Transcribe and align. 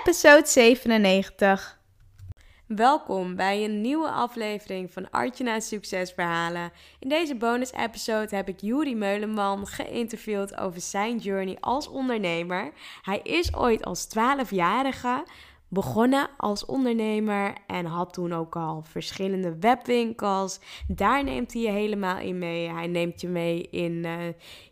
episode 0.00 0.46
97. 0.46 1.78
Welkom 2.66 3.36
bij 3.36 3.64
een 3.64 3.80
nieuwe 3.80 4.08
aflevering 4.08 4.92
van 4.92 5.10
Artjana's 5.10 5.68
Succesverhalen. 5.68 6.72
In 6.98 7.08
deze 7.08 7.34
bonus-episode 7.34 8.36
heb 8.36 8.48
ik 8.48 8.60
Juri 8.60 8.94
Meulenman 8.96 9.66
geïnterviewd 9.66 10.58
over 10.58 10.80
zijn 10.80 11.18
journey 11.18 11.56
als 11.60 11.88
ondernemer. 11.88 12.72
Hij 13.02 13.20
is 13.22 13.54
ooit 13.54 13.84
als 13.84 14.06
12-jarige 14.08 15.24
begonnen 15.74 16.28
als 16.36 16.66
ondernemer 16.66 17.54
en 17.66 17.84
had 17.84 18.12
toen 18.12 18.32
ook 18.32 18.56
al 18.56 18.82
verschillende 18.82 19.58
webwinkels. 19.58 20.60
Daar 20.88 21.24
neemt 21.24 21.52
hij 21.52 21.62
je 21.62 21.70
helemaal 21.70 22.18
in 22.18 22.38
mee. 22.38 22.68
Hij 22.68 22.86
neemt 22.86 23.20
je 23.20 23.28
mee 23.28 23.68
in, 23.70 24.04
eh, 24.04 24.18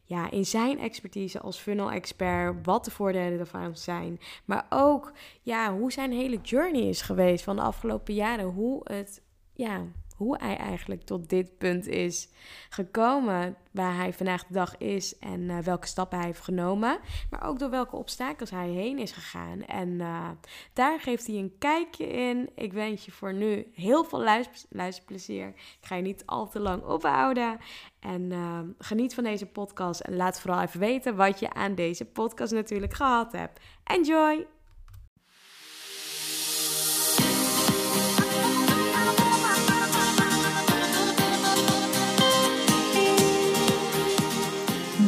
ja, 0.04 0.30
in 0.30 0.46
zijn 0.46 0.78
expertise 0.78 1.40
als 1.40 1.58
funnel-expert, 1.58 2.66
wat 2.66 2.84
de 2.84 2.90
voordelen 2.90 3.38
ervan 3.38 3.76
zijn. 3.76 4.20
Maar 4.44 4.66
ook 4.68 5.12
ja, 5.42 5.74
hoe 5.76 5.92
zijn 5.92 6.12
hele 6.12 6.38
journey 6.42 6.88
is 6.88 7.02
geweest 7.02 7.44
van 7.44 7.56
de 7.56 7.62
afgelopen 7.62 8.14
jaren. 8.14 8.44
Hoe 8.44 8.80
het 8.84 9.22
ja, 9.54 9.86
hoe 10.22 10.36
hij 10.40 10.56
eigenlijk 10.56 11.02
tot 11.02 11.28
dit 11.28 11.58
punt 11.58 11.86
is 11.86 12.28
gekomen, 12.68 13.56
waar 13.70 13.96
hij 13.96 14.12
vandaag 14.12 14.46
de 14.46 14.52
dag 14.52 14.76
is 14.76 15.18
en 15.18 15.50
eh, 15.50 15.58
welke 15.58 15.86
stappen 15.86 16.18
hij 16.18 16.26
heeft 16.26 16.40
genomen, 16.40 16.98
maar 17.30 17.46
ook 17.48 17.58
door 17.58 17.70
welke 17.70 17.96
obstakels 17.96 18.50
hij 18.50 18.68
heen 18.68 18.98
is 18.98 19.12
gegaan. 19.12 19.62
En 19.62 19.88
uh, 19.88 20.28
daar 20.72 21.00
geeft 21.00 21.26
hij 21.26 21.36
een 21.36 21.54
kijkje 21.58 22.06
in. 22.06 22.50
Ik 22.54 22.72
wens 22.72 23.04
je 23.04 23.10
voor 23.10 23.34
nu 23.34 23.66
heel 23.74 24.04
veel 24.04 24.22
luisterplezier. 24.68 25.46
Ik 25.48 25.86
ga 25.86 25.94
je 25.94 26.02
niet 26.02 26.22
al 26.26 26.48
te 26.48 26.60
lang 26.60 26.82
ophouden. 26.82 27.58
En 28.00 28.30
uh, 28.30 28.60
geniet 28.78 29.14
van 29.14 29.24
deze 29.24 29.46
podcast 29.46 30.00
en 30.00 30.16
laat 30.16 30.40
vooral 30.40 30.60
even 30.60 30.80
weten 30.80 31.16
wat 31.16 31.40
je 31.40 31.52
aan 31.52 31.74
deze 31.74 32.04
podcast 32.04 32.52
natuurlijk 32.52 32.94
gehad 32.94 33.32
hebt. 33.32 33.60
Enjoy! 33.84 34.51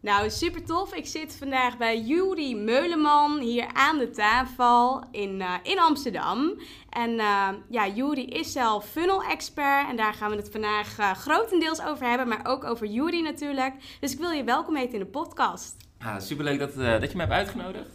Nou, 0.00 0.30
super 0.30 0.64
tof. 0.64 0.94
Ik 0.94 1.06
zit 1.06 1.36
vandaag 1.36 1.76
bij 1.76 2.00
Juri 2.00 2.56
Meuleman 2.56 3.38
hier 3.40 3.66
aan 3.72 3.98
de 3.98 4.10
tafel 4.10 5.04
in, 5.10 5.40
uh, 5.40 5.54
in 5.62 5.78
Amsterdam. 5.78 6.60
En 6.90 7.10
uh, 7.10 7.48
ja, 7.70 7.88
Juri 7.88 8.26
is 8.26 8.52
zelf 8.52 8.86
funnel-expert 8.88 9.88
en 9.88 9.96
daar 9.96 10.14
gaan 10.14 10.30
we 10.30 10.36
het 10.36 10.50
vandaag 10.50 10.98
uh, 10.98 11.10
grotendeels 11.12 11.82
over 11.82 12.08
hebben, 12.08 12.28
maar 12.28 12.40
ook 12.46 12.64
over 12.64 12.86
Juri 12.86 13.22
natuurlijk. 13.22 13.74
Dus 14.00 14.12
ik 14.12 14.18
wil 14.18 14.30
je 14.30 14.44
welkom 14.44 14.76
heten 14.76 14.92
in 14.92 14.98
de 14.98 15.06
podcast. 15.06 15.76
Ah, 15.98 16.20
superleuk 16.20 16.58
dat, 16.58 16.74
dat 16.74 17.10
je 17.10 17.16
me 17.16 17.22
hebt 17.22 17.32
uitgenodigd. 17.32 17.90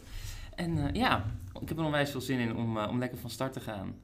En 0.56 0.90
ja, 0.94 1.26
ik 1.62 1.70
heb 1.70 1.78
er 1.78 1.84
onwijs 1.84 2.12
veel 2.12 2.22
zin 2.22 2.40
in 2.40 2.56
om, 2.56 2.78
om 2.78 3.00
lekker 3.00 3.18
van 3.18 3.30
start 3.30 3.54
te 3.54 3.60
gaan 3.60 3.96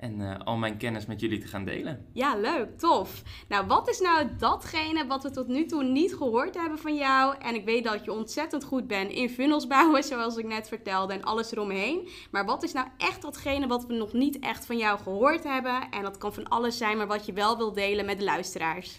en 0.00 0.20
uh, 0.20 0.34
al 0.44 0.56
mijn 0.56 0.76
kennis 0.76 1.06
met 1.06 1.20
jullie 1.20 1.38
te 1.38 1.46
gaan 1.46 1.64
delen. 1.64 2.06
Ja, 2.12 2.36
leuk, 2.36 2.78
tof. 2.78 3.22
Nou, 3.48 3.66
wat 3.66 3.88
is 3.88 4.00
nou 4.00 4.28
datgene 4.38 5.06
wat 5.06 5.22
we 5.22 5.30
tot 5.30 5.48
nu 5.48 5.66
toe 5.66 5.84
niet 5.84 6.14
gehoord 6.14 6.54
hebben 6.54 6.78
van 6.78 6.94
jou? 6.94 7.34
En 7.38 7.54
ik 7.54 7.64
weet 7.64 7.84
dat 7.84 8.04
je 8.04 8.12
ontzettend 8.12 8.64
goed 8.64 8.86
bent 8.86 9.10
in 9.10 9.30
funnels 9.30 9.66
bouwen, 9.66 10.04
zoals 10.12 10.36
ik 10.36 10.46
net 10.46 10.68
vertelde, 10.68 11.12
en 11.12 11.22
alles 11.22 11.52
eromheen. 11.52 12.08
Maar 12.30 12.44
wat 12.44 12.62
is 12.62 12.72
nou 12.72 12.86
echt 12.98 13.22
datgene 13.22 13.66
wat 13.66 13.86
we 13.86 13.94
nog 13.94 14.12
niet 14.12 14.38
echt 14.38 14.66
van 14.66 14.76
jou 14.76 14.98
gehoord 14.98 15.44
hebben? 15.44 15.90
En 15.90 16.02
dat 16.02 16.18
kan 16.18 16.34
van 16.34 16.48
alles 16.48 16.78
zijn, 16.78 16.96
maar 16.96 17.06
wat 17.06 17.26
je 17.26 17.32
wel 17.32 17.56
wil 17.56 17.72
delen 17.72 18.04
met 18.04 18.18
de 18.18 18.24
luisteraars. 18.24 18.98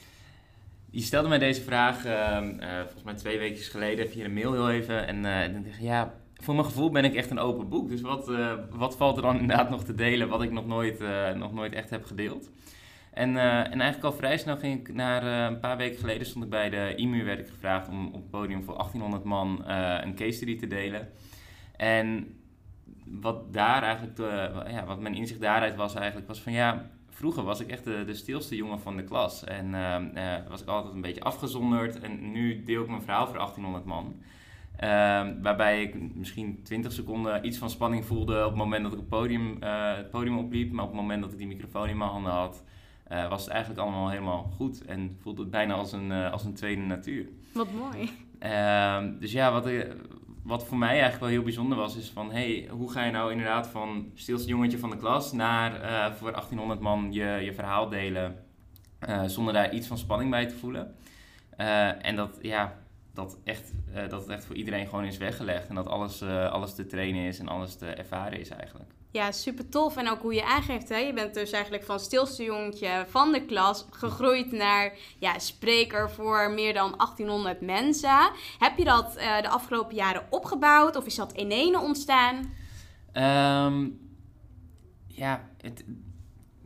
Je 0.90 1.02
stelde 1.02 1.28
mij 1.28 1.38
deze 1.38 1.62
vraag 1.62 2.06
uh, 2.06 2.12
uh, 2.12 2.80
volgens 2.80 3.04
mij 3.04 3.14
twee 3.14 3.38
weken 3.38 3.64
geleden 3.64 4.10
via 4.10 4.26
een 4.26 4.34
mail 4.34 4.54
heel 4.54 4.70
even. 4.70 5.08
En 5.08 5.24
uh, 5.24 5.44
ik 5.44 5.66
dacht, 5.66 5.82
ja, 5.82 6.14
voor 6.42 6.54
mijn 6.54 6.66
gevoel 6.66 6.92
ben 6.92 7.04
ik 7.04 7.16
echt 7.16 7.30
een 7.30 7.40
open 7.40 7.70
boek. 7.70 7.90
Dus 7.90 8.02
wat, 8.02 8.30
uh, 8.30 8.54
wat 8.70 8.98
valt 8.98 9.16
er 9.16 9.22
dan 9.22 9.40
inderdaad 9.40 9.70
nog 9.70 9.84
te 9.84 9.96
delen 9.96 10.30
wat 10.30 10.42
ik 10.42 10.52
nog 10.52 10.68
nooit, 10.68 11.02
uh, 11.02 11.32
nog 11.32 11.54
nooit 11.54 11.74
echt 11.74 11.90
heb 11.90 12.06
gedeeld? 12.06 12.50
En, 13.14 13.30
uh, 13.30 13.58
en 13.58 13.82
eigenlijk 13.82 14.04
al 14.04 14.14
vrij 14.14 14.38
snel 14.38 14.58
ging 14.58 14.80
ik 14.80 14.94
naar 14.94 15.48
een 15.52 15.60
paar 15.60 15.78
weken 15.78 16.00
geleden 16.00 16.28
stond 16.28 16.44
ik 16.44 16.50
bij 16.50 16.70
de 16.70 16.94
IMU 16.96 17.24
werd 17.24 17.40
ik 17.40 17.48
gevraagd 17.48 17.90
om 17.90 18.08
op 18.08 18.14
het 18.14 18.30
podium 18.30 18.64
voor 18.64 18.74
1800 18.74 19.24
man 19.24 19.70
een 20.04 20.16
case 20.16 20.32
study 20.32 20.58
te 20.58 20.68
delen. 20.68 21.10
En 21.76 22.36
wat 23.06 23.54
daar 23.54 23.84
eigenlijk, 23.84 24.18
ja, 24.70 24.86
wat 24.86 25.00
mijn 25.00 25.16
inzicht 25.16 25.42
daaruit 25.42 25.76
was 25.76 25.96
eigenlijk, 25.96 26.28
was 26.28 26.42
van 26.42 26.54
ja, 26.54 26.90
vroeger 27.10 27.44
was 27.44 27.60
ik 27.60 27.68
echt 27.68 27.84
de, 27.84 28.04
de 28.06 28.16
stilste 28.16 28.56
jongen 28.56 28.80
van 28.80 28.98
de 28.98 29.04
klas. 29.04 29.44
En 29.44 29.72
was 30.50 30.62
ik 30.62 30.68
altijd 30.68 30.94
een 30.94 31.02
beetje 31.02 31.24
afgezonderd. 31.24 32.00
En 32.00 32.32
nu 32.32 32.64
deel 32.64 32.82
ik 32.82 32.90
mijn 32.90 33.02
verhaal 33.02 33.28
voor 33.28 33.38
1800 33.38 33.86
man. 33.86 34.22
Ehm, 34.82 35.42
waarbij 35.42 35.82
ik 35.82 36.16
misschien 36.16 36.60
20 36.64 36.92
seconden 36.92 37.46
iets 37.46 37.58
van 37.58 37.70
spanning 37.70 38.06
voelde 38.06 38.40
op 38.40 38.50
het 38.50 38.58
moment 38.58 38.84
dat 38.84 38.92
ik 38.92 38.98
het 38.98 39.10
podium, 39.10 39.58
uh, 39.64 39.96
het 39.96 40.10
podium 40.10 40.38
opliep. 40.38 40.72
Maar 40.72 40.84
op 40.84 40.92
het 40.92 41.00
moment 41.00 41.22
dat 41.22 41.32
ik 41.32 41.38
die 41.38 41.48
microfoon 41.48 41.90
in 41.90 41.98
mijn 41.98 42.10
handen 42.10 42.32
had, 42.32 42.64
uh, 43.12 43.30
was 43.30 43.42
het 43.44 43.52
eigenlijk 43.52 43.82
allemaal 43.82 44.10
helemaal 44.10 44.52
goed. 44.56 44.86
En 44.86 45.18
voelde 45.22 45.42
het 45.42 45.52
bijna 45.52 45.74
als 45.74 45.92
een, 45.92 46.12
uh, 46.12 46.32
als 46.32 46.44
een 46.44 46.54
tweede 46.54 46.82
natuur. 46.82 47.26
Wat 47.54 47.68
mooi. 47.72 48.10
Ehm, 48.40 49.20
dus 49.20 49.32
ja, 49.32 49.52
wat, 49.52 49.70
wat 50.44 50.66
voor 50.66 50.78
mij 50.78 50.90
eigenlijk 50.90 51.20
wel 51.20 51.30
heel 51.30 51.44
bijzonder 51.44 51.78
was, 51.78 51.96
is 51.96 52.10
van... 52.10 52.32
hey, 52.32 52.68
hoe 52.72 52.92
ga 52.92 53.04
je 53.04 53.12
nou 53.12 53.32
inderdaad 53.32 53.68
van 53.68 54.12
stilste 54.14 54.50
jongetje 54.50 54.78
van 54.78 54.90
de 54.90 54.98
klas 54.98 55.32
naar 55.32 55.72
voor 56.16 56.32
1800 56.32 56.80
man 56.80 57.12
je, 57.12 57.40
je 57.44 57.54
verhaal 57.54 57.90
delen... 57.90 58.36
zonder 59.26 59.54
daar 59.54 59.74
iets 59.74 59.88
van 59.88 59.98
spanning 59.98 60.32
bij 60.32 60.46
te 60.46 60.56
voelen. 60.56 60.96
en 62.02 62.16
dat, 62.16 62.38
ja, 62.42 62.81
dat, 63.24 63.38
echt, 63.44 63.72
uh, 63.90 64.10
dat 64.10 64.22
het 64.22 64.30
echt 64.30 64.46
voor 64.46 64.56
iedereen 64.56 64.88
gewoon 64.88 65.06
is 65.06 65.18
weggelegd. 65.18 65.68
En 65.68 65.76
dat 65.76 65.88
alles, 65.88 66.22
uh, 66.22 66.52
alles 66.52 66.76
te 66.76 66.86
trainen 66.86 67.24
is 67.24 67.40
en 67.40 67.48
alles 67.48 67.76
te 67.76 67.86
ervaren 67.86 68.40
is 68.40 68.50
eigenlijk. 68.50 68.92
Ja, 69.12 69.32
super 69.32 69.70
tof. 69.70 69.98
En 69.98 70.10
ook 70.10 70.22
hoe 70.22 70.34
je 70.34 70.46
aangeeft, 70.46 70.90
hè? 70.90 70.98
je 70.98 71.14
bent 71.14 71.34
dus 71.34 71.52
eigenlijk 71.52 71.84
van 71.84 72.00
stilste 72.00 72.44
jongetje 72.44 73.06
van 73.08 73.32
de 73.32 73.46
klas 73.46 73.86
gegroeid 73.90 74.52
naar 74.52 74.94
ja, 75.20 75.40
spreker 75.40 76.12
voor 76.12 76.52
meer 76.52 76.74
dan 76.74 76.94
1800 76.98 77.62
mensen. 77.62 78.32
Heb 78.60 78.78
je 78.78 78.84
dat 78.84 79.18
uh, 79.18 79.42
de 79.42 79.50
afgelopen 79.50 79.96
jaren 79.96 80.26
opgebouwd 80.30 80.96
of 80.96 81.06
is 81.06 81.16
dat 81.16 81.32
in 81.32 81.52
ene 81.52 81.80
ontstaan? 81.80 82.36
Um, 83.66 84.00
ja, 85.08 85.50
het, 85.58 85.84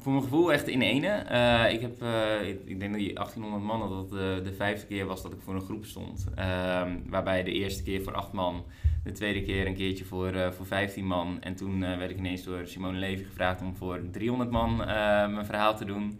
voor 0.05 0.13
mijn 0.13 0.25
gevoel 0.25 0.53
echt 0.53 0.67
in 0.67 0.81
ene. 0.81 1.25
Uh, 1.31 1.73
ik, 1.73 1.81
heb, 1.81 2.03
uh, 2.03 2.47
ik, 2.47 2.79
denk 2.79 2.91
dat 2.91 3.01
die 3.01 3.13
1800 3.13 3.63
man 3.63 3.79
dat 3.79 3.97
het 3.97 4.09
de, 4.09 4.41
de 4.43 4.53
vijfde 4.53 4.87
keer 4.87 5.05
was 5.05 5.21
dat 5.21 5.31
ik 5.31 5.41
voor 5.41 5.55
een 5.55 5.61
groep 5.61 5.85
stond. 5.85 6.25
Uh, 6.39 6.81
waarbij 7.05 7.43
de 7.43 7.51
eerste 7.51 7.83
keer 7.83 8.03
voor 8.03 8.13
acht 8.13 8.31
man, 8.31 8.65
de 9.03 9.11
tweede 9.11 9.41
keer 9.43 9.67
een 9.67 9.75
keertje 9.75 10.05
voor, 10.05 10.53
voor 10.53 10.65
15 10.65 11.05
man. 11.05 11.41
En 11.41 11.55
toen 11.55 11.79
werd 11.79 12.09
ik 12.09 12.17
ineens 12.17 12.43
door 12.43 12.67
Simone 12.67 12.97
Levy 12.97 13.23
gevraagd 13.23 13.61
om 13.61 13.75
voor 13.75 14.01
300 14.11 14.51
man 14.51 14.75
mijn 14.75 15.45
verhaal 15.45 15.77
te 15.77 15.85
doen. 15.85 16.19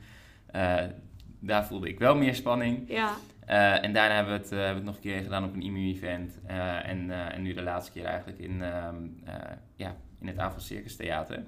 daar 1.39 1.65
voelde 1.65 1.89
ik 1.89 1.99
wel 1.99 2.15
meer 2.15 2.35
spanning. 2.35 2.89
Ja. 2.89 3.15
en 3.81 3.93
daarna 3.93 4.15
hebben 4.15 4.33
we, 4.33 4.39
het, 4.39 4.49
hebben 4.49 4.69
we 4.69 4.75
het 4.75 4.83
nog 4.83 4.95
een 4.95 5.01
keer 5.01 5.21
gedaan 5.21 5.43
op 5.43 5.53
een 5.53 5.61
IMU-event. 5.61 6.39
en, 6.45 7.31
en 7.31 7.41
nu 7.41 7.53
de 7.53 7.63
laatste 7.63 7.91
keer 7.91 8.05
eigenlijk 8.05 8.39
in, 8.39 8.61
ehm, 8.61 8.95
ja, 9.75 9.95
in 10.21 10.27
het 10.27 10.37
Avond 10.37 10.61
Circus 10.61 10.95
Theater. 10.95 11.43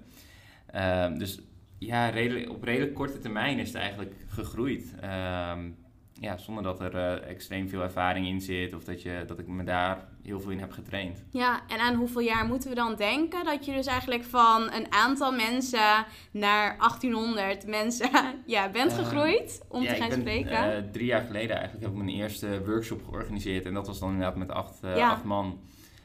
Ehm, 0.71 1.17
dus 1.17 1.39
ja, 1.77 2.09
redelijk, 2.09 2.49
op 2.49 2.63
redelijk 2.63 2.93
korte 2.93 3.19
termijn 3.19 3.59
is 3.59 3.67
het 3.67 3.77
eigenlijk 3.77 4.13
gegroeid. 4.27 4.93
Um, 5.03 5.77
ja, 6.19 6.37
zonder 6.37 6.63
dat 6.63 6.79
er 6.79 6.95
eh, 6.95 7.29
extreem 7.29 7.69
veel 7.69 7.81
ervaring 7.81 8.27
in 8.27 8.41
zit 8.41 8.73
of 8.73 8.83
dat, 8.83 9.01
je, 9.01 9.23
dat 9.27 9.39
ik 9.39 9.47
me 9.47 9.63
daar 9.63 10.07
heel 10.23 10.39
veel 10.39 10.51
in 10.51 10.59
heb 10.59 10.71
getraind. 10.71 11.23
Ja, 11.31 11.61
en 11.67 11.79
aan 11.79 11.95
hoeveel 11.95 12.21
jaar 12.21 12.45
moeten 12.45 12.69
we 12.69 12.75
dan 12.75 12.95
denken 12.95 13.45
dat 13.45 13.65
je 13.65 13.73
dus 13.73 13.85
eigenlijk 13.85 14.23
van 14.23 14.71
een 14.71 14.91
aantal 14.91 15.31
mensen 15.31 16.05
naar 16.31 16.77
1800 16.77 17.67
mensen 17.67 18.09
ja, 18.45 18.69
bent 18.69 18.91
uh, 18.91 18.97
gegroeid 18.97 19.61
om 19.67 19.85
te 19.85 19.95
gaan 19.95 20.09
ben, 20.09 20.19
spreken? 20.19 20.83
Uh, 20.83 20.91
drie 20.91 21.05
jaar 21.05 21.25
geleden 21.25 21.55
eigenlijk 21.55 21.85
heb 21.85 21.95
ik 21.95 22.03
mijn 22.03 22.17
eerste 22.17 22.63
workshop 22.65 23.03
georganiseerd 23.03 23.65
en 23.65 23.73
dat 23.73 23.87
was 23.87 23.99
dan 23.99 24.09
inderdaad 24.09 24.35
met 24.35 24.51
acht, 24.51 24.77
ja. 24.81 25.09
acht 25.09 25.23
man. 25.23 25.59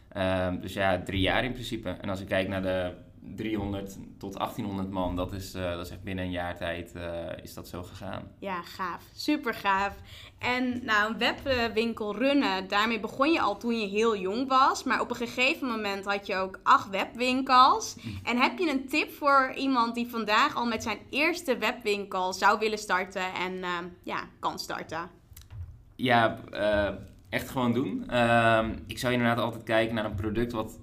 Ehm, 0.08 0.60
dus 0.60 0.72
ja, 0.72 1.02
drie 1.02 1.20
jaar 1.20 1.44
in 1.44 1.52
principe. 1.52 1.88
En 1.88 2.08
als 2.08 2.20
ik 2.20 2.26
kijk 2.26 2.48
naar 2.48 2.62
de 2.62 2.94
300 3.24 3.98
tot 4.19 4.34
1800 4.34 4.90
man, 4.90 5.16
dat 5.16 5.32
is, 5.32 5.54
uh, 5.54 5.70
dat 5.70 5.86
is 5.86 5.92
echt 5.92 6.02
binnen 6.02 6.24
een 6.24 6.30
jaar 6.30 6.56
tijd 6.56 6.92
uh, 6.96 7.02
is 7.42 7.54
dat 7.54 7.69
zo 7.69 7.82
gegaan. 7.82 8.30
Ja, 8.38 8.62
gaaf. 8.62 9.02
Super 9.14 9.54
gaaf. 9.54 9.96
En 10.38 10.84
nou, 10.84 11.12
een 11.12 11.19
webwinkel 11.19 12.16
runnen, 12.16 12.69
daarmee 12.69 13.00
begon 13.00 13.32
je 13.32 13.40
al 13.40 13.56
toen 13.56 13.80
je 13.80 13.86
heel 13.86 14.16
jong 14.16 14.48
was. 14.48 14.84
Maar 14.84 15.00
op 15.00 15.10
een 15.10 15.16
gegeven 15.16 15.69
moment 15.69 16.04
had 16.04 16.26
je 16.26 16.36
ook 16.36 16.60
acht 16.62 16.88
webwinkels. 16.88 17.96
En 18.22 18.36
heb 18.36 18.58
je 18.58 18.70
een 18.70 18.88
tip 18.88 19.12
voor 19.12 19.52
iemand 19.56 19.94
die 19.94 20.06
vandaag 20.06 20.56
al 20.56 20.66
met 20.66 20.82
zijn 20.82 20.98
eerste 21.10 21.58
webwinkel 21.58 22.32
zou 22.32 22.58
willen 22.58 22.78
starten 22.78 23.34
en 23.34 23.52
uh, 23.52 23.69
ja, 24.02 24.28
kan 24.38 24.58
starten? 24.58 25.10
Ja, 25.96 26.38
echt 27.28 27.50
gewoon 27.50 27.72
doen. 27.72 28.10
Ehm, 28.10 28.74
ik 28.86 28.98
zou 28.98 29.12
inderdaad 29.12 29.38
altijd 29.38 29.62
kijken 29.62 29.94
naar 29.94 30.04
een 30.04 30.14
product 30.14 30.52
wat 30.52 30.78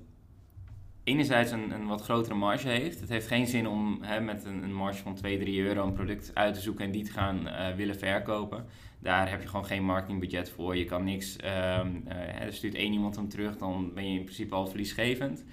enerzijds 1.09 1.51
een, 1.51 1.71
een 1.71 1.87
wat 1.87 2.01
grotere 2.01 2.35
marge 2.35 2.67
heeft. 2.67 2.99
Het 2.99 3.09
heeft 3.09 3.27
geen 3.27 3.47
zin 3.47 3.67
om 3.67 3.97
hè, 4.01 4.19
met 4.19 4.45
een, 4.45 4.63
een 4.63 4.73
marge 4.73 5.01
van 5.01 5.15
2, 5.15 5.39
3 5.39 5.61
euro 5.61 5.83
een 5.83 5.93
product 5.93 6.31
uit 6.33 6.53
te 6.53 6.61
zoeken 6.61 6.85
en 6.85 6.91
die 6.91 7.03
te 7.03 7.11
gaan 7.11 7.47
uh, 7.47 7.75
willen 7.75 7.97
verkopen. 7.97 8.65
Daar 8.99 9.29
heb 9.29 9.41
je 9.41 9.47
gewoon 9.47 9.65
geen 9.65 9.85
marketingbudget 9.85 10.49
voor. 10.49 10.77
Je 10.77 10.85
kan 10.85 11.03
niks. 11.03 11.35
Um, 11.35 12.03
uh, 12.07 12.41
er 12.41 12.53
stuurt 12.53 12.75
één 12.75 12.93
iemand 12.93 13.15
hem 13.15 13.29
terug, 13.29 13.57
dan 13.57 13.91
ben 13.93 14.11
je 14.11 14.17
in 14.17 14.23
principe 14.23 14.55
al 14.55 14.67
verliesgevend. 14.67 15.45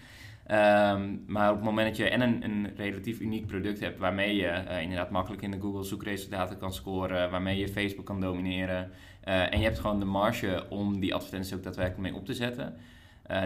Um, 0.51 1.25
maar 1.27 1.51
op 1.51 1.57
het 1.57 1.65
moment 1.65 1.89
dat 1.89 1.97
je 1.97 2.09
en 2.09 2.21
een, 2.21 2.45
een 2.45 2.71
relatief 2.77 3.21
uniek 3.21 3.47
product 3.47 3.81
hebt 3.81 3.99
waarmee 3.99 4.37
je 4.37 4.65
uh, 4.69 4.83
inderdaad 4.83 5.11
makkelijk 5.11 5.43
in 5.43 5.51
de 5.51 5.61
Google 5.61 5.85
zoekresultaten 5.85 6.59
kan 6.59 6.73
scoren, 6.73 7.31
waarmee 7.31 7.59
je 7.59 7.69
Facebook 7.69 8.07
kan 8.07 8.21
domineren 8.21 8.91
en 9.23 9.59
je 9.59 9.65
hebt 9.65 9.79
gewoon 9.79 9.99
de 9.99 10.05
marge 10.05 10.67
om 10.69 11.01
die 11.01 11.15
advertenties 11.15 11.55
ook 11.55 11.63
daadwerkelijk 11.63 12.03
mee 12.03 12.21
op 12.21 12.27
te 12.27 12.35
zetten, 12.35 12.77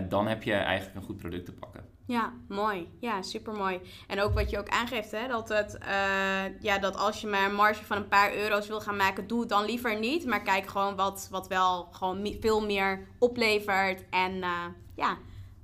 dan 0.09 0.27
heb 0.27 0.43
je 0.43 0.53
eigenlijk 0.53 0.97
een 0.97 1.03
goed 1.03 1.17
product 1.17 1.45
te 1.45 1.53
pakken. 1.53 1.85
Ja, 2.11 2.33
mooi. 2.49 2.89
Ja, 3.01 3.23
super 3.23 3.53
mooi. 3.53 3.81
En 4.07 4.21
ook 4.21 4.35
wat 4.35 4.51
je 4.51 4.59
ook 4.59 4.69
aangeeft, 4.69 5.11
hè, 5.11 5.29
dat, 5.29 5.49
het, 5.49 5.79
uh, 5.83 6.61
ja, 6.61 6.79
dat 6.79 6.97
als 6.97 7.21
je 7.21 7.27
maar 7.27 7.45
een 7.49 7.55
marge 7.55 7.85
van 7.85 7.97
een 7.97 8.09
paar 8.09 8.35
euro's 8.35 8.69
wil 8.69 8.81
gaan 8.81 8.97
maken, 8.97 9.27
doe 9.27 9.41
het 9.41 9.49
dan 9.49 9.65
liever 9.65 9.99
niet. 9.99 10.27
Maar 10.27 10.43
kijk 10.43 10.67
gewoon 10.67 10.97
wat, 10.97 11.29
wat 11.31 11.49
wel 11.49 11.89
gewoon 11.93 12.37
veel 12.41 12.67
meer 12.67 13.07
oplevert 13.19 14.05
en 14.11 14.33
uh, 14.33 14.65
ja, 14.97 15.17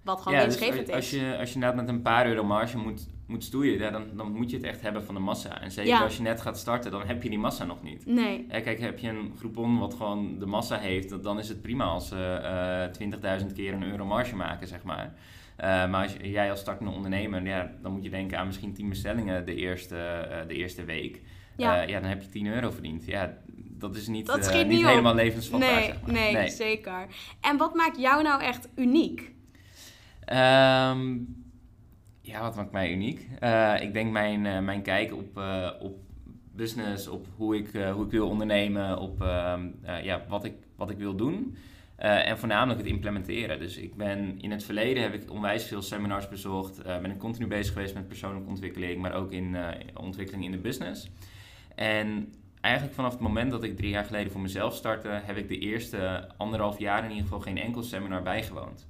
wat 0.05 0.21
gewoon 0.21 0.39
ja, 0.39 0.45
winstgevend 0.45 0.87
dus 0.87 0.95
als, 0.95 1.13
is. 1.13 1.21
Als 1.21 1.23
je, 1.23 1.39
als 1.39 1.49
je 1.49 1.55
inderdaad 1.55 1.81
met 1.81 1.89
een 1.89 2.03
paar 2.03 2.27
euro 2.27 2.45
marge 2.45 2.79
moet, 2.79 3.07
moet 3.27 3.45
stoeien, 3.45 3.79
ja, 3.79 3.91
dan, 3.91 4.05
dan 4.15 4.33
moet 4.33 4.51
je 4.51 4.57
het 4.57 4.67
echt 4.67 4.81
hebben 4.81 5.05
van 5.05 5.15
de 5.15 5.21
massa. 5.21 5.61
En 5.61 5.71
zeker 5.71 5.91
Ja. 5.93 6.03
als 6.03 6.17
je 6.17 6.23
net 6.23 6.41
gaat 6.41 6.59
starten, 6.59 6.91
dan 6.91 7.07
heb 7.07 7.23
je 7.23 7.29
die 7.29 7.39
massa 7.39 7.65
nog 7.65 7.83
niet. 7.83 8.07
Nee, 8.07 8.47
Ja, 8.49 8.61
kijk, 8.61 8.81
heb 8.81 8.99
je 8.99 9.09
een 9.09 9.35
groepon 9.39 9.79
wat 9.79 9.95
gewoon 9.95 10.39
de 10.39 10.47
massa 10.47 10.79
heeft, 10.79 11.23
dan 11.23 11.39
is 11.39 11.49
het 11.49 11.63
prima 11.63 11.85
als 11.85 12.09
ze 12.09 12.17
eh 12.17 13.41
20.000 13.41 13.53
keer 13.55 13.73
een 13.73 13.91
euro 13.91 14.05
marge 14.05 14.37
maken, 14.37 14.69
zeg 14.69 14.83
maar. 14.83 15.15
Eh, 15.57 15.89
maar 15.91 16.03
als 16.03 16.17
jij 16.23 16.51
als 16.51 16.61
startende 16.61 16.93
ondernemer, 16.93 17.47
ja, 17.47 17.71
dan 17.83 17.93
moet 17.93 18.05
je 18.05 18.11
denken 18.11 18.39
aan 18.39 18.47
misschien 18.47 18.73
10 18.75 18.89
bestellingen 18.89 19.47
de 19.47 19.55
eerste, 19.55 19.97
eh, 19.97 20.49
de 20.49 20.55
eerste 20.55 20.85
week. 20.85 21.23
Ja. 21.57 21.75
Ja. 21.75 21.83
ja, 21.83 22.01
dan 22.01 22.09
heb 22.09 22.23
je 22.23 22.29
10 22.29 22.47
euro 22.47 22.71
verdiend. 22.71 23.05
Ja, 23.05 23.37
dat 23.79 23.97
is 23.97 24.07
niet, 24.07 24.27
Dat 24.27 24.49
eh, 24.49 24.57
niet 24.57 24.67
niet 24.67 24.87
helemaal 24.87 25.15
levensvatbaar, 25.15 25.71
nee, 25.71 25.85
zeg 25.85 26.01
maar. 26.03 26.13
nee, 26.13 26.49
zeker. 26.49 27.07
En 27.41 27.57
wat 27.57 27.75
maakt 27.75 27.99
jou 27.99 28.23
nou 28.23 28.43
echt 28.43 28.69
uniek? 28.77 29.35
Ehm, 30.25 31.17
ja, 32.21 32.41
wat 32.41 32.57
maakt 32.57 32.73
mij 32.73 32.93
uniek? 32.93 33.29
Eh, 33.39 33.75
ik 33.81 33.93
denk 33.93 34.11
mijn, 34.13 34.47
eh, 34.47 34.59
mijn 34.59 34.83
kijk 34.83 35.13
op, 35.15 35.39
eh, 35.39 35.71
op 35.81 35.99
business, 36.53 37.09
op 37.09 37.27
hoe 37.37 37.57
ik, 37.57 37.75
eh, 37.75 37.93
hoe 37.93 38.05
ik 38.05 38.11
wil 38.11 38.29
ondernemen, 38.29 38.99
op 38.99 39.23
ehm, 39.23 39.67
eh, 39.83 40.05
ja, 40.05 40.25
wat, 40.29 40.45
ik, 40.45 40.55
wat 40.77 40.91
ik 40.91 40.99
wil 40.99 41.15
doen. 41.17 41.57
Eh, 41.97 42.29
en 42.29 42.39
voornamelijk 42.39 42.79
het 42.79 42.89
implementeren. 42.89 43.59
Dus 43.59 43.77
ik 43.77 43.97
ben 43.97 44.41
in 44.41 44.51
het 44.51 44.65
verleden 44.65 45.03
heb 45.03 45.15
ik 45.15 45.31
onwijs 45.31 45.65
veel 45.65 45.83
seminars 45.83 46.29
bezocht. 46.29 46.83
eh, 46.83 46.99
ben 47.01 47.11
ik 47.11 47.19
continu 47.19 47.47
bezig 47.47 47.73
geweest 47.73 47.95
met 47.95 48.09
persoonlijke 48.09 48.49
ontwikkeling, 48.49 49.01
maar 49.01 49.15
ook 49.15 49.33
in 49.33 49.55
eh, 49.55 49.69
ontwikkeling 49.95 50.45
in 50.45 50.51
de 50.51 50.59
business. 50.59 51.11
En 51.75 52.35
eigenlijk 52.61 52.95
vanaf 52.95 53.13
het 53.13 53.21
moment 53.21 53.51
dat 53.51 53.65
ik 53.65 53.77
drie 53.77 53.91
jaar 53.91 54.05
geleden 54.05 54.33
voor 54.33 54.41
mezelf 54.41 54.75
startte, 54.75 55.09
heb 55.09 55.37
ik 55.37 55.49
de 55.49 55.59
eerste 55.59 56.29
anderhalf 56.37 56.79
jaar 56.79 57.05
in 57.05 57.11
ieder 57.11 57.23
geval 57.23 57.41
geen 57.41 57.59
enkel 57.59 57.83
seminar 57.83 58.23
bijgewoond. 58.23 58.87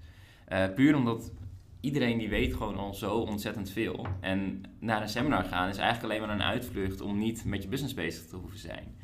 Puur 0.75 0.97
omdat 0.97 1.33
iedereen 1.81 2.19
die 2.19 2.29
weet 2.29 2.55
gewoon 2.55 2.77
al 2.77 2.95
zo 2.95 3.19
ontzettend 3.19 3.71
veel. 3.71 4.07
En 4.21 4.63
naar 4.79 5.03
een 5.03 5.09
seminar 5.09 5.45
gaan 5.45 5.69
is 5.69 5.77
eigenlijk 5.77 6.13
alleen 6.13 6.27
maar 6.27 6.37
een 6.37 6.53
uitvlucht 6.53 7.01
om 7.01 7.19
niet 7.19 7.45
met 7.45 7.63
je 7.63 7.69
business 7.69 7.95
bezig 7.95 8.27
te 8.27 8.37
hoeven 8.37 8.59
zijn. 8.59 8.96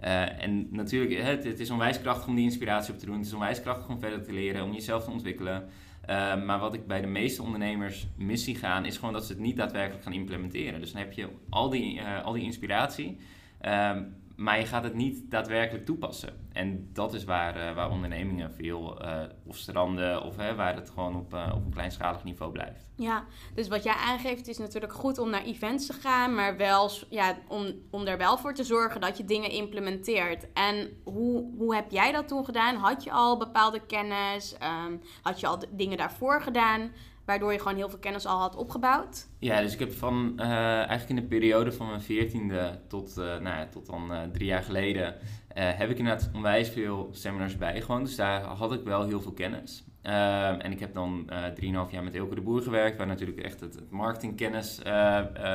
Eh, 0.00 0.42
en 0.42 0.68
natuurlijk, 0.70 1.22
het, 1.22 1.44
het 1.44 1.60
is 1.60 1.70
onwijs 1.70 2.00
krachtig 2.00 2.28
om 2.28 2.34
die 2.34 2.44
inspiratie 2.44 2.92
op 2.92 2.98
te 2.98 3.06
doen. 3.06 3.16
Het 3.16 3.26
is 3.26 3.32
onwijs 3.32 3.60
krachtig 3.60 3.88
om 3.88 3.98
verder 3.98 4.22
te 4.22 4.32
leren, 4.32 4.64
om 4.64 4.72
jezelf 4.72 5.04
te 5.04 5.10
ontwikkelen. 5.10 5.68
Eh, 6.06 6.44
maar 6.44 6.58
wat 6.58 6.74
ik 6.74 6.86
bij 6.86 7.00
de 7.00 7.06
meeste 7.06 7.42
ondernemers 7.42 8.06
mis 8.16 8.44
zie 8.44 8.56
gaan, 8.56 8.84
is 8.84 8.96
gewoon 8.96 9.12
dat 9.12 9.24
ze 9.26 9.32
het 9.32 9.40
niet 9.40 9.56
daadwerkelijk 9.56 10.02
gaan 10.02 10.12
implementeren. 10.12 10.80
Dus 10.80 10.92
dan 10.92 11.00
heb 11.00 11.12
je 11.12 11.28
al 11.48 11.70
die, 11.70 12.00
eh, 12.00 12.24
al 12.24 12.32
die 12.32 12.42
inspiratie, 12.42 13.18
ehm, 13.60 14.02
maar 14.36 14.58
je 14.58 14.66
gaat 14.66 14.82
het 14.82 14.94
niet 14.94 15.30
daadwerkelijk 15.30 15.84
toepassen. 15.84 16.48
En 16.52 16.90
dat 16.92 17.14
is 17.14 17.24
waar, 17.24 17.56
eh, 17.56 17.74
waar 17.74 17.90
ondernemingen 17.90 18.54
veel 18.54 19.00
eh, 19.00 19.22
of 19.44 19.56
stranden 19.56 20.22
of 20.22 20.36
hè, 20.36 20.54
waar 20.54 20.74
het 20.74 20.90
gewoon 20.90 21.16
op, 21.16 21.34
eh, 21.34 21.52
op 21.54 21.64
een 21.64 21.72
kleinschalig 21.72 22.24
niveau 22.24 22.52
blijft. 22.52 22.90
Ja, 22.96 23.24
dus 23.54 23.68
wat 23.68 23.82
jij 23.82 23.94
aangeeft 23.94 24.48
is 24.48 24.58
natuurlijk 24.58 24.92
goed 24.92 25.18
om 25.18 25.30
naar 25.30 25.42
events 25.42 25.86
te 25.86 25.92
gaan, 25.92 26.34
maar 26.34 26.56
wel 26.56 26.90
ja, 27.10 27.38
om, 27.48 27.66
om 27.90 28.06
er 28.06 28.18
wel 28.18 28.38
voor 28.38 28.54
te 28.54 28.64
zorgen 28.64 29.00
dat 29.00 29.16
je 29.16 29.24
dingen 29.24 29.50
implementeert. 29.50 30.52
En 30.52 31.00
hoe, 31.04 31.54
hoe 31.56 31.74
heb 31.74 31.90
jij 31.90 32.12
dat 32.12 32.28
toen 32.28 32.44
gedaan? 32.44 32.76
Had 32.76 33.04
je 33.04 33.10
al 33.10 33.36
bepaalde 33.36 33.86
kennis? 33.86 34.56
Ehm, 34.58 34.96
had 35.22 35.40
je 35.40 35.46
al 35.46 35.58
dingen 35.70 35.96
daarvoor 35.96 36.42
gedaan, 36.42 36.90
waardoor 37.26 37.52
je 37.52 37.58
gewoon 37.58 37.76
heel 37.76 37.88
veel 37.88 37.98
kennis 37.98 38.26
al 38.26 38.38
had 38.38 38.56
opgebouwd? 38.56 39.28
Ja, 39.38 39.60
dus 39.60 39.72
ik 39.72 39.78
heb 39.78 39.92
van 39.92 40.32
eh, 40.36 40.48
eigenlijk 40.76 41.08
in 41.08 41.16
de 41.16 41.22
periode 41.22 41.72
van 41.72 41.86
mijn 41.86 42.02
veertiende 42.02 42.78
tot, 42.88 43.16
eh, 43.16 43.24
nou 43.24 43.42
ja, 43.42 43.66
tot 43.66 43.86
dan 43.86 44.12
eh, 44.12 44.22
drie 44.32 44.46
jaar 44.46 44.62
geleden, 44.62 45.14
heb 45.54 45.90
ik 45.90 45.98
inderdaad 45.98 46.30
onwijs 46.34 46.68
veel 46.68 47.08
seminars 47.12 47.56
bijgewoond. 47.56 48.06
Dus 48.06 48.16
daar 48.16 48.42
had 48.42 48.72
ik 48.72 48.84
wel 48.84 49.04
heel 49.04 49.20
veel 49.20 49.32
kennis. 49.32 49.84
Ehm, 50.02 50.60
en 50.60 50.72
ik 50.72 50.80
heb 50.80 50.94
dan 50.94 51.30
3,5 51.54 51.90
jaar 51.90 52.04
met 52.04 52.14
Elke 52.14 52.34
de 52.34 52.40
Boer 52.40 52.62
gewerkt, 52.62 52.96
waar 52.96 53.06
natuurlijk 53.06 53.38
echt 53.38 53.60
het, 53.60 53.74
het 53.74 53.90
marketingkennis 53.90 54.80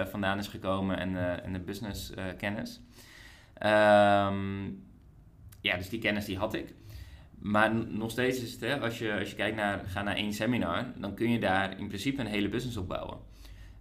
vandaan 0.09 0.37
is 0.37 0.47
gekomen 0.47 0.97
en, 0.97 1.43
en 1.43 1.53
de 1.53 1.59
businesskennis. 1.59 2.81
Ehm 3.53 4.69
ja, 5.61 5.77
dus 5.77 5.89
die 5.89 5.99
kennis 5.99 6.25
die 6.25 6.37
had 6.37 6.53
ik. 6.53 6.73
Maar 7.41 7.75
nog 7.75 8.11
steeds 8.11 8.41
is 8.41 8.51
het, 8.51 8.61
hè, 8.61 8.79
als 8.79 8.99
je, 8.99 9.19
als 9.19 9.29
je 9.29 9.35
kijkt 9.35 9.55
naar, 9.55 9.83
ga 9.85 10.01
naar 10.01 10.15
één 10.15 10.33
seminar, 10.33 10.85
dan 10.97 11.15
kun 11.15 11.31
je 11.31 11.39
daar 11.39 11.79
in 11.79 11.87
principe 11.87 12.21
een 12.21 12.27
hele 12.27 12.49
business 12.49 12.77
op 12.77 12.87
bouwen. 12.87 13.17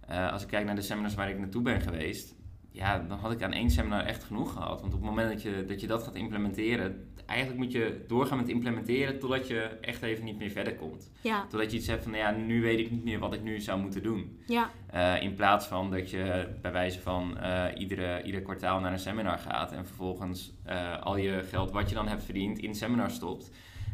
Eh, 0.07 0.31
als 0.31 0.41
ik 0.41 0.47
kijk 0.47 0.65
naar 0.65 0.75
de 0.75 0.81
seminars 0.81 1.13
waar 1.13 1.29
ik 1.29 1.39
naartoe 1.39 1.61
ben 1.61 1.81
geweest, 1.81 2.35
ja, 2.71 2.99
dan 2.99 3.17
had 3.17 3.31
ik 3.31 3.43
aan 3.43 3.51
één 3.53 3.69
seminar 3.69 4.05
echt 4.05 4.23
genoeg 4.23 4.53
gehad. 4.53 4.81
Want 4.81 4.93
op 4.93 4.99
het 4.99 5.09
moment 5.09 5.29
dat 5.29 5.41
je 5.41 5.65
dat, 5.67 5.81
je 5.81 5.87
dat 5.87 6.03
gaat 6.03 6.15
implementeren, 6.15 7.09
eigenlijk 7.25 7.59
moet 7.59 7.71
je 7.71 8.03
doorgaan 8.07 8.37
met 8.37 8.49
implementeren 8.49 9.19
totdat 9.19 9.47
je 9.47 9.59
echt 9.61 10.01
even 10.01 10.25
niet 10.25 10.37
meer 10.37 10.49
verder 10.49 10.75
komt. 10.75 11.11
Ja, 11.21 11.45
Totdat 11.49 11.71
je 11.71 11.77
iets 11.77 11.87
hebt 11.87 12.03
van, 12.03 12.11
nou 12.11 12.23
ja, 12.23 12.31
nu 12.31 12.61
weet 12.61 12.79
ik 12.79 12.91
niet 12.91 13.03
meer 13.03 13.19
wat 13.19 13.33
ik 13.33 13.43
nu 13.43 13.59
zou 13.59 13.79
moeten 13.79 14.03
doen. 14.03 14.39
ja, 14.45 14.69
Eh, 14.87 15.21
in 15.21 15.33
plaats 15.33 15.65
van 15.67 15.91
dat 15.91 16.09
je 16.09 16.47
bij 16.61 16.71
wijze 16.71 16.99
van 17.01 17.37
eh, 17.37 17.63
iedere, 17.77 18.23
ieder 18.23 18.41
kwartaal 18.41 18.79
naar 18.79 18.91
een 18.91 18.99
seminar 18.99 19.37
gaat 19.39 19.71
en 19.71 19.85
vervolgens 19.85 20.53
eh, 20.63 21.01
al 21.01 21.17
je 21.17 21.43
geld 21.49 21.71
wat 21.71 21.89
je 21.89 21.95
dan 21.95 22.07
hebt 22.07 22.23
verdiend 22.23 22.59
in 22.59 22.75
seminar 22.75 23.09
stopt. 23.11 23.51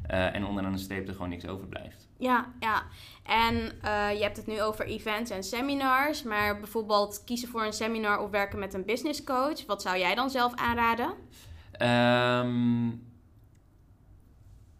en 0.07 0.45
onderaan 0.45 0.71
de 0.71 0.77
streep 0.77 1.07
er 1.07 1.13
gewoon 1.13 1.29
niks 1.29 1.47
overblijft. 1.47 2.06
Ja, 2.17 2.53
ja. 2.59 2.83
En 3.23 3.71
eh, 3.81 4.13
je 4.13 4.23
hebt 4.23 4.37
het 4.37 4.47
nu 4.47 4.61
over 4.61 4.85
events 4.85 5.31
en 5.31 5.43
seminars, 5.43 6.23
maar 6.23 6.59
bijvoorbeeld 6.59 7.23
kiezen 7.25 7.49
voor 7.49 7.65
een 7.65 7.73
seminar 7.73 8.19
of 8.19 8.29
werken 8.29 8.59
met 8.59 8.73
een 8.73 8.85
business 8.85 9.23
coach. 9.23 9.65
Wat 9.65 9.81
zou 9.81 9.97
jij 9.97 10.15
dan 10.15 10.29
zelf 10.29 10.55
aanraden? 10.55 11.13
Ehm, 11.71 12.89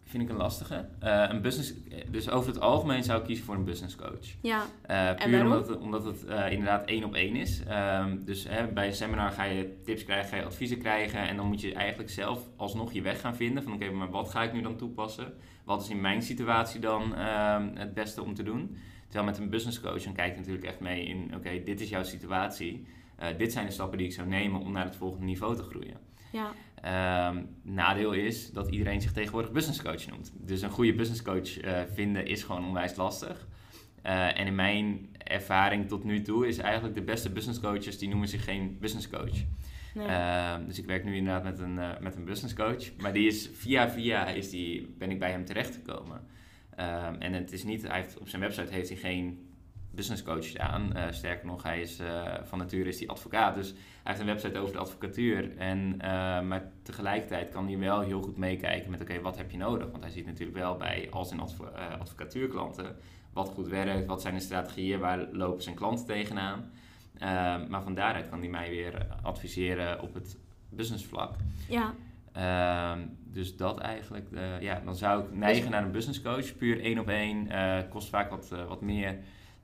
vind 0.04 0.22
ik 0.22 0.28
een 0.28 0.36
lastige. 0.36 0.88
Eh, 1.00 1.24
een 1.28 1.40
business, 1.42 1.72
dus 2.10 2.30
over 2.30 2.52
het 2.52 2.60
algemeen 2.60 3.04
zou 3.04 3.18
ik 3.18 3.24
kiezen 3.24 3.44
voor 3.44 3.54
een 3.54 3.64
business 3.64 3.96
coach. 3.96 4.26
Ja, 4.42 4.62
Eh, 4.82 5.14
puur 5.14 5.42
omdat 5.44 5.68
het, 5.68 5.78
omdat 5.78 6.04
het 6.04 6.22
inderdaad 6.50 6.86
één 6.86 7.04
op 7.04 7.14
één 7.14 7.36
is. 7.36 7.62
Ehm, 7.64 8.16
dus 8.24 8.44
hè, 8.48 8.66
bij 8.66 8.86
een 8.86 8.94
seminar 8.94 9.30
ga 9.30 9.44
je 9.44 9.80
tips 9.84 10.04
krijgen, 10.04 10.28
ga 10.28 10.36
je 10.36 10.44
adviezen 10.44 10.78
krijgen. 10.78 11.20
En 11.28 11.36
dan 11.36 11.46
moet 11.46 11.60
je 11.60 11.74
eigenlijk 11.74 12.10
zelf 12.10 12.40
alsnog 12.56 12.92
je 12.92 13.02
weg 13.02 13.20
gaan 13.20 13.36
vinden. 13.36 13.62
Van 13.62 13.72
oké, 13.72 13.90
maar 13.90 14.10
wat 14.10 14.30
ga 14.30 14.42
ik 14.42 14.52
nu 14.52 14.62
dan 14.62 14.76
toepassen? 14.76 15.34
Wat 15.68 15.82
is 15.82 15.90
in 15.90 16.00
mijn 16.00 16.22
situatie 16.22 16.80
dan 16.80 17.14
ehm, 17.14 17.70
het 17.74 17.94
beste 17.94 18.22
om 18.22 18.34
te 18.34 18.42
doen? 18.42 18.76
Terwijl 19.04 19.24
met 19.24 19.38
een 19.38 19.50
business 19.50 19.80
coach, 19.80 20.02
dan 20.02 20.12
kijk 20.12 20.32
je 20.32 20.38
natuurlijk 20.38 20.66
echt 20.66 20.80
mee 20.80 21.04
in... 21.04 21.32
Oké, 21.34 21.62
dit 21.62 21.80
is 21.80 21.88
jouw 21.88 22.02
situatie. 22.02 22.86
Eh, 23.16 23.28
dit 23.38 23.52
zijn 23.52 23.66
de 23.66 23.72
stappen 23.72 23.98
die 23.98 24.06
ik 24.06 24.12
zou 24.12 24.28
nemen 24.28 24.60
om 24.60 24.72
naar 24.72 24.84
het 24.84 24.96
volgende 24.96 25.24
niveau 25.24 25.56
te 25.56 25.62
groeien. 25.62 25.96
ja, 26.32 26.52
Ehm, 26.82 27.42
nadeel 27.62 28.12
is 28.12 28.52
dat 28.52 28.68
iedereen 28.70 29.00
zich 29.00 29.12
tegenwoordig 29.12 29.52
business 29.52 29.82
coach 29.82 30.06
noemt. 30.06 30.32
Dus 30.34 30.62
een 30.62 30.70
goede 30.70 30.94
business 30.94 31.22
coach 31.22 31.64
uh, 31.64 31.80
vinden 31.92 32.26
is 32.26 32.42
gewoon 32.42 32.64
onwijs 32.64 32.96
lastig. 32.96 33.46
Uh, 34.06 34.38
en 34.38 34.46
in 34.46 34.54
mijn 34.54 35.08
ervaring 35.18 35.88
tot 35.88 36.04
nu 36.04 36.22
toe 36.22 36.46
is 36.46 36.58
eigenlijk 36.58 36.94
de 36.94 37.02
beste 37.02 37.30
business 37.30 37.60
coaches 37.60 37.98
die 37.98 38.08
noemen 38.08 38.28
zich 38.28 38.44
geen 38.44 38.76
business 38.80 39.08
coach. 39.08 39.44
Ehm, 39.94 40.66
dus 40.66 40.78
ik 40.78 40.86
werk 40.86 41.04
nu 41.04 41.16
inderdaad 41.16 41.42
met 41.42 41.58
een, 41.58 41.76
uh, 41.76 41.98
met 42.00 42.16
een 42.16 42.24
business 42.24 42.54
coach. 42.54 42.96
Maar 42.96 43.12
die 43.12 43.26
is 43.26 43.50
via 43.52 43.90
via 43.90 44.26
is 44.26 44.50
die, 44.50 44.94
ben 44.98 45.10
ik 45.10 45.18
bij 45.18 45.30
hem 45.30 45.44
terechtgekomen. 45.44 46.16
Um, 46.80 47.20
en 47.20 47.32
het 47.32 47.52
is 47.52 47.64
niet, 47.64 47.82
hij 47.82 47.96
heeft, 47.96 48.18
op 48.18 48.28
zijn 48.28 48.42
website 48.42 48.72
heeft 48.72 48.88
hij 48.88 48.98
geen 48.98 49.46
business 49.90 50.22
coach 50.22 50.44
staan. 50.44 50.92
Uh, 50.96 51.04
sterker 51.10 51.46
nog, 51.46 51.62
hij 51.62 51.80
is 51.80 52.00
uh, 52.00 52.34
van 52.42 52.58
nature 52.58 52.88
is 52.88 52.98
hij 52.98 53.08
advocaat. 53.08 53.54
Dus 53.54 53.68
hij 53.70 53.78
heeft 54.02 54.20
een 54.20 54.26
website 54.26 54.58
over 54.58 54.72
de 54.72 54.78
advocatuur. 54.78 55.56
En, 55.56 55.96
maar 56.48 56.72
tegelijkertijd 56.82 57.48
kan 57.48 57.66
hij 57.66 57.78
wel 57.78 58.00
heel 58.00 58.22
goed 58.22 58.36
meekijken 58.36 58.90
met 58.90 59.00
oké, 59.00 59.20
wat 59.20 59.36
heb 59.36 59.50
je 59.50 59.56
nodig? 59.56 59.90
Want 59.90 60.02
hij 60.02 60.12
ziet 60.12 60.26
natuurlijk 60.26 60.58
wel 60.58 60.76
bij 60.76 61.06
al 61.10 61.24
zijn 61.24 61.40
advo 61.40 61.64
advocatuurklanten 61.98 62.96
wat 63.32 63.48
goed 63.48 63.68
werkt, 63.68 64.06
wat 64.06 64.22
zijn 64.22 64.34
de 64.34 64.40
strategieën, 64.40 65.00
waar 65.00 65.28
lopen 65.32 65.62
zijn 65.62 65.74
klanten 65.74 66.06
tegenaan. 66.06 66.70
Maar 67.68 67.82
van 67.82 67.94
daaruit 67.94 68.28
kan 68.28 68.38
hij 68.38 68.48
mij 68.48 68.70
weer 68.70 69.06
adviseren 69.22 70.02
op 70.02 70.14
het 70.14 70.36
businessvlak. 70.68 71.34
Ja. 71.68 71.94
Ehm, 72.32 73.06
dus 73.24 73.56
dat 73.56 73.78
eigenlijk, 73.78 74.28
ja, 74.60 74.80
dan 74.84 74.96
zou 74.96 75.24
ik 75.24 75.34
neigen 75.34 75.62
dus- 75.62 75.70
naar 75.70 75.82
een 75.82 75.90
business 75.90 76.22
coach, 76.22 76.56
puur 76.56 76.80
één 76.80 76.98
op 76.98 77.08
één. 77.08 77.48
kost 77.88 78.08
vaak 78.08 78.30
wat, 78.30 78.48
wat 78.68 78.80
meer. 78.80 79.18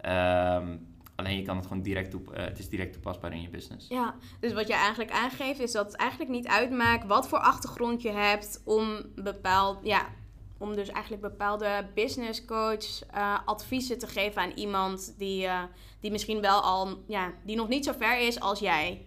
Um, 0.06 0.86
alleen 1.14 1.36
je 1.36 1.42
kan 1.42 1.56
het 1.56 1.66
gewoon 1.66 1.82
direct 1.82 2.10
toe, 2.10 2.22
het 2.32 2.58
is 2.58 2.68
direct 2.68 2.92
toepasbaar 2.92 3.32
in 3.32 3.42
je 3.42 3.48
business. 3.48 3.88
Ja, 3.88 4.14
dus 4.40 4.52
wat 4.52 4.66
je 4.66 4.74
eigenlijk 4.74 5.10
aangeeft 5.10 5.60
is 5.60 5.72
dat 5.72 5.86
het 5.86 5.96
eigenlijk 5.96 6.30
niet 6.30 6.46
uitmaakt 6.46 7.06
wat 7.06 7.28
voor 7.28 7.38
achtergrond 7.38 8.02
je 8.02 8.10
hebt 8.10 8.62
om 8.64 9.02
bepaald, 9.14 9.78
ja, 9.82 10.06
om 10.58 10.74
dus 10.76 10.88
eigenlijk 10.88 11.22
bepaalde 11.22 11.86
business 11.94 12.44
coach 12.44 13.14
uh, 13.14 13.38
adviezen 13.44 13.98
te 13.98 14.06
geven 14.06 14.42
aan 14.42 14.50
iemand 14.50 15.14
die, 15.18 15.44
uh, 15.44 15.62
die 16.00 16.10
misschien 16.10 16.40
wel 16.40 16.60
al, 16.60 17.02
ja, 17.06 17.32
die 17.44 17.56
nog 17.56 17.68
niet 17.68 17.84
zo 17.84 17.92
ver 17.98 18.18
is 18.18 18.40
als 18.40 18.58
jij. 18.58 19.06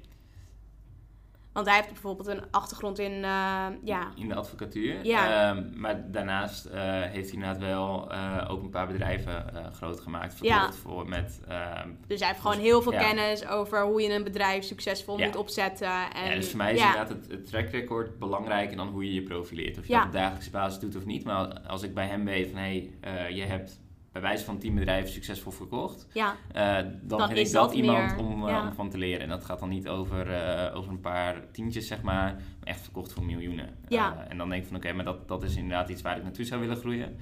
Want 1.58 1.70
hij 1.70 1.78
heeft 1.78 1.92
bijvoorbeeld 1.92 2.28
een 2.28 2.44
achtergrond 2.52 3.00
in, 3.00 3.12
uh, 3.12 3.66
ja... 3.84 4.12
In 4.16 4.28
de 4.28 4.36
advocatuur. 4.36 5.06
Ja. 5.06 5.50
Um, 5.50 5.74
maar 5.76 6.12
daarnaast 6.12 6.66
uh, 6.66 6.74
heeft 7.02 7.30
hij 7.30 7.40
inderdaad 7.40 7.58
wel 7.58 8.12
uh, 8.12 8.46
ook 8.48 8.64
een 8.64 8.70
paar 8.70 8.88
bedrijven 8.88 9.46
groot 9.74 10.00
gemaakt. 10.00 10.38
Ja. 10.42 10.72
Voor 10.72 11.10
met, 11.10 11.42
ehm, 11.48 11.90
dus 12.08 12.20
hij 12.20 12.28
heeft 12.28 12.42
gewoon 12.42 12.58
heel 12.60 12.82
veel 12.82 12.92
ja. 12.92 13.00
kennis 13.00 13.48
over 13.48 13.84
hoe 13.84 14.02
je 14.02 14.14
een 14.14 14.24
bedrijf 14.24 14.64
succesvol 14.64 15.20
ja. 15.20 15.26
moet 15.26 15.36
opzetten. 15.36 16.12
En, 16.14 16.30
ja, 16.30 16.36
dus 16.36 16.50
voor 16.50 16.58
mij 16.58 16.74
is 16.74 16.80
inderdaad 16.80 17.10
het, 17.10 17.28
het 17.30 17.46
track 17.46 17.70
record 17.70 18.20
belangrijker 18.20 18.78
dan 18.78 18.88
hoe 18.88 19.06
je 19.06 19.14
je 19.14 19.24
profileert. 19.24 19.78
Of 19.78 19.88
je 19.88 19.94
dat 19.94 20.06
op 20.06 20.12
dagelijkse 20.12 20.52
basis 20.52 20.80
doet 20.80 20.96
of 20.96 21.06
niet. 21.06 21.24
Maar 21.24 21.60
als 21.60 21.84
ik 21.84 21.94
bij 21.94 22.08
hem 22.08 22.26
weet 22.26 22.50
van, 22.50 22.60
hé, 22.60 22.90
hey, 23.02 23.34
je 23.34 23.44
hebt 23.44 23.80
bij 24.20 24.30
wijze 24.30 24.46
van 24.46 24.58
tien 24.58 24.76
bedrijven 24.76 25.12
succesvol 25.12 25.52
verkocht. 25.52 26.08
Ja. 26.14 26.36
Uh, 26.56 26.92
dan, 27.02 27.28
vind 27.28 27.48
ik 27.48 27.52
dat, 27.52 27.74
iemand 27.74 28.18
om, 28.18 28.48
uh, 28.48 28.64
om, 28.66 28.74
van 28.74 28.90
te 28.90 28.98
leren. 28.98 29.22
En 29.22 29.30
dat 29.30 29.46
gaat 29.46 29.60
dan 29.60 29.70
niet 29.70 29.88
over, 29.88 30.28
uh, 30.28 30.76
over 30.76 30.92
een 30.92 31.00
paar 31.00 31.52
tientjes, 31.52 31.88
zeg 31.88 32.02
maar, 32.02 32.16
maar 32.16 32.42
echt 32.64 32.82
verkocht 32.82 33.14
voor 33.14 33.24
miljoenen. 33.24 33.70
Ja. 33.88 34.26
en 34.30 34.38
dan 34.38 34.50
denk 34.50 34.62
ik 34.62 34.68
van 34.68 34.78
oké, 34.78 34.86
okay, 34.86 34.98
maar 34.98 35.14
dat, 35.14 35.28
dat 35.28 35.44
is 35.44 35.56
inderdaad 35.56 35.90
iets 35.90 36.02
waar 36.02 36.18
ik 36.18 36.24
naartoe 36.24 36.46
zou 36.46 36.62
willen 36.62 36.78
groeien. 36.78 37.18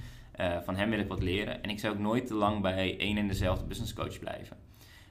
van 0.63 0.75
hem 0.75 0.89
wil 0.89 0.99
ik 0.99 1.07
wat 1.07 1.21
leren. 1.21 1.63
En 1.63 1.69
ik 1.69 1.79
zou 1.79 1.93
ook 1.93 1.99
nooit 1.99 2.27
te 2.27 2.33
lang 2.33 2.61
bij 2.61 2.97
één 2.99 3.17
en 3.17 3.27
dezelfde 3.27 3.65
business 3.65 3.93
coach 3.93 4.19
blijven. 4.19 4.57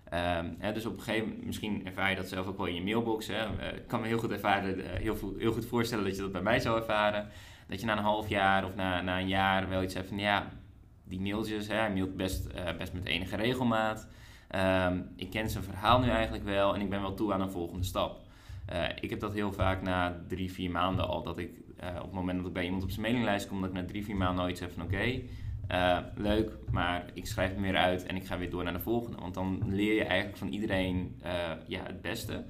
Um, 0.04 0.56
hè, 0.58 0.72
dus 0.72 0.86
op 0.86 0.96
een 0.96 1.02
gegeven 1.02 1.28
moment, 1.28 1.46
misschien 1.46 1.86
ervaar 1.86 2.10
je 2.10 2.16
dat 2.16 2.28
zelf 2.28 2.46
ook 2.46 2.56
wel 2.56 2.66
in 2.66 2.74
je 2.74 2.82
mailbox. 2.82 3.26
Hè. 3.26 3.72
ik 3.74 3.86
kan 3.86 4.00
me 4.00 4.06
heel 4.06 4.18
goed, 4.18 4.30
ervaren, 4.30 4.80
heel, 5.00 5.16
heel 5.38 5.52
goed 5.52 5.66
voorstellen 5.66 6.04
dat 6.04 6.16
je 6.16 6.22
dat 6.22 6.32
bij 6.32 6.42
mij 6.42 6.60
zou 6.60 6.78
ervaren. 6.78 7.28
Dat 7.68 7.80
je 7.80 7.86
na 7.86 7.96
een 7.96 8.02
half 8.02 8.28
jaar 8.28 8.64
of 8.64 8.74
na, 8.74 9.00
na 9.00 9.20
een 9.20 9.28
jaar 9.28 9.68
wel 9.68 9.82
iets 9.82 9.94
hebt 9.94 10.08
van 10.08 10.18
ja, 10.18 10.50
die 11.04 11.20
mailtjes. 11.20 11.68
Hè, 11.68 11.74
hij 11.74 11.92
mailt 11.92 12.16
best, 12.16 12.48
uh, 12.54 12.76
best 12.78 12.92
met 12.92 13.04
enige 13.04 13.36
regelmaat. 13.36 14.08
Um, 14.88 15.08
ik 15.16 15.30
ken 15.30 15.50
zijn 15.50 15.64
verhaal 15.64 16.00
nu 16.00 16.08
eigenlijk 16.08 16.44
wel 16.44 16.74
en 16.74 16.80
ik 16.80 16.90
ben 16.90 17.00
wel 17.00 17.14
toe 17.14 17.32
aan 17.32 17.40
een 17.40 17.50
volgende 17.50 17.84
stap. 17.84 18.20
Uh, 18.72 18.84
ik 19.00 19.10
heb 19.10 19.20
dat 19.20 19.32
heel 19.32 19.52
vaak 19.52 19.82
na 19.82 20.24
drie, 20.28 20.52
vier 20.52 20.70
maanden 20.70 21.08
al. 21.08 21.22
Dat 21.22 21.38
ik 21.38 21.50
uh, 21.82 21.88
op 21.96 22.02
het 22.02 22.12
moment 22.12 22.38
dat 22.38 22.46
ik 22.46 22.52
bij 22.52 22.64
iemand 22.64 22.82
op 22.82 22.90
zijn 22.90 23.02
mailinglijst 23.02 23.48
kom, 23.48 23.60
dat 23.60 23.70
ik 23.70 23.76
na 23.76 23.84
drie, 23.84 24.04
vier 24.04 24.16
maanden 24.16 24.50
iets 24.50 24.60
heb 24.60 24.72
van 24.72 24.82
oké, 24.82 25.20
leuk, 26.14 26.50
maar 26.70 27.04
ik 27.12 27.26
schrijf 27.26 27.52
hem 27.52 27.62
weer 27.62 27.76
uit 27.76 28.06
en 28.06 28.16
ik 28.16 28.26
ga 28.26 28.38
weer 28.38 28.50
door 28.50 28.64
naar 28.64 28.72
de 28.72 28.78
volgende. 28.78 29.20
Want 29.20 29.34
dan 29.34 29.62
leer 29.66 29.94
je 29.94 30.04
eigenlijk 30.04 30.38
van 30.38 30.48
iedereen 30.48 31.20
ja, 31.66 31.82
het 31.82 32.00
beste. 32.00 32.44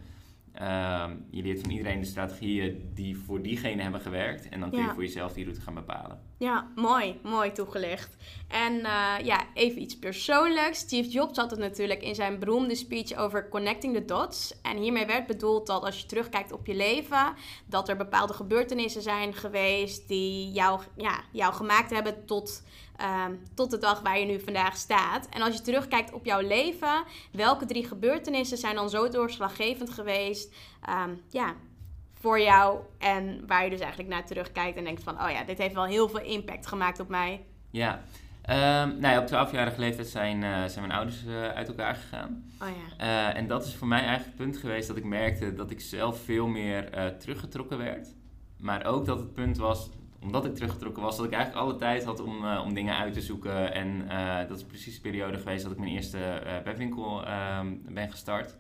Uh, 0.61 1.04
je 1.30 1.42
leert 1.42 1.61
van 1.61 1.70
iedereen 1.70 2.00
de 2.00 2.06
strategieën 2.06 2.90
die 2.94 3.16
voor 3.16 3.42
diegene 3.42 3.82
hebben 3.82 4.00
gewerkt. 4.00 4.49
En 4.49 4.61
dan 4.61 4.70
kun 4.70 4.82
je 4.82 4.90
voor 4.90 5.02
jezelf 5.02 5.32
die 5.32 5.44
route 5.44 5.61
gaan 5.61 5.75
bepalen. 5.75 6.20
Ja, 6.38 6.70
mooi. 6.75 7.18
Mooi 7.23 7.52
toegelicht. 7.52 8.16
En 8.49 8.73
uh, 8.73 9.14
ja, 9.23 9.44
even 9.54 9.82
iets 9.82 9.99
persoonlijks. 9.99 10.78
Steve 10.78 11.08
Jobs 11.08 11.38
had 11.38 11.50
het 11.50 11.61
natuurlijk 11.61 12.02
in 12.02 12.14
zijn 12.14 12.38
beroemde 12.38 12.75
speech 12.75 13.16
over 13.16 13.49
connecting 13.49 13.94
the 13.94 14.04
dots. 14.04 14.61
En 14.62 14.76
hiermee 14.76 15.06
werd 15.06 15.26
bedoeld 15.26 15.66
dat 15.66 15.82
als 15.82 16.00
je 16.00 16.06
terugkijkt 16.06 16.52
op 16.52 16.66
je 16.66 16.75
leven, 16.75 17.34
dat 17.66 17.88
er 17.88 17.96
bepaalde 17.96 18.32
gebeurtenissen 18.32 19.02
zijn 19.02 19.34
geweest 19.34 20.08
die 20.08 20.52
jou, 20.52 20.80
ja, 20.96 21.20
jou 21.32 21.54
gemaakt 21.54 21.90
hebben 21.90 22.26
tot 22.26 22.62
Um, 23.01 23.43
tot 23.55 23.71
de 23.71 23.79
dag 23.79 24.01
waar 24.01 24.19
je 24.19 24.27
nu 24.27 24.41
vandaag 24.41 24.77
staat. 24.77 25.29
En 25.29 25.43
als 25.43 25.57
je 25.57 25.63
terugkijkt 25.63 26.13
op 26.13 26.25
jouw 26.25 26.41
leven, 26.41 27.05
welke 27.33 27.67
drie 27.67 27.87
gebeurtenissen 27.87 28.59
zijn 28.59 28.75
dan 28.75 28.91
zo 28.91 29.09
doorslaggevend 29.09 29.91
geweest 29.91 30.55
um, 30.89 31.21
ja, 31.29 31.55
voor 32.13 32.41
jou 32.41 32.79
en 32.99 33.47
waar 33.47 33.65
je 33.65 33.71
dus 33.71 33.81
eigenlijk 33.81 34.11
naar 34.11 34.27
terugkijkt 34.27 34.79
en 34.79 34.85
denkt 34.85 35.03
van, 35.03 35.23
oh 35.23 35.31
ja, 35.31 35.45
dit 35.45 35.59
heeft 35.59 35.75
wel 35.75 35.85
heel 35.85 36.09
veel 36.09 36.21
impact 36.21 36.67
gemaakt 36.67 37.01
op 37.01 37.09
mij. 37.09 37.45
Ja, 37.71 38.03
um, 38.49 38.99
nou 38.99 39.01
ja, 39.01 39.19
op 39.19 39.49
12-jarige 39.49 39.81
leeftijd 39.81 40.09
zijn, 40.09 40.43
uh, 40.43 40.65
zijn 40.65 40.87
mijn 40.87 40.99
ouders 40.99 41.25
uh, 41.25 41.49
uit 41.49 41.69
elkaar 41.69 41.95
gegaan. 41.95 42.45
Oh 42.63 42.69
ja. 42.69 43.05
Uh, 43.31 43.37
en 43.37 43.47
dat 43.47 43.67
is 43.67 43.75
voor 43.75 43.89
mij 43.89 43.99
eigenlijk 43.99 44.29
het 44.29 44.37
punt 44.37 44.57
geweest 44.57 44.89
dat 44.89 44.97
ik 44.97 45.05
merkte 45.05 45.55
dat 45.55 45.71
ik 45.71 45.81
zelf 45.81 46.21
veel 46.25 46.47
meer 46.47 47.15
teruggetrokken 47.19 47.79
werd. 47.79 48.15
Maar 48.59 48.85
ook 48.85 49.07
dat 49.07 49.19
het 49.19 49.33
punt 49.33 49.57
was 49.57 49.91
omdat 50.25 50.45
ik 50.45 50.54
teruggetrokken 50.54 51.02
was, 51.02 51.16
dat 51.16 51.26
ik 51.26 51.33
eigenlijk 51.33 51.64
alle 51.64 51.76
tijd 51.76 52.04
had 52.04 52.21
om, 52.21 52.45
uh, 52.45 52.62
om 52.64 52.75
dingen 52.75 52.97
uit 52.97 53.12
te 53.12 53.21
zoeken. 53.21 53.73
En 53.73 54.04
uh, 54.09 54.38
dat 54.49 54.57
is 54.57 54.64
precies 54.64 54.95
de 54.95 55.00
periode 55.00 55.38
geweest 55.38 55.62
dat 55.62 55.73
ik 55.73 55.78
mijn 55.78 55.93
eerste 55.93 56.19
uh, 56.19 56.57
webwinkel 56.64 57.26
ehm, 57.26 57.75
ben 57.88 58.11
gestart. 58.11 58.57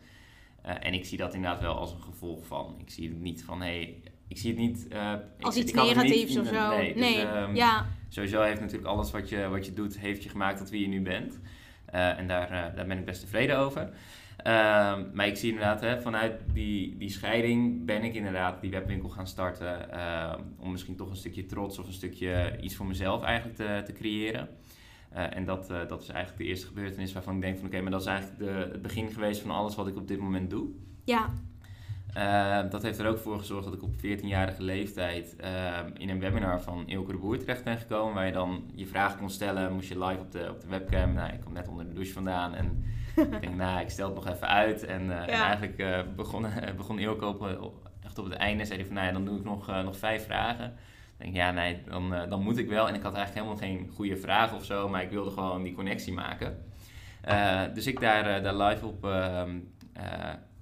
en 0.62 0.94
ik 0.94 1.04
zie 1.04 1.18
dat 1.18 1.34
inderdaad 1.34 1.60
wel 1.60 1.78
als 1.78 1.92
een 1.92 2.02
gevolg 2.02 2.46
van. 2.46 2.74
Ik 2.78 2.90
zie 2.90 3.08
het 3.08 3.20
niet 3.20 3.44
van, 3.44 3.60
hey, 3.60 4.02
ik 4.28 4.38
zie 4.38 4.50
het 4.50 4.58
niet... 4.60 4.88
als 5.40 5.56
iets 5.56 5.72
negatiefs 5.72 6.36
of 6.36 6.46
zo. 6.46 6.68
Nee, 6.68 6.94
nee. 6.94 7.14
Dus, 7.14 7.34
um, 7.34 7.54
ja. 7.54 7.86
Sowieso 8.08 8.42
heeft 8.42 8.60
natuurlijk 8.60 8.88
alles 8.88 9.10
wat 9.10 9.28
je, 9.28 9.48
wat 9.48 9.66
je 9.66 9.72
doet, 9.72 9.98
heeft 9.98 10.22
je 10.22 10.28
gemaakt 10.28 10.58
tot 10.58 10.70
wie 10.70 10.80
je 10.80 10.88
nu 10.88 11.02
bent. 11.02 11.40
en 11.90 12.26
daar, 12.26 12.72
daar 12.74 12.86
ben 12.86 12.98
ik 12.98 13.04
best 13.04 13.20
tevreden 13.20 13.58
over. 13.58 13.90
Um, 14.38 15.10
maar 15.12 15.26
ik 15.26 15.36
zie 15.36 15.48
inderdaad, 15.48 15.80
hè, 15.80 16.00
vanuit 16.00 16.40
die, 16.52 16.96
die 16.96 17.10
scheiding 17.10 17.84
ben 17.84 18.04
ik 18.04 18.14
inderdaad 18.14 18.60
die 18.60 18.70
webwinkel 18.70 19.08
gaan 19.08 19.26
starten. 19.26 20.00
Um, 20.00 20.54
om 20.58 20.70
misschien 20.70 20.96
toch 20.96 21.10
een 21.10 21.16
stukje 21.16 21.44
trots 21.44 21.78
of 21.78 21.86
een 21.86 21.92
stukje 21.92 22.58
iets 22.60 22.76
voor 22.76 22.86
mezelf 22.86 23.22
eigenlijk 23.22 23.56
te, 23.56 23.82
te 23.84 23.92
creëren. 23.92 24.48
Uh, 25.14 25.36
en 25.36 25.44
dat, 25.44 25.70
uh, 25.70 25.88
dat 25.88 26.02
is 26.02 26.08
eigenlijk 26.08 26.42
de 26.42 26.48
eerste 26.48 26.66
gebeurtenis 26.66 27.12
waarvan 27.12 27.34
ik 27.34 27.40
denk 27.40 27.56
van 27.56 27.66
oké, 27.66 27.74
okay, 27.74 27.82
maar 27.82 27.98
dat 27.98 28.00
is 28.00 28.06
eigenlijk 28.06 28.38
de, 28.38 28.68
het 28.72 28.82
begin 28.82 29.10
geweest 29.10 29.40
van 29.40 29.50
alles 29.50 29.74
wat 29.74 29.86
ik 29.86 29.96
op 29.96 30.08
dit 30.08 30.18
moment 30.18 30.50
doe. 30.50 30.68
Ja. 31.04 31.30
Uh, 32.16 32.70
dat 32.70 32.82
heeft 32.82 32.98
er 32.98 33.08
ook 33.08 33.18
voor 33.18 33.38
gezorgd 33.38 33.64
dat 33.64 33.74
ik 33.74 33.82
op 33.82 33.96
14-jarige 33.96 34.62
leeftijd 34.62 35.36
in 35.94 36.08
een 36.08 36.20
webinar 36.20 36.60
van 36.60 36.88
Ilke 36.88 37.12
de 37.12 37.18
Boer 37.18 37.38
terecht 37.38 37.64
ben 37.64 37.78
gekomen. 37.78 38.14
Waar 38.14 38.26
je 38.26 38.32
dan 38.32 38.70
je 38.74 38.86
vragen 38.86 39.18
kon 39.18 39.30
stellen, 39.30 39.72
moest 39.72 39.88
je 39.88 40.04
live 40.04 40.20
op 40.20 40.32
de, 40.32 40.50
op 40.50 40.60
de 40.60 40.68
webcam. 40.68 41.12
Nou, 41.12 41.32
ik 41.32 41.40
kom 41.40 41.52
net 41.52 41.68
onder 41.68 41.86
de 41.88 41.92
douche 41.92 42.12
vandaan 42.12 42.54
en 42.54 42.84
ik 43.16 43.40
denk, 43.40 43.54
nou, 43.54 43.80
ik 43.80 43.90
stel 43.90 44.06
het 44.06 44.14
nog 44.14 44.34
even 44.34 44.48
uit. 44.48 44.84
En, 44.84 45.10
en 45.10 45.28
eigenlijk 45.28 45.78
uh, 45.78 45.98
begon, 46.16 46.46
begon 46.76 46.98
Ilko 46.98 47.28
op, 47.60 47.90
echt 48.04 48.18
op 48.18 48.24
het 48.24 48.34
einde. 48.34 48.64
Zei 48.64 48.78
hij 48.78 48.86
van, 48.86 48.94
nou 48.94 49.06
ja, 49.06 49.12
dan 49.12 49.24
doe 49.24 49.38
ik 49.38 49.44
nog, 49.44 49.66
nog 49.66 49.96
vijf 49.96 50.24
vragen. 50.24 50.66
Ik 51.18 51.24
denk, 51.24 51.34
ja, 51.34 51.50
nee, 51.50 51.82
dan, 51.88 52.14
dan 52.28 52.42
moet 52.42 52.58
ik 52.58 52.68
wel. 52.68 52.88
En 52.88 52.94
ik 52.94 53.02
had 53.02 53.14
eigenlijk 53.14 53.46
helemaal 53.46 53.68
geen 53.68 53.90
goede 53.94 54.16
vragen 54.16 54.56
of 54.56 54.64
zo. 54.64 54.88
Maar 54.88 55.02
ik 55.02 55.10
wilde 55.10 55.30
gewoon 55.30 55.62
die 55.62 55.74
connectie 55.74 56.12
maken. 56.12 56.64
dus 57.74 57.86
ik 57.86 58.00
daar, 58.00 58.42
daar 58.42 58.56
live 58.56 58.86
op... 58.86 59.04
Ehm, 59.04 59.58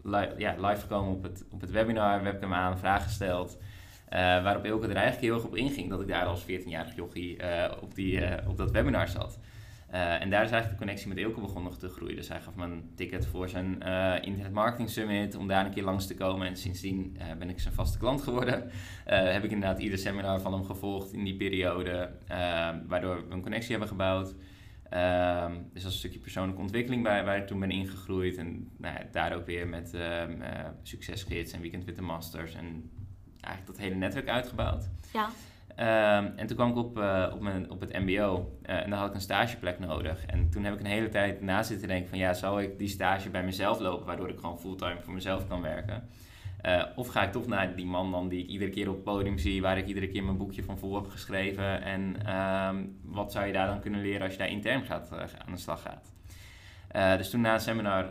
li 0.02 0.28
ja, 0.37 0.54
live 0.59 0.80
gekomen 0.80 1.12
op 1.12 1.23
het, 1.23 1.44
op 1.50 1.61
het 1.61 1.71
webinar, 1.71 2.23
webcam 2.23 2.52
aan, 2.52 2.78
vragen 2.78 3.02
gesteld. 3.02 3.59
Uh, 4.12 4.18
waarop 4.18 4.64
Ilke 4.64 4.87
er 4.87 4.97
eigenlijk 4.97 5.25
heel 5.25 5.35
erg 5.35 5.44
op 5.44 5.56
inging 5.56 5.90
dat 5.90 6.00
ik 6.00 6.09
daar 6.09 6.25
als 6.25 6.42
14-jarig 6.42 6.94
jochie 6.97 7.42
uh, 7.42 7.71
op, 7.80 7.94
die, 7.94 8.21
uh, 8.21 8.49
op 8.49 8.56
dat 8.56 8.71
webinar 8.71 9.09
zat. 9.09 9.38
Uh, 9.92 10.20
en 10.22 10.30
daar 10.30 10.44
is 10.44 10.50
eigenlijk 10.50 10.70
de 10.70 10.76
connectie 10.76 11.08
met 11.08 11.16
Ilke 11.16 11.40
begonnen 11.40 11.78
te 11.78 11.88
groeien. 11.88 12.16
Dus 12.16 12.28
hij 12.28 12.40
gaf 12.40 12.54
me 12.54 12.64
een 12.64 12.90
ticket 12.94 13.26
voor 13.26 13.49
zijn 13.49 13.78
uh, 13.87 14.14
Internet 14.20 14.52
Marketing 14.52 14.90
Summit 14.90 15.34
om 15.34 15.49
daar 15.49 15.66
een 15.66 15.72
keer 15.72 15.82
langs 15.82 16.06
te 16.06 16.14
komen. 16.14 16.46
En 16.46 16.56
sindsdien 16.56 17.16
uh, 17.18 17.25
ben 17.38 17.50
ik 17.50 17.61
zijn 17.61 17.75
vaste 17.75 17.99
klant 17.99 18.22
geworden. 18.22 18.70
heb 19.04 19.44
ik 19.44 19.50
inderdaad 19.50 19.78
ieder 19.78 19.99
seminar 19.99 20.40
van 20.40 20.52
hem 20.52 20.64
gevolgd 20.64 21.12
in 21.12 21.25
die 21.25 21.37
periode, 21.37 22.11
waardoor 22.87 23.16
we 23.16 23.34
een 23.34 23.42
connectie 23.42 23.70
hebben 23.70 23.88
gebouwd. 23.88 24.34
Ehm, 24.88 25.52
dus 25.72 25.84
is 25.84 25.84
een 25.84 25.92
stukje 25.92 26.18
persoonlijke 26.18 26.61
ontwikkeling 26.61 27.02
waar, 27.02 27.25
waar 27.25 27.37
ik 27.37 27.46
toen 27.46 27.61
ben 27.61 27.70
ingegroeid. 27.70 28.37
En 28.37 28.70
nou 28.76 28.94
ja, 28.94 29.04
daar 29.11 29.37
ook 29.37 29.46
weer 29.46 29.68
met 29.68 29.94
um, 29.94 30.42
succesgids 30.82 31.52
en 31.52 31.61
Weekend 31.61 31.84
with 31.84 31.94
the 31.94 32.02
Masters 32.02 32.54
en 32.54 32.90
eigenlijk 33.40 33.66
dat 33.66 33.78
hele 33.78 33.94
netwerk 33.94 34.28
uitgebouwd. 34.28 34.90
Ja. 35.12 35.30
Ehm, 35.76 36.26
en 36.37 36.47
toen 36.47 36.57
kwam 36.57 36.71
ik 36.71 36.76
op, 36.76 36.99
uh, 36.99 37.31
op, 37.33 37.41
mijn, 37.41 37.71
op 37.71 37.81
het 37.81 37.93
mbo 37.93 38.59
en 38.62 38.91
dan 38.91 38.99
had 38.99 39.09
ik 39.09 39.14
een 39.14 39.21
stageplek 39.21 39.79
nodig. 39.79 40.26
En 40.26 40.50
toen 40.50 40.64
heb 40.64 40.75
ik 40.75 40.81
een 40.81 40.87
hele 40.87 41.09
tijd 41.09 41.41
na 41.41 41.62
zitten 41.62 41.88
denken 41.88 42.09
van 42.09 42.19
ja, 42.19 42.33
zou 42.33 42.62
ik 42.62 42.79
die 42.79 42.88
stage 42.88 43.31
bij 43.31 43.45
mezelf 43.45 43.81
lopen, 43.81 44.07
waardoor 44.07 44.29
ik 44.29 44.38
gewoon 44.38 44.59
fulltime 44.59 45.00
voor 45.00 45.14
mezelf 45.14 45.49
kan 45.49 45.62
werken. 45.62 46.09
Uh, 46.67 46.83
of 46.97 47.09
ga 47.09 47.23
ik 47.23 47.33
toch 47.33 47.47
naar 47.47 47.76
die 47.76 47.87
man 47.87 48.11
dan 48.11 48.29
die 48.29 48.43
ik 48.43 48.49
iedere 48.49 48.71
keer 48.71 48.88
op 48.88 48.95
het 48.95 49.05
podium 49.05 49.38
zie, 49.38 49.62
waar 49.62 49.79
ik 49.79 49.87
iedere 49.87 50.09
keer 50.09 50.25
mijn 50.25 50.37
boekje 50.37 50.62
van 50.62 50.79
voor 50.79 50.97
heb 50.97 51.11
geschreven. 51.11 51.83
En 51.83 52.35
um, 52.37 52.99
wat 53.05 53.33
zou 53.33 53.47
je 53.47 53.52
daar 53.52 53.67
dan 53.67 53.81
kunnen 53.81 54.00
leren 54.00 54.23
als 54.23 54.33
je 54.33 54.38
daar 54.38 54.49
intern 54.49 54.85
gaat, 54.85 55.12
aan 55.47 55.52
de 55.52 55.57
slag 55.57 55.83
gaat? 55.83 56.12
Uh, 56.96 57.16
dus 57.16 57.30
toen 57.30 57.40
na 57.40 57.52
het 57.52 57.62
seminar 57.62 58.04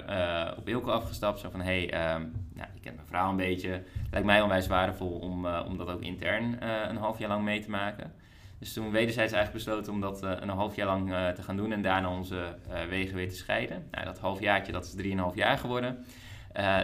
op 0.58 0.70
Ilko 0.70 0.92
afgestapt, 0.92 1.40
zo 1.40 1.50
van 1.50 1.62
hey, 1.62 1.84
um, 1.84 2.48
nou, 2.54 2.70
je 2.74 2.80
kent 2.80 2.96
mijn 2.96 3.08
vrouw 3.08 3.30
een 3.30 3.36
beetje. 3.36 3.84
Lijkt 4.12 4.26
mij 4.26 4.42
onwijs 4.42 4.68
waardevol 4.68 5.20
om, 5.20 5.46
om 5.46 5.78
dat 5.78 5.90
ook 5.90 6.02
intern 6.02 6.70
een 6.90 6.98
half 6.98 7.20
jaar 7.20 7.30
lang 7.30 7.44
mee 7.44 7.62
te 7.62 7.70
maken. 7.70 8.14
Dus 8.60 8.74
toen 8.74 8.92
wederzijds 8.92 9.34
eigenlijk 9.34 9.66
besloten 9.66 9.94
om 9.94 10.02
dat 10.02 10.22
een 10.24 10.50
half 10.50 10.76
jaar 10.76 10.88
lang 10.88 11.10
te 11.36 11.42
gaan 11.42 11.58
doen 11.58 11.72
en 11.72 11.82
daarna 11.82 12.10
onze 12.10 12.56
wegen 12.90 13.16
weer 13.16 13.30
te 13.30 13.36
scheiden. 13.36 13.88
Nou, 13.92 14.06
dat 14.06 14.20
halfjaartje, 14.20 14.72
dat 14.72 14.84
is 14.84 14.96
drieënhalf 14.96 15.36
jaar 15.36 15.58
geworden. 15.58 16.06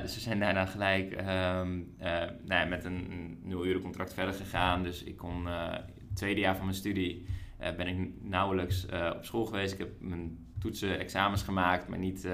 Dus 0.01 0.15
we 0.15 0.21
zijn 0.21 0.39
daarna 0.39 0.65
gelijk 0.65 1.11
uh, 1.11 1.25
nou 1.25 2.37
ja, 2.47 2.65
met 2.65 2.85
een, 2.85 3.37
nul 3.43 3.81
contract 3.81 4.13
verder 4.13 4.33
gegaan. 4.33 4.83
Dus 4.83 5.03
ik 5.03 5.17
kon 5.17 5.45
het 5.45 5.85
tweede 6.13 6.39
jaar 6.39 6.55
van 6.55 6.65
mijn 6.65 6.77
studie 6.77 7.25
ben 7.57 7.87
ik 7.87 8.11
nauwelijks 8.21 8.85
op 9.15 9.25
school 9.25 9.45
geweest. 9.45 9.73
Ik 9.73 9.79
heb 9.79 9.89
mijn 9.99 10.45
toetsen, 10.59 10.99
examens 10.99 11.43
gemaakt, 11.43 11.87
maar 11.87 11.99
niet, 11.99 12.27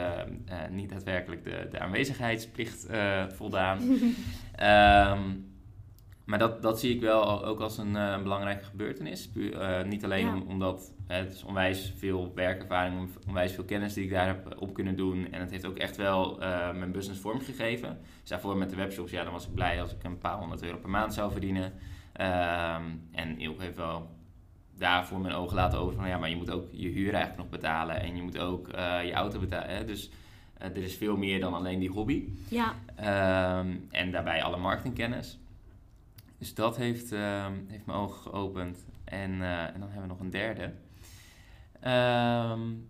niet 0.69 0.89
daadwerkelijk 0.89 1.43
de, 1.43 1.67
de 1.71 1.79
aanwezigheidsplicht 1.79 2.87
voldaan. 3.27 3.81
um, 3.81 5.51
maar 6.25 6.39
dat, 6.39 6.61
dat 6.61 6.79
zie 6.79 6.95
ik 6.95 7.01
wel 7.01 7.45
ook 7.45 7.59
als 7.59 7.77
een, 7.77 8.23
belangrijke 8.23 8.63
gebeurtenis. 8.63 9.29
niet 9.85 10.03
alleen 10.03 10.25
ja. 10.25 10.41
omdat 10.47 10.93
het 11.07 11.33
is 11.33 11.43
onwijs 11.43 11.93
veel 11.97 12.31
werkervaring, 12.35 13.09
onwijs 13.27 13.51
veel 13.51 13.63
kennis 13.63 13.93
die 13.93 14.03
ik 14.03 14.09
daar 14.09 14.27
heb 14.27 14.55
op 14.59 14.73
kunnen 14.73 14.95
doen. 14.95 15.31
En 15.31 15.39
het 15.39 15.51
heeft 15.51 15.65
ook 15.65 15.77
echt 15.77 15.97
wel 15.97 16.37
mijn 16.73 16.91
business 16.91 17.21
vormgegeven. 17.21 17.99
Dus 18.19 18.29
daarvoor 18.29 18.57
met 18.57 18.69
de 18.69 18.75
webshops, 18.75 19.11
ja, 19.11 19.23
dan 19.23 19.33
was 19.33 19.47
ik 19.47 19.53
blij 19.53 19.81
als 19.81 19.93
ik 19.93 20.03
een 20.03 20.17
paar 20.17 20.37
honderd 20.37 20.63
euro 20.63 20.77
per 20.77 20.89
maand 20.89 21.13
zou 21.13 21.31
verdienen. 21.31 21.73
Um, 22.21 23.07
en 23.11 23.39
Ilk 23.39 23.61
heeft 23.61 23.77
wel 23.77 24.09
daarvoor 24.77 25.19
mijn 25.19 25.33
ogen 25.33 25.55
laten 25.55 25.79
over 25.79 25.95
van 25.95 26.07
ja, 26.07 26.17
maar 26.17 26.29
je 26.29 26.35
moet 26.35 26.51
ook 26.51 26.67
je 26.71 26.87
huur 26.87 27.13
eigenlijk 27.13 27.37
nog 27.37 27.49
betalen. 27.49 28.01
En 28.01 28.15
je 28.15 28.21
moet 28.21 28.39
ook 28.39 28.67
uh, 28.67 29.05
je 29.05 29.13
auto 29.13 29.39
betalen. 29.39 29.75
Hè? 29.75 29.85
Dus 29.85 30.09
uh, 30.61 30.67
er 30.67 30.77
is 30.77 30.95
veel 30.95 31.17
meer 31.17 31.39
dan 31.39 31.53
alleen 31.53 31.79
die 31.79 31.89
hobby. 31.89 32.27
Ja. 32.47 32.73
Um, 33.59 33.87
en 33.91 34.11
daarbij 34.11 34.43
alle 34.43 34.57
marketingkennis. 34.57 35.39
Dus 36.37 36.53
dat 36.53 36.77
heeft, 36.77 37.11
um, 37.11 37.65
heeft 37.67 37.85
mijn 37.85 37.97
ogen 37.97 38.21
geopend. 38.21 38.85
En, 39.03 39.31
en 39.41 39.79
dan 39.79 39.89
hebben 39.89 40.01
we 40.01 40.07
nog 40.07 40.19
een 40.19 40.29
derde. 40.29 40.63
Um, 42.53 42.87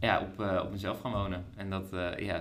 ja, 0.00 0.20
op, 0.20 0.62
op 0.64 0.70
mezelf 0.70 1.00
gaan 1.00 1.12
wonen. 1.12 1.44
En 1.56 1.70
dat, 1.70 1.88
ja, 2.16 2.38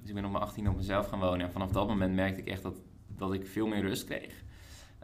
dus 0.00 0.08
ik 0.08 0.14
ben 0.14 0.24
op 0.24 0.30
mijn 0.30 0.44
18 0.44 0.68
op 0.68 0.76
mezelf 0.76 1.08
gaan 1.08 1.20
wonen. 1.20 1.46
En 1.46 1.52
vanaf 1.52 1.70
dat 1.70 1.88
moment 1.88 2.14
merkte 2.14 2.40
ik 2.40 2.48
echt 2.48 2.62
dat, 2.62 2.76
dat 3.06 3.32
ik 3.32 3.46
veel 3.46 3.66
meer 3.66 3.80
rust 3.80 4.04
kreeg. 4.04 4.41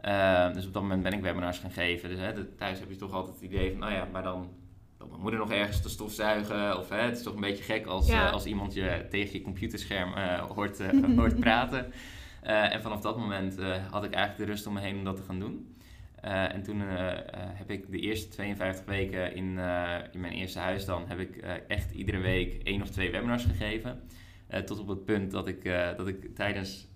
Uh, 0.05 0.53
dus 0.53 0.65
op 0.65 0.73
dat 0.73 0.81
moment 0.81 1.03
ben 1.03 1.13
ik 1.13 1.21
webinars 1.21 1.59
gaan 1.59 1.71
geven. 1.71 2.09
Dus 2.09 2.19
hè, 2.19 2.45
thuis 2.45 2.79
heb 2.79 2.89
je 2.89 2.95
toch 2.95 3.13
altijd 3.13 3.35
het 3.35 3.43
idee 3.43 3.71
van, 3.71 3.79
nou 3.79 3.93
ja, 3.93 4.07
maar 4.11 4.23
dan 4.23 4.49
loopt 4.97 5.11
mijn 5.11 5.21
moeder 5.21 5.39
nog 5.39 5.51
ergens 5.51 5.81
te 5.81 5.89
stofzuigen. 5.89 6.77
Of 6.77 6.89
hè, 6.89 6.97
het 6.97 7.17
is 7.17 7.23
toch 7.23 7.33
een 7.33 7.41
beetje 7.41 7.63
gek 7.63 7.85
als, 7.85 8.07
ja. 8.07 8.29
als 8.29 8.45
iemand 8.45 8.73
je 8.73 9.05
tegen 9.09 9.33
je 9.33 9.41
computerscherm 9.41 10.13
hoort, 10.53 10.81
hoort 11.17 11.39
praten. 11.39 11.91
en 12.41 12.81
vanaf 12.81 13.01
dat 13.01 13.17
moment 13.17 13.57
had 13.89 14.03
ik 14.03 14.13
eigenlijk 14.13 14.37
de 14.37 14.45
rust 14.45 14.67
om 14.67 14.73
me 14.73 14.79
heen 14.79 14.97
om 14.97 15.03
dat 15.03 15.15
te 15.15 15.23
gaan 15.23 15.39
doen. 15.39 15.75
En 16.21 16.63
toen 16.63 16.79
heb 16.79 17.69
ik 17.69 17.91
de 17.91 17.99
eerste 17.99 18.27
52 18.27 18.85
weken 18.85 19.35
in, 19.35 19.45
in 20.11 20.19
mijn 20.19 20.33
eerste 20.33 20.59
huis 20.59 20.85
dan, 20.85 21.07
heb 21.07 21.19
ik 21.19 21.35
echt 21.67 21.91
iedere 21.91 22.19
week 22.19 22.63
één 22.63 22.81
of 22.81 22.89
twee 22.89 23.11
webinars 23.11 23.43
gegeven. 23.43 24.01
tot 24.65 24.79
op 24.79 24.87
het 24.87 25.05
punt 25.05 25.31
dat 25.31 25.47
ik, 25.47 25.63
dat 25.97 26.07
ik 26.07 26.35
tijdens, 26.35 26.88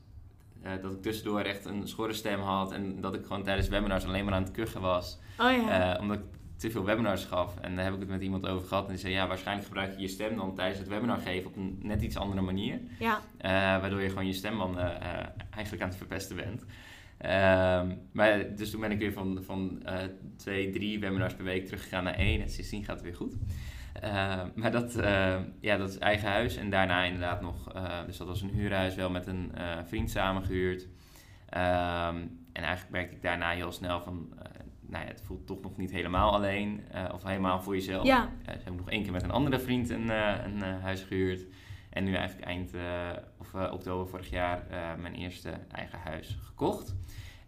dat 0.81 0.91
ik 0.91 1.01
tussendoor 1.01 1.39
echt 1.39 1.65
een 1.65 1.87
schorre 1.87 2.13
stem 2.13 2.39
had 2.39 2.71
en 2.71 3.01
dat 3.01 3.13
ik 3.13 3.25
gewoon 3.25 3.43
tijdens 3.43 3.67
webinars 3.67 4.05
alleen 4.05 4.25
maar 4.25 4.33
aan 4.33 4.43
het 4.43 4.51
kuchen 4.51 4.81
was. 4.81 5.19
Oh 5.39 5.51
ja. 5.51 5.97
omdat 6.01 6.17
ik 6.17 6.23
te 6.57 6.71
veel 6.71 6.83
webinars 6.83 7.25
gaf. 7.25 7.59
En 7.59 7.75
daar 7.75 7.85
heb 7.85 7.93
ik 7.93 7.99
het 7.99 8.09
met 8.09 8.21
iemand 8.21 8.47
over 8.47 8.67
gehad 8.67 8.83
en 8.83 8.89
die 8.89 8.99
zei, 8.99 9.13
ja, 9.13 9.27
waarschijnlijk 9.27 9.67
gebruik 9.67 9.93
je 9.95 10.01
je 10.01 10.07
stem 10.07 10.35
dan 10.35 10.55
tijdens 10.55 10.79
het 10.79 10.87
webinar 10.87 11.17
geven 11.17 11.49
op 11.49 11.55
een 11.55 11.79
net 11.81 12.01
iets 12.01 12.17
andere 12.17 12.41
manier. 12.41 12.79
Ja. 12.99 13.21
waardoor 13.79 14.01
je 14.01 14.09
gewoon 14.09 14.27
je 14.27 14.33
stembanden 14.33 14.99
eigenlijk 15.49 15.83
aan 15.83 15.89
het 15.89 15.97
verpesten 15.97 16.35
bent. 16.35 16.61
Um, 16.61 17.99
maar 18.11 18.55
dus 18.55 18.71
toen 18.71 18.81
ben 18.81 18.91
ik 18.91 18.99
weer 18.99 19.13
van, 19.13 19.39
van 19.45 19.83
twee, 20.37 20.69
drie 20.69 20.99
webinars 20.99 21.33
per 21.33 21.45
week 21.45 21.65
teruggegaan 21.65 22.03
naar 22.03 22.15
één. 22.15 22.41
En 22.41 22.49
sindsdien 22.49 22.83
gaat 22.83 22.95
het 22.95 23.03
weer 23.03 23.15
goed. 23.15 23.35
Uh, 24.03 24.41
maar 24.55 24.71
dat, 24.71 24.95
uh, 24.97 25.35
ja, 25.59 25.77
dat 25.77 25.89
is 25.89 25.97
eigen 25.97 26.29
huis. 26.29 26.55
En 26.55 26.69
daarna 26.69 27.03
inderdaad 27.03 27.41
nog, 27.41 27.73
dus 28.05 28.17
dat 28.17 28.27
was 28.27 28.41
een 28.41 28.49
huurhuis, 28.49 28.95
wel 28.95 29.09
met 29.09 29.27
een 29.27 29.51
vriend 29.85 30.09
samengehuurd. 30.09 30.81
Um, 30.81 32.41
en 32.53 32.63
eigenlijk 32.63 32.89
merkte 32.89 33.15
ik 33.15 33.21
daarna 33.21 33.49
heel 33.49 33.71
snel 33.71 34.01
van, 34.01 34.33
nou 34.81 35.03
ja, 35.03 35.11
het 35.11 35.21
voelt 35.21 35.47
toch 35.47 35.61
nog 35.61 35.77
niet 35.77 35.91
helemaal 35.91 36.33
alleen. 36.33 36.83
of 37.13 37.23
helemaal 37.23 37.61
voor 37.61 37.73
jezelf. 37.73 38.05
Ja. 38.05 38.29
dus 38.45 38.63
heb 38.63 38.73
ik 38.73 38.79
nog 38.79 38.89
één 38.89 39.03
keer 39.03 39.11
met 39.11 39.23
een 39.23 39.31
andere 39.31 39.59
vriend 39.59 39.89
een, 39.89 40.09
een 40.09 40.61
huis 40.61 41.01
gehuurd. 41.03 41.45
En 41.89 42.03
nu 42.03 42.15
eigenlijk 42.15 42.47
eind 42.47 42.73
of 43.37 43.53
oktober 43.53 44.07
vorig 44.07 44.29
jaar 44.29 44.63
mijn 44.99 45.15
eerste 45.15 45.53
eigen 45.71 45.99
huis 45.99 46.37
gekocht. 46.41 46.95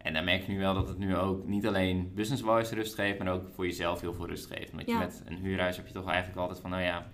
En 0.06 0.12
dan 0.12 0.24
merk 0.24 0.42
je 0.42 0.52
nu 0.52 0.58
wel 0.58 0.74
dat 0.74 0.88
het 0.88 0.98
nu 0.98 1.16
ook 1.16 1.46
niet 1.46 1.66
alleen 1.66 2.12
business-wise 2.14 2.74
rust 2.74 2.94
geeft, 2.94 3.18
maar 3.18 3.32
ook 3.32 3.48
voor 3.54 3.66
jezelf 3.66 4.00
heel 4.00 4.14
veel 4.14 4.26
rust 4.26 4.46
geeft. 4.46 4.72
Ja. 4.72 4.82
je 4.84 4.98
met 4.98 5.22
een 5.24 5.36
huurhuis 5.36 5.76
heb 5.76 5.86
je 5.86 5.92
toch 5.92 6.08
eigenlijk 6.08 6.38
altijd 6.38 6.60
van, 6.60 6.70
nou 6.70 6.82
ja, 6.82 7.06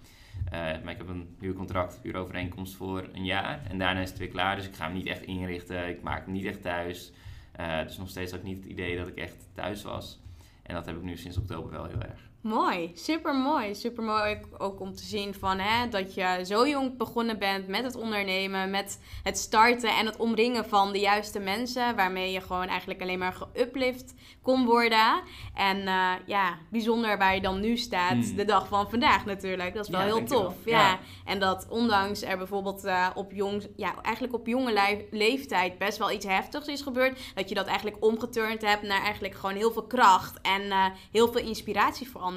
uh, 0.45 0.53
maar 0.53 0.93
ik 0.93 0.99
heb 0.99 1.09
een 1.09 1.37
huurcontract, 1.41 2.01
huurovereenkomst 2.03 2.75
voor 2.75 3.09
een 3.13 3.25
jaar. 3.25 3.67
En 3.71 3.79
daarna 3.79 4.01
is 4.01 4.09
het 4.09 4.19
weer 4.19 4.29
klaar, 4.29 4.57
dus 4.57 4.67
ik 4.67 4.75
ga 4.75 4.85
hem 4.85 4.95
niet 4.95 5.07
echt 5.07 5.23
inrichten. 5.23 5.89
Ik 5.89 6.03
maak 6.03 6.25
hem 6.25 6.33
niet 6.33 6.45
echt 6.45 6.63
thuis. 6.63 7.13
Uh, 7.61 7.83
dus 7.83 7.99
nog 7.99 8.09
steeds 8.09 8.35
ook 8.35 8.43
niet 8.43 8.57
het 8.57 8.67
idee 8.67 8.97
dat 8.97 9.09
ik 9.09 9.17
echt 9.17 9.49
thuis 9.55 9.83
was. 9.83 10.21
En 10.63 10.75
dat 10.75 10.87
heb 10.87 10.97
ik 10.97 11.03
nu 11.03 11.17
sinds 11.17 11.39
oktober 11.39 11.71
wel 11.71 11.85
heel 11.85 12.03
erg. 12.03 12.31
Mooi, 12.43 12.91
super 12.95 13.35
mooi. 13.35 13.75
Super 13.75 14.05
mooi 14.05 14.41
ook 14.59 14.81
om 14.81 14.95
te 14.95 15.05
zien 15.05 15.35
van, 15.35 15.59
hè, 15.59 15.89
dat 15.89 16.15
je 16.15 16.41
zo 16.45 16.69
jong 16.69 16.97
begonnen 16.97 17.39
bent 17.39 17.69
met 17.69 17.85
het 17.85 17.97
ondernemen, 17.97 18.71
met 18.71 19.01
het 19.23 19.39
starten 19.39 19.97
en 19.97 20.07
het 20.07 20.17
omringen 20.17 20.69
van 20.69 20.93
de 20.93 20.99
juiste 20.99 21.39
mensen. 21.39 21.97
Waarmee 21.97 22.33
je 22.33 22.41
gewoon 22.41 22.67
eigenlijk 22.67 23.01
alleen 23.01 23.19
maar 23.19 23.33
geuplift 23.33 24.15
kon 24.43 24.65
worden. 24.65 25.23
En 25.55 25.79
uh, 25.79 26.13
ja, 26.27 26.59
bijzonder 26.71 27.19
waar 27.19 27.35
je 27.35 27.41
dan 27.41 27.61
nu 27.61 27.77
staat, 27.77 28.15
mm. 28.15 28.37
de 28.37 28.45
dag 28.45 28.69
van 28.69 28.91
vandaag 28.91 29.25
natuurlijk. 29.25 29.75
Dat 29.75 29.85
is 29.85 29.91
wel 29.91 30.01
ja, 30.01 30.07
heel 30.07 30.25
tof. 30.25 30.55
Ja. 30.65 30.81
Ja. 30.81 30.99
En 31.25 31.39
dat 31.39 31.67
ondanks 31.69 32.23
er 32.23 32.39
bijvoorbeeld 32.39 32.85
uh, 32.85 33.09
op, 33.15 33.33
jong, 33.33 33.67
ja, 33.77 33.95
eigenlijk 34.03 34.35
op 34.35 34.47
jonge 34.47 34.73
le 34.73 35.07
leeftijd 35.11 35.79
best 35.79 35.99
wel 35.99 36.11
iets 36.11 36.27
heftigs 36.27 36.67
is 36.67 36.83
gebeurd. 36.83 37.21
Dat 37.35 37.49
je 37.49 37.55
dat 37.55 37.67
eigenlijk 37.67 38.05
omgeturnd 38.05 38.63
hebt 38.63 38.83
naar 38.83 39.03
eigenlijk 39.03 39.35
gewoon 39.35 39.57
heel 39.57 39.73
veel 39.73 39.87
kracht 39.87 40.41
en 40.41 40.63
uh, 40.63 40.87
heel 41.13 41.33
veel 41.33 41.47
inspiratie 41.47 42.11
voor 42.11 42.21
anderen. 42.21 42.31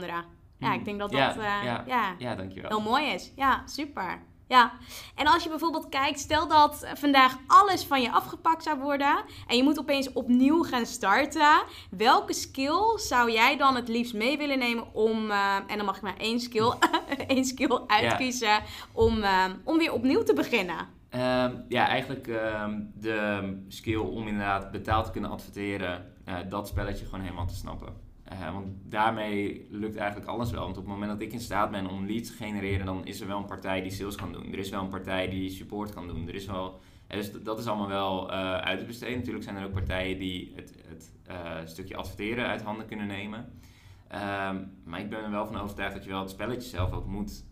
Ja, 0.58 0.73
ik 0.73 0.86
denk 0.86 0.99
dat 0.99 1.12
dat 1.12 1.19
ja, 1.19 1.38
uh, 1.38 1.63
ja, 1.63 1.84
ja, 1.88 2.15
ja, 2.17 2.36
dankjewel. 2.36 2.69
heel 2.69 2.81
mooi 2.81 3.05
is. 3.05 3.31
Ja, 3.36 3.62
super. 3.65 4.21
Ja, 4.47 4.71
en 5.15 5.27
als 5.27 5.43
je 5.43 5.49
bijvoorbeeld 5.49 5.89
kijkt, 5.89 6.19
stel 6.19 6.47
dat 6.47 6.88
vandaag 6.93 7.38
alles 7.47 7.86
van 7.86 8.01
je 8.01 8.12
afgepakt 8.12 8.63
zou 8.63 8.79
worden 8.79 9.23
en 9.47 9.58
je 9.58 9.63
moet 9.63 9.79
opeens 9.79 10.13
opnieuw 10.13 10.63
gaan 10.63 10.86
starten. 10.86 11.63
Welke 11.89 12.34
skill 12.34 12.81
zou 12.95 13.31
jij 13.31 13.58
dan 13.58 13.75
het 13.75 13.88
liefst 13.88 14.13
mee 14.13 14.38
willen 14.38 14.60
nemen 14.60 14.93
om, 14.93 15.29
uh, 15.29 15.55
en 15.67 15.77
dan 15.77 15.86
mag 15.86 15.95
ik 15.95 16.01
maar 16.01 16.17
één 16.17 16.39
skill, 16.39 16.73
één 17.27 17.45
skill 17.45 17.79
uitkiezen, 17.88 18.47
ja. 18.47 18.62
om, 18.91 19.17
uh, 19.17 19.45
om 19.63 19.77
weer 19.77 19.93
opnieuw 19.93 20.23
te 20.23 20.34
beginnen? 20.34 20.77
Um, 21.15 21.65
ja, 21.69 21.88
eigenlijk 21.88 22.27
um, 22.27 22.91
de 22.95 23.63
skill 23.67 23.97
om 23.97 24.27
inderdaad 24.27 24.71
betaald 24.71 25.05
te 25.05 25.12
kunnen 25.12 25.31
adverteren, 25.31 26.13
uh, 26.25 26.36
dat 26.49 26.67
spelletje 26.67 27.05
gewoon 27.05 27.21
helemaal 27.21 27.47
te 27.47 27.55
snappen. 27.55 28.04
Uh, 28.33 28.53
want 28.53 28.67
daarmee 28.83 29.67
lukt 29.69 29.95
eigenlijk 29.95 30.29
alles 30.29 30.51
wel. 30.51 30.63
Want 30.63 30.77
op 30.77 30.83
het 30.83 30.93
moment 30.93 31.11
dat 31.11 31.21
ik 31.21 31.33
in 31.33 31.39
staat 31.39 31.71
ben 31.71 31.88
om 31.88 32.05
leads 32.05 32.29
te 32.29 32.35
genereren, 32.35 32.85
dan 32.85 33.05
is 33.05 33.21
er 33.21 33.27
wel 33.27 33.38
een 33.38 33.45
partij 33.45 33.81
die 33.81 33.91
sales 33.91 34.15
kan 34.15 34.31
doen. 34.31 34.51
Er 34.51 34.59
is 34.59 34.69
wel 34.69 34.81
een 34.81 34.89
partij 34.89 35.29
die 35.29 35.49
support 35.49 35.93
kan 35.93 36.07
doen. 36.07 36.27
Er 36.27 36.35
is 36.35 36.45
wel, 36.45 36.79
dus 37.07 37.31
dat 37.31 37.59
is 37.59 37.67
allemaal 37.67 37.88
wel 37.88 38.31
uh, 38.31 38.55
uit 38.55 38.79
te 38.79 38.85
besteden. 38.85 39.17
Natuurlijk 39.17 39.43
zijn 39.43 39.55
er 39.55 39.65
ook 39.65 39.71
partijen 39.71 40.19
die 40.19 40.51
het, 40.55 40.73
het 40.88 41.11
uh, 41.29 41.57
stukje 41.65 41.95
adverteren 41.95 42.47
uit 42.47 42.61
handen 42.61 42.85
kunnen 42.85 43.07
nemen. 43.07 43.39
Um, 43.39 44.71
maar 44.83 44.99
ik 44.99 45.09
ben 45.09 45.23
er 45.23 45.31
wel 45.31 45.45
van 45.45 45.59
overtuigd 45.59 45.93
dat 45.93 46.03
je 46.03 46.09
wel 46.09 46.19
het 46.19 46.29
spelletje 46.29 46.69
zelf 46.69 46.91
ook 46.91 47.05
moet 47.05 47.45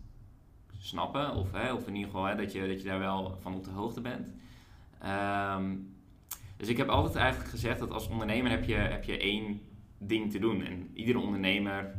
snappen. 0.78 1.34
Of, 1.34 1.48
of 1.72 1.86
in 1.86 1.94
ieder 1.94 2.10
geval 2.10 2.36
dat, 2.36 2.52
je, 2.52 2.66
dat 2.66 2.82
je 2.82 2.88
daar 2.88 2.98
wel 2.98 3.38
van 3.40 3.54
op 3.54 3.64
de 3.64 3.70
hoogte 3.70 4.00
bent. 4.00 4.28
Um, 5.56 5.94
dus 6.56 6.68
ik 6.68 6.76
heb 6.76 6.88
altijd 6.88 7.16
eigenlijk 7.16 7.50
gezegd 7.50 7.78
dat 7.78 7.90
als 7.90 8.08
ondernemer 8.08 8.50
heb 8.50 8.64
je, 8.64 8.74
heb 8.74 9.04
je 9.04 9.18
één 9.18 9.60
ding 10.06 10.30
te 10.30 10.38
doen. 10.38 10.62
En 10.62 10.90
iedere 10.94 11.18
ondernemer, 11.18 11.94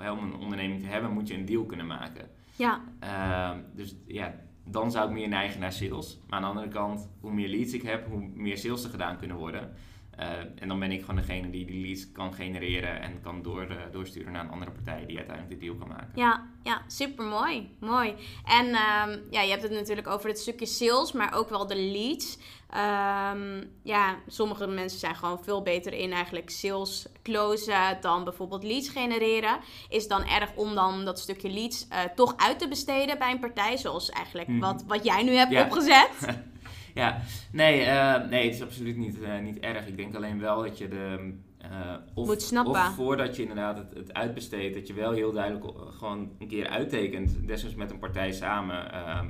uh, 0.00 0.12
om 0.12 0.18
een 0.18 0.34
onderneming 0.34 0.80
te 0.80 0.86
hebben, 0.86 1.12
moet 1.12 1.28
je 1.28 1.34
een 1.34 1.44
deal 1.44 1.64
kunnen 1.64 1.86
maken. 1.86 2.28
Ja. 2.56 2.80
Uh, 3.04 3.58
dus 3.74 3.96
ja, 4.06 4.34
dan 4.64 4.90
zou 4.90 5.08
ik 5.08 5.14
meer 5.14 5.28
neigen 5.28 5.60
naar 5.60 5.72
sales. 5.72 6.20
Maar 6.28 6.36
aan 6.38 6.42
de 6.42 6.48
andere 6.48 6.68
kant, 6.68 7.08
hoe 7.20 7.32
meer 7.32 7.48
leads 7.48 7.72
ik 7.72 7.82
heb, 7.82 8.06
hoe 8.08 8.30
meer 8.34 8.58
sales 8.58 8.84
er 8.84 8.90
gedaan 8.90 9.18
kunnen 9.18 9.36
worden. 9.36 9.72
Uh, 10.20 10.26
en 10.62 10.68
dan 10.68 10.78
ben 10.78 10.92
ik 10.92 11.00
gewoon 11.00 11.16
degene 11.16 11.50
die 11.50 11.66
die 11.66 11.86
leads 11.86 12.12
kan 12.12 12.34
genereren 12.34 13.00
en 13.00 13.20
kan 13.22 13.42
door, 13.42 13.66
uh, 13.70 13.76
doorsturen 13.92 14.32
naar 14.32 14.44
een 14.44 14.50
andere 14.50 14.70
partij 14.70 15.06
die 15.06 15.16
uiteindelijk 15.16 15.60
de 15.60 15.66
deal 15.66 15.76
kan 15.76 15.88
maken. 15.88 16.12
Ja, 16.14 16.46
ja 16.62 16.82
super 16.86 17.24
mooi. 17.24 17.76
Mooi. 17.78 18.14
En 18.44 18.66
um, 18.66 19.22
ja, 19.30 19.40
je 19.40 19.50
hebt 19.50 19.62
het 19.62 19.72
natuurlijk 19.72 20.06
over 20.06 20.28
het 20.28 20.38
stukje 20.38 20.66
sales, 20.66 21.12
maar 21.12 21.34
ook 21.34 21.48
wel 21.48 21.66
de 21.66 21.76
leads. 21.76 22.38
Um, 22.74 23.70
ja, 23.82 24.16
sommige 24.26 24.66
mensen 24.66 24.98
zijn 24.98 25.16
gewoon 25.16 25.44
veel 25.44 25.62
beter 25.62 25.92
in 25.92 26.12
eigenlijk 26.12 26.50
sales 26.50 27.06
closen 27.22 27.98
dan 28.00 28.24
bijvoorbeeld 28.24 28.64
leads 28.64 28.88
genereren. 28.88 29.58
Is 29.88 30.02
het 30.02 30.10
dan 30.10 30.24
erg 30.24 30.54
om 30.54 30.74
dan 30.74 31.04
dat 31.04 31.18
stukje 31.18 31.50
leads 31.50 31.86
uh, 31.92 31.98
toch 32.14 32.34
uit 32.36 32.58
te 32.58 32.68
besteden 32.68 33.18
bij 33.18 33.30
een 33.30 33.40
partij, 33.40 33.76
zoals 33.76 34.10
eigenlijk 34.10 34.48
mm. 34.48 34.60
wat, 34.60 34.84
wat 34.86 35.04
jij 35.04 35.22
nu 35.22 35.34
hebt 35.34 35.52
ja. 35.52 35.64
opgezet? 35.64 36.10
ja, 37.00 37.20
nee, 37.52 37.80
uh, 37.80 38.28
nee, 38.28 38.44
het 38.44 38.54
is 38.54 38.62
absoluut 38.62 38.96
niet, 38.96 39.18
uh, 39.18 39.38
niet 39.38 39.58
erg. 39.58 39.86
Ik 39.86 39.96
denk 39.96 40.14
alleen 40.14 40.38
wel 40.38 40.62
dat 40.62 40.78
je 40.78 40.88
de. 40.88 41.32
Uh, 41.62 41.94
of, 42.14 42.26
Moet 42.26 42.42
snappen. 42.42 42.72
of 42.72 42.94
voordat 42.94 43.36
je 43.36 43.42
inderdaad 43.42 43.78
het, 43.78 43.94
het, 43.94 44.14
uitbesteedt, 44.14 44.74
dat 44.74 44.86
je 44.86 44.92
wel 44.92 45.12
heel 45.12 45.32
duidelijk 45.32 45.64
gewoon 45.98 46.30
een 46.38 46.48
keer 46.48 46.68
uittekent. 46.68 47.46
Desnoods 47.46 47.74
met 47.74 47.90
een 47.90 47.98
partij 47.98 48.32
samen, 48.32 48.84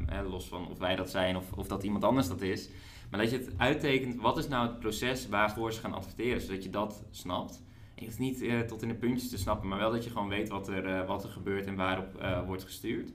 hè, 0.06 0.22
los 0.22 0.48
van 0.48 0.68
of 0.68 0.78
wij 0.78 0.96
dat 0.96 1.10
zijn 1.10 1.36
of, 1.36 1.52
of 1.52 1.66
dat 1.66 1.82
iemand 1.82 2.04
anders 2.04 2.28
dat 2.28 2.40
is. 2.40 2.68
Maar 3.10 3.20
dat 3.20 3.30
je 3.30 3.36
het 3.36 3.50
uittekent, 3.56 4.20
wat 4.20 4.38
is 4.38 4.48
nou 4.48 4.68
het 4.68 4.78
proces 4.78 5.28
waarvoor 5.28 5.72
ze 5.72 5.80
gaan 5.80 5.94
adverteren, 5.94 6.40
zodat 6.40 6.62
je 6.62 6.70
dat 6.70 7.04
snapt. 7.10 7.62
je 7.94 8.04
hoeft 8.04 8.18
niet 8.18 8.42
uh, 8.42 8.60
tot 8.60 8.82
in 8.82 8.88
de 8.88 8.94
puntjes 8.94 9.30
te 9.30 9.38
snappen, 9.38 9.68
maar 9.68 9.78
wel 9.78 9.90
dat 9.92 10.04
je 10.04 10.10
gewoon 10.10 10.28
weet 10.28 10.48
wat 10.48 10.68
er, 10.68 10.86
uh, 10.86 11.06
wat 11.06 11.24
er 11.24 11.30
gebeurt 11.30 11.66
en 11.66 11.76
waarop 11.76 12.22
uh, 12.22 12.46
wordt 12.46 12.64
gestuurd. 12.64 13.12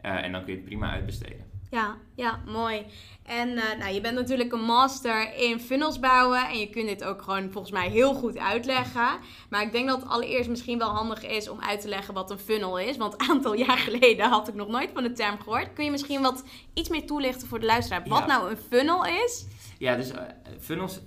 en 0.00 0.32
dan 0.32 0.44
kun 0.44 0.52
je 0.52 0.58
het 0.58 0.68
prima 0.68 0.90
uitbesteden. 0.90 1.47
Ja, 1.70 1.96
ja, 2.14 2.40
mooi. 2.46 2.86
En 3.22 3.48
uh, 3.48 3.62
nou, 3.78 3.94
je 3.94 4.00
bent 4.00 4.14
natuurlijk 4.14 4.52
een 4.52 4.64
master 4.64 5.34
in 5.34 5.60
funnels 5.60 5.98
bouwen. 5.98 6.48
En 6.48 6.58
je 6.58 6.70
kunt 6.70 6.86
dit 6.86 7.04
ook 7.04 7.22
gewoon 7.22 7.52
volgens 7.52 7.72
mij 7.72 7.88
heel 7.88 8.14
goed 8.14 8.38
uitleggen. 8.38 9.08
Maar 9.50 9.62
ik 9.62 9.72
denk 9.72 9.88
dat 9.88 10.00
het 10.00 10.08
allereerst 10.08 10.48
misschien 10.48 10.78
wel 10.78 10.88
handig 10.88 11.26
is 11.26 11.48
om 11.48 11.60
uit 11.60 11.80
te 11.80 11.88
leggen 11.88 12.14
wat 12.14 12.30
een 12.30 12.38
funnel 12.38 12.78
is. 12.78 12.96
Want 12.96 13.12
een 13.12 13.28
aantal 13.28 13.54
jaar 13.66 13.78
geleden 13.78 14.28
had 14.28 14.48
ik 14.48 14.54
nog 14.54 14.68
nooit 14.68 14.90
van 14.94 15.02
de 15.02 15.12
term 15.12 15.38
gehoord. 15.38 15.72
Kun 15.72 15.84
je 15.84 15.90
misschien 15.90 16.22
wat 16.22 16.44
iets 16.74 16.88
meer 16.88 17.06
toelichten 17.06 17.48
voor 17.48 17.60
de 17.60 17.66
luisteraar? 17.66 18.08
Wat 18.08 18.26
nou 18.26 18.50
een 18.50 18.58
funnel 18.68 19.06
is? 19.06 19.46
Ja, 19.78 19.96
dus 19.96 20.12
uh, 20.12 20.20
funnels 20.60 21.00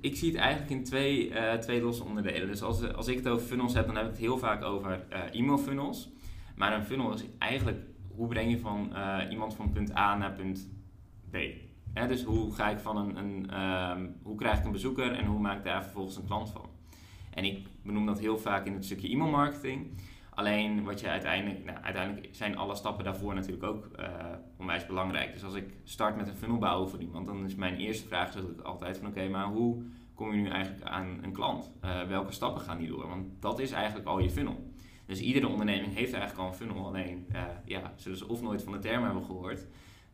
ik 0.00 0.16
zie 0.16 0.30
het 0.30 0.40
eigenlijk 0.40 0.70
in 0.70 0.84
twee, 0.84 1.30
uh, 1.30 1.52
twee 1.52 1.82
losse 1.82 2.04
onderdelen. 2.04 2.48
Dus 2.48 2.62
als, 2.62 2.92
als 2.92 3.06
ik 3.06 3.16
het 3.16 3.28
over 3.28 3.46
funnels 3.46 3.74
heb, 3.74 3.86
dan 3.86 3.96
heb 3.96 4.04
ik 4.04 4.10
het 4.10 4.20
heel 4.20 4.38
vaak 4.38 4.64
over 4.64 5.04
e-mail 5.32 5.58
funnels. 5.58 6.08
Maar 6.54 6.72
een 6.72 6.84
funnel 6.84 7.12
is 7.12 7.24
eigenlijk 7.38 7.78
hoe 8.16 8.28
breng 8.28 8.50
je 8.50 8.58
van 8.58 8.90
uh, 8.92 9.18
iemand 9.30 9.54
van 9.54 9.72
punt 9.72 9.96
A 9.96 10.16
naar 10.16 10.32
punt 10.32 10.70
B? 11.30 11.36
Dus 12.08 12.22
hoe 12.24 12.54
ga 12.54 12.68
ik 12.68 12.78
van 12.78 12.96
een, 12.96 13.16
een 13.16 13.60
um, 13.60 14.16
hoe 14.22 14.36
krijg 14.36 14.58
ik 14.58 14.64
een 14.64 14.72
bezoeker 14.72 15.12
en 15.12 15.24
hoe 15.24 15.40
maak 15.40 15.56
ik 15.58 15.64
daar 15.64 15.82
vervolgens 15.82 16.16
een 16.16 16.26
klant 16.26 16.50
van? 16.50 16.66
En 17.30 17.44
ik 17.44 17.68
benoem 17.82 18.06
dat 18.06 18.18
heel 18.18 18.38
vaak 18.38 18.66
in 18.66 18.72
het 18.72 18.84
stukje 18.84 19.08
e-mail 19.08 19.30
marketing. 19.30 19.86
Alleen 20.30 20.84
wat 20.84 21.00
je 21.00 21.08
uiteindelijk, 21.08 21.64
nou, 21.64 21.78
uiteindelijk 21.78 22.28
zijn 22.30 22.56
alle 22.56 22.74
stappen 22.74 23.04
daarvoor 23.04 23.34
natuurlijk 23.34 23.64
ook 23.64 23.90
uh, 23.98 24.06
onwijs 24.56 24.86
belangrijk. 24.86 25.32
Dus 25.32 25.44
als 25.44 25.54
ik 25.54 25.74
start 25.84 26.16
met 26.16 26.28
een 26.28 26.36
funnel 26.36 26.58
bouwen 26.58 26.88
voor 26.88 27.00
iemand, 27.00 27.26
dan 27.26 27.44
is 27.44 27.54
mijn 27.54 27.76
eerste 27.76 28.06
vraag 28.06 28.36
ik 28.36 28.60
altijd 28.60 28.98
van 28.98 29.06
oké, 29.06 29.28
maar 29.28 29.46
hoe 29.46 29.82
kom 30.14 30.32
je 30.32 30.36
nu 30.36 30.48
eigenlijk 30.48 30.84
aan 30.84 31.18
een 31.22 31.32
klant? 31.32 31.72
Uh, 31.84 32.02
welke 32.02 32.32
stappen 32.32 32.62
gaan 32.62 32.78
die 32.78 32.88
door? 32.88 33.08
Want 33.08 33.26
dat 33.40 33.58
is 33.58 33.72
eigenlijk 33.72 34.06
al 34.06 34.18
je 34.18 34.30
funnel. 34.30 34.74
Dus 35.06 35.20
iedere 35.20 35.48
onderneming 35.48 35.94
heeft 35.94 36.12
eigenlijk 36.12 36.42
al 36.42 36.48
een 36.48 36.54
funnel. 36.54 36.86
Alleen 36.86 37.26
uh, 37.32 37.42
ja, 37.64 37.92
zullen 37.96 38.18
ze 38.18 38.28
of 38.28 38.42
nooit 38.42 38.62
van 38.62 38.72
de 38.72 38.78
term 38.78 39.04
hebben 39.04 39.24
gehoord, 39.24 39.66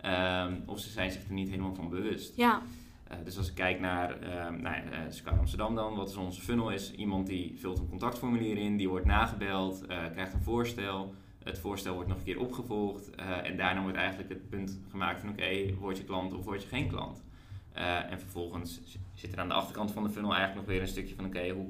um, 0.04 0.62
of 0.66 0.78
ze 0.78 0.90
zijn 0.90 1.10
zich 1.10 1.24
er 1.26 1.32
niet 1.32 1.48
helemaal 1.48 1.74
van 1.74 1.88
bewust. 1.88 2.36
Ja. 2.36 2.62
Uh, 3.10 3.16
dus 3.24 3.38
als 3.38 3.48
ik 3.48 3.54
kijk 3.54 3.80
naar 3.80 4.22
uh, 4.22 4.28
nou, 4.60 4.76
uh, 4.76 4.98
Sky 5.08 5.30
Amsterdam 5.30 5.74
dan, 5.74 5.94
wat 5.94 6.08
is 6.08 6.16
onze 6.16 6.40
funnel 6.40 6.70
is, 6.70 6.92
iemand 6.92 7.26
die 7.26 7.58
vult 7.58 7.78
een 7.78 7.88
contactformulier 7.88 8.58
in, 8.58 8.76
die 8.76 8.88
wordt 8.88 9.06
nagebeld, 9.06 9.84
krijgt 9.86 10.32
een 10.32 10.42
voorstel. 10.42 11.14
Het 11.44 11.58
voorstel 11.58 11.94
wordt 11.94 12.08
nog 12.08 12.18
een 12.18 12.24
keer 12.24 12.40
opgevolgd 12.40 13.10
en 13.44 13.56
daarna 13.56 13.82
wordt 13.82 13.96
eigenlijk 13.96 14.28
het 14.28 14.48
punt 14.48 14.80
gemaakt 14.90 15.20
van 15.20 15.28
oké, 15.28 15.42
okay, 15.42 15.74
word 15.78 15.96
je 15.96 16.04
klant 16.04 16.32
of 16.32 16.44
word 16.44 16.62
je 16.62 16.68
geen 16.68 16.88
klant. 16.88 17.22
en 18.10 18.20
vervolgens 18.20 18.80
zit 19.14 19.32
er 19.32 19.38
aan 19.38 19.48
de 19.48 19.54
achterkant 19.54 19.90
van 19.90 20.02
de 20.02 20.10
funnel 20.10 20.34
eigenlijk 20.34 20.60
nog 20.60 20.74
weer 20.74 20.82
een 20.82 20.88
stukje 20.88 21.14
van 21.14 21.24
oké, 21.24 21.36
okay, 21.36 21.50
hoe, 21.50 21.66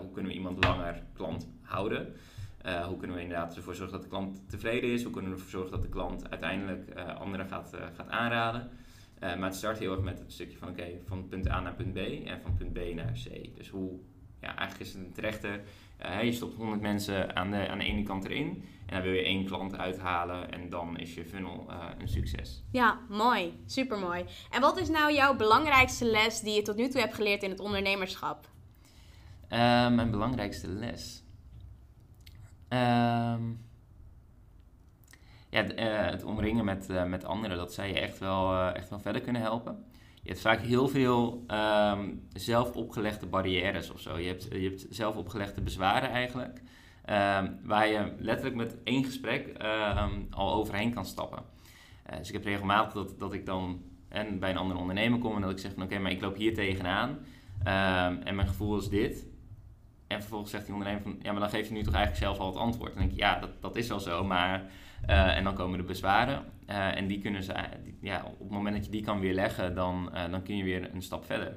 hoe 0.00 0.10
kunnen 0.12 0.30
we 0.30 0.36
iemand 0.36 0.64
langer 0.64 1.02
klant 1.12 1.48
houden. 1.62 2.14
Uh, 2.66 2.86
hoe 2.86 2.96
kunnen 2.96 3.16
we 3.16 3.22
inderdaad 3.22 3.56
ervoor 3.56 3.74
zorgen 3.74 3.92
dat 3.92 4.02
de 4.02 4.08
klant 4.08 4.50
tevreden 4.50 4.92
is? 4.92 5.02
Hoe 5.02 5.12
kunnen 5.12 5.30
we 5.30 5.36
ervoor 5.36 5.50
zorgen 5.50 5.70
dat 5.70 5.82
de 5.82 5.88
klant 5.88 6.30
uiteindelijk 6.30 6.96
uh, 6.96 7.20
anderen 7.20 7.46
gaat, 7.46 7.74
uh, 7.74 7.80
gaat 7.96 8.08
aanraden? 8.08 8.70
maar 9.20 9.48
het 9.48 9.54
start 9.54 9.78
heel 9.78 9.92
erg 9.92 10.02
met 10.02 10.18
het 10.18 10.32
stukje 10.32 10.58
van 10.58 10.68
oké, 10.68 10.86
van 11.06 11.28
punt 11.28 11.48
A 11.48 11.60
naar 11.60 11.74
punt 11.74 11.92
B 11.92 11.96
en 11.96 12.40
van 12.42 12.54
punt 12.54 12.72
B 12.72 12.78
naar 12.94 13.12
C. 13.12 13.56
Dus 13.56 13.68
hoe, 13.68 13.98
ja, 14.40 14.56
eigenlijk 14.56 14.80
is 14.80 14.92
het 14.92 15.04
een 15.04 15.12
terechte, 15.12 15.60
je 16.22 16.32
stopt 16.32 16.56
100 16.56 16.80
mensen 16.80 17.36
aan 17.36 17.50
de, 17.50 17.68
aan 17.68 17.78
de 17.78 17.84
ene 17.84 18.02
kant 18.02 18.24
erin 18.24 18.64
en 18.86 18.94
dan 18.94 19.02
wil 19.02 19.12
je 19.12 19.22
één 19.22 19.44
klant 19.44 19.78
uithalen 19.78 20.52
en 20.52 20.70
dan 20.70 20.98
is 20.98 21.14
je 21.14 21.24
funnel 21.24 21.66
een 21.98 22.08
succes. 22.08 22.62
Ja, 22.70 22.98
mooi. 23.08 23.52
Super 23.66 23.98
mooi. 23.98 24.24
En 24.50 24.60
wat 24.60 24.78
is 24.78 24.88
nou 24.88 25.14
jouw 25.14 25.36
belangrijkste 25.36 26.04
les 26.04 26.40
die 26.40 26.54
je 26.54 26.62
tot 26.62 26.76
nu 26.76 26.88
toe 26.88 27.00
hebt 27.00 27.14
geleerd 27.14 27.42
in 27.42 27.50
het 27.50 27.60
ondernemerschap? 27.60 28.48
mijn 29.48 30.10
belangrijkste 30.10 30.68
les? 30.68 31.23
Um, 32.68 33.64
ja, 35.54 35.64
uh, 35.76 36.10
het 36.10 36.24
omringen 36.24 36.64
met, 36.64 36.88
uh, 36.90 37.04
met 37.04 37.24
anderen, 37.24 37.56
dat 37.56 37.72
zou 37.72 37.88
je 37.88 38.00
echt 38.00 38.18
wel, 38.18 38.52
uh, 38.52 38.74
echt 38.74 38.88
wel 38.88 38.98
verder 38.98 39.22
kunnen 39.22 39.42
helpen. 39.42 39.84
Je 40.22 40.28
hebt 40.28 40.40
vaak 40.40 40.60
heel 40.60 40.88
veel 40.88 41.44
um, 41.48 42.28
zelf 42.32 42.72
opgelegde 42.72 43.26
barrières 43.26 43.90
of 43.90 44.00
zo. 44.00 44.18
Je 44.18 44.26
hebt, 44.26 44.44
je 44.50 44.68
hebt 44.68 44.86
zelf 44.90 45.16
opgelegde 45.16 45.60
bezwaren 45.60 46.10
eigenlijk. 46.10 46.58
Um, 47.10 47.58
waar 47.62 47.88
je 47.88 48.12
letterlijk 48.18 48.56
met 48.56 48.82
één 48.84 49.04
gesprek 49.04 49.56
al 50.30 50.52
overheen 50.52 50.94
kan 50.94 51.04
stappen. 51.04 51.42
dus 52.18 52.28
ik 52.28 52.34
heb 52.34 52.44
regelmatig 52.44 52.92
dat, 52.92 53.18
dat 53.18 53.32
ik 53.32 53.46
dan 53.46 53.82
en 54.08 54.38
bij 54.38 54.50
een 54.50 54.56
andere 54.56 54.80
ondernemer 54.80 55.18
kom 55.18 55.34
en 55.34 55.40
dat 55.40 55.50
ik 55.50 55.58
zeg 55.58 55.72
van 55.72 55.82
oké, 55.82 55.98
maar 55.98 56.10
ik 56.10 56.20
loop 56.20 56.36
hier 56.36 56.54
tegenaan. 56.54 57.18
en 58.24 58.34
mijn 58.34 58.48
gevoel 58.48 58.78
is 58.78 58.88
dit. 58.88 59.26
En 60.14 60.20
vervolgens 60.20 60.50
zegt 60.50 60.64
die 60.64 60.74
ondernemer 60.74 61.02
van, 61.02 61.18
ja, 61.22 61.30
maar 61.32 61.40
dan 61.40 61.50
geef 61.50 61.68
je 61.68 61.74
nu 61.74 61.82
toch 61.82 61.94
eigenlijk 61.94 62.24
zelf 62.24 62.38
al 62.38 62.46
het 62.46 62.56
antwoord. 62.56 62.92
En 62.92 62.98
dan 62.98 63.06
denk 63.06 63.18
ik, 63.18 63.24
ja, 63.24 63.38
dat, 63.38 63.50
dat 63.60 63.76
is 63.76 63.88
wel 63.88 64.00
zo, 64.00 64.24
maar... 64.24 64.62
Uh, 65.08 65.36
en 65.36 65.44
dan 65.44 65.54
komen 65.54 65.78
de 65.78 65.84
bezwaren. 65.84 66.44
Uh, 66.70 66.96
en 66.96 67.06
die 67.06 67.18
kunnen 67.18 67.42
ze, 67.42 67.54
die, 67.82 67.98
ja, 68.00 68.24
op 68.24 68.38
het 68.38 68.50
moment 68.50 68.76
dat 68.76 68.84
je 68.84 68.90
die 68.90 69.04
kan 69.04 69.20
weerleggen, 69.20 69.74
dan, 69.74 70.10
uh, 70.14 70.30
dan 70.30 70.42
kun 70.42 70.56
je 70.56 70.64
weer 70.64 70.90
een 70.94 71.02
stap 71.02 71.24
verder. 71.24 71.54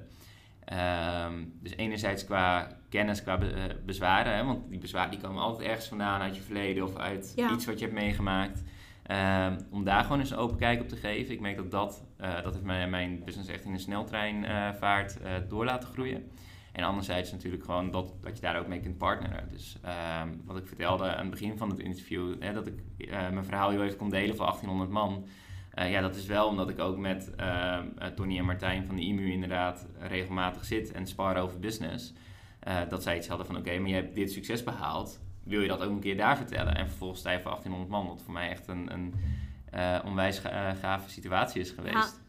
Ehm, 0.65 1.33
dus 1.61 1.75
enerzijds 1.75 2.25
qua 2.25 2.67
kennis, 2.89 3.23
qua 3.23 3.37
be, 3.37 3.79
bezwaren, 3.85 4.35
hè, 4.35 4.43
want 4.43 4.69
die 4.69 4.79
bezwaren 4.79 5.11
die 5.11 5.19
komen 5.19 5.41
altijd 5.41 5.67
ergens 5.67 5.87
vandaan 5.87 6.21
uit 6.21 6.35
je 6.35 6.41
verleden 6.41 6.83
of 6.83 6.95
uit 6.95 7.33
ja. 7.35 7.51
iets 7.51 7.65
wat 7.65 7.79
je 7.79 7.85
hebt 7.85 7.97
meegemaakt. 7.97 8.63
Um, 9.11 9.57
om 9.71 9.83
daar 9.83 10.03
gewoon 10.03 10.19
eens 10.19 10.31
een 10.31 10.37
open 10.37 10.57
kijk 10.57 10.81
op 10.81 10.87
te 10.87 10.95
geven. 10.95 11.33
Ik 11.33 11.39
merk 11.39 11.55
dat 11.55 11.71
dat, 11.71 12.05
dat 12.17 12.53
heeft 12.53 12.65
mijn, 12.65 12.89
mijn 12.89 13.23
business 13.23 13.49
echt 13.49 13.65
in 13.65 13.73
een 13.73 13.79
sneltreinvaart 13.79 15.17
door 15.47 15.65
laten 15.65 15.89
groeien. 15.89 16.31
En 16.77 16.83
anderzijds 16.83 17.31
natuurlijk 17.31 17.63
gewoon 17.63 17.91
dat, 17.91 18.13
dat 18.21 18.35
je 18.35 18.41
daar 18.41 18.59
ook 18.59 18.67
mee 18.67 18.79
kunt 18.79 18.97
partneren. 18.97 19.49
Dus 19.49 19.77
um, 20.21 20.41
wat 20.45 20.57
ik 20.57 20.67
vertelde 20.67 21.15
aan 21.15 21.21
het 21.21 21.29
begin 21.29 21.57
van 21.57 21.69
het 21.69 21.79
interview, 21.79 22.35
hè, 22.39 22.53
dat 22.53 22.67
ik 22.67 22.73
uh, 22.97 23.09
mijn 23.09 23.45
verhaal 23.45 23.69
heel 23.69 23.83
even 23.83 23.97
kon 23.97 24.09
delen 24.09 24.35
voor 24.35 24.45
1800 24.45 24.89
man. 24.89 25.27
Uh, 25.75 25.91
ja, 25.91 26.01
dat 26.01 26.15
is 26.15 26.25
wel 26.25 26.47
omdat 26.47 26.69
ik 26.69 26.79
ook 26.79 26.97
met 26.97 27.31
uh, 27.39 27.79
Tony 28.15 28.37
en 28.37 28.45
Martijn 28.45 28.85
van 28.85 28.95
de 28.95 29.01
IMU 29.01 29.31
inderdaad 29.31 29.87
regelmatig 29.99 30.65
zit 30.65 30.91
en 30.91 31.07
spar 31.07 31.37
over 31.37 31.59
business. 31.59 32.13
dat 32.89 33.03
zij 33.03 33.17
iets 33.17 33.27
hadden 33.27 33.45
van 33.47 33.57
oké, 33.57 33.79
maar 33.79 33.89
je 33.89 33.95
hebt 33.95 34.15
dit 34.15 34.31
succes 34.31 34.63
behaald. 34.63 35.19
Wil 35.43 35.61
je 35.61 35.67
dat 35.67 35.83
ook 35.83 35.89
een 35.89 35.99
keer 35.99 36.17
daar 36.17 36.37
vertellen? 36.37 36.75
En 36.75 36.87
vervolgens 36.87 37.19
sta 37.19 37.31
je 37.31 37.39
voor 37.39 37.51
1800 37.51 37.91
man, 37.91 38.07
wat 38.07 38.23
voor 38.23 38.33
mij 38.33 38.49
echt 38.49 38.67
een, 38.67 38.93
een 38.93 39.13
onwijs 40.05 40.39
gave 40.79 41.09
situatie 41.09 41.61
is 41.61 41.71
geweest. 41.71 42.19
Ja, 42.21 42.26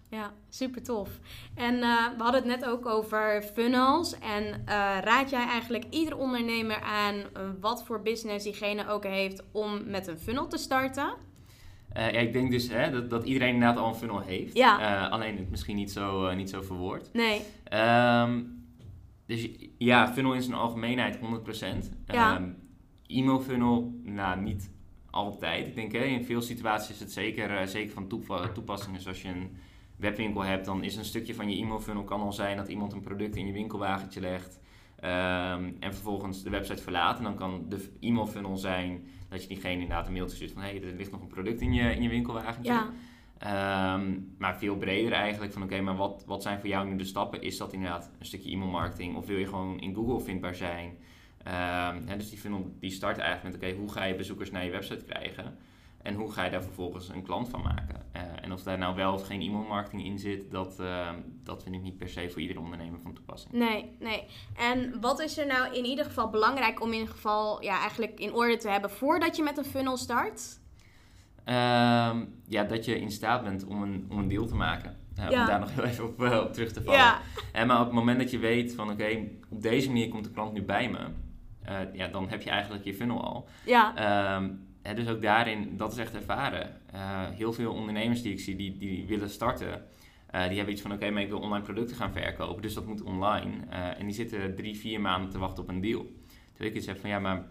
super 0.48 0.82
tof. 0.82 1.08
En 1.54 1.74
uh, 1.74 2.08
we 2.16 2.22
hadden 2.22 2.48
het 2.48 2.60
net 2.60 2.64
ook 2.64 2.86
over 2.86 3.42
funnels. 3.42 4.18
En 4.18 4.44
uh, 4.44 4.54
raad 5.00 5.30
jij 5.30 5.46
eigenlijk 5.46 5.84
ieder 5.90 6.16
ondernemer 6.16 6.80
aan 6.80 7.14
uh, 7.14 7.22
wat 7.60 7.84
voor 7.84 8.02
business 8.02 8.44
diegene 8.44 8.88
ook 8.88 9.04
heeft 9.04 9.42
om 9.52 9.90
met 9.90 10.06
een 10.06 10.18
funnel 10.18 10.46
te 10.46 10.56
starten? 10.56 11.26
ja, 11.94 12.08
ik 12.08 12.32
denk 12.32 12.50
dus 12.50 12.68
hè, 12.68 12.90
dat, 12.90 13.10
dat 13.10 13.24
iedereen 13.24 13.54
inderdaad 13.54 13.78
al 13.78 13.88
een 13.88 13.94
funnel 13.94 14.20
heeft. 14.20 14.56
Ja. 14.56 15.06
alleen 15.06 15.36
het 15.36 15.50
misschien 15.50 15.76
niet 15.76 15.90
zo, 15.90 16.34
niet 16.34 16.50
zo 16.50 16.62
verwoord. 16.62 17.10
Nee. 17.12 17.42
Um, 17.72 18.66
dus 19.26 19.48
ja, 19.78 20.12
funnel 20.12 20.34
in 20.34 20.42
zijn 20.42 20.56
algemeenheid 20.56 21.18
100%. 21.18 21.20
Ja. 22.06 22.36
Um, 22.36 22.56
e-mail 23.06 23.40
funnel, 23.40 24.00
nou 24.02 24.40
niet 24.40 24.70
altijd. 25.10 25.66
Ik 25.66 25.74
denk 25.74 25.92
hè, 25.92 26.04
in 26.04 26.24
veel 26.24 26.42
situaties 26.42 26.90
is 26.90 27.00
het 27.00 27.12
zeker, 27.12 27.68
zeker 27.68 27.92
van 27.92 28.08
toepassing. 28.54 29.00
zoals 29.00 29.22
je 29.22 29.28
een 29.28 29.56
webwinkel 29.98 30.44
hebt, 30.44 30.64
dan 30.64 30.84
is 30.84 30.96
een 30.96 31.04
stukje 31.04 31.34
van 31.34 31.50
je 31.50 31.62
e-mail 31.62 31.80
funnel 31.80 32.04
kan 32.04 32.20
al 32.20 32.32
zijn 32.32 32.56
dat 32.56 32.68
iemand 32.68 32.92
een 32.92 33.00
product 33.00 33.36
in 33.36 33.46
je 33.46 33.52
winkelwagentje 33.52 34.20
legt. 34.20 34.60
Um, 35.04 35.76
en 35.80 35.94
vervolgens 35.94 36.42
de 36.42 36.50
website 36.50 36.82
verlaat. 36.82 37.18
En 37.18 37.24
dan 37.24 37.34
kan 37.34 37.64
de 37.68 37.88
e-mail 38.00 38.26
funnel 38.26 38.56
zijn 38.56 39.06
dat 39.28 39.42
je 39.42 39.48
diegene 39.48 39.72
inderdaad 39.72 40.06
een 40.06 40.12
mailtje 40.12 40.36
stuurt 40.36 40.52
van 40.52 40.62
hé, 40.62 40.68
hey, 40.68 40.82
er 40.82 40.96
ligt 40.96 41.10
nog 41.10 41.20
een 41.20 41.26
product 41.26 41.60
in 41.60 41.72
je, 41.72 41.94
in 41.94 42.02
je 42.02 42.08
winkelwagentje. 42.08 42.72
Ja. 42.72 42.90
Ehm, 43.38 44.20
maar 44.38 44.58
veel 44.58 44.76
breder 44.76 45.12
eigenlijk 45.12 45.52
van 45.52 45.62
oké, 45.62 45.80
maar 45.80 45.96
wat, 45.96 46.24
wat 46.26 46.42
zijn 46.42 46.60
voor 46.60 46.68
jou 46.68 46.88
nu 46.88 46.96
de 46.96 47.04
stappen? 47.04 47.42
Is 47.42 47.56
dat 47.56 47.72
inderdaad 47.72 48.10
een 48.18 48.26
stukje 48.26 48.50
e-mail 48.50 48.70
marketing 48.70 49.16
of 49.16 49.26
wil 49.26 49.36
je 49.36 49.46
gewoon 49.46 49.80
in 49.80 49.94
Google 49.94 50.20
vindbaar 50.20 50.54
zijn? 50.54 50.96
Um, 52.08 52.18
dus 52.18 52.30
die 52.30 52.38
funnel 52.38 52.74
die 52.80 52.90
start 52.90 53.18
eigenlijk 53.18 53.56
met 53.56 53.70
oké, 53.70 53.80
hoe 53.80 53.92
ga 53.92 54.04
je 54.04 54.14
bezoekers 54.14 54.50
naar 54.50 54.64
je 54.64 54.70
website 54.70 55.04
krijgen? 55.04 55.56
En 56.08 56.14
hoe 56.14 56.32
ga 56.32 56.44
je 56.44 56.50
daar 56.50 56.62
vervolgens 56.62 57.08
een 57.08 57.22
klant 57.22 57.48
van 57.48 57.62
maken? 57.62 58.02
Uh, 58.16 58.22
en 58.40 58.52
of 58.52 58.62
daar 58.62 58.78
nou 58.78 58.96
wel 58.96 59.12
of 59.12 59.26
geen 59.26 59.40
e-mail 59.40 59.64
marketing 59.64 60.04
in 60.04 60.18
zit, 60.18 60.50
dat, 60.50 60.76
uh, 60.80 61.08
dat 61.44 61.62
vind 61.62 61.74
ik 61.74 61.82
niet 61.82 61.96
per 61.96 62.08
se 62.08 62.30
voor 62.30 62.40
iedere 62.40 62.60
ondernemer 62.60 63.00
van 63.00 63.12
toepassing. 63.12 63.52
Nee, 63.52 63.96
nee. 63.98 64.24
En 64.56 65.00
wat 65.00 65.20
is 65.20 65.38
er 65.38 65.46
nou 65.46 65.74
in 65.74 65.84
ieder 65.84 66.04
geval 66.04 66.30
belangrijk 66.30 66.82
om 66.82 66.88
in 66.88 66.98
ieder 66.98 67.14
geval 67.14 67.62
ja, 67.62 67.80
eigenlijk 67.80 68.20
in 68.20 68.32
orde 68.32 68.56
te 68.56 68.68
hebben 68.68 68.90
voordat 68.90 69.36
je 69.36 69.42
met 69.42 69.58
een 69.58 69.64
funnel 69.64 69.96
start? 69.96 70.60
Uh, 71.46 72.16
ja, 72.46 72.64
dat 72.68 72.84
je 72.84 73.00
in 73.00 73.10
staat 73.10 73.42
bent 73.42 73.64
om 73.64 73.82
een, 73.82 74.06
om 74.10 74.18
een 74.18 74.28
deal 74.28 74.46
te 74.46 74.54
maken. 74.54 74.96
Uh, 75.18 75.30
ja. 75.30 75.40
Om 75.40 75.46
daar 75.46 75.60
nog 75.60 75.74
heel 75.74 75.84
even 75.84 76.04
op, 76.04 76.20
op 76.20 76.52
terug 76.52 76.72
te 76.72 76.82
vallen. 76.82 77.00
Ja. 77.00 77.20
En 77.52 77.66
maar 77.66 77.78
op 77.78 77.86
het 77.86 77.94
moment 77.94 78.18
dat 78.18 78.30
je 78.30 78.38
weet 78.38 78.74
van 78.74 78.90
oké, 78.90 79.28
op 79.48 79.62
deze 79.62 79.88
manier 79.88 80.08
komt 80.08 80.24
de 80.24 80.30
klant 80.30 80.52
nu 80.52 80.62
bij 80.62 80.90
me. 80.90 80.98
Ja, 81.92 82.08
dan 82.08 82.28
heb 82.28 82.42
je 82.42 82.50
eigenlijk 82.50 82.84
je 82.84 82.94
funnel 82.94 83.24
al. 83.24 83.48
Ja. 83.64 83.92
Dus 84.94 85.08
ook 85.08 85.22
daarin, 85.22 85.76
dat 85.76 85.92
is 85.92 85.98
echt 85.98 86.14
ervaren. 86.14 86.80
heel 87.34 87.52
veel 87.52 87.72
ondernemers 87.72 88.22
die 88.22 88.32
ik 88.32 88.40
zie, 88.40 88.56
die, 88.56 88.78
die 88.78 89.06
willen 89.06 89.30
starten. 89.30 89.82
die 90.30 90.56
hebben 90.56 90.70
iets 90.70 90.82
van, 90.82 90.92
oké, 90.92 91.10
maar 91.10 91.22
ik 91.22 91.28
wil 91.28 91.40
online 91.40 91.64
producten 91.64 91.96
gaan 91.96 92.12
verkopen, 92.12 92.62
dus 92.62 92.74
dat 92.74 92.86
moet 92.86 93.02
online. 93.02 93.66
en 93.70 94.06
die 94.06 94.14
zitten 94.14 94.54
drie, 94.54 94.76
vier 94.76 95.00
maanden 95.00 95.30
te 95.30 95.38
wachten 95.38 95.62
op 95.62 95.68
een 95.68 95.80
deal. 95.80 96.06
Terwijl 96.50 96.70
ik 96.70 96.76
iets 96.76 96.86
heb 96.86 97.00
van, 97.00 97.10
ja, 97.10 97.18
maar 97.18 97.48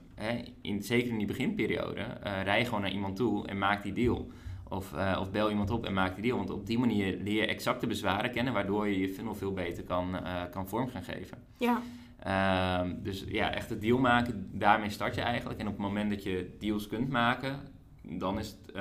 in, 0.62 0.84
zeker 0.84 1.10
in 1.10 1.18
die 1.18 1.28
beginperiode, 1.28 2.02
rij 2.44 2.66
gewoon 2.66 2.82
naar 2.82 2.92
iemand 2.92 3.16
toe 3.16 3.48
en 3.48 3.58
maak 3.58 3.84
die 3.84 3.94
deal. 3.94 4.32
Of, 4.70 4.94
of 5.20 5.32
bel 5.32 5.50
iemand 5.50 5.70
op 5.70 5.86
en 5.86 5.94
maak 5.94 6.14
die 6.14 6.24
deal. 6.24 6.38
Want 6.38 6.50
op 6.50 6.66
die 6.66 6.80
manier 6.80 7.18
leer 7.24 7.42
je 7.42 7.48
exacte 7.48 7.88
bezwaren 7.88 8.32
kennen, 8.32 8.54
waardoor 8.54 8.88
je 8.88 9.00
je 9.00 9.10
funnel 9.10 9.36
veel 9.36 9.54
beter 9.54 9.84
kan, 9.84 10.20
kan 10.52 10.68
vorm 10.68 10.90
gaan 10.90 11.04
geven. 11.04 11.38
Ja. 11.58 11.82
Uh, 12.28 12.82
dus 12.98 13.24
ja, 13.28 13.54
echt 13.54 13.70
het 13.70 13.82
deal 13.82 14.00
maken, 14.00 14.50
daarmee 14.54 14.90
start 14.90 15.16
je 15.16 15.22
eigenlijk. 15.22 15.60
En 15.60 15.68
op 15.68 15.74
het 15.74 15.82
moment 15.82 16.10
dat 16.10 16.24
je 16.24 16.56
deals 16.60 16.88
kunt 16.88 17.10
maken, 17.10 17.60
dan 18.02 18.40
is 18.40 18.48
het, 18.48 18.76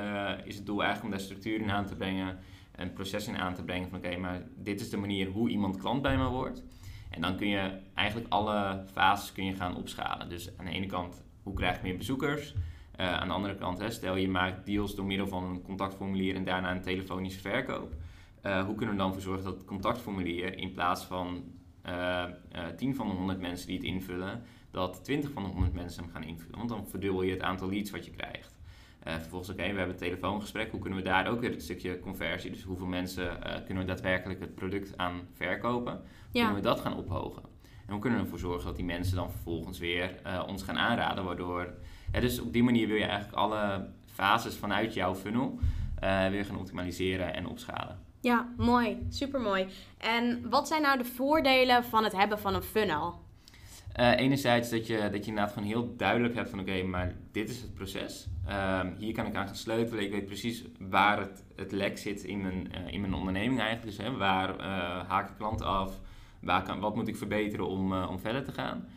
is 0.44 0.56
het 0.56 0.66
doel 0.66 0.82
eigenlijk 0.82 1.04
om 1.04 1.11
daar 1.11 1.26
structuur 1.26 1.61
in 1.61 1.70
aan 1.70 1.87
te 1.87 1.96
brengen, 1.96 2.38
een 2.76 2.92
proces 2.92 3.28
in 3.28 3.37
aan 3.37 3.54
te 3.54 3.64
brengen 3.64 3.88
van 3.88 3.98
oké, 3.98 4.16
maar 4.16 4.42
dit 4.56 4.80
is 4.80 4.90
de 4.90 4.96
manier 4.96 5.28
hoe 5.28 5.48
iemand 5.48 5.76
klant 5.76 6.02
bij 6.02 6.16
me 6.16 6.28
wordt. 6.28 6.62
En 7.11 7.20
dan 7.20 7.37
kun 7.37 7.48
je 7.48 7.78
eigenlijk 7.94 8.32
alle 8.32 8.85
fases 8.92 9.32
kun 9.32 9.44
je 9.44 9.54
gaan 9.54 9.76
opschalen. 9.76 10.28
Dus 10.28 10.59
aan 10.59 10.64
de 10.64 10.70
ene 10.70 10.87
kant, 10.87 11.24
hoe 11.42 11.54
krijg 11.54 11.76
ik 11.76 11.82
meer 11.82 11.96
bezoekers? 11.96 12.54
Uh, 13.00 13.12
aan 13.12 13.28
de 13.28 13.35
andere 13.35 13.54
kant, 13.54 13.78
hè, 13.78 13.90
stel 13.90 14.16
je 14.16 14.28
maakt 14.28 14.66
deals 14.66 14.94
door 14.94 15.04
middel 15.04 15.28
van 15.28 15.44
een 15.44 15.62
contactformulier 15.62 16.35
en 16.35 16.44
daarna 16.44 16.70
een 16.70 16.82
telefonische 16.82 17.40
verkoop. 17.40 17.94
Uh, 18.42 18.64
hoe 18.64 18.74
kunnen 18.74 18.94
we 18.94 19.00
dan 19.00 19.12
voor 19.12 19.22
zorgen 19.22 19.44
dat 19.44 19.54
het 19.54 19.64
contactformulier 19.64 20.59
in 20.59 20.72
plaats 20.72 21.04
van 21.04 21.44
10 22.77 22.94
van 22.94 23.09
de 23.09 23.14
100 23.14 23.40
mensen 23.40 23.66
die 23.66 23.77
het 23.77 23.87
invullen, 23.87 24.42
dat 24.70 25.05
20 25.05 25.31
van 25.31 25.42
de 25.42 25.49
100 25.49 25.72
mensen 25.72 26.03
hem 26.03 26.12
gaan 26.12 26.25
invullen? 26.25 26.57
Want 26.57 26.68
dan 26.68 26.87
verdubbel 26.88 27.22
je 27.22 27.31
het 27.33 27.42
aantal 27.42 27.68
leads 27.68 27.90
wat 27.90 28.05
je 28.05 28.11
krijgt. 28.11 28.57
Uh, 29.07 29.12
vervolgens, 29.12 29.51
oké, 29.51 29.61
okay, 29.61 29.72
we 29.72 29.79
hebben 29.79 29.96
een 29.96 30.03
telefoongesprek. 30.03 30.70
Hoe 30.70 30.81
kunnen 30.81 30.99
we 30.99 31.05
daar 31.05 31.29
ook 31.29 31.40
weer 31.40 31.51
het 31.51 31.62
stukje 31.62 32.01
conversie, 32.01 32.51
dus 32.51 32.62
hoeveel 32.62 32.87
mensen 32.87 33.25
uh, 33.25 33.55
kunnen 33.64 33.85
we 33.85 33.88
daadwerkelijk 33.92 34.40
het 34.40 34.55
product 34.55 34.96
aan 34.96 35.20
verkopen? 35.33 35.92
Hoe 35.92 36.03
ja. 36.33 36.44
kunnen 36.44 36.62
we 36.62 36.68
dat 36.68 36.81
gaan 36.81 36.96
ophogen? 36.96 37.42
En 37.87 37.92
hoe 37.92 38.01
kunnen 38.01 38.18
we 38.18 38.25
ervoor 38.25 38.38
zorgen 38.38 38.66
dat 38.66 38.77
die 38.77 38.85
mensen 38.85 39.16
dan 39.16 39.31
vervolgens 39.31 39.79
weer 39.79 40.20
uh, 40.27 40.42
ons 40.46 40.62
gaan 40.62 40.79
aanraden, 40.79 41.25
waardoor... 41.25 41.75
Ja, 42.12 42.20
dus 42.20 42.40
op 42.40 42.53
die 42.53 42.62
manier 42.62 42.87
wil 42.87 42.96
je 42.96 43.05
eigenlijk 43.05 43.38
alle 43.38 43.87
fases 44.07 44.57
vanuit 44.57 44.94
jouw 44.94 45.14
funnel 45.14 45.59
weer 46.31 46.44
gaan 46.44 46.59
optimaliseren 46.59 47.35
en 47.35 47.46
opschalen. 47.46 48.06
Ja, 48.26 48.48
mooi. 48.56 49.06
Super 49.08 49.40
mooi. 49.40 49.66
En 49.98 50.50
wat 50.50 50.68
zijn 50.68 50.82
nou 50.82 50.98
de 50.98 51.04
voordelen 51.04 51.84
van 51.84 52.04
het 52.04 52.12
hebben 52.12 52.38
van 52.38 52.54
een 52.54 52.62
funnel? 52.62 53.20
Uh, 54.00 54.18
enerzijds 54.18 54.70
dat 54.70 54.86
je, 54.86 54.96
dat 54.96 55.24
je 55.24 55.30
inderdaad 55.30 55.52
gewoon 55.52 55.68
heel 55.68 55.94
duidelijk 55.96 56.34
hebt 56.34 56.50
van 56.50 56.60
oké, 56.60 56.82
maar 56.82 57.14
dit 57.32 57.48
is 57.48 57.60
het 57.60 57.74
proces. 57.74 58.26
Uh, 58.48 58.80
hier 58.98 59.14
kan 59.14 59.26
ik 59.26 59.34
aan 59.34 59.46
gaan 59.46 59.56
sleutelen. 59.56 60.04
Ik 60.04 60.10
weet 60.10 60.26
precies 60.26 60.64
waar 60.78 61.18
het, 61.18 61.44
het 61.56 61.72
lek 61.72 61.98
zit 61.98 62.24
in 62.24 62.40
mijn, 62.40 62.72
uh, 62.74 62.92
in 62.92 63.00
mijn 63.00 63.14
onderneming 63.14 63.60
eigenlijk. 63.60 63.96
Dus 63.96 64.06
hè, 64.06 64.16
waar 64.16 64.62
haak 65.06 65.30
ik 65.30 65.36
klant 65.36 65.62
af? 65.62 66.00
Waar 66.40 66.62
kan, 66.62 66.80
wat 66.80 66.94
moet 66.94 67.08
ik 67.08 67.16
verbeteren 67.16 67.68
om, 67.68 67.92
om 67.92 68.18
verder 68.18 68.44
te 68.44 68.52
gaan? 68.52 68.88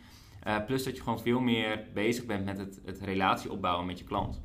plus 0.66 0.84
dat 0.84 0.96
je 0.96 1.02
gewoon 1.02 1.20
veel 1.20 1.40
meer 1.40 1.84
bezig 1.94 2.26
bent 2.26 2.44
met 2.44 2.58
het, 2.58 2.80
het 2.84 3.00
relatie 3.00 3.52
opbouwen 3.52 3.86
met 3.86 3.98
je 3.98 4.04
klant. 4.04 4.40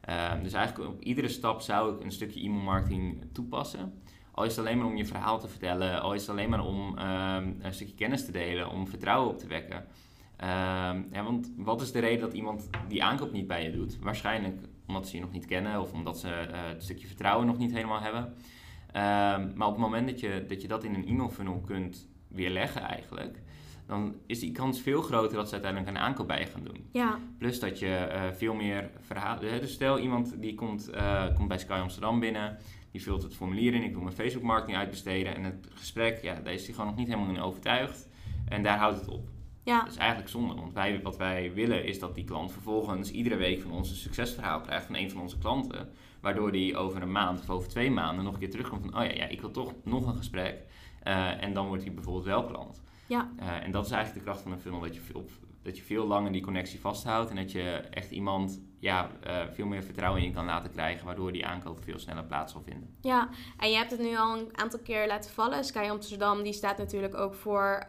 Ehm, 0.00 0.42
dus 0.42 0.52
eigenlijk 0.52 0.90
op 0.90 1.00
iedere 1.00 1.28
stap 1.28 1.60
zou 1.60 1.94
ik 1.94 2.04
een 2.04 2.12
stukje 2.12 2.40
e-mail 2.40 2.62
marketing 2.62 3.24
toepassen. 3.32 3.92
Al 4.36 4.44
is 4.44 4.56
het 4.56 4.66
alleen 4.66 4.78
maar 4.78 4.86
om 4.86 4.96
je 4.96 5.06
verhaal 5.06 5.40
te 5.40 5.48
vertellen, 5.48 6.00
al 6.00 6.14
is 6.14 6.20
het 6.20 6.30
alleen 6.30 6.50
maar 6.50 6.64
om 6.64 6.98
um, 6.98 7.58
een 7.62 7.74
stukje 7.74 7.94
kennis 7.94 8.24
te 8.24 8.32
delen, 8.32 8.70
om 8.70 8.88
vertrouwen 8.88 9.30
op 9.30 9.38
te 9.38 9.46
wekken. 9.46 9.76
Um, 9.76 11.08
ja, 11.12 11.22
want 11.24 11.52
wat 11.56 11.80
is 11.80 11.92
de 11.92 11.98
reden 11.98 12.20
dat 12.20 12.32
iemand 12.32 12.68
die 12.88 13.04
aankoop 13.04 13.32
niet 13.32 13.46
bij 13.46 13.62
je 13.62 13.70
doet? 13.70 13.98
Waarschijnlijk 13.98 14.60
omdat 14.86 15.08
ze 15.08 15.16
je 15.16 15.22
nog 15.22 15.32
niet 15.32 15.46
kennen 15.46 15.80
of 15.80 15.92
omdat 15.92 16.18
ze 16.18 16.28
uh, 16.28 16.56
het 16.68 16.82
stukje 16.82 17.06
vertrouwen 17.06 17.46
nog 17.46 17.58
niet 17.58 17.72
helemaal 17.72 18.00
hebben. 18.00 18.22
Um, 18.22 19.52
maar 19.56 19.66
op 19.66 19.72
het 19.72 19.82
moment 19.82 20.08
dat 20.08 20.20
je, 20.20 20.44
dat 20.48 20.62
je 20.62 20.68
dat 20.68 20.84
in 20.84 20.94
een 20.94 21.06
e-mail 21.06 21.28
funnel 21.28 21.62
kunt 21.66 22.08
weerleggen 22.28 22.82
eigenlijk, 22.82 23.42
dan 23.86 24.14
is 24.26 24.40
die 24.40 24.52
kans 24.52 24.80
veel 24.80 25.02
groter 25.02 25.36
dat 25.36 25.46
ze 25.46 25.52
uiteindelijk 25.52 25.96
een 25.96 26.02
aankoop 26.02 26.26
bij 26.26 26.40
je 26.40 26.46
gaan 26.46 26.64
doen. 26.64 26.88
Ja. 26.92 27.18
Plus 27.38 27.60
dat 27.60 27.78
je 27.78 28.08
uh, 28.12 28.22
veel 28.32 28.54
meer 28.54 28.90
verhalen... 29.00 29.60
Dus 29.60 29.72
stel 29.72 29.98
iemand 29.98 30.40
die 30.40 30.54
komt, 30.54 30.90
uh, 30.94 31.34
komt 31.34 31.48
bij 31.48 31.58
Sky 31.58 31.72
Amsterdam 31.72 32.20
binnen 32.20 32.58
die 32.96 33.04
vult 33.04 33.22
het 33.22 33.34
formulier 33.34 33.74
in, 33.74 33.82
ik 33.82 33.92
wil 33.92 34.02
mijn 34.02 34.14
Facebook 34.14 34.42
marketing 34.42 34.76
uitbesteden. 34.76 35.34
En 35.34 35.44
het 35.44 35.68
gesprek, 35.74 36.22
ja, 36.22 36.40
daar 36.40 36.52
is 36.52 36.64
hij 36.64 36.74
gewoon 36.74 36.86
nog 36.86 36.98
niet 36.98 37.08
helemaal 37.08 37.34
in 37.34 37.40
overtuigd. 37.40 38.08
En 38.48 38.62
daar 38.62 38.78
houdt 38.78 39.00
het 39.00 39.08
op. 39.08 39.28
Ja. 39.62 39.80
Dat 39.80 39.92
is 39.92 39.96
eigenlijk 39.96 40.30
zonde, 40.30 40.54
want 40.54 40.72
wij, 40.72 41.02
wat 41.02 41.16
wij 41.16 41.52
willen 41.54 41.84
is 41.84 41.98
dat 41.98 42.14
die 42.14 42.24
klant 42.24 42.52
vervolgens 42.52 43.10
iedere 43.10 43.36
week 43.36 43.60
van 43.60 43.70
ons 43.70 43.90
een 43.90 43.96
succesverhaal 43.96 44.60
krijgt 44.60 44.86
van 44.86 44.96
een 44.96 45.10
van 45.10 45.20
onze 45.20 45.38
klanten. 45.38 45.88
Waardoor 46.20 46.52
die 46.52 46.76
over 46.76 47.02
een 47.02 47.12
maand 47.12 47.40
of 47.40 47.50
over 47.50 47.68
twee 47.68 47.90
maanden 47.90 48.24
nog 48.24 48.32
een 48.32 48.40
keer 48.40 48.50
terugkomt 48.50 48.82
van, 48.82 49.00
oh 49.00 49.04
ja, 49.04 49.12
ja 49.12 49.26
ik 49.28 49.40
wil 49.40 49.50
toch 49.50 49.74
nog 49.84 50.06
een 50.06 50.16
gesprek. 50.16 50.62
Uh, 51.04 51.42
en 51.42 51.52
dan 51.52 51.66
wordt 51.66 51.82
hij 51.84 51.94
bijvoorbeeld 51.94 52.24
wel 52.24 52.44
klant. 52.44 52.82
Ja. 53.06 53.30
Uh, 53.40 53.64
en 53.64 53.70
dat 53.70 53.84
is 53.84 53.90
eigenlijk 53.90 54.24
de 54.24 54.30
kracht 54.30 54.42
van 54.42 54.52
een 54.52 54.60
funnel, 54.60 54.80
dat 54.80 54.94
je, 54.94 55.00
op, 55.14 55.30
dat 55.62 55.76
je 55.76 55.82
veel 55.82 56.06
langer 56.06 56.32
die 56.32 56.42
connectie 56.42 56.80
vasthoudt 56.80 57.30
en 57.30 57.36
dat 57.36 57.52
je 57.52 57.62
echt 57.90 58.10
iemand 58.10 58.60
ja, 58.86 59.10
uh, 59.26 59.36
veel 59.54 59.66
meer 59.66 59.82
vertrouwen 59.82 60.22
in 60.22 60.32
kan 60.32 60.44
laten 60.44 60.70
krijgen, 60.70 61.06
waardoor 61.06 61.32
die 61.32 61.46
aankoop 61.46 61.78
veel 61.84 61.98
sneller 61.98 62.24
plaats 62.24 62.52
zal 62.52 62.62
vinden. 62.62 62.96
Ja, 63.00 63.28
en 63.58 63.70
je 63.70 63.76
hebt 63.76 63.90
het 63.90 64.00
nu 64.00 64.16
al 64.16 64.38
een 64.38 64.48
aantal 64.52 64.80
keer 64.80 65.06
laten 65.06 65.30
vallen. 65.30 65.64
Sky 65.64 65.88
Amsterdam 65.90 66.42
die 66.42 66.52
staat 66.52 66.78
natuurlijk 66.78 67.14
ook 67.14 67.34
voor 67.34 67.86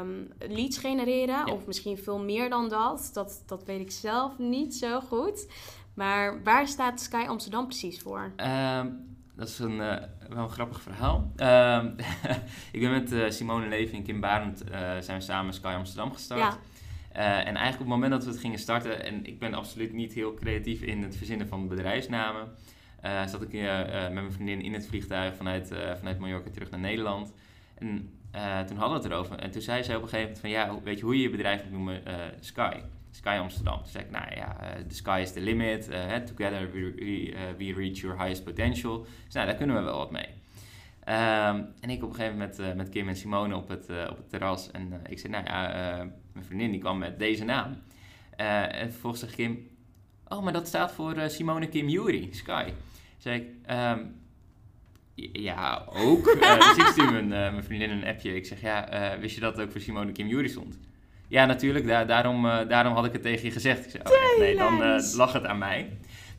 um, 0.00 0.28
leads 0.38 0.78
genereren, 0.78 1.46
ja. 1.46 1.52
of 1.52 1.66
misschien 1.66 1.98
veel 1.98 2.18
meer 2.18 2.50
dan 2.50 2.68
dat. 2.68 3.10
dat. 3.12 3.42
Dat 3.46 3.64
weet 3.64 3.80
ik 3.80 3.90
zelf 3.90 4.38
niet 4.38 4.74
zo 4.74 5.00
goed. 5.00 5.46
Maar 5.94 6.42
waar 6.42 6.68
staat 6.68 7.00
Sky 7.00 7.24
Amsterdam 7.28 7.66
precies 7.66 8.00
voor? 8.00 8.32
Um, 8.36 9.16
dat 9.34 9.48
is 9.48 9.58
een, 9.58 9.76
uh, 9.76 9.94
wel 10.28 10.42
een 10.42 10.50
grappig 10.50 10.80
verhaal. 10.80 11.32
Uh, 11.36 11.84
ik 12.72 12.80
ben 12.80 12.90
met 12.90 13.12
uh, 13.12 13.30
Simone 13.30 13.68
Leven 13.68 13.96
en 13.96 14.02
Kim 14.02 14.20
Barend 14.20 14.64
zijn 15.00 15.18
we 15.18 15.24
samen 15.24 15.54
Sky 15.54 15.74
Amsterdam 15.76 16.12
gestart. 16.12 16.40
Ja. 16.40 16.58
Uh, 17.16 17.38
en 17.38 17.56
eigenlijk 17.56 17.72
op 17.72 17.78
het 17.78 17.88
moment 17.88 18.10
dat 18.10 18.24
we 18.24 18.30
het 18.30 18.40
gingen 18.40 18.58
starten, 18.58 19.04
en 19.04 19.26
ik 19.26 19.38
ben 19.38 19.54
absoluut 19.54 19.92
niet 19.92 20.12
heel 20.12 20.34
creatief 20.34 20.82
in 20.82 21.02
het 21.02 21.16
verzinnen 21.16 21.48
van 21.48 21.68
bedrijfsnamen, 21.68 22.48
uh, 23.04 23.26
zat 23.26 23.42
ik 23.42 23.52
uh, 23.52 23.78
met 23.90 24.12
mijn 24.12 24.32
vriendin 24.32 24.62
in 24.62 24.72
het 24.72 24.86
vliegtuig 24.86 25.36
vanuit, 25.36 25.72
vanuit 25.98 26.18
Mallorca 26.18 26.50
terug 26.50 26.70
naar 26.70 26.80
Nederland. 26.80 27.32
En 27.74 28.10
toen 28.66 28.76
hadden 28.76 28.98
we 28.98 29.02
het 29.02 29.04
erover. 29.04 29.38
En 29.38 29.50
toen 29.50 29.62
zei 29.62 29.84
zij 29.84 29.96
op 29.96 30.02
een 30.02 30.08
gegeven 30.08 30.32
moment 30.32 30.40
van, 30.40 30.50
ja, 30.50 30.82
weet 30.82 30.98
je 30.98 31.04
hoe 31.04 31.16
je 31.16 31.22
je 31.22 31.30
bedrijf 31.30 31.62
moet 31.62 31.72
noemen? 31.72 32.02
Sky. 32.40 32.76
Sky 33.10 33.36
Amsterdam. 33.40 33.76
Toen 33.76 33.86
zei 33.86 34.04
ik, 34.04 34.10
nou 34.10 34.34
ja, 34.34 34.56
the 34.88 34.94
sky 34.94 35.18
is 35.22 35.32
the 35.32 35.40
limit. 35.40 35.84
together 36.26 36.70
we, 36.72 36.92
we, 36.96 37.34
we, 37.58 37.72
reach 37.72 37.98
your 37.98 38.18
highest 38.18 38.44
potential. 38.44 39.06
Dus 39.24 39.34
nou, 39.34 39.46
daar 39.46 39.56
kunnen 39.56 39.76
we 39.76 39.82
wel 39.82 39.98
wat 39.98 40.10
mee. 40.10 40.28
Um, 41.08 41.66
en 41.80 41.90
ik 41.90 42.02
op 42.02 42.08
een 42.08 42.14
gegeven 42.14 42.38
moment 42.38 42.60
uh, 42.60 42.72
met 42.72 42.88
Kim 42.88 43.08
en 43.08 43.16
Simone 43.16 43.56
op 43.56 43.68
het, 43.68 43.90
uh, 43.90 44.06
op 44.10 44.16
het 44.16 44.30
terras. 44.30 44.70
En 44.70 44.88
uh, 44.92 44.96
ik 45.08 45.18
zei, 45.18 45.32
nou 45.32 45.44
ja, 45.44 45.68
mijn 46.32 46.44
vriendin 46.44 46.70
die 46.70 46.80
kwam 46.80 46.98
met 46.98 47.18
deze 47.18 47.44
naam. 47.44 47.82
en 48.36 48.90
vervolgens 48.90 49.22
zegt 49.22 49.34
Kim, 49.34 49.66
oh, 50.28 50.42
maar 50.42 50.52
dat 50.52 50.66
staat 50.66 50.92
voor 50.92 51.14
Simone 51.26 51.68
Kim 51.68 51.88
Yuri, 51.88 52.28
Sky. 52.32 52.68
Zei 53.18 53.40
ik, 53.40 53.70
um, 53.70 54.14
ja, 55.32 55.84
ook. 55.88 56.24
dus 56.58 56.76
ik 56.76 56.86
stuur 56.86 57.12
mijn, 57.12 57.28
mijn 57.28 57.64
vriendin 57.64 57.90
een 57.90 58.06
appje. 58.06 58.34
Ik 58.34 58.46
zeg, 58.46 58.60
ja, 58.60 58.88
wist 59.20 59.34
je 59.34 59.40
dat 59.40 59.56
het 59.56 59.66
ook 59.66 59.72
voor 59.72 59.80
Simone 59.80 60.12
Kim 60.12 60.26
Yuri 60.26 60.48
stond? 60.48 60.78
Ja, 61.28 61.44
natuurlijk, 61.46 61.86
daar, 61.86 62.06
daarom, 62.06 62.42
daarom 62.68 62.94
had 62.94 63.04
ik 63.04 63.12
het 63.12 63.22
tegen 63.22 63.44
je 63.46 63.52
gezegd. 63.52 63.84
Ik 63.84 63.90
zei, 63.90 64.02
oh, 64.04 64.38
nee, 64.38 64.56
dan 64.56 65.00
lag 65.16 65.32
het 65.32 65.44
aan 65.44 65.58
mij. 65.58 65.90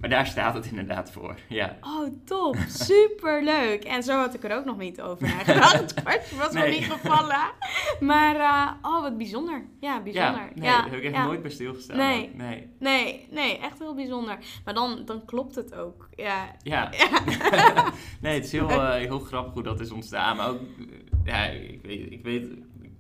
Maar 0.04 0.12
daar 0.12 0.28
staat 0.28 0.54
het 0.54 0.66
inderdaad 0.66 1.12
voor, 1.12 1.36
ja. 1.48 1.78
Oh, 1.82 2.08
top. 2.26 2.58
Superleuk. 2.90 3.84
En 3.84 4.04
zo 4.04 4.20
had 4.20 4.34
ik 4.34 4.44
er 4.44 4.58
ook 4.58 4.66
nog 4.66 4.78
niet 4.78 5.02
over 5.02 5.28
nagedacht. 5.28 5.96
Het 6.04 6.36
was 6.38 6.54
nog 6.54 6.66
niet 6.66 6.84
gevallen. 6.84 7.52
Maar, 8.00 8.36
uh, 8.36 8.72
oh, 8.82 9.02
wat 9.02 9.18
bijzonder. 9.18 9.66
Ja, 9.80 10.02
bijzonder. 10.02 10.42
Ja, 10.42 10.50
nee, 10.56 10.70
ja, 10.70 10.82
daar 10.82 10.90
heb 10.90 11.00
ik 11.00 11.04
echt 11.04 11.16
ja. 11.16 11.26
nooit 11.26 11.42
bij 11.42 11.52
stilgestaan. 11.52 11.98
Nee. 11.98 12.32
Nee. 12.34 12.70
Nee, 12.80 13.28
nee, 13.32 13.58
echt 13.58 13.80
heel 13.80 13.96
bijzonder. 13.96 14.38
Maar 14.66 14.74
dan, 14.74 15.02
dan 15.06 15.26
klopt 15.26 15.56
het 15.56 15.76
ook. 15.76 16.10
Ja. 16.16 16.56
Ja. 16.64 16.90
nee, 18.22 18.34
het 18.34 18.46
is 18.46 18.52
heel, 18.52 18.70
eh, 18.70 18.90
heel 18.90 19.20
grappig 19.20 19.54
hoe 19.54 19.64
dat 19.64 19.80
is 19.80 19.92
ontstaan. 19.92 20.36
Maar 20.36 20.50
ook, 20.50 20.62
eh, 20.62 20.86
ja, 21.24 21.46
ik 21.46 21.80
weet, 21.84 22.12
ik 22.12 22.24
weet, 22.24 22.48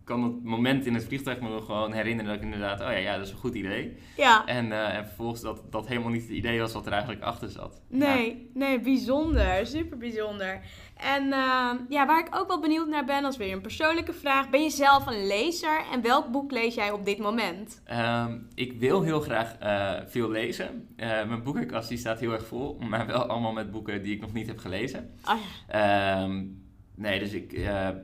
kan 0.03 0.23
het 0.23 0.43
moment 0.43 0.85
in 0.85 0.93
het 0.93 1.03
vliegtuig 1.03 1.39
me 1.39 1.49
nog 1.49 1.65
gewoon 1.65 1.93
herinneren 1.93 2.31
dat 2.31 2.41
ik 2.41 2.51
inderdaad, 2.51 2.81
oh 2.81 2.87
ja, 2.87 2.97
ja, 2.97 3.17
dat 3.17 3.25
is 3.25 3.31
een 3.31 3.37
goed 3.37 3.55
idee. 3.55 3.97
Ja. 4.17 4.45
En, 4.45 4.71
eh, 4.71 4.95
en 4.95 5.05
vervolgens 5.05 5.41
dat 5.41 5.71
dat 5.71 5.87
helemaal 5.87 6.11
niet 6.11 6.21
het 6.21 6.31
idee 6.31 6.59
was 6.59 6.73
wat 6.73 6.85
er 6.85 6.91
eigenlijk 6.91 7.21
achter 7.21 7.49
zat. 7.49 7.81
Nee, 7.87 8.49
nee, 8.53 8.79
bijzonder. 8.79 9.67
Super 9.67 9.97
bijzonder. 9.97 10.61
En 10.97 11.23
uh, 11.23 11.71
ja, 11.89 12.05
waar 12.05 12.19
ik 12.19 12.35
ook 12.35 12.47
wel 12.47 12.59
benieuwd 12.59 12.87
naar 12.87 13.05
ben, 13.05 13.25
als 13.25 13.37
weer 13.37 13.53
een 13.53 13.61
persoonlijke 13.61 14.13
vraag. 14.13 14.49
Ben 14.49 14.63
je 14.63 14.69
zelf 14.69 15.05
een 15.05 15.27
lezer 15.27 15.81
en 15.91 16.01
welk 16.01 16.31
boek 16.31 16.51
lees 16.51 16.75
jij 16.75 16.91
op 16.91 17.05
dit 17.05 17.17
moment? 17.17 17.81
Ehm, 17.85 18.37
ik 18.55 18.73
wil 18.73 19.01
heel 19.01 19.19
graag 19.19 19.55
uh, 19.63 20.07
veel 20.09 20.29
lezen. 20.29 20.87
Uh, 20.97 21.07
mijn 21.07 21.43
boekenkast 21.43 21.89
die 21.89 21.97
staat 21.97 22.19
heel 22.19 22.31
erg 22.31 22.47
vol, 22.47 22.77
maar 22.89 23.07
wel 23.07 23.25
allemaal 23.25 23.53
met 23.53 23.71
boeken 23.71 24.03
die 24.03 24.15
ik 24.15 24.21
nog 24.21 24.33
niet 24.33 24.47
heb 24.47 24.57
gelezen. 24.57 25.13
Oh 25.29 25.35
ja. 25.67 26.23
um, 26.23 26.63
nee, 26.95 27.19
dus 27.19 27.33
ik, 27.33 27.51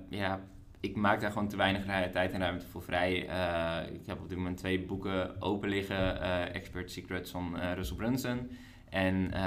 ja, 0.10 0.40
ik 0.80 0.96
maak 0.96 1.22
daar 1.22 1.32
gewoon 1.32 1.48
te 1.48 1.58
weinig 1.58 2.12
tijd 2.12 2.32
en 2.32 2.40
ruimte 2.40 2.68
voor 2.68 2.84
vrij. 2.84 3.16
ik 3.94 4.06
heb 4.06 4.20
op 4.20 4.30
dit 4.30 4.38
moment 4.38 4.58
twee 4.58 4.80
boeken 4.80 5.42
open 5.42 5.70
liggen. 5.70 6.22
Expert 6.54 6.92
Secrets 6.92 7.32
van 7.32 7.58
Russell 7.74 7.98
Brunson. 7.98 8.50
En 8.90 9.40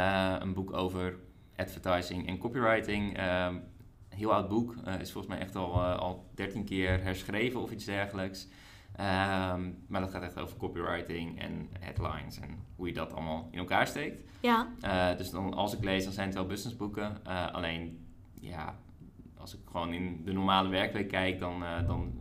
een 0.42 0.55
boek 0.55 0.73
over 0.73 1.18
advertising 1.57 2.29
en 2.29 2.38
copywriting. 2.38 3.21
Um, 3.21 3.62
heel 4.09 4.33
oud 4.33 4.49
boek. 4.49 4.75
Uh, 4.87 5.01
is 5.01 5.12
volgens 5.12 5.35
mij 5.35 5.42
echt 5.42 5.57
al, 5.57 5.75
uh, 5.75 5.99
al 5.99 6.31
13 6.35 6.64
keer 6.64 7.03
herschreven 7.03 7.61
of 7.61 7.71
iets 7.71 7.85
dergelijks. 7.85 8.49
Um, 9.01 9.85
maar 9.88 10.01
dat 10.01 10.11
gaat 10.11 10.23
echt 10.23 10.38
over 10.38 10.57
copywriting 10.57 11.40
en 11.40 11.68
headlines 11.81 12.40
en 12.40 12.64
hoe 12.77 12.87
je 12.87 12.92
dat 12.92 13.12
allemaal 13.12 13.49
in 13.51 13.59
elkaar 13.59 13.87
steekt. 13.87 14.23
Ja. 14.40 14.68
Uh, 14.85 15.16
dus 15.16 15.31
dan, 15.31 15.55
als 15.55 15.75
ik 15.75 15.85
lees, 15.85 16.05
dan 16.05 16.12
zijn 16.12 16.27
het 16.27 16.37
wel 16.37 16.47
businessboeken. 16.47 17.25
alleen, 17.53 18.07
ja, 18.40 18.79
als 19.42 19.55
ik 19.55 19.61
gewoon 19.70 19.92
in 19.92 20.22
de 20.24 20.33
normale 20.33 20.68
werkweek 20.68 21.09
kijk, 21.09 21.38
dan, 21.38 21.64
dan 21.87 22.12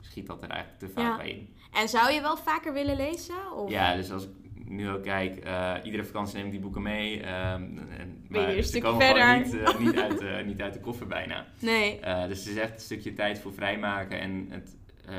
schiet 0.00 0.26
dat 0.26 0.42
er 0.42 0.50
eigenlijk 0.50 0.80
te 0.80 0.88
vaak 0.88 1.04
ja. 1.04 1.16
bij 1.16 1.30
in. 1.30 1.54
En 1.72 1.88
zou 1.88 2.12
je 2.12 2.20
wel 2.20 2.36
vaker 2.36 2.72
willen 2.72 2.96
lezen? 2.96 3.52
Of? 3.56 3.70
Ja, 3.70 3.94
dus 3.94 4.10
als 4.12 4.24
ik 4.24 4.30
nu 4.68 4.90
ook 4.90 5.02
kijk, 5.02 5.46
uh, 5.46 5.74
iedere 5.82 6.04
vakantie 6.04 6.36
neem 6.36 6.44
ik 6.44 6.50
die 6.50 6.60
boeken 6.60 6.82
mee. 6.82 7.18
Um, 7.18 7.24
en, 7.28 8.24
maar 8.28 8.48
een 8.48 8.64
ze 8.64 8.80
komen 8.80 9.00
verder? 9.00 9.22
gewoon 9.22 9.84
niet, 9.84 9.92
niet, 9.92 9.98
uit, 9.98 10.46
niet 10.46 10.62
uit 10.62 10.72
de 10.72 10.80
koffer 10.80 11.06
bijna. 11.06 11.46
Nee. 11.58 12.00
dus 12.28 12.38
het 12.38 12.48
is 12.48 12.56
echt 12.56 12.74
een 12.74 12.80
stukje 12.80 13.12
tijd 13.12 13.38
voor 13.38 13.54
vrijmaken 13.54 14.20
en 14.20 14.48
het 14.50 14.76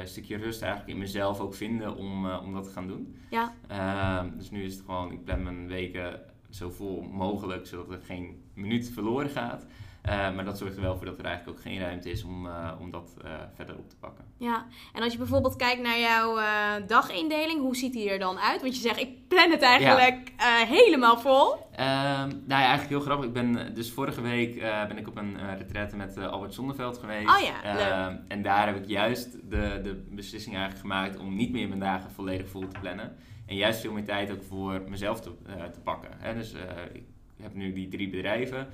stukje 0.10 0.38
rust 0.38 0.62
eigenlijk 0.62 0.92
in 0.92 0.98
mezelf 0.98 1.40
ook 1.40 1.56
vinden 1.56 1.96
om, 1.96 2.32
om 2.32 2.54
dat 2.54 2.64
te 2.64 2.70
gaan 2.70 2.88
doen. 2.88 3.18
Ja. 3.30 3.54
Ehm, 3.68 4.38
dus 4.38 4.52
nu 4.52 4.64
is 4.64 4.74
het 4.74 4.84
gewoon, 4.86 5.12
ik 5.12 5.24
plan 5.24 5.44
mijn 5.44 5.68
weken 5.68 6.20
zo 6.50 6.70
vol 6.70 7.02
mogelijk, 7.02 7.66
zodat 7.66 7.92
er 7.92 8.02
geen 8.06 8.44
minuut 8.54 8.90
verloren 8.90 9.30
gaat. 9.30 9.66
Uh, 10.08 10.36
maar 10.36 10.46
dat 10.46 10.58
zorgt 10.58 10.76
er 10.76 10.82
wel 10.82 10.98
voor 10.98 11.06
dat 11.06 11.20
er 11.20 11.26
eigenlijk 11.26 11.58
ook 11.58 11.64
geen 11.64 11.80
ruimte 11.80 12.10
is 12.10 12.24
om, 12.24 12.46
uh, 12.46 12.72
om 12.80 12.92
dat 12.92 13.16
uh, 13.26 13.32
verder 13.56 13.76
op 13.78 13.90
te 13.90 13.96
pakken. 13.96 14.26
Ja, 14.38 14.66
en 14.94 15.04
als 15.04 15.12
je 15.12 15.18
bijvoorbeeld 15.18 15.56
kijkt 15.56 15.82
naar 15.82 16.00
jouw 16.00 16.40
dagindeling, 16.86 17.60
hoe 17.60 17.76
ziet 17.76 17.94
die 17.94 18.10
er 18.10 18.20
dan 18.20 18.40
uit? 18.40 18.62
Want 18.62 18.76
je 18.76 18.82
zegt, 18.82 19.00
ik 19.00 19.28
plan 19.28 19.52
het 19.52 19.62
eigenlijk 19.62 20.32
ja. 20.38 20.66
helemaal 20.66 21.20
vol. 21.20 21.54
Ehm, 21.72 22.28
nou 22.28 22.48
ja, 22.48 22.68
eigenlijk 22.68 22.90
heel 22.90 23.00
grappig. 23.00 23.26
Ik 23.26 23.34
ben, 23.34 23.74
dus 23.74 23.92
vorige 23.92 24.22
week 24.22 24.60
ben 24.88 24.98
ik 24.98 25.08
op 25.08 25.18
een 25.18 25.58
retraite 25.58 25.96
met 25.96 26.18
Albert 26.18 26.54
Zonneveld 26.54 26.98
geweest. 26.98 27.30
Oh 27.30 27.40
ja, 27.40 27.74
leuk. 27.74 27.82
Ehm, 27.82 28.16
en 28.28 28.42
daar 28.42 28.68
heb 28.68 28.76
ik 28.76 28.88
juist 28.88 29.32
de, 29.32 29.80
de 29.84 30.06
beslissing 30.10 30.56
eigenlijk 30.56 30.86
gemaakt 30.86 31.20
om 31.20 31.36
niet 31.36 31.52
meer 31.52 31.68
mijn 31.68 31.80
dagen 31.80 32.12
volledig 32.12 32.50
vol 32.50 32.68
te 32.68 32.80
plannen. 32.82 33.16
En 33.46 33.56
juist 33.56 33.80
veel 33.80 33.94
meer 33.94 34.06
tijd 34.06 34.32
ook 34.32 34.44
voor 34.44 34.82
mezelf 34.88 35.22
te, 35.22 35.32
te 35.72 35.80
pakken. 35.80 36.10
Hè? 36.18 36.34
Dus 36.34 36.54
ik 36.94 37.44
heb 37.44 37.54
nu 37.54 37.74
die 37.74 37.88
drie 37.88 38.10
bedrijven. 38.10 38.68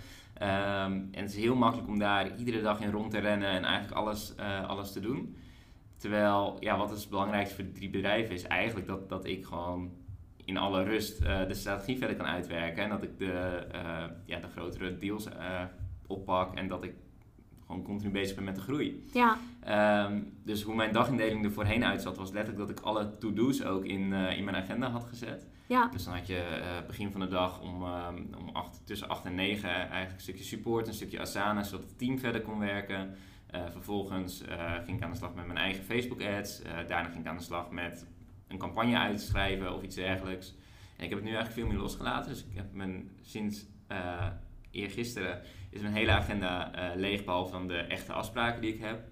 Um, 0.44 1.10
en 1.12 1.22
het 1.22 1.30
is 1.30 1.36
heel 1.36 1.56
makkelijk 1.56 1.88
om 1.88 2.00
daar 2.00 2.38
iedere 2.38 2.62
dag 2.62 2.80
in 2.80 2.92
rond 2.92 3.12
te 3.12 3.20
rennen 3.20 3.50
en 3.50 3.64
eigenlijk 3.64 3.98
alles, 3.98 4.34
uh, 4.40 4.70
alles 4.70 4.92
te 4.92 5.00
doen. 5.00 5.38
Terwijl, 5.98 6.58
ja, 6.60 6.78
wat 6.78 6.92
is 6.92 7.02
het 7.02 7.10
belangrijkste 7.10 7.56
voor 7.56 7.64
de 7.64 7.72
drie 7.72 7.90
bedrijven 7.90 8.34
is 8.36 8.44
eigenlijk 8.44 8.88
dat, 8.88 9.10
dat 9.10 9.26
ik 9.26 9.46
gewoon 9.46 9.92
in 10.46 10.58
alle 10.58 10.84
rust 10.84 11.22
uh, 11.22 11.48
de 11.48 11.54
strategie 11.54 11.98
verder 11.98 12.16
kan 12.16 12.26
uitwerken. 12.26 12.84
En 12.84 12.90
dat 12.90 13.04
ik 13.04 13.18
de, 13.18 13.68
uh, 13.76 14.04
ja, 14.26 14.40
de 14.40 14.48
grotere 14.48 14.98
deals 14.98 15.28
oppak 16.08 16.56
en 16.56 16.68
dat 16.68 16.84
ik 16.84 16.94
gewoon 17.66 17.84
continu 17.84 18.12
bezig 18.12 18.36
ben 18.36 18.44
met 18.44 18.56
de 18.56 18.62
groei. 18.62 19.04
Ja. 19.14 19.38
Um, 20.06 20.34
dus 20.44 20.64
hoe 20.64 20.76
mijn 20.76 20.94
dagindeling 20.94 21.46
er 21.46 21.52
voorheen 21.52 21.86
uitzat, 21.86 22.18
was 22.18 22.32
letterlijk 22.32 22.68
dat 22.68 22.80
ik 22.80 22.86
alle 22.86 23.18
to-do's 23.18 23.64
ook 23.64 23.86
in, 23.86 24.14
in 24.14 24.44
mijn 24.44 24.56
agenda 24.56 24.90
had 24.90 25.04
gezet. 25.04 25.48
Ja. 25.68 25.88
Dus 25.88 26.04
dan 26.04 26.14
had 26.14 26.28
je 26.28 26.60
uh, 26.60 26.88
begin 26.88 27.12
van 27.12 27.20
de 27.20 27.28
dag 27.28 27.62
om, 27.62 27.84
um, 27.84 28.30
om 28.38 28.50
acht, 28.50 28.82
tussen 28.86 29.10
8 29.10 29.26
en 29.26 29.36
9 29.36 29.70
eigenlijk 29.70 30.12
een 30.12 30.20
stukje 30.20 30.44
support, 30.44 30.88
een 30.88 30.94
stukje 30.94 31.20
Asana, 31.20 31.64
zodat 31.64 31.86
het 31.86 31.98
team 31.98 32.20
verder 32.20 32.42
kon 32.42 32.60
werken. 32.60 33.16
Uh, 33.56 33.62
vervolgens 33.70 34.42
uh, 34.42 34.74
ging 34.86 34.98
ik 34.98 35.04
aan 35.04 35.12
de 35.12 35.18
slag 35.18 35.34
met 35.34 35.46
mijn 35.46 35.58
eigen 35.58 35.84
Facebook 35.84 36.22
ads. 36.22 36.62
daarna 36.62 37.10
ging 37.10 37.20
ik 37.20 37.28
aan 37.28 37.38
de 37.38 37.44
slag 37.44 37.72
met 37.72 38.08
een 38.48 38.58
campagne 38.58 38.98
uitschrijven 38.98 39.76
of 39.76 39.84
iets 39.84 39.96
dergelijks. 39.96 40.56
En 40.98 41.04
ik 41.04 41.10
heb 41.10 41.20
het 41.20 41.28
nu 41.28 41.36
eigenlijk 41.36 41.60
veel 41.60 41.68
meer 41.68 41.78
losgelaten. 41.82 42.32
Dus 42.32 42.46
ik 42.46 42.56
heb 42.56 42.74
mijn, 42.74 43.10
sinds 43.22 43.66
eergisteren 44.72 45.42
is 45.70 45.82
mijn 45.82 45.94
hele 45.94 46.12
agenda 46.12 46.72
leeg, 46.96 47.24
behalve 47.24 47.52
van 47.52 47.68
de 47.68 47.78
echte 47.78 48.14
afspraken 48.14 48.62
die 48.62 48.74
ik 48.74 48.80
heb. 48.80 49.04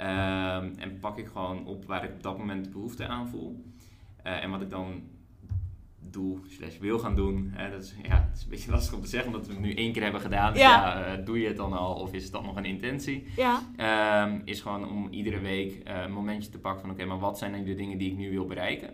Um, 0.00 0.78
en 0.78 0.98
pak 1.00 1.18
ik 1.18 1.26
gewoon 1.26 1.66
op 1.66 1.84
waar 1.84 2.04
ik 2.04 2.12
op 2.12 2.22
dat 2.22 2.38
moment 2.38 2.70
behoefte 2.70 3.06
aan 3.06 3.28
voel. 3.28 3.64
en 4.22 4.50
wat 4.50 4.60
ik 4.60 4.70
dan 4.70 5.02
doe, 6.12 6.38
slash 6.48 6.78
wil 6.78 6.98
gaan 6.98 7.14
doen. 7.14 7.50
Hè, 7.52 7.70
dat 7.70 7.82
is, 7.82 7.94
ja, 8.02 8.30
is 8.34 8.42
een 8.42 8.50
beetje 8.50 8.70
lastig 8.76 8.94
om 8.94 9.00
te 9.00 9.08
zeggen, 9.08 9.32
omdat 9.32 9.46
we 9.46 9.52
het 9.52 9.62
nu 9.62 9.74
één 9.74 9.92
keer 9.92 10.02
hebben 10.02 10.20
gedaan. 10.20 10.52
Dus 10.52 10.62
ja, 10.62 10.98
ja 10.98 11.18
uh, 11.18 11.24
doe 11.24 11.40
je 11.40 11.46
het 11.46 11.56
dan 11.56 11.72
al 11.72 11.94
of 11.94 12.12
is 12.12 12.22
het 12.22 12.32
dan 12.32 12.44
nog 12.44 12.56
een 12.56 12.64
intentie? 12.64 13.26
Ja. 13.36 13.62
Um, 14.24 14.42
is 14.44 14.60
gewoon 14.60 14.88
om 14.88 15.08
iedere 15.10 15.40
week 15.40 15.88
uh, 15.88 16.02
een 16.02 16.12
momentje 16.12 16.50
te 16.50 16.58
pakken 16.58 16.80
van 16.80 16.90
oké, 16.90 17.02
okay, 17.02 17.12
maar 17.12 17.28
wat 17.28 17.38
zijn 17.38 17.52
nu 17.52 17.64
de 17.64 17.74
dingen 17.74 17.98
die 17.98 18.10
ik 18.10 18.16
nu 18.16 18.30
wil 18.30 18.46
bereiken? 18.46 18.90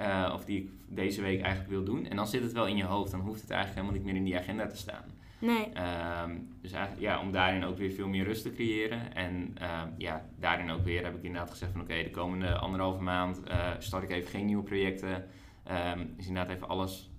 Uh, 0.00 0.30
of 0.34 0.44
die 0.44 0.58
ik 0.58 0.70
deze 0.88 1.22
week 1.22 1.40
eigenlijk 1.40 1.70
wil 1.70 1.84
doen. 1.84 2.06
En 2.06 2.16
dan 2.16 2.26
zit 2.26 2.42
het 2.42 2.52
wel 2.52 2.66
in 2.66 2.76
je 2.76 2.84
hoofd, 2.84 3.10
dan 3.10 3.20
hoeft 3.20 3.40
het 3.40 3.50
eigenlijk 3.50 3.80
helemaal 3.80 4.04
niet 4.04 4.12
meer 4.12 4.20
in 4.20 4.28
die 4.30 4.38
agenda 4.38 4.66
te 4.66 4.76
staan. 4.76 5.04
Nee. 5.40 5.68
Um, 6.24 6.48
dus 6.60 6.72
eigenlijk, 6.72 7.02
ja, 7.02 7.20
om 7.20 7.32
daarin 7.32 7.64
ook 7.64 7.78
weer 7.78 7.90
veel 7.90 8.08
meer 8.08 8.24
rust 8.24 8.42
te 8.42 8.52
creëren. 8.52 9.14
En 9.14 9.54
uh, 9.62 9.82
ja, 9.96 10.24
daarin 10.38 10.70
ook 10.70 10.84
weer 10.84 11.04
heb 11.04 11.16
ik 11.16 11.22
inderdaad 11.22 11.50
gezegd 11.50 11.72
van 11.72 11.80
oké, 11.80 11.90
okay, 11.90 12.04
de 12.04 12.10
komende 12.10 12.54
anderhalve 12.54 13.02
maand 13.02 13.40
uh, 13.48 13.68
start 13.78 14.02
ik 14.02 14.10
even 14.10 14.30
geen 14.30 14.46
nieuwe 14.46 14.62
projecten. 14.62 15.24
Um, 15.70 16.14
is 16.16 16.26
inderdaad 16.26 16.56
even 16.56 16.68
alles 16.68 17.10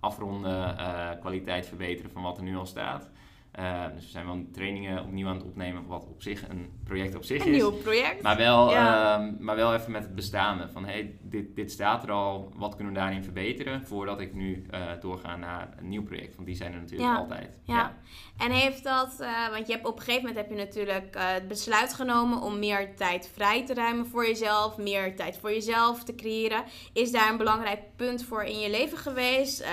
afronden, 0.00 0.78
uh, 0.78 1.10
kwaliteit 1.20 1.66
verbeteren 1.66 2.10
van 2.10 2.22
wat 2.22 2.36
er 2.36 2.42
nu 2.42 2.56
al 2.56 2.66
staat. 2.66 3.10
Uh, 3.58 3.84
dus 3.94 4.04
we 4.04 4.10
zijn 4.10 4.26
wel 4.26 4.44
trainingen 4.52 5.02
opnieuw 5.02 5.28
aan 5.28 5.36
het 5.36 5.44
opnemen, 5.44 5.86
wat 5.86 6.06
op 6.06 6.22
zich 6.22 6.48
een 6.48 6.70
project 6.84 7.14
op 7.14 7.24
zich 7.24 7.44
een 7.44 7.52
is. 7.52 7.62
Een 7.62 7.70
nieuw 7.70 7.82
project. 7.82 8.22
Maar 8.22 8.36
wel, 8.36 8.70
ja. 8.70 9.20
uh, 9.20 9.32
maar 9.38 9.56
wel 9.56 9.74
even 9.74 9.92
met 9.92 10.02
het 10.02 10.14
bestaande. 10.14 10.68
Van 10.68 10.84
hey, 10.84 11.18
dit, 11.22 11.56
dit 11.56 11.72
staat 11.72 12.02
er 12.02 12.10
al, 12.10 12.52
wat 12.56 12.74
kunnen 12.74 12.92
we 12.94 12.98
daarin 12.98 13.22
verbeteren? 13.22 13.86
Voordat 13.86 14.20
ik 14.20 14.34
nu 14.34 14.66
uh, 14.70 14.80
doorga 15.00 15.36
naar 15.36 15.68
een 15.78 15.88
nieuw 15.88 16.02
project. 16.02 16.34
Want 16.34 16.46
die 16.46 16.56
zijn 16.56 16.72
er 16.72 16.80
natuurlijk 16.80 17.10
ja. 17.10 17.16
altijd. 17.16 17.50
Ja. 17.62 17.74
ja. 17.74 17.96
En 18.44 18.50
heeft 18.50 18.84
dat, 18.84 19.16
uh, 19.20 19.48
want 19.50 19.66
je 19.66 19.72
hebt 19.72 19.86
op 19.86 19.96
een 19.96 20.02
gegeven 20.02 20.28
moment 20.28 20.46
heb 20.46 20.58
je 20.58 20.64
natuurlijk 20.64 21.16
uh, 21.16 21.22
het 21.32 21.48
besluit 21.48 21.94
genomen 21.94 22.42
om 22.42 22.58
meer 22.58 22.96
tijd 22.96 23.30
vrij 23.34 23.66
te 23.66 23.74
ruimen 23.74 24.06
voor 24.06 24.26
jezelf, 24.26 24.76
meer 24.76 25.16
tijd 25.16 25.38
voor 25.38 25.50
jezelf 25.52 26.04
te 26.04 26.14
creëren. 26.14 26.64
Is 26.92 27.12
daar 27.12 27.30
een 27.30 27.36
belangrijk 27.36 27.80
punt 27.96 28.24
voor 28.24 28.42
in 28.42 28.58
je 28.58 28.70
leven 28.70 28.98
geweest? 28.98 29.64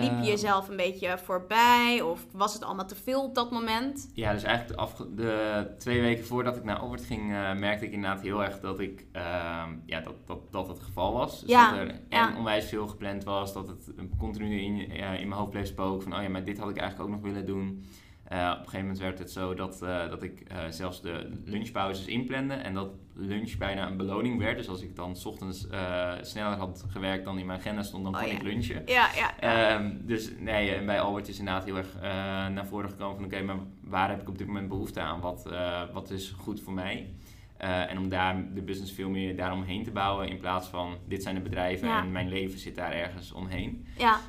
Liep 0.00 0.18
je 0.20 0.30
jezelf 0.30 0.68
een 0.68 0.76
beetje 0.76 1.18
voorbij 1.18 2.00
of 2.00 2.26
was 2.32 2.54
het 2.54 2.64
allemaal 2.64 2.86
te 2.86 2.94
veel 2.94 3.13
op 3.22 3.34
dat 3.34 3.50
moment? 3.50 4.10
Ja, 4.14 4.32
dus 4.32 4.42
eigenlijk 4.42 4.76
de, 4.76 4.82
afge- 4.82 5.14
de 5.14 5.74
twee 5.78 6.00
weken 6.00 6.24
voordat 6.24 6.56
ik 6.56 6.64
naar 6.64 6.78
Albert 6.78 7.04
ging, 7.04 7.28
merkte 7.58 7.86
ik 7.86 7.92
inderdaad 7.92 8.20
heel 8.22 8.44
erg 8.44 8.60
dat 8.60 8.80
ik 8.80 9.06
ja, 9.86 10.00
dat, 10.00 10.14
dat, 10.26 10.52
dat 10.52 10.68
het 10.68 10.80
geval 10.80 11.12
was. 11.12 11.40
Dus 11.40 11.50
ja. 11.50 11.70
dat 11.70 11.78
er 11.78 12.00
en 12.08 12.36
onwijs 12.36 12.64
veel 12.64 12.86
gepland 12.86 13.24
was, 13.24 13.52
dat 13.52 13.68
het 13.68 13.92
continu 14.18 14.60
in, 14.60 14.90
in 14.90 15.28
mijn 15.28 15.32
hoofd 15.32 15.50
bleef 15.50 15.66
spoken 15.66 16.02
van 16.02 16.16
oh 16.16 16.22
ja, 16.22 16.28
maar 16.28 16.44
dit 16.44 16.58
had 16.58 16.70
ik 16.70 16.76
eigenlijk 16.76 17.10
ook 17.10 17.16
nog 17.16 17.24
willen 17.24 17.46
doen. 17.46 17.84
Uh, 18.34 18.40
op 18.40 18.58
een 18.58 18.64
gegeven 18.64 18.80
moment 18.80 18.98
werd 18.98 19.18
het 19.18 19.30
zo 19.30 19.54
dat, 19.54 19.80
uh, 19.82 20.08
dat 20.08 20.22
ik 20.22 20.42
uh, 20.52 20.58
zelfs 20.68 21.02
de 21.02 21.30
lunchpauzes 21.44 22.06
inplande 22.06 22.54
en 22.54 22.74
dat 22.74 22.90
lunch 23.14 23.56
bijna 23.56 23.86
een 23.86 23.96
beloning 23.96 24.38
werd. 24.38 24.56
Dus 24.56 24.68
als 24.68 24.82
ik 24.82 24.96
dan 24.96 25.16
's 25.16 25.24
ochtends 25.24 25.66
sneller 26.20 26.56
had 26.56 26.84
gewerkt 26.88 27.24
dan 27.24 27.38
in 27.38 27.46
mijn 27.46 27.58
agenda 27.58 27.82
stond, 27.82 28.04
dan 28.04 28.14
oh, 28.14 28.20
kon 28.20 28.28
ja. 28.28 28.34
ik 28.34 28.42
lunchen. 28.42 28.82
Ja, 28.86 29.08
ja. 29.40 29.74
Um, 29.74 30.00
dus 30.06 30.30
nee, 30.38 30.70
en 30.70 30.86
bij 30.86 31.00
Albert 31.00 31.28
is 31.28 31.38
inderdaad 31.38 31.64
heel 31.64 31.76
erg 31.76 32.00
naar 32.50 32.66
voren 32.66 32.90
gekomen 32.90 33.16
van 33.16 33.24
oké, 33.24 33.34
okay, 33.34 33.46
maar 33.46 33.64
waar 33.80 34.08
heb 34.08 34.20
ik 34.20 34.28
op 34.28 34.38
dit 34.38 34.46
moment 34.46 34.68
behoefte 34.68 35.00
aan? 35.00 35.20
Wat, 35.20 35.48
wat 35.92 36.10
is 36.10 36.30
goed 36.30 36.60
voor 36.60 36.72
mij? 36.72 37.14
en 37.58 37.98
om 37.98 38.08
daar 38.08 38.54
de 38.54 38.62
business 38.62 38.92
veel 38.92 39.08
meer 39.08 39.36
daaromheen 39.36 39.84
te 39.84 39.90
bouwen 39.90 40.28
in 40.28 40.38
plaats 40.38 40.68
van 40.68 40.96
dit 41.08 41.22
zijn 41.22 41.34
de 41.34 41.40
bedrijven 41.40 41.88
en 41.88 42.12
mijn 42.12 42.28
leven 42.28 42.58
zit 42.58 42.74
daar 42.74 42.92
ergens 42.92 43.32
omheen. 43.32 43.86
Ja. 43.98 44.20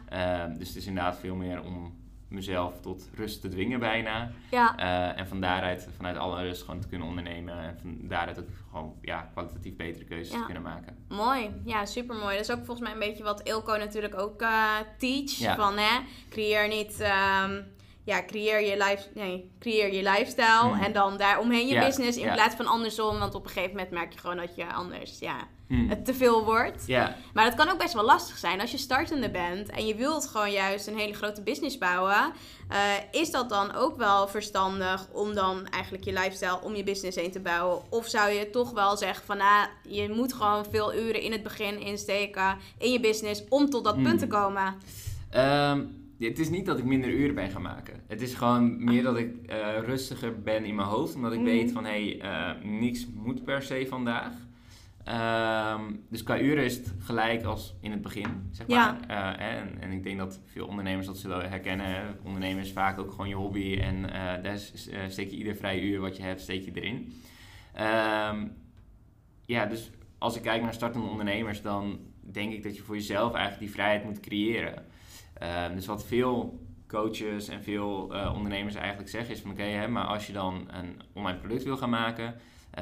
dus 0.58 0.68
het 0.68 0.78
is 0.78 0.88
inderdaad 0.88 1.20
veel 1.20 1.36
meer 1.36 1.64
om 1.64 1.94
mezelf 2.28 2.82
tot 2.82 3.10
rust 3.16 3.42
te 3.42 3.48
dwingen 3.48 3.80
bijna. 3.80 4.32
Ja. 4.52 4.76
Uh, 4.80 5.20
en 5.20 5.28
van 5.28 5.42
daaruit, 5.42 5.88
vanuit 5.96 6.18
alle 6.18 6.42
rust 6.42 6.64
gewoon 6.64 6.80
te 6.80 6.88
kunnen 6.88 7.08
ondernemen. 7.08 7.58
En 7.58 7.78
van 7.82 7.98
daaruit 8.02 8.40
ook 8.40 8.48
gewoon 8.70 8.96
ja, 9.02 9.30
kwalitatief 9.32 9.76
betere 9.76 10.06
keuzes 10.06 10.38
te 10.38 10.46
kunnen 10.46 10.64
maken. 10.64 10.98
Mooi, 11.08 11.52
ja, 11.66 11.86
super 11.86 12.16
mooi. 12.16 12.38
Dat 12.38 12.50
is 12.50 12.56
ook 12.56 12.66
volgens 12.66 12.80
mij 12.80 12.92
een 12.92 13.08
beetje 13.10 13.24
wat 13.24 13.42
Ilko 13.42 13.78
natuurlijk 13.78 14.20
ook 14.20 14.42
uh, 14.42 14.76
teach. 14.98 15.56
Van 15.56 15.78
hè, 15.78 16.00
creëer 16.30 16.68
niet... 16.68 17.02
Um, 17.46 17.74
ja, 18.06 18.24
creëer 18.24 18.62
je, 18.62 18.84
life, 18.84 19.10
nee, 19.14 19.52
creëer 19.60 19.94
je 19.94 20.04
lifestyle 20.04 20.70
mhm. 20.70 20.84
en 20.84 20.94
dan 20.94 21.18
daaromheen 21.18 21.68
je 21.68 21.80
business 21.80 22.18
in 22.18 22.32
plaats 22.32 22.56
van 22.56 22.66
andersom. 22.66 23.20
Want 23.20 23.36
op 23.36 23.44
een 23.44 23.50
gegeven 23.50 23.72
moment 23.72 23.92
merk 23.92 24.14
je 24.14 24.20
gewoon 24.20 24.38
dat 24.38 24.56
je 24.56 24.74
anders 24.74 25.20
ja, 25.20 25.48
hmm. 25.68 25.90
het 25.90 26.06
te 26.06 26.14
veel 26.14 26.46
wordt. 26.46 26.88
Maar 27.34 27.46
dat 27.46 27.56
kan 27.56 27.70
ook 27.70 27.78
best 27.78 27.94
wel 27.94 28.06
lastig 28.06 28.38
zijn 28.38 28.62
als 28.62 28.72
je 28.72 28.78
startende 28.78 29.30
bent 29.30 29.70
en 29.70 29.88
je 29.88 29.96
wilt 29.96 30.28
gewoon 30.28 30.52
juist 30.52 30.88
een 30.88 30.98
hele 30.98 31.14
grote 31.14 31.42
business 31.42 31.78
bouwen. 31.78 32.34
Uh, 32.72 32.78
is 33.22 33.32
dat 33.32 33.50
dan 33.50 33.74
ook 33.74 33.98
wel 33.98 34.28
verstandig 34.28 35.08
om 35.12 35.34
dan 35.34 35.68
eigenlijk 35.68 36.04
je 36.04 36.14
lifestyle 36.14 36.62
om 36.62 36.76
je 36.76 36.84
business 36.84 37.18
heen 37.18 37.32
te 37.32 37.40
bouwen? 37.40 37.82
Of 37.90 38.08
zou 38.08 38.32
je 38.32 38.50
toch 38.50 38.72
wel 38.72 38.98
zeggen 38.98 39.26
van 39.26 39.38
nou, 39.38 39.68
je 39.88 40.10
moet 40.10 40.34
gewoon 40.34 40.66
veel 40.70 40.96
uren 40.96 41.22
in 41.22 41.32
het 41.32 41.44
begin 41.44 41.80
insteken 41.80 42.58
in 42.78 42.92
je 42.92 43.00
business 43.00 43.44
om 43.50 43.70
tot 43.70 43.84
dat 43.84 44.04
punt 44.04 44.20
te 44.20 44.26
hmm. 44.26 44.34
komen? 44.34 44.76
Um 45.36 46.04
het 46.20 46.40
is 46.40 46.50
niet 46.50 46.66
dat 46.66 46.78
ik 46.78 46.86
minder 46.86 47.10
uren 47.10 47.36
ben 47.36 47.50
gaan 47.50 47.62
maken. 47.62 48.02
Het 48.08 48.22
is 48.22 48.34
gewoon 48.34 48.84
meer 48.84 49.04
dat 49.04 49.18
ik 49.18 49.32
uh, 49.50 49.78
rustiger 49.86 50.42
ben 50.42 50.66
in 50.66 50.76
mijn 50.76 50.88
hoofd. 50.88 51.16
Omdat 51.16 51.32
ik 51.32 51.38
hmm. 51.38 51.48
weet 51.48 51.72
van 51.72 51.86
hé, 51.86 52.18
hey, 52.20 52.56
uh, 52.56 52.64
niks 52.80 53.08
moet 53.14 53.44
per 53.44 53.62
se 53.62 53.86
vandaag. 53.90 54.34
Um, 55.08 56.06
dus 56.10 56.24
qua 56.24 56.40
uren 56.40 56.64
is 56.64 56.76
het 56.76 56.94
gelijk 57.00 57.44
als 57.44 57.76
in 57.82 57.92
het 57.92 58.02
begin, 58.02 58.50
zeg 58.52 58.68
maar. 58.68 58.98
Uh, 59.10 59.48
en, 59.48 59.82
en, 59.82 59.92
ik 59.92 60.04
denk 60.04 60.18
dat 60.18 60.40
veel 60.46 60.68
ondernemers 60.68 61.08
dat 61.08 61.18
zullen 61.18 61.50
herkennen. 61.50 62.18
Ondernemen 62.24 62.64
is 62.64 62.72
vaak 62.72 63.00
ook 63.00 63.12
gewoon 63.12 63.30
je 63.30 63.36
hobby. 63.36 63.80
En 63.82 64.02
daar 64.44 64.58
steek 65.08 65.30
je 65.30 65.38
ieder 65.38 65.56
vrije 65.56 65.82
uur 65.82 66.00
wat 66.00 66.18
je 66.18 66.24
hebt, 66.24 66.42
steek 66.42 66.66
je 66.66 66.72
erin. 66.74 67.14
Um, 67.76 68.54
ja, 69.46 69.66
dus 69.66 69.92
als 70.18 70.36
ik 70.36 70.42
kijk 70.42 70.62
naar 70.62 70.74
startende 70.74 71.08
ondernemers, 71.08 71.62
dan 71.62 72.00
denk 72.20 72.54
ik 72.54 72.64
dat 72.64 72.76
je 72.76 72.84
voor 72.84 72.96
jezelf 72.96 73.34
eigenlijk 73.34 73.64
die 73.64 73.74
vrijheid 73.74 74.04
moet 74.04 74.20
creëren. 74.20 74.86
Uh, 75.42 75.66
dus 75.74 75.86
wat 75.86 76.06
veel 76.06 76.64
coaches 76.88 77.48
en 77.48 77.64
veel 77.64 78.16
uh, 78.16 78.34
ondernemers 78.36 78.76
eigenlijk 78.76 79.10
zeggen 79.10 79.34
is 79.34 79.42
van 79.42 79.52
oké, 79.52 79.62
okay, 79.62 79.88
maar 79.88 80.06
als 80.06 80.28
je 80.28 80.34
dan 80.34 80.68
een 80.72 81.02
online 81.14 81.40
product 81.40 81.64
wil 81.64 81.78
gaan 81.78 81.90
maken, 81.90 82.36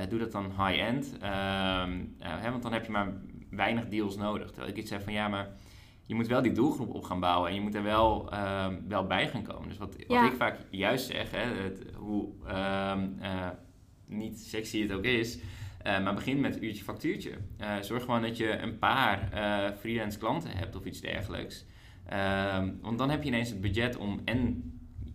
doe 0.10 0.20
dat 0.20 0.32
dan 0.32 0.46
high-end. 0.46 1.18
Ehm, 1.22 2.00
eh, 2.20 2.50
want 2.50 2.64
dan 2.64 2.74
heb 2.74 2.86
je 2.86 2.92
maar 2.92 3.14
weinig 3.50 3.88
deals 3.88 4.18
nodig. 4.18 4.48
Terwijl 4.48 4.72
ik 4.72 4.78
iets 4.78 4.90
zeg 4.90 5.04
van 5.04 5.14
ja, 5.14 5.28
maar 5.28 5.50
je 6.06 6.16
moet 6.16 6.28
wel 6.28 6.42
die 6.42 6.52
doelgroep 6.52 6.94
op 6.94 7.04
gaan 7.04 7.20
bouwen 7.20 7.50
en 7.50 7.56
je 7.56 7.62
moet 7.62 7.76
er 7.76 7.84
wel, 7.84 8.32
ehm, 8.32 8.76
wel 8.88 9.08
bij 9.08 9.28
gaan 9.28 9.44
komen. 9.44 9.68
Dus 9.68 9.78
wat, 9.78 9.96
wat 10.08 10.32
ik 10.32 10.38
vaak 10.38 10.58
juist 10.70 11.06
zeg, 11.06 11.32
hè, 11.32 11.64
het, 11.64 11.84
hoe 11.96 12.30
um, 12.96 13.20
niet 14.06 14.40
sexy 14.40 14.82
het 14.82 14.92
ook 14.92 15.04
is, 15.04 15.40
maar 15.84 16.14
begin 16.14 16.40
met 16.40 16.64
uurtje 16.64 16.84
factuurtje. 16.84 17.32
zorg 17.82 18.04
gewoon 18.04 18.22
dat 18.22 18.38
je 18.38 18.58
een 18.58 18.80
paar 18.80 19.30
freelance 19.80 20.18
klanten 20.18 20.58
hebt 20.58 20.76
of 20.76 20.86
iets 20.86 21.02
dergelijks. 21.02 21.66
Ehm, 22.06 22.72
want 22.82 22.98
dan 22.98 23.10
heb 23.10 23.24
je 23.24 23.28
ineens 23.28 23.50
het 23.50 23.62
budget 23.62 23.98
om 23.98 24.22
en 24.26 24.73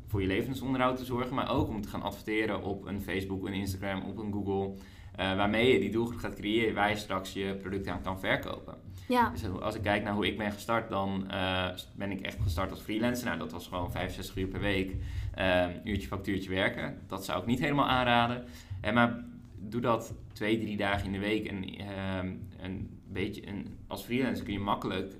voor 0.08 0.20
je 0.20 0.26
levensonderhoud 0.26 0.96
te 0.96 1.04
zorgen, 1.04 1.34
maar 1.34 1.50
ook 1.50 1.68
om 1.68 1.80
te 1.80 1.88
gaan 1.88 2.02
adverteren 2.02 2.62
op 2.62 2.86
een 2.86 3.00
Facebook, 3.00 3.46
een 3.46 3.52
Instagram, 3.52 4.02
op 4.02 4.18
een 4.18 4.32
Google. 4.32 4.74
Uh, 5.20 5.36
waarmee 5.36 5.72
je 5.72 5.78
die 5.78 5.90
doelgroep 5.90 6.18
gaat 6.18 6.34
creëren 6.34 6.74
waar 6.74 6.90
je 6.90 6.96
straks 6.96 7.32
je 7.32 7.56
product 7.60 7.86
aan 7.86 8.02
kan 8.02 8.20
verkopen. 8.20 8.74
Ja. 9.08 9.30
Dus 9.30 9.60
als 9.60 9.74
ik 9.74 9.82
kijk 9.82 10.02
naar 10.02 10.14
hoe 10.14 10.26
ik 10.26 10.38
ben 10.38 10.52
gestart, 10.52 10.88
dan 10.88 11.24
uh, 11.30 11.68
ben 11.96 12.10
ik 12.10 12.20
echt 12.20 12.38
gestart 12.42 12.70
als 12.70 12.80
freelancer. 12.80 13.26
Nou, 13.26 13.38
dat 13.38 13.52
was 13.52 13.66
gewoon 13.66 13.90
65 13.90 14.36
uur 14.36 14.46
per 14.46 14.60
week, 14.60 14.96
uh, 15.38 15.66
uurtje 15.84 16.08
factuurtje 16.08 16.50
werken. 16.50 16.98
Dat 17.06 17.24
zou 17.24 17.40
ik 17.40 17.46
niet 17.46 17.58
helemaal 17.58 17.88
aanraden. 17.88 18.44
En 18.80 18.94
maar 18.94 19.24
doe 19.54 19.80
dat 19.80 20.14
twee, 20.32 20.58
drie 20.58 20.76
dagen 20.76 21.06
in 21.06 21.12
de 21.12 21.18
week 21.18 21.46
en 21.46 21.64
een 22.60 23.00
beetje, 23.06 23.48
een, 23.48 23.78
als 23.86 24.02
freelancer 24.02 24.44
kun 24.44 24.52
je 24.52 24.60
makkelijk 24.60 25.12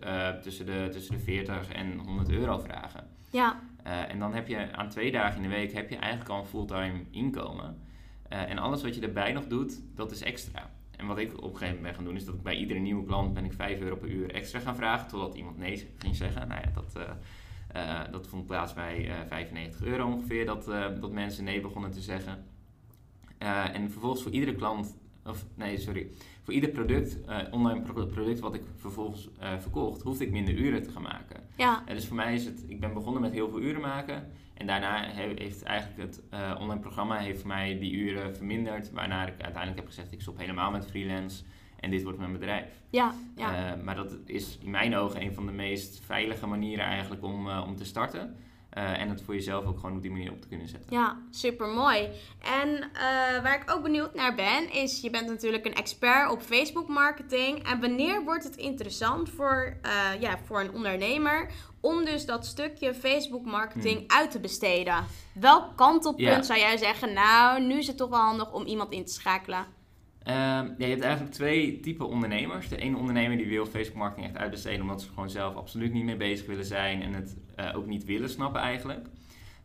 tussen, 0.43 0.67
de, 0.67 0.89
tussen 0.93 1.15
de 1.15 1.21
40 1.21 1.69
en 1.69 1.99
100 1.99 2.31
euro 2.31 2.59
vragen. 2.59 3.07
Ja. 3.31 3.61
Uh, 3.89 4.11
en 4.11 4.19
dan 4.19 4.35
heb 4.35 4.49
je 4.49 4.73
aan 4.73 4.89
twee 4.89 5.13
dagen 5.13 5.37
in 5.37 5.43
de 5.43 5.55
week 5.55 5.73
heb 5.73 5.91
je 5.91 5.97
eigenlijk 5.97 6.31
al 6.31 6.39
een 6.41 6.47
fulltime 6.47 7.01
inkomen. 7.11 7.79
Uh, 8.33 8.51
en 8.51 8.59
alles 8.59 8.83
wat 8.83 8.95
je 8.95 9.01
erbij 9.01 9.33
nog 9.33 9.47
doet, 9.47 9.83
dat 9.95 10.11
is 10.11 10.23
extra. 10.23 10.71
En 10.97 11.07
wat 11.07 11.19
ik 11.19 11.37
op 11.37 11.43
een 11.43 11.51
gegeven 11.51 11.67
moment 11.67 11.83
ben 11.83 11.95
gaan 11.95 12.05
doen, 12.05 12.17
is 12.17 12.25
dat 12.25 12.35
ik 12.35 12.43
bij 12.43 12.57
iedere 12.57 12.79
nieuwe 12.79 13.05
klant 13.05 13.35
ben 13.35 13.45
ik 13.45 13.53
5 13.53 13.81
euro 13.81 13.97
per 13.97 14.09
uur 14.09 14.31
extra 14.31 14.59
gaan 14.59 14.77
vragen. 14.77 15.09
Totdat 15.09 15.35
iemand 15.35 15.59
nee 15.59 15.89
ging 15.99 16.17
zeggen. 16.17 16.49
Nou 16.49 16.61
ja, 16.61 16.71
dat, 16.75 17.17
dat 18.13 18.27
vond 18.27 18.47
plaats 18.47 18.75
bij 18.75 19.11
95 19.29 19.83
euro 19.83 20.07
ongeveer, 20.07 20.47
dat, 20.47 20.65
dat 21.01 21.13
mensen 21.13 21.45
nee 21.45 21.61
begonnen 21.61 21.91
te 21.91 22.01
zeggen. 22.01 22.45
en 23.73 23.91
vervolgens 23.91 24.23
voor 24.23 24.33
iedere 24.33 24.55
klant, 24.55 24.97
of 25.25 25.45
nee, 25.55 25.79
sorry 25.79 26.11
voor 26.43 26.55
ieder 26.55 26.71
product, 26.71 27.19
online 27.51 27.81
product 27.81 28.41
wat 28.41 28.55
ik 28.55 28.63
vervolgens 28.77 29.29
verkocht, 29.59 30.03
hoefde 30.03 30.25
ik 30.25 30.31
minder 30.31 30.55
uren 30.55 30.83
te 30.83 30.91
gaan 30.91 31.03
maken. 31.03 31.48
Ja. 31.59 31.83
En 31.87 31.95
dus 31.95 32.07
voor 32.07 32.17
mij 32.17 32.35
is 32.35 32.45
het, 32.45 32.65
ik 32.67 32.81
ben 32.81 32.93
begonnen 32.93 33.23
met 33.23 33.33
heel 33.33 33.49
veel 33.49 33.61
uren 33.61 33.81
maken. 33.81 34.33
En 34.55 34.67
daarna 34.67 35.03
heeft 35.15 35.63
eigenlijk 35.63 36.01
het 36.01 36.23
uh, 36.35 36.57
online 36.61 36.81
programma 36.81 37.17
heeft 37.17 37.39
voor 37.41 37.49
mij 37.49 37.79
die 37.79 37.93
uren 37.93 38.37
verminderd. 38.37 38.91
Waarna 38.91 39.27
ik 39.27 39.43
uiteindelijk 39.43 39.77
heb 39.77 39.87
gezegd, 39.87 40.13
ik 40.13 40.21
stop 40.21 40.39
helemaal 40.39 40.71
met 40.71 40.87
freelance. 40.87 41.45
En 41.81 41.91
dit 41.91 42.03
wordt 42.03 42.19
mijn 42.19 42.33
bedrijf. 42.33 42.83
Ja, 42.91 43.15
ja. 43.37 43.77
maar 43.85 43.95
dat 43.95 44.17
is 44.25 44.59
in 44.63 44.71
mijn 44.71 44.97
ogen 44.97 45.23
een 45.23 45.35
van 45.35 45.47
de 45.47 45.53
meest 45.53 46.01
veilige 46.05 46.47
manieren 46.47 46.85
eigenlijk 46.85 47.25
om, 47.25 47.49
om 47.51 47.77
te 47.77 47.85
starten. 47.85 48.37
Uh, 48.79 49.01
en 49.01 49.09
het 49.09 49.23
voor 49.23 49.35
jezelf 49.35 49.65
ook 49.67 49.79
gewoon 49.79 49.97
op 49.97 50.03
die 50.03 50.11
manier 50.11 50.33
op 50.33 50.41
te 50.41 50.49
kunnen 50.49 50.69
zetten. 50.69 50.93
Ja, 50.93 51.19
super 51.31 51.67
mooi. 51.67 52.09
En 52.43 52.69
uh, 52.69 53.43
waar 53.43 53.63
ik 53.63 53.71
ook 53.71 53.83
benieuwd 53.83 54.15
naar 54.15 54.35
ben, 54.35 54.73
is 54.73 55.01
je 55.01 55.11
bent 55.11 55.29
natuurlijk 55.29 55.67
een 55.67 55.75
expert 55.75 56.31
op 56.31 56.43
Facebook 56.43 56.89
marketing. 56.89 57.67
En 57.67 57.81
wanneer 57.81 58.25
wordt 58.25 58.45
het 58.45 58.57
interessant 58.57 59.31
voor, 59.31 59.77
uh, 59.83 60.21
ja, 60.21 60.39
voor 60.45 60.61
een 60.61 60.73
ondernemer 60.73 61.51
om 61.81 62.05
dus 62.05 62.27
dat 62.27 62.47
stukje 62.47 62.95
Facebook 62.95 63.45
marketing 63.45 63.99
hmm. 63.99 64.19
uit 64.19 64.31
te 64.31 64.41
besteden? 64.41 65.05
Welk 65.35 65.77
kantelpunt 65.77 66.47
zou 66.47 66.59
jij 66.59 66.77
zeggen, 66.77 67.13
nou, 67.13 67.63
nu 67.63 67.79
is 67.79 67.87
het 67.87 67.97
toch 67.97 68.11
wel 68.11 68.19
handig 68.19 68.53
om 68.53 68.65
iemand 68.65 68.93
in 68.93 69.05
te 69.05 69.13
schakelen? 69.13 69.78
Ehm, 70.29 70.71
je 70.79 70.85
hebt 70.85 71.03
eigenlijk 71.03 71.35
twee 71.35 71.81
typen 71.81 72.09
ondernemers. 72.09 72.69
De 72.69 72.77
ene 72.77 72.97
ondernemer 72.97 73.37
die 73.37 73.49
wil 73.49 73.67
Facebook 73.67 73.99
marketing 73.99 74.27
echt 74.27 74.37
uitbesteden 74.37 74.81
omdat 74.81 75.03
ze 75.03 75.09
gewoon 75.09 75.31
zelf 75.31 75.55
absoluut 75.55 75.93
niet 75.93 76.05
mee 76.05 76.17
bezig 76.17 76.47
willen 76.47 76.65
zijn 76.65 77.03
en 77.03 77.13
het 77.13 77.37
uh, 77.57 77.77
ook 77.77 77.87
niet 77.87 78.05
willen 78.05 78.29
snappen 78.29 78.61
eigenlijk. 78.61 79.07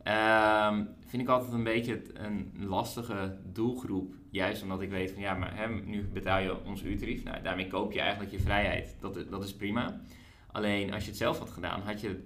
Um, 0.04 0.90
vind 1.06 1.22
ik 1.22 1.28
altijd 1.28 1.54
een 1.54 1.64
beetje 1.64 2.02
een 2.14 2.52
lastige 2.60 3.38
doelgroep. 3.54 4.14
Juist 4.30 4.64
omdat 4.64 4.82
ik 4.82 4.90
weet 4.90 5.12
van 5.12 5.22
ja, 5.22 5.34
maar 5.34 5.58
hè, 5.58 5.68
nu 5.70 6.04
betaal 6.04 6.40
je 6.40 6.64
ons 6.66 6.84
uurtarief. 6.84 7.24
Nou, 7.24 7.42
daarmee 7.42 7.68
koop 7.68 7.92
je 7.92 8.00
eigenlijk 8.00 8.32
je 8.32 8.40
vrijheid. 8.40 8.96
Dat, 9.00 9.26
dat 9.30 9.44
is 9.44 9.56
prima. 9.56 10.02
Alleen 10.52 10.94
als 10.94 11.04
je 11.04 11.10
het 11.10 11.20
zelf 11.20 11.40
had 11.40 11.50
gedaan, 11.50 11.82
had 11.82 12.02
je 12.02 12.26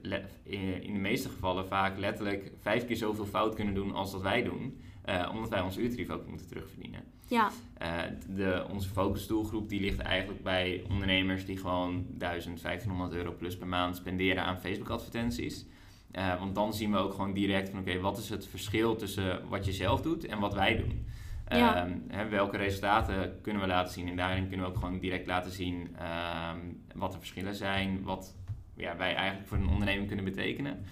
in 0.82 0.94
de 0.94 1.00
meeste 1.00 1.30
gevallen 1.30 1.68
vaak 1.68 1.98
letterlijk 1.98 2.52
vijf 2.62 2.86
keer 2.86 2.96
zoveel 2.96 3.26
fout 3.26 3.56
kunnen 3.56 3.74
doen 3.74 3.94
als 3.94 4.12
dat 4.12 4.22
wij 4.22 4.44
doen. 4.44 4.82
Uh, 5.06 5.30
omdat 5.34 5.50
wij 5.50 5.62
ons 5.62 5.78
uurtarief 5.78 6.10
ook 6.10 6.28
moeten 6.28 6.48
terugverdienen. 6.48 7.17
Ja. 7.28 7.52
Uh, 7.82 8.02
de, 8.36 8.66
onze 8.70 8.90
focusdoelgroep 8.90 9.70
die 9.70 9.82
ligt 9.82 10.00
eigenlijk 10.00 10.44
bij 10.44 10.84
ondernemers 10.90 11.46
die 11.46 11.58
gewoon 11.58 12.06
1000, 12.10 12.62
1500 12.62 13.14
euro 13.14 13.36
plus 13.38 13.58
per 13.58 13.68
maand 13.68 13.96
spenderen 13.96 14.44
aan 14.44 14.60
Facebook 14.60 14.90
advertenties. 14.90 15.66
Uh, 16.12 16.40
want 16.40 16.56
dan 16.56 16.74
zien 16.74 16.92
we 16.92 16.98
ook 16.98 17.14
gewoon 17.14 17.34
direct 17.34 17.70
van 17.70 17.80
oké, 17.80 18.00
wat 18.00 18.18
is 18.18 18.30
het 18.30 18.48
verschil 18.48 18.96
tussen 18.96 19.50
wat 19.50 19.66
je 19.66 19.74
zelf 19.74 20.02
doet 20.02 20.26
en 20.26 20.40
wat 20.40 20.54
wij 20.54 20.78
doen. 20.78 21.06
Ja. 21.50 21.76
Ehm, 21.76 21.92
hè, 22.08 22.30
welke 22.30 22.58
resultaten 22.58 23.42
kunnen 23.42 23.62
we 23.62 23.68
laten 23.68 23.94
zien 23.94 24.08
en 24.08 24.16
daarin 24.16 24.48
kunnen 24.48 24.66
we 24.66 24.72
ook 24.72 24.80
gewoon 24.80 25.00
direct 25.00 25.28
laten 25.28 25.52
zien 25.52 25.96
ehm, 25.98 26.60
wat 26.96 27.12
de 27.12 27.18
verschillen 27.18 27.56
zijn, 27.56 28.04
wat 28.04 28.36
ja, 28.76 28.98
wij 28.98 29.16
eigenlijk 29.16 29.48
voor 29.48 29.58
een 29.58 29.70
onderneming 29.70 30.08
kunnen 30.08 30.26
betekenen. 30.26 30.86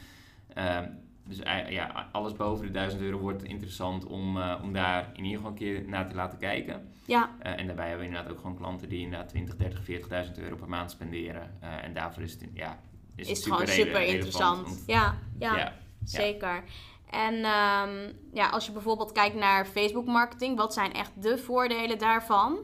Ehm, 1.29 1.65
dus 1.65 1.73
ja, 1.73 2.09
alles 2.11 2.33
boven 2.33 2.65
de 2.65 2.71
1000 2.71 3.01
euro 3.01 3.17
wordt 3.17 3.43
interessant 3.43 4.05
om, 4.05 4.37
uh, 4.37 4.59
om 4.63 4.73
daar 4.73 5.09
in 5.13 5.23
ieder 5.23 5.37
geval 5.37 5.51
een 5.51 5.57
keer 5.57 5.83
naar 5.87 6.09
te 6.09 6.15
laten 6.15 6.37
kijken. 6.37 6.91
Ja. 7.05 7.29
Uh, 7.45 7.59
en 7.59 7.67
daarbij 7.67 7.87
hebben 7.87 8.05
we 8.05 8.11
inderdaad 8.11 8.31
ook 8.31 8.39
gewoon 8.39 8.57
klanten 8.57 8.89
die 8.89 8.99
inderdaad 8.99 9.29
20, 9.29 9.55
30, 9.55 9.79
40.000 10.27 10.43
euro 10.43 10.55
per 10.55 10.69
maand 10.69 10.91
spenderen. 10.91 11.57
Uh, 11.63 11.83
en 11.83 11.93
daarvoor 11.93 12.23
is 12.23 12.31
het, 12.31 12.49
ja, 12.53 12.79
is, 13.15 13.29
is 13.29 13.37
het 13.37 13.47
gewoon 13.47 13.67
super 13.67 14.01
interessant. 14.01 14.83
ja, 14.87 15.17
ja, 15.39 15.57
ja, 15.57 15.73
zeker. 16.03 16.63
En 17.09 17.33
um, 17.33 18.13
ja, 18.33 18.49
als 18.49 18.65
je 18.65 18.71
bijvoorbeeld 18.71 19.11
kijkt 19.11 19.35
naar 19.35 19.65
Facebook 19.65 20.05
marketing, 20.05 20.57
wat 20.57 20.73
zijn 20.73 20.93
echt 20.93 21.11
de 21.21 21.37
voordelen 21.37 21.97
daarvan? 21.97 22.57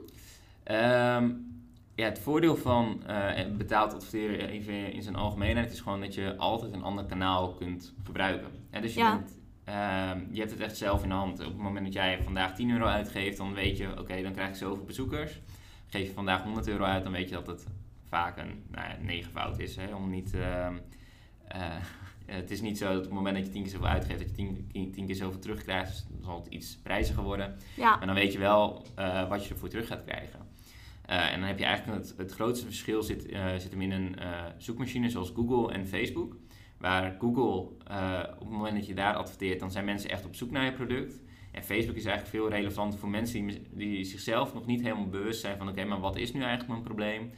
Um, 0.71 1.50
ja, 2.01 2.09
het 2.09 2.19
voordeel 2.19 2.55
van 2.55 3.03
uh, 3.09 3.29
betaald 3.57 3.93
adverteren 3.93 4.49
even 4.49 4.93
in 4.93 5.01
zijn 5.01 5.15
algemeenheid 5.15 5.71
is 5.71 5.81
gewoon 5.81 6.01
dat 6.01 6.13
je 6.13 6.37
altijd 6.37 6.73
een 6.73 6.83
ander 6.83 7.05
kanaal 7.05 7.53
kunt 7.53 7.93
gebruiken. 8.03 8.49
En 8.69 8.81
dus 8.81 8.93
je 8.93 9.01
bent 9.01 9.39
Ehm, 9.63 10.19
je 10.31 10.39
hebt 10.39 10.51
het 10.51 10.59
echt 10.59 10.77
zelf 10.77 11.03
in 11.03 11.09
de 11.09 11.15
hand. 11.15 11.39
Op 11.39 11.45
het 11.45 11.57
moment 11.57 11.85
dat 11.85 11.93
jij 11.93 12.23
vandaag 12.23 12.55
10 12.55 12.71
euro 12.71 12.85
uitgeeft, 12.85 13.37
dan 13.37 13.53
weet 13.53 13.77
je, 13.77 13.99
oké, 13.99 14.21
dan 14.21 14.33
krijg 14.33 14.49
ik 14.49 14.55
zoveel 14.55 14.85
bezoekers. 14.85 15.39
Geef 15.87 16.07
je 16.07 16.13
vandaag 16.13 16.43
100 16.43 16.67
euro 16.67 16.83
uit, 16.83 17.03
dan 17.03 17.11
weet 17.11 17.29
je 17.29 17.35
dat 17.35 17.47
het 17.47 17.67
vaak 18.07 18.37
een 18.37 18.63
nou 18.71 18.87
ja, 18.89 18.95
negenvoud 19.01 19.59
is. 19.59 19.75
Hè, 19.75 19.95
om 19.95 20.09
niet, 20.09 20.33
ehm, 20.33 20.75
eh, 21.47 21.61
het 22.25 22.51
is 22.51 22.61
niet 22.61 22.77
zo 22.77 22.87
dat 22.87 22.97
op 22.97 23.03
het 23.03 23.13
moment 23.13 23.35
dat 23.35 23.45
je 23.45 23.51
10 23.51 23.61
keer 23.61 23.71
zoveel 23.71 23.87
uitgeeft, 23.87 24.19
dat 24.19 24.29
je 24.29 24.35
10, 24.71 24.91
10 24.91 25.05
keer 25.05 25.15
zoveel 25.15 25.39
terugkrijgt. 25.39 25.89
Dus 25.89 26.05
dan 26.09 26.23
zal 26.23 26.35
het 26.35 26.47
iets 26.47 26.77
prijziger 26.77 27.23
worden. 27.23 27.55
Ja. 27.75 27.95
Maar 27.95 28.05
dan 28.05 28.15
weet 28.15 28.33
je 28.33 28.39
wel 28.39 28.85
uh, 28.99 29.29
wat 29.29 29.45
je 29.45 29.53
ervoor 29.53 29.69
terug 29.69 29.87
gaat 29.87 30.03
krijgen. 30.03 30.39
Uh, 31.11 31.33
en 31.33 31.39
dan 31.39 31.47
heb 31.47 31.59
je 31.59 31.65
eigenlijk 31.65 32.03
het, 32.03 32.13
het 32.17 32.31
grootste 32.31 32.65
verschil 32.65 33.03
zit, 33.03 33.21
zit 33.57 33.71
hem 33.71 33.81
in 33.81 33.91
een 33.91 34.15
zoekmachine 34.57 35.09
zoals 35.09 35.31
Google 35.35 35.73
en 35.73 35.87
Facebook. 35.87 36.37
Waar 36.77 37.15
Google, 37.19 37.59
op 38.39 38.39
het 38.39 38.49
moment 38.49 38.75
dat 38.75 38.87
je 38.87 38.93
daar 38.93 39.15
adverteert, 39.15 39.59
dan 39.59 39.71
zijn 39.71 39.85
mensen 39.85 40.09
echt 40.09 40.25
op 40.25 40.35
zoek 40.35 40.51
naar 40.51 40.65
je 40.65 40.73
product. 40.73 41.21
En 41.51 41.63
Facebook 41.63 41.95
is 41.95 42.05
eigenlijk 42.05 42.35
veel 42.35 42.49
relevanter 42.49 42.99
voor 42.99 43.09
mensen 43.09 43.47
die, 43.47 43.61
die 43.71 44.03
zichzelf 44.03 44.53
nog 44.53 44.65
niet 44.65 44.81
helemaal 44.81 45.07
bewust 45.07 45.41
zijn 45.41 45.57
van: 45.57 45.69
oké, 45.69 45.85
maar 45.85 45.99
wat 45.99 46.15
is 46.15 46.33
nu 46.33 46.39
eigenlijk 46.39 46.69
mijn 46.69 46.83
probleem? 46.83 47.31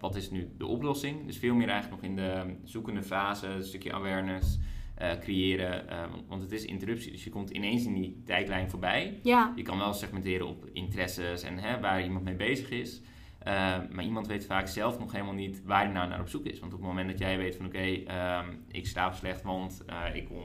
Wat 0.00 0.16
is 0.16 0.30
nu 0.30 0.48
de 0.58 0.66
oplossing? 0.66 1.26
Dus 1.26 1.38
veel 1.38 1.54
meer 1.54 1.68
eigenlijk 1.68 2.02
nog 2.02 2.10
in 2.10 2.16
de 2.16 2.56
zoekende 2.64 3.02
fase, 3.02 3.46
een 3.46 3.64
stukje 3.64 3.92
awareness 3.92 4.58
uh, 5.02 5.10
creëren. 5.20 5.86
Want, 6.10 6.28
want, 6.28 6.42
het 6.42 6.52
is 6.52 6.64
interruptie, 6.64 7.12
dus 7.12 7.24
je 7.24 7.30
komt 7.30 7.50
ineens 7.50 7.84
in 7.84 7.94
die 7.94 8.22
tijdlijn 8.24 8.70
voorbij. 8.70 9.20
Ja. 9.22 9.52
Je 9.56 9.62
kan 9.62 9.78
wel 9.78 9.92
segmenteren 9.92 10.48
op 10.48 10.68
interesses 10.72 11.42
en 11.42 11.58
hè, 11.58 11.80
waar 11.80 12.04
iemand 12.04 12.24
mee 12.24 12.34
bezig 12.36 12.70
is. 12.70 13.00
Uh, 13.46 13.76
maar 13.90 14.04
iemand 14.04 14.26
weet 14.26 14.46
vaak 14.46 14.68
zelf 14.68 14.98
nog 14.98 15.12
helemaal 15.12 15.34
niet 15.34 15.62
waar 15.64 15.84
hij 15.84 15.92
nou 15.92 16.08
naar 16.08 16.20
op 16.20 16.28
zoek 16.28 16.44
is. 16.44 16.60
Want 16.60 16.72
op 16.72 16.78
het 16.78 16.88
moment 16.88 17.10
dat 17.10 17.18
jij 17.18 17.38
weet 17.38 17.56
van 17.56 17.66
oké, 17.66 17.76
okay, 17.76 18.40
um, 18.40 18.64
ik 18.68 18.86
slaap 18.86 19.14
slecht, 19.14 19.42
want 19.42 19.84
ik 20.14 20.24
kom 20.24 20.42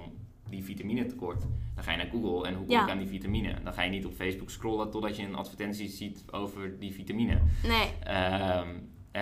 die 0.49 0.63
vitamine 0.63 1.05
tekort. 1.05 1.41
Dan 1.75 1.83
ga 1.83 1.91
je 1.91 1.97
naar 1.97 2.09
Google 2.11 2.47
en 2.47 2.55
hoe 2.55 2.65
kom 2.65 2.75
Ja. 2.75 2.83
ik 2.83 2.89
aan 2.89 2.97
die 2.97 3.07
vitamine? 3.07 3.55
Dan 3.63 3.73
ga 3.73 3.81
je 3.81 3.89
niet 3.89 4.05
op 4.05 4.13
Facebook 4.13 4.49
scrollen 4.49 4.91
totdat 4.91 5.15
je 5.15 5.23
een 5.23 5.35
advertentie 5.35 5.87
ziet 5.87 6.23
over 6.31 6.79
die 6.79 6.93
vitamine. 6.93 7.41
Nee. 7.63 7.87
Ehm, 8.03 8.67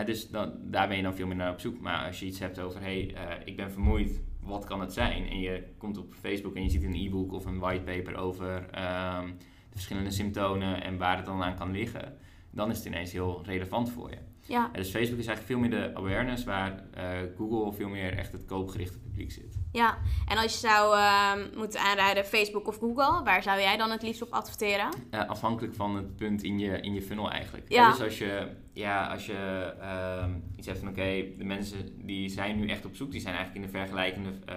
dus 0.06 0.30
dan, 0.30 0.54
daar 0.64 0.88
ben 0.88 0.98
je 0.98 1.04
dan 1.04 1.16
veel 1.16 1.28
meer 1.28 1.36
naar 1.36 1.52
op 1.52 1.60
zoek. 1.60 1.80
Maar 1.80 2.06
als 2.06 2.20
je 2.20 2.26
iets 2.26 2.40
hebt 2.40 2.60
over, 2.60 2.82
hé, 2.82 3.12
hey, 3.14 3.42
ik 3.46 3.56
ben 3.56 3.72
vermoeid, 3.72 4.22
wat 4.48 4.66
kan 4.66 4.80
het 4.80 4.94
zijn? 4.94 5.28
En 5.30 5.40
je 5.40 5.64
komt 5.78 5.98
op 5.98 6.14
Facebook 6.14 6.56
en 6.56 6.64
je 6.64 6.70
ziet 6.70 6.84
een 6.84 6.96
e-book 6.96 7.32
of 7.32 7.46
een 7.46 7.60
whitepaper 7.60 8.16
over 8.16 8.56
um, 8.56 9.38
de 9.70 9.74
verschillende 9.74 10.12
symptomen 10.12 10.84
en 10.84 10.98
waar 10.98 11.18
het 11.18 11.26
dan 11.26 11.44
aan 11.44 11.56
kan 11.56 11.72
liggen. 11.72 12.18
Dan 12.52 12.70
is 12.70 12.78
het 12.78 12.86
ineens 12.86 13.12
heel 13.12 13.42
relevant 13.46 13.90
voor 13.90 14.10
je. 14.10 14.27
Ja. 14.48 14.70
Dus 14.74 14.90
Facebook 14.90 15.20
is 15.20 15.28
eigenlijk 15.28 15.46
veel 15.46 15.60
meer 15.60 15.70
de 15.70 15.96
awareness, 15.96 16.44
waar 16.44 16.84
uh, 16.98 17.04
Google 17.38 17.74
veel 17.74 17.90
meer 17.90 18.18
echt 18.18 18.32
het 18.32 18.46
koopgerichte 18.46 19.00
publiek 19.00 19.32
zit. 19.32 19.58
Ja, 19.72 19.98
en 20.28 20.38
als 20.38 20.54
je 20.54 20.68
zou 20.68 20.96
uh, 20.96 21.32
moeten 21.56 21.80
aanraden 21.80 22.26
Facebook 22.26 22.68
of 22.68 22.78
Google, 22.78 23.24
waar 23.24 23.44
zou 23.44 23.60
jij 23.60 23.78
dan 23.78 23.92
het 23.92 24.02
liefst 24.02 24.22
op 24.22 24.32
adverteren? 24.32 24.90
Uh, 25.12 25.30
afhankelijk 25.30 25.76
van 25.76 25.96
het 25.96 26.16
punt 26.16 26.44
in 26.44 26.60
je, 26.60 26.80
in 26.80 26.94
je 26.94 27.02
funnel 27.02 27.32
eigenlijk. 27.32 27.70
Ja. 27.70 27.92
Dus 27.92 28.02
als 28.02 28.18
je, 28.18 28.48
ja, 28.74 29.08
als 29.08 29.26
je 29.26 29.74
uh, 29.80 30.26
iets 30.56 30.68
hebt 30.68 30.80
van 30.80 30.88
oké, 30.88 31.00
okay, 31.00 31.34
de 31.38 31.44
mensen 31.44 32.06
die 32.06 32.30
zijn 32.30 32.60
nu 32.60 32.68
echt 32.68 32.86
op 32.86 32.96
zoek, 32.96 33.12
die 33.12 33.22
zijn 33.22 33.36
eigenlijk 33.36 33.66
in 33.66 33.72
de 33.72 33.78
vergelijkende 33.78 34.30
uh, 34.30 34.56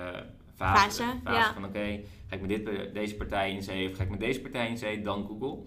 fase. 0.55 0.81
Fase, 0.81 1.05
fase 1.25 1.39
ja. 1.39 1.53
van 1.53 1.65
oké, 1.65 1.79
okay, 1.79 2.05
ga 2.27 2.35
ik 2.35 2.41
met 2.41 2.49
dit, 2.49 2.95
deze 2.95 3.17
partij 3.17 3.53
in 3.53 3.63
zee 3.63 3.89
of 3.91 3.97
ga 3.97 4.03
ik 4.03 4.11
met 4.11 4.21
deze 4.21 4.41
partij 4.41 4.69
in 4.69 4.79
zee, 4.79 5.03
dan 5.03 5.27
Google. 5.27 5.65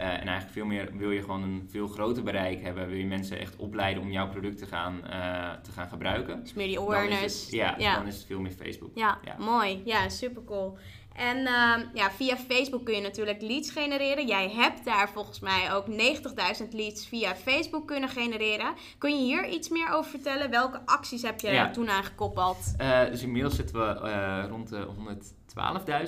Uh, 0.00 0.06
en 0.06 0.26
eigenlijk 0.26 0.50
veel 0.50 0.64
meer 0.66 0.90
wil 0.96 1.10
je 1.10 1.20
gewoon 1.20 1.42
een 1.42 1.68
veel 1.70 1.88
groter 1.88 2.22
bereik 2.22 2.62
hebben. 2.62 2.88
Wil 2.88 2.96
je 2.96 3.06
mensen 3.06 3.38
echt 3.38 3.56
opleiden 3.56 4.02
om 4.02 4.10
jouw 4.10 4.28
product 4.28 4.58
te 4.58 4.66
gaan, 4.66 5.00
uh, 5.04 5.52
te 5.62 5.70
gaan 5.70 5.88
gebruiken. 5.88 6.40
Dus 6.40 6.54
meer 6.54 6.66
die 6.66 6.80
awareness. 6.80 7.44
Het, 7.44 7.54
ja, 7.54 7.74
ja, 7.78 7.94
dan 7.94 8.06
is 8.06 8.16
het 8.16 8.26
veel 8.26 8.40
meer 8.40 8.50
Facebook. 8.50 8.90
Ja, 8.94 9.18
ja. 9.24 9.36
mooi. 9.38 9.82
Ja, 9.84 10.08
super 10.08 10.44
cool. 10.44 10.78
En 11.14 11.36
uh, 11.36 11.76
ja, 11.94 12.10
via 12.10 12.36
Facebook 12.36 12.84
kun 12.84 12.94
je 12.94 13.00
natuurlijk 13.00 13.42
leads 13.42 13.70
genereren. 13.70 14.26
Jij 14.26 14.50
hebt 14.50 14.84
daar 14.84 15.08
volgens 15.08 15.40
mij 15.40 15.74
ook 15.74 15.86
90.000 15.86 16.68
leads 16.70 17.06
via 17.06 17.34
Facebook 17.34 17.86
kunnen 17.86 18.08
genereren. 18.08 18.74
Kun 18.98 19.10
je 19.10 19.24
hier 19.24 19.48
iets 19.48 19.68
meer 19.68 19.92
over 19.92 20.10
vertellen? 20.10 20.50
Welke 20.50 20.80
acties 20.84 21.22
heb 21.22 21.40
je 21.40 21.50
ja. 21.50 21.70
toen 21.70 21.90
aangekoppeld? 21.90 22.74
Uh, 22.80 23.04
dus 23.10 23.22
inmiddels 23.22 23.54
zitten 23.54 23.76
we 23.76 24.00
uh, 24.08 24.44
rond 24.48 24.68
de 24.68 24.86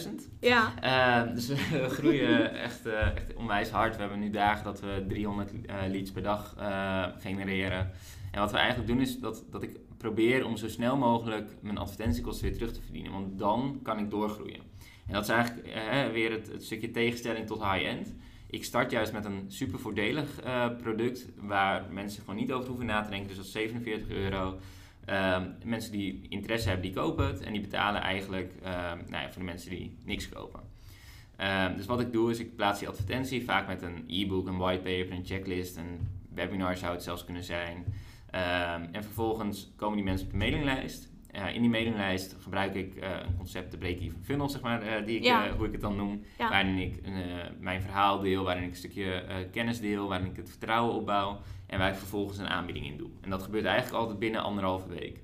112.000. 0.04 0.08
Ja. 0.40 0.72
Uh, 0.84 1.34
dus 1.34 1.48
we 1.70 1.88
groeien 1.88 2.54
echt, 2.54 2.86
echt 2.86 3.34
onwijs 3.34 3.70
hard. 3.70 3.94
We 3.94 4.00
hebben 4.00 4.20
nu 4.20 4.30
dagen 4.30 4.64
dat 4.64 4.80
we 4.80 5.04
300 5.08 5.52
leads 5.88 6.10
per 6.10 6.22
dag 6.22 6.54
genereren. 7.18 7.90
En 8.30 8.40
wat 8.40 8.50
we 8.50 8.58
eigenlijk 8.58 8.88
doen 8.88 9.00
is 9.00 9.18
dat, 9.18 9.44
dat 9.50 9.62
ik 9.62 9.76
probeer 9.96 10.44
om 10.44 10.56
zo 10.56 10.68
snel 10.68 10.96
mogelijk 10.96 11.50
mijn 11.60 11.78
advertentiekosten 11.78 12.44
weer 12.44 12.54
terug 12.54 12.72
te 12.72 12.82
verdienen. 12.82 13.12
Want 13.12 13.38
dan 13.38 13.80
kan 13.82 13.98
ik 13.98 14.10
doorgroeien. 14.10 14.60
En 15.06 15.12
dat 15.12 15.22
is 15.22 15.28
eigenlijk 15.28 15.66
uh, 15.66 16.12
weer 16.12 16.32
het, 16.32 16.50
stukje 16.58 16.90
tegenstelling 16.90 17.46
tot 17.46 17.62
high-end. 17.62 18.14
Ik 18.50 18.64
start 18.64 18.90
juist 18.90 19.12
met 19.12 19.24
een 19.24 19.44
super 19.48 19.78
voordelig 19.78 20.44
uh, 20.44 20.66
product 20.82 21.28
waar 21.36 21.84
mensen 21.90 22.20
gewoon 22.20 22.40
niet 22.40 22.52
over 22.52 22.68
hoeven 22.68 22.86
na 22.86 23.02
te 23.02 23.10
denken. 23.10 23.28
Dus 23.28 23.36
dat 23.36 23.46
is 23.46 23.52
47 23.52 24.08
euro. 24.08 24.58
Uh, 25.08 25.42
mensen 25.64 25.92
die 25.92 26.26
interesse 26.28 26.68
hebben, 26.68 26.86
die 26.86 26.96
kopen 26.96 27.26
het. 27.26 27.40
En 27.40 27.52
die 27.52 27.60
betalen 27.60 28.00
eigenlijk 28.00 28.52
nou 28.62 29.22
ja, 29.22 29.30
voor 29.30 29.38
de 29.38 29.48
mensen 29.48 29.70
die 29.70 29.96
niks 30.04 30.28
kopen. 30.28 30.60
Ehm, 31.36 31.76
dus 31.76 31.86
wat 31.86 32.00
ik 32.00 32.12
doe 32.12 32.30
is, 32.30 32.38
ik 32.38 32.56
plaats 32.56 32.78
die 32.78 32.88
advertentie 32.88 33.44
vaak 33.44 33.66
met 33.66 33.82
een 33.82 34.04
e-book, 34.06 34.46
een 34.46 34.56
whitepaper, 34.56 35.16
een 35.16 35.24
checklist, 35.24 35.76
een 35.76 36.08
webinar 36.34 36.76
zou 36.76 36.92
het 36.92 37.02
zelfs 37.02 37.24
kunnen 37.24 37.44
zijn. 37.44 37.84
Ehm, 38.30 38.86
en 38.92 39.02
vervolgens 39.02 39.72
komen 39.76 39.96
die 39.96 40.04
mensen 40.04 40.26
op 40.26 40.32
de 40.32 40.38
mailinglijst. 40.38 41.08
Uh, 41.36 41.54
in 41.54 41.60
die 41.60 41.70
mailinglijst 41.70 42.36
gebruik 42.40 42.74
ik 42.74 42.94
uh, 42.94 43.08
een 43.26 43.36
concept, 43.36 43.70
de 43.70 43.76
break-even 43.78 44.22
funnel, 44.22 44.48
zeg 44.48 44.60
maar, 44.60 44.82
uh, 44.82 45.06
die 45.06 45.16
ik, 45.16 45.22
Ja. 45.22 45.50
hoe 45.56 45.66
ik 45.66 45.72
het 45.72 45.80
dan 45.80 45.96
noem. 45.96 46.22
Ja. 46.38 46.48
Waarin 46.48 46.78
ik 46.78 47.00
mijn 47.60 47.82
verhaal 47.82 48.20
deel, 48.20 48.44
waarin 48.44 48.62
ik 48.62 48.70
een 48.70 48.76
stukje 48.76 49.24
kennis 49.52 49.80
deel, 49.80 50.08
waarin 50.08 50.30
ik 50.30 50.36
het 50.36 50.48
vertrouwen 50.48 50.94
opbouw. 50.94 51.40
En 51.66 51.78
waar 51.78 51.90
ik 51.90 51.96
vervolgens 51.96 52.38
een 52.38 52.48
aanbieding 52.48 52.86
in 52.86 52.96
doe. 52.96 53.08
En 53.20 53.30
dat 53.30 53.42
gebeurt 53.42 53.64
eigenlijk 53.64 53.96
altijd 53.96 54.18
binnen 54.18 54.42
anderhalve 54.42 54.88
week. 54.88 55.20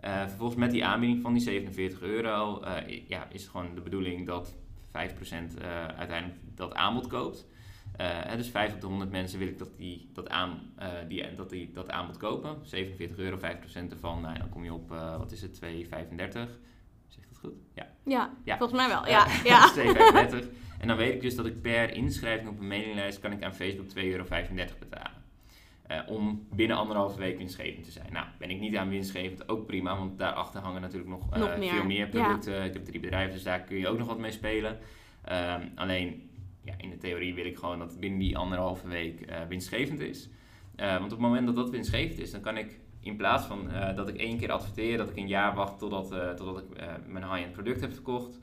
vervolgens 0.00 0.58
met 0.58 0.70
die 0.70 0.84
aanbieding 0.84 1.22
van 1.22 1.32
die 1.32 1.42
47 1.42 2.02
euro 2.02 2.62
ja, 3.08 3.26
is 3.30 3.42
het 3.42 3.50
gewoon 3.50 3.74
de 3.74 3.80
bedoeling 3.80 4.26
dat 4.26 4.54
5% 4.88 4.92
uiteindelijk 5.96 6.38
dat 6.54 6.74
aanbod 6.74 7.06
koopt. 7.06 7.46
Uh, 8.00 8.36
dus 8.36 8.48
5 8.48 8.74
op 8.74 8.80
de 8.80 8.86
100 8.86 9.10
mensen 9.10 9.38
wil 9.38 9.48
ik 9.48 9.58
dat 9.58 9.76
die 9.76 10.10
dat, 10.12 10.28
aan, 10.28 10.72
uh, 10.78 10.86
die, 11.08 11.34
dat, 11.34 11.50
die 11.50 11.70
dat 11.72 11.90
aanbod 11.90 12.16
kopen. 12.16 12.56
47 12.62 13.18
euro, 13.18 13.38
5% 13.38 13.40
ervan. 13.90 14.20
Nou, 14.20 14.38
dan 14.38 14.48
kom 14.48 14.64
je 14.64 14.72
op, 14.72 14.92
uh, 14.92 15.16
wat 15.16 15.32
is 15.32 15.42
het, 15.42 15.60
2,35. 15.64 15.68
Zeg 17.08 17.24
dat 17.28 17.38
goed? 17.40 17.52
Ja. 17.74 17.86
Ja, 18.04 18.30
Ja. 18.44 18.56
volgens 18.58 18.80
mij 18.80 18.88
wel. 18.88 19.06
Ja, 19.08 19.26
ja. 19.44 19.72
2,35. 20.42 20.46
En 20.78 20.88
dan 20.88 20.96
weet 20.96 21.14
ik 21.14 21.20
dus 21.20 21.34
dat 21.34 21.46
ik 21.46 21.62
per 21.62 21.94
inschrijving 21.94 22.48
op 22.48 22.58
een 22.58 22.68
mailinglijst 22.68 23.20
kan 23.20 23.32
ik 23.32 23.42
aan 23.42 23.54
Facebook 23.54 23.86
2,35 23.88 24.04
euro 24.04 24.24
betalen. 24.78 25.18
Om 26.06 26.46
binnen 26.52 26.76
anderhalve 26.76 27.18
week 27.18 27.38
winstgevend 27.38 27.84
te 27.84 27.90
zijn. 27.90 28.12
Nou, 28.12 28.26
ben 28.38 28.50
ik 28.50 28.60
niet 28.60 28.76
aan 28.76 28.88
winstgevend, 28.88 29.48
ook 29.48 29.66
prima, 29.66 29.96
want 29.96 30.18
daarachter 30.18 30.60
hangen 30.60 30.80
natuurlijk 30.80 31.10
nog, 31.10 31.38
Nog 31.38 31.58
meer, 31.58 31.70
veel 31.72 31.84
meer 31.84 31.98
ja. 31.98 32.06
producten. 32.06 32.64
Ik 32.64 32.72
heb 32.72 32.84
drie 32.84 33.00
bedrijven, 33.00 33.32
dus 33.34 33.42
daar 33.42 33.60
kun 33.60 33.76
je 33.76 33.88
ook 33.88 33.98
nog 33.98 34.06
wat 34.06 34.18
mee 34.18 34.30
spelen. 34.30 34.78
Um, 35.32 35.72
alleen, 35.74 36.29
in 36.76 36.90
de 36.90 36.96
theorie 36.96 37.34
wil 37.34 37.44
ik 37.44 37.58
gewoon 37.58 37.78
dat 37.78 37.90
het 37.90 38.00
binnen 38.00 38.18
die 38.18 38.36
anderhalve 38.36 38.88
week 38.88 39.30
uh, 39.30 39.36
winstgevend 39.48 40.00
is. 40.00 40.28
Uh, 40.76 40.90
want 40.90 41.04
op 41.04 41.10
het 41.10 41.18
moment 41.18 41.46
dat 41.46 41.56
dat 41.56 41.70
winstgevend 41.70 42.18
is, 42.18 42.30
dan 42.30 42.40
kan 42.40 42.56
ik 42.56 42.78
in 43.00 43.16
plaats 43.16 43.46
van 43.46 43.70
uh, 43.70 43.96
dat 43.96 44.08
ik 44.08 44.16
één 44.16 44.38
keer 44.38 44.52
adverteer, 44.52 44.96
dat 44.96 45.10
ik 45.10 45.16
een 45.16 45.28
jaar 45.28 45.54
wacht 45.54 45.78
totdat, 45.78 46.08
totdat 46.36 46.58
ik 46.58 46.66
mijn 47.06 47.24
high-end 47.24 47.52
product 47.52 47.80
heb 47.80 47.92
verkocht. 47.92 48.38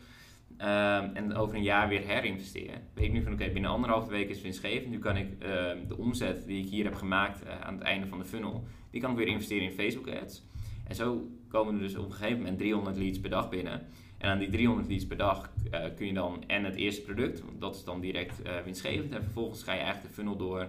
Um, 0.61 0.65
en 1.13 1.35
over 1.35 1.55
een 1.55 1.63
jaar 1.63 1.87
weer 1.87 2.01
herinvesteren. 2.01 2.81
Weet 2.93 3.05
ik 3.05 3.11
nu 3.11 3.23
van 3.23 3.33
oké, 3.33 3.49
binnen 3.49 3.71
anderhalve 3.71 4.09
week 4.09 4.29
is 4.29 4.41
winstgevend. 4.41 4.89
Nu 4.89 4.99
kan 4.99 5.17
ik 5.17 5.27
uh, 5.31 5.47
de 5.87 5.97
omzet 5.97 6.45
die 6.45 6.63
ik 6.63 6.69
hier 6.69 6.83
heb 6.83 6.95
gemaakt 6.95 7.47
aan 7.63 7.73
het 7.73 7.83
einde 7.83 8.07
van 8.07 8.17
de 8.17 8.25
funnel, 8.25 8.63
die 8.91 9.01
kan 9.01 9.11
ik 9.11 9.17
weer 9.17 9.27
investeren 9.27 9.63
in 9.63 9.71
Facebook 9.71 10.07
ads. 10.07 10.43
En 10.87 10.95
zo 10.95 11.29
komen 11.47 11.73
er 11.73 11.79
dus 11.79 11.95
op 11.95 12.05
een 12.05 12.11
gegeven 12.11 12.37
moment 12.37 12.57
300 12.57 12.97
leads 12.97 13.19
per 13.19 13.29
dag 13.29 13.49
binnen. 13.49 13.87
En 14.17 14.29
aan 14.29 14.39
die 14.39 14.49
300 14.49 14.87
leads 14.87 15.07
per 15.07 15.17
dag 15.17 15.49
uh, 15.73 15.79
kun 15.95 16.05
je 16.05 16.13
dan 16.13 16.43
en 16.47 16.63
het 16.63 16.75
eerste 16.75 17.01
product, 17.01 17.41
dat 17.59 17.75
is 17.75 17.83
dan 17.83 17.99
direct 17.99 18.41
winstgevend. 18.63 19.13
En 19.13 19.23
vervolgens 19.23 19.63
ga 19.63 19.73
je 19.73 19.79
eigenlijk 19.79 20.07
de 20.07 20.13
funnel 20.13 20.35
door 20.35 20.67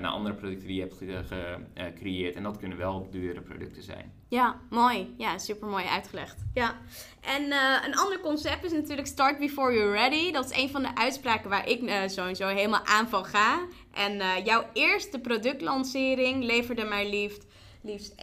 naar 0.00 0.10
andere 0.10 0.34
producten 0.34 0.66
die 0.66 0.76
je 0.76 0.82
hebt 0.82 1.28
gecreëerd. 1.74 2.34
En 2.34 2.42
dat 2.42 2.58
kunnen 2.58 2.78
wel 2.78 3.08
dure 3.10 3.40
producten 3.40 3.82
zijn. 3.82 4.12
Ja, 4.28 4.60
mooi. 4.70 5.14
Ja, 5.18 5.38
super 5.38 5.68
mooi 5.68 5.84
uitgelegd. 5.84 6.44
Ja. 6.54 6.78
En 7.20 7.42
een 7.84 7.96
ander 7.96 8.20
concept 8.20 8.64
is 8.64 8.72
natuurlijk 8.72 9.06
start 9.06 9.38
before 9.38 9.74
you're 9.74 9.92
ready. 9.92 10.32
Dat 10.32 10.50
is 10.50 10.62
een 10.62 10.70
van 10.70 10.82
de 10.82 10.96
uitspraken 10.96 11.50
waar 11.50 11.68
ik 11.68 11.82
uh, 11.82 11.96
sowieso 12.06 12.46
helemaal 12.46 12.84
aan 12.84 13.08
van 13.08 13.24
ga. 13.24 13.66
En 13.92 14.44
jouw 14.44 14.64
eerste 14.72 15.18
productlancering 15.18 16.44
leverde 16.44 16.84
mij 16.84 17.10
liefst, 17.10 17.46
liefst 17.82 18.12
21.144 18.12 18.16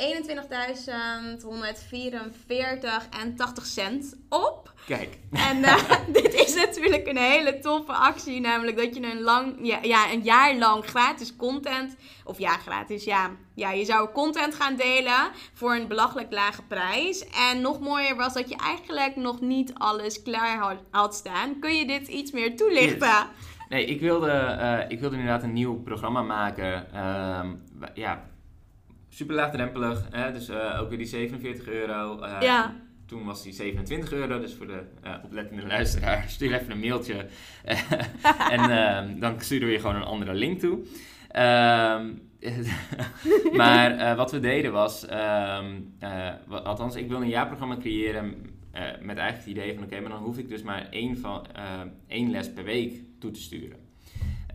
en 3.21 3.35
80 3.35 3.65
cent 3.65 4.17
op. 4.29 4.73
Kijk. 4.85 5.17
En 5.31 5.57
uh, 5.57 5.91
dit 6.21 6.33
is 6.33 6.55
natuurlijk 6.55 7.07
een 7.07 7.17
hele 7.17 7.59
toffe 7.59 7.93
actie. 7.93 8.41
Namelijk 8.41 8.77
dat 8.77 8.95
je 8.95 9.11
een, 9.11 9.21
lang, 9.21 9.55
ja, 9.61 9.79
ja, 9.81 10.11
een 10.11 10.21
jaar 10.21 10.55
lang 10.55 10.85
gratis 10.85 11.35
content... 11.35 11.95
Of 12.23 12.39
ja, 12.39 12.57
gratis, 12.57 13.03
ja. 13.03 13.31
Ja, 13.55 13.71
je 13.71 13.85
zou 13.85 14.09
content 14.09 14.55
gaan 14.55 14.75
delen 14.75 15.29
voor 15.53 15.75
een 15.75 15.87
belachelijk 15.87 16.31
lage 16.31 16.63
prijs. 16.63 17.25
En 17.29 17.61
nog 17.61 17.79
mooier 17.79 18.15
was 18.15 18.33
dat 18.33 18.49
je 18.49 18.55
eigenlijk 18.55 19.15
nog 19.15 19.41
niet 19.41 19.73
alles 19.73 20.21
klaar 20.21 20.77
had, 20.91 21.15
staan. 21.15 21.59
Kun 21.59 21.75
je 21.75 21.85
dit 21.85 22.07
iets 22.07 22.31
meer 22.31 22.55
toelichten? 22.55 23.27
Nee, 23.69 23.85
ik 23.85 23.99
wilde, 23.99 24.57
uh, 24.59 24.91
ik 24.91 24.99
wilde 24.99 25.15
inderdaad 25.15 25.43
een 25.43 25.53
nieuw 25.53 25.81
programma 25.81 26.21
maken. 26.21 26.87
Uh, 26.93 27.49
ja, 27.93 28.28
super 29.19 29.35
laagdrempelig. 29.35 30.07
Hè? 30.11 30.31
Dus 30.31 30.49
uh, 30.49 30.79
ook 30.81 30.89
weer 30.89 30.97
die 30.97 31.07
47 31.07 31.67
euro. 31.67 32.23
Uh, 32.23 32.37
ja. 32.41 32.75
Toen 33.05 33.25
was 33.25 33.43
die 33.43 33.53
27 33.53 34.11
euro. 34.11 34.39
Dus 34.39 34.53
voor 34.53 34.67
de 34.67 34.81
uh, 35.05 35.13
oplettende 35.23 35.67
luisteraar, 35.67 36.23
stuur 36.29 36.53
even 36.53 36.71
een 36.71 36.79
mailtje. 36.79 37.25
en 38.55 38.59
ehm, 38.59 39.19
dan 39.19 39.41
sturen 39.41 39.67
we 39.67 39.73
je 39.73 39.79
gewoon 39.79 39.95
een 39.95 40.03
andere 40.03 40.33
link 40.33 40.59
toe. 40.59 40.79
Ehm, 41.27 42.13
maar 43.61 44.15
wat 44.15 44.31
we 44.31 44.39
deden 44.39 44.71
was, 44.71 45.05
um, 45.11 45.93
althans, 46.63 46.95
ik 46.95 47.07
wilde 47.07 47.23
een 47.23 47.29
jaarprogramma 47.29 47.77
creëren 47.77 48.35
met 49.01 49.17
eigenlijk 49.17 49.37
het 49.37 49.45
idee 49.45 49.73
van: 49.73 49.83
oké, 49.83 49.99
maar 49.99 50.09
dan 50.09 50.23
hoef 50.23 50.37
ik 50.37 50.49
dus 50.49 50.61
maar 50.61 50.87
één, 50.89 51.17
van, 51.17 51.45
één 52.07 52.31
les 52.31 52.53
per 52.53 52.63
week 52.63 53.01
toe 53.19 53.31
te 53.31 53.41
sturen. 53.41 53.88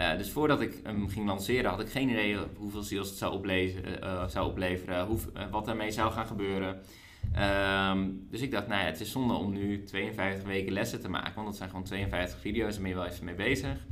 Uh, 0.00 0.16
dus 0.16 0.30
voordat 0.30 0.60
ik 0.60 0.80
hem 0.82 1.08
ging 1.08 1.26
lanceren, 1.26 1.70
had 1.70 1.80
ik 1.80 1.88
geen 1.88 2.08
idee 2.08 2.36
hoeveel 2.56 2.82
sales 2.82 3.08
het 3.08 3.18
zou, 3.18 3.32
oplezen, 3.32 3.82
uh, 4.02 4.28
zou 4.28 4.48
opleveren, 4.48 5.06
hoe, 5.06 5.18
wat 5.50 5.68
ermee 5.68 5.90
zou 5.90 6.12
gaan 6.12 6.26
gebeuren. 6.26 6.80
Um, 7.90 8.26
dus 8.30 8.40
ik 8.40 8.50
dacht, 8.50 8.66
nou 8.66 8.80
ja, 8.80 8.86
het 8.86 9.00
is 9.00 9.10
zonde 9.10 9.34
om 9.34 9.52
nu 9.52 9.84
52 9.84 10.48
weken 10.48 10.72
lessen 10.72 11.00
te 11.00 11.08
maken, 11.08 11.34
want 11.34 11.46
dat 11.46 11.56
zijn 11.56 11.68
gewoon 11.68 11.84
52 11.84 12.40
video's 12.40 12.76
en 12.76 12.82
ben 12.82 12.90
je 12.90 12.96
wel 12.96 13.06
even 13.06 13.24
mee 13.24 13.34
bezig. 13.34 13.86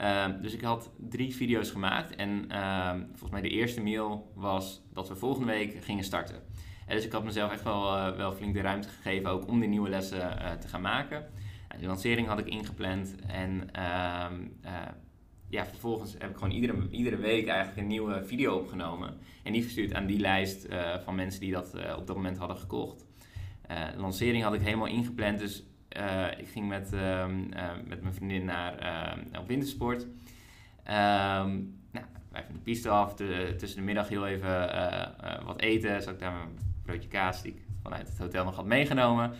Um, 0.00 0.42
dus 0.42 0.52
ik 0.52 0.60
had 0.60 0.90
drie 1.08 1.34
video's 1.34 1.70
gemaakt 1.70 2.14
en 2.16 2.28
um, 2.28 3.06
volgens 3.08 3.30
mij 3.30 3.40
de 3.40 3.48
eerste 3.48 3.80
mail 3.80 4.32
was 4.34 4.82
dat 4.92 5.08
we 5.08 5.16
volgende 5.16 5.46
week 5.46 5.84
gingen 5.84 6.04
starten. 6.04 6.42
En 6.86 6.96
dus 6.96 7.04
ik 7.04 7.12
had 7.12 7.24
mezelf 7.24 7.52
echt 7.52 7.62
wel, 7.62 8.16
wel 8.16 8.32
flink 8.32 8.54
de 8.54 8.60
ruimte 8.60 8.88
gegeven 8.88 9.30
ook 9.30 9.48
om 9.48 9.60
die 9.60 9.68
nieuwe 9.68 9.88
lessen 9.88 10.38
te 10.60 10.68
gaan 10.68 10.80
maken. 10.80 11.26
De 11.80 11.86
lancering 11.86 12.26
had 12.26 12.38
ik 12.38 12.46
ingepland 12.46 13.14
en 13.26 13.70
ja, 15.48 15.66
vervolgens 15.66 16.14
heb 16.18 16.30
ik 16.30 16.36
gewoon 16.36 16.50
iedere, 16.50 16.88
iedere 16.90 17.16
week 17.16 17.46
eigenlijk 17.46 17.78
een 17.78 17.86
nieuwe 17.86 18.24
video 18.24 18.56
opgenomen. 18.56 19.16
En 19.42 19.52
die 19.52 19.62
verstuurd 19.62 19.94
aan 19.94 20.06
die 20.06 20.18
lijst 20.18 20.66
uh, 20.66 20.98
van 21.04 21.14
mensen 21.14 21.40
die 21.40 21.52
dat 21.52 21.74
uh, 21.74 21.96
op 21.96 22.06
dat 22.06 22.16
moment 22.16 22.38
hadden 22.38 22.56
gekocht. 22.56 23.06
Uh, 23.70 23.92
de 23.92 24.00
lancering 24.00 24.42
had 24.42 24.54
ik 24.54 24.60
helemaal 24.60 24.86
ingepland. 24.86 25.38
Dus 25.38 25.62
ik 26.38 26.48
ging 26.48 26.68
met, 26.68 26.90
met 27.86 28.02
mijn 28.02 28.14
vriendin 28.14 28.44
naar 28.44 29.18
op 29.38 29.48
wintersport. 29.48 30.02
Um, 30.02 31.78
nou, 31.90 32.06
wij 32.30 32.44
van 32.44 32.54
de 32.54 32.60
piste 32.62 32.88
af. 32.88 33.14
De, 33.14 33.54
tussen 33.58 33.78
de 33.78 33.84
middag 33.84 34.08
heel 34.08 34.26
even 34.26 34.70
wat 35.44 35.60
eten. 35.60 36.02
Zat 36.02 36.12
ik 36.12 36.20
daar 36.20 36.32
mijn 36.32 36.58
broodje 36.82 37.08
kaas 37.08 37.42
die 37.42 37.52
ik 37.52 37.62
vanuit 37.82 38.08
het 38.08 38.18
hotel 38.18 38.44
nog 38.44 38.56
had 38.56 38.64
meegenomen. 38.64 39.32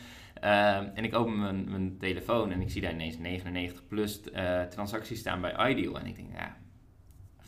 Uh, 0.45 0.77
en 0.77 1.05
ik 1.05 1.15
open 1.15 1.39
mijn, 1.39 1.71
mijn, 1.71 1.99
telefoon 1.99 2.53
en 2.53 2.61
ik 2.61 2.71
zie 2.71 2.81
daar 2.81 2.93
ineens 2.93 3.19
99 3.19 3.87
plus 3.87 4.21
uh, 4.35 4.63
transacties 4.63 5.19
staan 5.19 5.41
bij 5.41 5.71
Ideal. 5.71 5.99
En 5.99 6.07
ik 6.07 6.17
denk, 6.17 6.29
ja, 6.33 6.57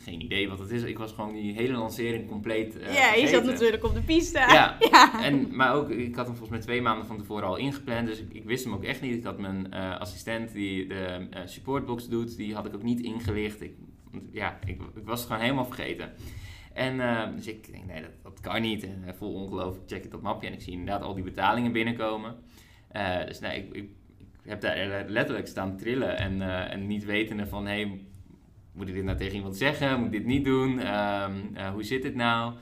geen 0.03 0.21
idee 0.21 0.49
wat 0.49 0.59
het 0.59 0.71
is. 0.71 0.83
Ik 0.83 0.97
was 0.97 1.11
gewoon 1.11 1.33
die 1.33 1.53
hele 1.53 1.73
lancering 1.73 2.27
compleet. 2.27 2.75
Uh, 2.75 2.93
ja, 2.93 3.13
je 3.13 3.27
zat 3.27 3.43
natuurlijk 3.43 3.83
op 3.83 3.93
de 3.93 4.01
piste. 4.01 4.39
Ja, 4.51 4.77
ja. 4.79 5.23
En, 5.23 5.55
maar 5.55 5.73
ook, 5.73 5.89
ik 5.89 6.15
had 6.15 6.25
hem 6.25 6.35
volgens 6.35 6.49
mij 6.49 6.59
twee 6.59 6.81
maanden 6.81 7.05
van 7.05 7.17
tevoren 7.17 7.47
al 7.47 7.57
ingepland. 7.57 8.07
Dus 8.07 8.19
ik, 8.19 8.33
ik 8.33 8.43
wist 8.43 8.63
hem 8.63 8.73
ook 8.73 8.83
echt 8.83 9.01
niet. 9.01 9.15
Ik 9.15 9.23
had 9.23 9.37
mijn 9.37 9.67
uh, 9.73 9.99
assistent 9.99 10.51
die 10.51 10.87
de 10.87 11.27
uh, 11.33 11.39
supportbox 11.45 12.07
doet, 12.07 12.37
die 12.37 12.53
had 12.53 12.65
ik 12.65 12.75
ook 12.75 12.83
niet 12.83 12.99
ingelicht. 12.99 13.61
Ik, 13.61 13.73
ja, 14.31 14.59
ik, 14.65 14.81
ik 14.95 15.05
was 15.05 15.19
het 15.19 15.27
gewoon 15.27 15.43
helemaal 15.43 15.65
vergeten. 15.65 16.11
En 16.73 16.97
dus 17.35 17.47
ik 17.47 17.71
denk, 17.71 17.85
nee, 17.85 18.01
dat, 18.01 18.11
dat 18.23 18.39
kan 18.39 18.61
niet. 18.61 18.83
En 18.83 19.15
vol 19.17 19.33
ongeloof, 19.33 19.77
check 19.85 20.03
ik 20.03 20.11
dat 20.11 20.21
mapje 20.21 20.47
en 20.47 20.53
ik 20.53 20.61
zie 20.61 20.73
inderdaad 20.73 21.01
al 21.01 21.13
die 21.13 21.23
betalingen 21.23 21.71
binnenkomen. 21.71 22.35
Uh, 22.95 23.25
dus 23.25 23.39
nee, 23.39 23.57
ik, 23.57 23.73
ik, 23.73 23.89
ik, 24.43 24.49
heb 24.49 24.61
daar 24.61 25.05
letterlijk 25.07 25.47
staan 25.47 25.77
trillen 25.77 26.17
en, 26.17 26.37
uh, 26.37 26.73
en 26.73 26.87
niet 26.87 27.05
wetende 27.05 27.47
van, 27.47 27.65
hey, 27.65 28.01
moet 28.71 28.87
ik 28.87 28.93
dit 28.93 29.03
nou 29.03 29.17
tegen 29.17 29.35
iemand 29.35 29.57
zeggen? 29.57 29.97
Moet 29.97 30.05
ik 30.05 30.11
dit 30.11 30.25
niet 30.25 30.45
doen? 30.45 30.71
Um, 30.71 31.51
uh, 31.53 31.69
hoe 31.69 31.83
zit 31.83 32.03
het 32.03 32.15
nou? 32.15 32.53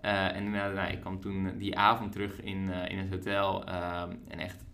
en 0.00 0.50
nou, 0.50 0.90
ik 0.92 1.00
kwam 1.00 1.20
toen 1.20 1.58
die 1.58 1.78
avond 1.78 2.12
terug 2.12 2.40
in, 2.40 2.70
in 2.88 2.98
het 2.98 3.10
hotel 3.10 3.60
um, 3.60 4.18
en 4.28 4.38
echt, 4.38 4.64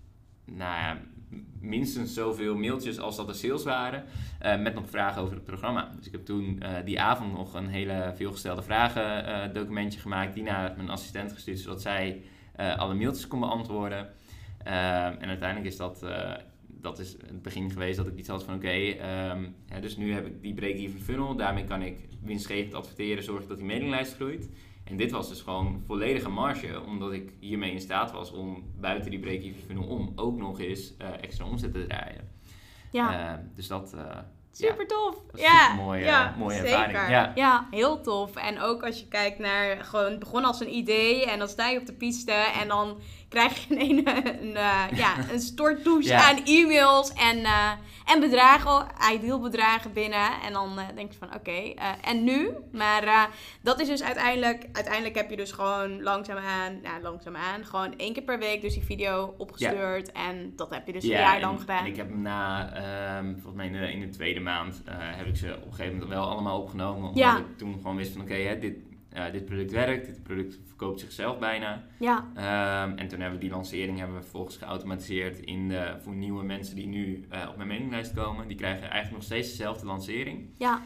nou 0.44 0.80
ja, 0.80 0.98
minstens 1.60 2.14
zoveel 2.14 2.56
mailtjes 2.56 2.98
als 2.98 3.16
dat 3.16 3.28
er 3.28 3.34
sales 3.34 3.64
waren, 3.64 4.04
met 4.40 4.74
nog 4.74 4.90
vragen 4.90 5.22
over 5.22 5.34
het 5.34 5.44
programma. 5.44 5.90
Dus 5.96 6.06
ik 6.06 6.12
heb 6.12 6.24
toen 6.24 6.62
die 6.84 7.00
avond 7.00 7.32
nog 7.32 7.54
een 7.54 7.68
hele 7.68 8.12
veelgestelde 8.16 8.62
vragen 8.62 9.52
documentje 9.52 10.00
gemaakt, 10.00 10.34
die 10.34 10.42
naar 10.42 10.72
mijn 10.76 10.90
assistent 10.90 11.32
gestuurd, 11.32 11.58
zodat 11.58 11.82
zij 11.82 12.22
alle 12.56 12.94
mailtjes 12.94 13.26
kon 13.26 13.40
beantwoorden. 13.40 14.08
Ehm, 14.64 15.14
en 15.20 15.28
uiteindelijk 15.28 15.70
is 15.70 15.76
dat, 15.76 16.00
uh, 16.04 16.34
dat 16.66 16.98
is 16.98 17.12
het 17.12 17.42
begin 17.42 17.70
geweest 17.70 17.96
dat 17.96 18.06
ik 18.06 18.16
iets 18.16 18.28
had 18.28 18.44
van 18.44 18.54
oké, 18.54 18.66
okay, 18.66 19.30
um, 19.30 19.54
ja, 19.66 19.80
dus 19.80 19.96
nu 19.96 20.12
heb 20.12 20.26
ik 20.26 20.42
die 20.42 20.54
break-even 20.54 21.00
funnel. 21.00 21.36
Daarmee 21.36 21.64
kan 21.64 21.82
ik 21.82 22.08
winstgevend 22.22 22.74
adverteren, 22.74 23.22
zorgen 23.22 23.48
dat 23.48 23.56
die 23.56 23.66
mailinglijst 23.66 24.14
groeit. 24.14 24.50
En 24.84 24.96
dit 24.96 25.10
was 25.10 25.28
dus 25.28 25.40
gewoon 25.40 25.82
volledige 25.86 26.28
marge, 26.28 26.82
omdat 26.86 27.12
ik 27.12 27.32
hiermee 27.40 27.72
in 27.72 27.80
staat 27.80 28.12
was 28.12 28.32
om 28.32 28.64
buiten 28.80 29.10
die 29.10 29.20
break-even 29.20 29.62
funnel 29.62 29.84
om 29.84 30.12
ook 30.16 30.36
nog 30.36 30.60
eens 30.60 30.94
uh, 30.98 31.08
extra 31.20 31.44
omzet 31.44 31.72
te 31.72 31.86
draaien. 31.86 32.28
Ja. 32.90 33.32
Uh, 33.32 33.38
dus 33.54 33.66
dat, 33.66 33.92
uh, 33.94 34.18
Super 34.54 34.86
tof. 34.86 35.16
Ja, 35.34 35.74
mooie, 35.74 36.04
ja, 36.04 36.34
mooie 36.38 36.56
zeker. 36.56 36.72
ervaring. 36.72 37.10
Ja. 37.10 37.32
ja, 37.34 37.68
heel 37.70 38.00
tof. 38.00 38.36
En 38.36 38.60
ook 38.60 38.82
als 38.82 38.98
je 38.98 39.08
kijkt 39.08 39.38
naar 39.38 39.84
gewoon 39.84 40.18
begon 40.18 40.44
als 40.44 40.60
een 40.60 40.74
idee 40.74 41.30
en 41.30 41.38
dan 41.38 41.48
sta 41.48 41.68
je 41.68 41.78
op 41.78 41.86
de 41.86 41.92
piste 41.92 42.32
en 42.32 42.68
dan 42.68 43.00
krijg 43.32 43.66
je 43.68 43.80
een, 43.80 44.06
een, 44.08 44.26
een 44.42 44.54
uh, 44.54 44.98
ja, 44.98 45.30
een 45.30 45.40
stortdouche 45.40 46.14
aan 46.14 46.44
e-mails 46.44 47.12
en, 47.12 47.38
uh, 47.38 47.70
en 48.04 48.20
bedragen, 48.20 48.86
ideal 49.12 49.40
bedragen 49.40 49.92
binnen. 49.92 50.30
En 50.44 50.52
dan 50.52 50.78
uh, 50.78 50.84
denk 50.94 51.12
je 51.12 51.18
van 51.18 51.28
oké, 51.28 51.36
okay, 51.36 51.76
en 52.02 52.24
nu? 52.24 52.50
Maar 52.72 53.30
dat 53.62 53.80
is 53.80 53.88
dus 53.88 54.02
uiteindelijk, 54.02 54.68
uiteindelijk 54.72 55.14
heb 55.14 55.30
je 55.30 55.36
dus 55.36 55.52
gewoon 55.52 56.02
langzaamaan, 56.02 56.80
nou 56.82 57.02
langzaamaan, 57.02 57.64
gewoon 57.64 57.94
één 57.96 58.12
keer 58.12 58.22
per 58.22 58.38
week 58.38 58.60
dus 58.60 58.74
die 58.74 58.84
video 58.84 59.34
opgestuurd. 59.38 60.12
En 60.12 60.52
dat 60.56 60.70
heb 60.70 60.86
je 60.86 60.92
dus 60.92 61.02
een 61.02 61.10
jaar 61.10 61.40
lang 61.40 61.60
gedaan. 61.60 61.84
En 61.84 61.86
ik 61.86 61.96
heb 61.96 62.08
hem 62.08 62.22
na, 62.22 62.72
um, 63.18 63.32
volgens 63.32 63.54
mij 63.54 63.66
in 63.66 63.72
de, 63.72 63.92
in 63.92 64.00
de, 64.00 64.08
tweede 64.08 64.40
maand, 64.40 64.82
heb 64.90 65.26
ik 65.26 65.36
ze 65.36 65.56
op 65.56 65.66
een 65.66 65.70
gegeven 65.70 65.92
moment 65.92 66.10
wel 66.10 66.28
allemaal 66.28 66.60
opgenomen. 66.60 67.08
Omdat 67.08 67.38
ik 67.38 67.58
toen 67.58 67.74
gewoon 67.74 67.96
wist 67.96 68.12
van 68.12 68.20
oké, 68.20 68.32
okay, 68.32 68.58
dit 68.58 68.74
uh, 69.16 69.32
dit 69.32 69.44
product 69.44 69.70
werkt, 69.70 70.06
dit 70.06 70.22
product 70.22 70.58
verkoopt 70.66 71.00
zichzelf 71.00 71.38
bijna. 71.38 71.84
Ja. 71.98 72.16
Um, 72.84 72.98
en 72.98 73.08
toen 73.08 73.20
hebben 73.20 73.38
we 73.38 73.44
die 73.44 73.54
lancering 73.54 73.98
hebben 73.98 74.16
we 74.16 74.22
vervolgens 74.22 74.56
geautomatiseerd 74.56 75.38
in 75.38 75.68
de, 75.68 75.96
voor 76.00 76.14
nieuwe 76.14 76.44
mensen 76.44 76.76
die 76.76 76.86
nu 76.86 77.24
uh, 77.32 77.46
op 77.48 77.56
mijn 77.56 77.68
mailinglijst 77.68 78.14
komen. 78.14 78.48
Die 78.48 78.56
krijgen 78.56 78.82
eigenlijk 78.82 79.12
nog 79.12 79.22
steeds 79.22 79.48
dezelfde 79.48 79.86
lancering. 79.86 80.48
Ja. 80.58 80.82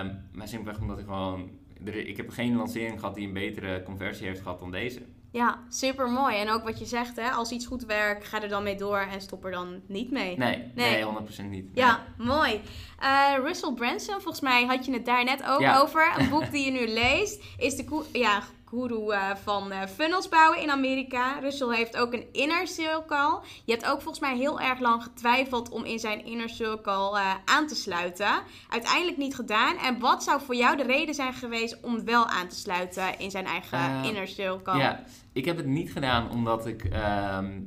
Um, 0.00 0.20
maar 0.32 0.48
simpelweg 0.48 0.80
omdat 0.80 0.98
ik 0.98 1.04
gewoon... 1.04 1.50
Er, 1.84 2.06
ik 2.06 2.16
heb 2.16 2.30
geen 2.30 2.56
lancering 2.56 3.00
gehad 3.00 3.14
die 3.14 3.26
een 3.26 3.32
betere 3.32 3.82
conversie 3.82 4.26
heeft 4.26 4.40
gehad 4.40 4.58
dan 4.58 4.70
deze. 4.70 5.00
Ja, 5.30 5.58
super 5.68 6.08
mooi. 6.08 6.36
En 6.36 6.50
ook 6.50 6.64
wat 6.64 6.78
je 6.78 6.84
zegt, 6.84 7.16
hè, 7.16 7.30
als 7.30 7.50
iets 7.50 7.66
goed 7.66 7.84
werkt, 7.84 8.28
ga 8.28 8.42
er 8.42 8.48
dan 8.48 8.62
mee 8.62 8.76
door 8.76 8.98
en 8.98 9.20
stop 9.20 9.44
er 9.44 9.50
dan 9.50 9.80
niet 9.86 10.10
mee. 10.10 10.38
Nee, 10.38 10.72
nee, 10.74 11.04
100% 11.04 11.48
niet. 11.48 11.66
Ja, 11.74 12.04
mooi. 12.16 12.60
Uh, 13.02 13.34
Russell 13.44 13.72
Branson, 13.72 14.14
volgens 14.14 14.40
mij 14.40 14.64
had 14.64 14.84
je 14.84 14.92
het 14.92 15.06
daar 15.06 15.24
net 15.24 15.42
ook 15.44 15.62
over. 15.82 16.14
Een 16.18 16.28
boek 16.28 16.50
die 16.52 16.64
je 16.64 16.70
nu 16.70 16.88
leest, 16.88 17.44
is 17.58 17.76
de 17.76 18.04
ja, 18.12 18.42
guru 18.70 19.12
uh, 19.12 19.34
van 19.34 19.72
uh, 19.72 19.82
funnels 19.82 20.28
bouwen 20.28 20.62
in 20.62 20.70
Amerika. 20.70 21.38
Russell 21.40 21.76
heeft 21.76 21.96
ook 21.96 22.12
een 22.12 22.26
inner 22.32 22.66
circle. 22.66 23.40
Je 23.64 23.72
hebt 23.72 23.86
ook 23.86 24.02
volgens 24.02 24.20
mij 24.20 24.36
heel 24.36 24.60
erg 24.60 24.80
lang 24.80 25.02
getwijfeld 25.02 25.68
om 25.68 25.84
in 25.84 25.98
zijn 25.98 26.24
inner 26.24 26.48
circle 26.48 27.18
uh, 27.18 27.34
aan 27.44 27.66
te 27.66 27.74
sluiten. 27.74 28.42
Uiteindelijk 28.68 29.16
niet 29.16 29.34
gedaan. 29.34 29.76
En 29.76 29.98
wat 29.98 30.22
zou 30.22 30.40
voor 30.40 30.54
jou 30.54 30.76
de 30.76 30.82
reden 30.82 31.14
zijn 31.14 31.32
geweest 31.32 31.80
om 31.80 32.04
wel 32.04 32.26
aan 32.26 32.48
te 32.48 32.56
sluiten 32.56 33.18
in 33.18 33.30
zijn 33.30 33.46
eigen 33.46 34.04
inner 34.04 34.28
circle? 34.28 34.78
Ja, 34.78 35.04
ik 35.32 35.44
heb 35.44 35.56
het 35.56 35.66
niet 35.66 35.92
gedaan 35.92 36.30
omdat 36.30 36.66
ik... 36.66 36.84
Ehm, 36.84 37.60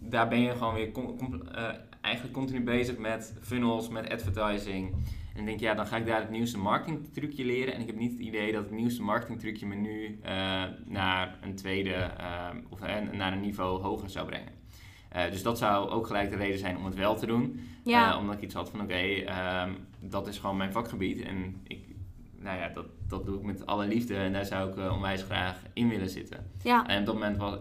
daar 0.00 0.28
ben 0.28 0.40
je 0.40 0.52
gewoon 0.52 0.74
weer 0.74 0.92
eigenlijk 2.00 2.34
continu 2.34 2.64
bezig 2.64 2.98
met 2.98 3.34
funnels, 3.40 3.88
met 3.88 4.10
advertising... 4.10 4.94
En 5.38 5.44
denk, 5.44 5.60
ja, 5.60 5.74
dan 5.74 5.86
ga 5.86 5.96
ik 5.96 6.06
daar 6.06 6.20
het 6.20 6.30
nieuwste 6.30 6.58
marketingtrucje 6.58 7.44
leren. 7.44 7.74
En 7.74 7.80
ik 7.80 7.86
heb 7.86 7.96
niet 7.96 8.12
het 8.12 8.20
idee 8.20 8.52
dat 8.52 8.62
het 8.62 8.72
nieuwste 8.72 9.02
marketingtrucje 9.02 9.66
me 9.66 9.74
nu 9.74 10.18
uh, 10.24 10.64
naar 10.84 11.38
een 11.42 11.54
tweede 11.54 12.10
uh, 12.20 12.48
of 12.68 12.80
uh, 12.82 12.94
naar 13.12 13.32
een 13.32 13.40
niveau 13.40 13.82
hoger 13.82 14.10
zou 14.10 14.26
brengen. 14.26 14.52
dus 15.30 15.42
dat 15.42 15.58
zou 15.58 15.90
ook 15.90 16.06
gelijk 16.06 16.30
de 16.30 16.36
reden 16.36 16.58
zijn 16.58 16.76
om 16.76 16.84
het 16.84 16.94
wel 16.94 17.16
te 17.16 17.26
doen. 17.26 17.60
Ja. 17.84 18.18
omdat 18.18 18.34
ik 18.34 18.42
iets 18.42 18.54
had 18.54 18.70
van, 18.70 18.80
oké, 18.80 18.92
okay, 18.92 19.62
um, 19.66 19.76
dat 20.00 20.26
is 20.28 20.38
gewoon 20.38 20.56
mijn 20.56 20.72
vakgebied. 20.72 21.20
En 21.20 21.60
ik, 21.66 21.84
nou 22.36 22.58
ja, 22.58 22.68
dat, 22.68 22.86
dat 23.08 23.26
doe 23.26 23.38
ik 23.38 23.42
met 23.42 23.66
alle 23.66 23.86
liefde. 23.86 24.16
En 24.16 24.32
daar 24.32 24.44
zou 24.44 24.70
ik 24.70 24.92
onwijs 24.92 25.22
graag 25.22 25.62
in 25.72 25.88
willen 25.88 26.08
zitten. 26.08 26.50
Ja. 26.62 26.86
En 26.86 27.00
op 27.00 27.06
dat 27.06 27.14
moment 27.14 27.36
was, 27.36 27.54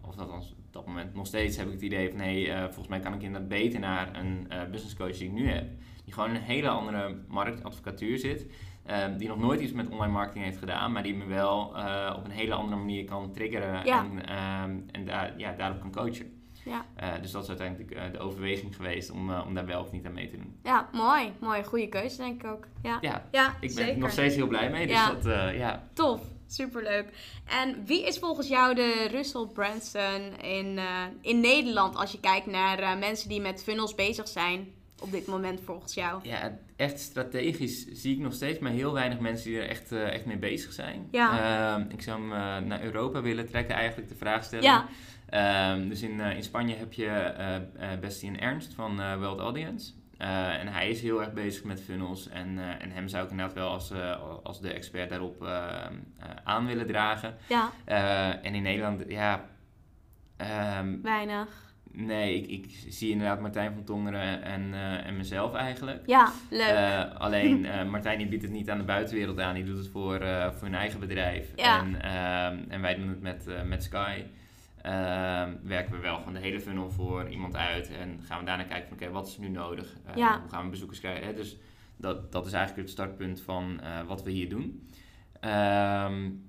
of 0.00 0.14
dat 0.14 0.54
dat 0.70 0.86
moment 0.86 1.14
nog 1.14 1.26
steeds 1.26 1.56
heb 1.56 1.66
ik 1.66 1.72
het 1.72 1.82
idee 1.82 2.08
van 2.08 2.18
nee, 2.18 2.52
volgens 2.62 2.88
mij 2.88 3.00
kan 3.00 3.14
ik 3.14 3.22
inderdaad 3.22 3.48
beter 3.48 3.80
naar 3.80 4.16
een 4.16 4.48
business 4.70 4.96
coach 4.96 5.16
die 5.16 5.26
ik 5.26 5.32
nu 5.32 5.48
heb. 5.48 5.66
Die 6.08 6.16
gewoon 6.16 6.30
in 6.30 6.36
een 6.36 6.42
hele 6.42 6.68
andere 6.68 7.16
marktadvocatuur 7.26 8.18
zit. 8.18 8.46
Ehm, 8.86 9.16
die 9.16 9.28
nog 9.28 9.38
nooit 9.38 9.60
iets 9.60 9.72
met 9.72 9.88
online 9.88 10.12
marketing 10.12 10.44
heeft 10.44 10.58
gedaan, 10.58 10.92
maar 10.92 11.02
die 11.02 11.14
me 11.14 11.26
wel 11.26 11.76
uh, 11.76 12.14
op 12.16 12.24
een 12.24 12.30
hele 12.30 12.54
andere 12.54 12.76
manier 12.76 13.04
kan 13.04 13.32
triggeren 13.32 13.84
en, 13.84 14.36
um, 14.36 14.86
en 14.90 15.04
daar, 15.04 15.34
ja, 15.36 15.52
daarop 15.52 15.80
kan 15.80 15.92
coachen. 15.92 16.42
Ja. 16.64 16.86
Uh, 17.02 17.22
dus 17.22 17.30
dat 17.30 17.42
is 17.42 17.48
uiteindelijk 17.48 17.94
uh, 17.94 18.02
de 18.12 18.18
overweging 18.18 18.76
geweest 18.76 19.10
om, 19.10 19.34
om 19.34 19.54
daar 19.54 19.66
wel 19.66 19.80
of 19.80 19.92
niet 19.92 20.06
aan 20.06 20.12
mee 20.12 20.28
te 20.28 20.36
doen. 20.36 20.58
Ja, 20.62 20.88
mooi. 20.92 21.32
Mooi. 21.40 21.64
Goede 21.64 21.88
keuze 21.88 22.16
denk 22.16 22.42
ik 22.42 22.50
ook. 22.50 22.66
Ja, 22.82 22.98
ja, 23.00 23.28
ja 23.30 23.56
ik 23.60 23.74
ben 23.74 23.88
er 23.88 23.98
nog 23.98 24.10
steeds 24.10 24.34
heel 24.34 24.46
blij 24.46 24.70
mee. 24.70 24.86
Dus 24.86 24.96
ja. 24.96 25.12
dat, 25.12 25.24
ja. 25.54 25.88
Tof. 25.92 26.20
Superleuk. 26.46 27.08
En 27.44 27.84
wie 27.86 28.06
is 28.06 28.18
volgens 28.18 28.48
jou 28.48 28.74
de 28.74 29.08
Russell 29.10 29.46
Branson 29.52 30.40
in, 30.40 30.78
in 31.20 31.40
Nederland 31.40 31.96
als 31.96 32.12
je 32.12 32.20
kijkt 32.20 32.46
naar 32.46 32.98
mensen 32.98 33.28
die 33.28 33.40
met 33.40 33.62
funnels 33.62 33.94
bezig 33.94 34.28
zijn? 34.28 34.76
Op 35.00 35.10
dit 35.10 35.26
moment 35.26 35.60
volgens 35.64 35.94
jou? 35.94 36.20
Ja, 36.22 36.58
echt 36.76 37.00
strategisch 37.00 37.86
zie 37.86 38.14
ik 38.14 38.20
nog 38.20 38.32
steeds 38.32 38.58
maar 38.58 38.72
heel 38.72 38.92
weinig 38.92 39.18
mensen 39.18 39.50
die 39.50 39.60
er 39.60 39.68
echt, 39.68 39.92
uh, 39.92 40.12
echt 40.12 40.24
mee 40.24 40.36
bezig 40.36 40.72
zijn. 40.72 41.08
Ja. 41.10 41.78
Uh, 41.78 41.84
ik 41.88 42.02
zou 42.02 42.20
hem 42.20 42.32
uh, 42.32 42.68
naar 42.68 42.82
Europa 42.82 43.22
willen 43.22 43.46
trekken, 43.46 43.74
eigenlijk 43.74 44.08
de 44.08 44.14
vraag 44.14 44.44
stellen. 44.44 44.64
Ja. 44.64 44.88
Ehm, 45.28 45.88
dus 45.88 46.02
in, 46.02 46.20
in 46.20 46.42
Spanje 46.42 46.74
heb 46.74 46.92
je 46.92 47.34
Bastien 48.00 48.40
Ernst 48.40 48.74
van 48.74 49.18
World 49.18 49.38
Audience. 49.38 49.92
en 50.18 50.68
hij 50.68 50.88
is 50.88 51.00
heel 51.00 51.20
erg 51.20 51.32
bezig 51.32 51.64
met 51.64 51.80
funnels. 51.80 52.28
En, 52.28 52.58
en 52.80 52.90
hem 52.90 53.08
zou 53.08 53.24
ik 53.24 53.30
inderdaad 53.30 53.54
wel 53.54 53.68
als, 53.68 53.92
als 54.42 54.60
de 54.60 54.72
expert 54.72 55.10
daarop 55.10 55.44
aan 56.44 56.66
willen 56.66 56.86
dragen. 56.86 57.36
Ja. 57.48 57.72
en 58.42 58.54
in 58.54 58.62
Nederland, 58.62 59.04
ja... 59.08 59.44
Um, 60.80 61.02
weinig. 61.02 61.67
Nee, 61.92 62.40
ik, 62.40 62.50
ik 62.50 62.84
zie 62.88 63.10
inderdaad 63.10 63.40
Martijn 63.40 63.72
van 63.74 63.84
Tongeren 63.84 64.42
en, 64.42 64.68
uh, 64.68 65.06
en 65.06 65.16
mezelf 65.16 65.54
eigenlijk. 65.54 66.06
Ja, 66.06 66.32
leuk. 66.50 66.72
Uh, 66.72 67.20
alleen 67.20 67.64
uh, 67.64 67.84
Martijn 67.90 68.18
die 68.18 68.26
biedt 68.26 68.42
het 68.42 68.52
niet 68.52 68.70
aan 68.70 68.78
de 68.78 68.84
buitenwereld 68.84 69.40
aan, 69.40 69.54
die 69.54 69.64
doet 69.64 69.78
het 69.78 69.88
voor, 69.88 70.18
voor 70.52 70.66
hun 70.66 70.74
eigen 70.74 71.00
bedrijf. 71.00 71.52
Ja. 71.56 71.80
En, 71.80 72.02
ehm, 72.02 72.70
en 72.70 72.80
wij 72.80 72.94
doen 72.94 73.08
het 73.08 73.20
met, 73.20 73.46
met 73.66 73.82
Sky. 73.82 74.22
Ehm, 74.82 75.52
werken 75.62 75.92
we 75.92 75.98
wel 75.98 76.16
gewoon 76.16 76.32
de 76.32 76.40
hele 76.40 76.60
funnel 76.60 76.90
voor 76.90 77.28
iemand 77.28 77.56
uit 77.56 77.90
en 77.90 78.20
gaan 78.22 78.38
we 78.38 78.44
daarna 78.44 78.64
kijken 78.64 78.88
van 78.88 78.96
oké, 78.96 79.10
wat 79.10 79.26
is 79.26 79.34
er 79.34 79.40
nu 79.40 79.48
nodig? 79.48 79.96
Ja. 80.14 80.40
Hoe 80.40 80.50
gaan 80.50 80.64
we 80.64 80.70
bezoekers 80.70 81.00
krijgen? 81.00 81.26
Hè? 81.26 81.34
Dus 81.34 81.56
dat, 81.96 82.32
dat 82.32 82.46
is 82.46 82.52
eigenlijk 82.52 82.82
het 82.82 82.96
startpunt 82.96 83.40
van 83.40 83.80
wat 84.06 84.22
we 84.22 84.30
hier 84.30 84.48
doen. 84.48 84.88
Um, 85.40 86.47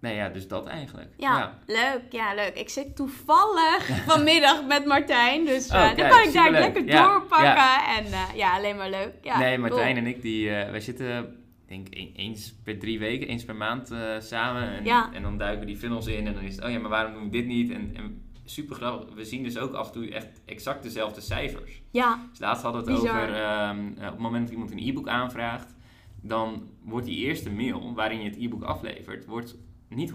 Nee, 0.00 0.14
ja, 0.14 0.28
dus 0.28 0.48
dat 0.48 0.66
eigenlijk. 0.66 1.08
Ja, 1.16 1.58
leuk. 1.66 2.02
Ja, 2.10 2.34
leuk. 2.34 2.54
Ik 2.54 2.68
zit 2.68 2.96
toevallig 2.96 3.88
vanmiddag 4.08 4.66
met 4.66 4.84
Martijn. 4.84 5.44
Dus 5.44 5.66
uh, 5.66 5.96
dan 5.96 6.08
kan 6.08 6.22
ik 6.22 6.32
daar 6.32 6.50
lekker 6.50 6.86
doorpakken. 6.86 7.94
En 7.96 8.06
uh, 8.06 8.34
ja, 8.34 8.56
alleen 8.56 8.76
maar 8.76 8.90
leuk. 8.90 9.12
Ja, 9.22 9.38
nee, 9.38 9.58
Martijn 9.58 9.96
en 9.96 10.06
ik, 10.06 10.22
die, 10.22 10.48
uh, 10.48 10.70
wij 10.70 10.80
zitten 10.80 11.36
denk 11.66 11.86
eens 12.14 12.54
per 12.64 12.78
drie 12.78 12.98
weken, 12.98 13.28
eens 13.28 13.44
per 13.44 13.56
maand 13.56 13.94
samen. 14.18 14.84
En, 14.84 15.12
en 15.12 15.22
dan 15.22 15.38
duiken 15.38 15.60
we 15.60 15.66
die 15.66 15.76
funnels 15.76 16.06
in. 16.06 16.26
En 16.26 16.34
dan 16.34 16.42
is 16.42 16.54
het, 16.54 16.64
oh 16.64 16.70
ja, 16.70 16.78
maar 16.78 16.90
waarom 16.90 17.12
doen 17.12 17.22
we 17.22 17.30
dit 17.30 17.46
niet? 17.46 17.70
En, 17.70 17.90
en 17.96 18.22
super 18.50 18.76
grappig. 18.76 19.14
We 19.14 19.24
zien 19.24 19.42
dus 19.42 19.58
ook 19.58 19.72
af 19.72 19.86
en 19.86 19.92
toe 19.92 20.10
echt 20.10 20.40
exact 20.44 20.82
dezelfde 20.82 21.20
cijfers. 21.20 21.82
Ja. 21.90 22.26
Dus 22.30 22.38
laatst 22.38 22.62
hadden 22.62 22.84
we 22.84 22.90
het 22.90 23.00
over, 23.00 23.68
um, 23.68 23.88
op 23.88 24.02
het 24.02 24.18
moment 24.18 24.42
dat 24.42 24.52
iemand 24.52 24.70
een 24.70 24.88
e-book 24.88 25.08
aanvraagt, 25.08 25.74
dan 26.22 26.68
wordt 26.82 27.06
die 27.06 27.16
eerste 27.16 27.50
mail 27.50 27.94
waarin 27.94 28.22
je 28.22 28.28
het 28.28 28.38
e-book 28.38 28.62
aflevert, 28.62 29.26
wordt 29.26 29.56
niet 29.96 30.12
100% 30.12 30.14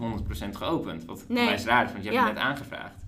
geopend. 0.50 1.04
Wat 1.04 1.16
nee. 1.16 1.36
voor 1.36 1.46
mij 1.46 1.54
is 1.54 1.64
raar 1.64 1.84
is, 1.84 1.92
want 1.92 2.04
je 2.04 2.10
hebt 2.10 2.24
het 2.24 2.34
net 2.34 2.42
aangevraagd. 2.42 3.04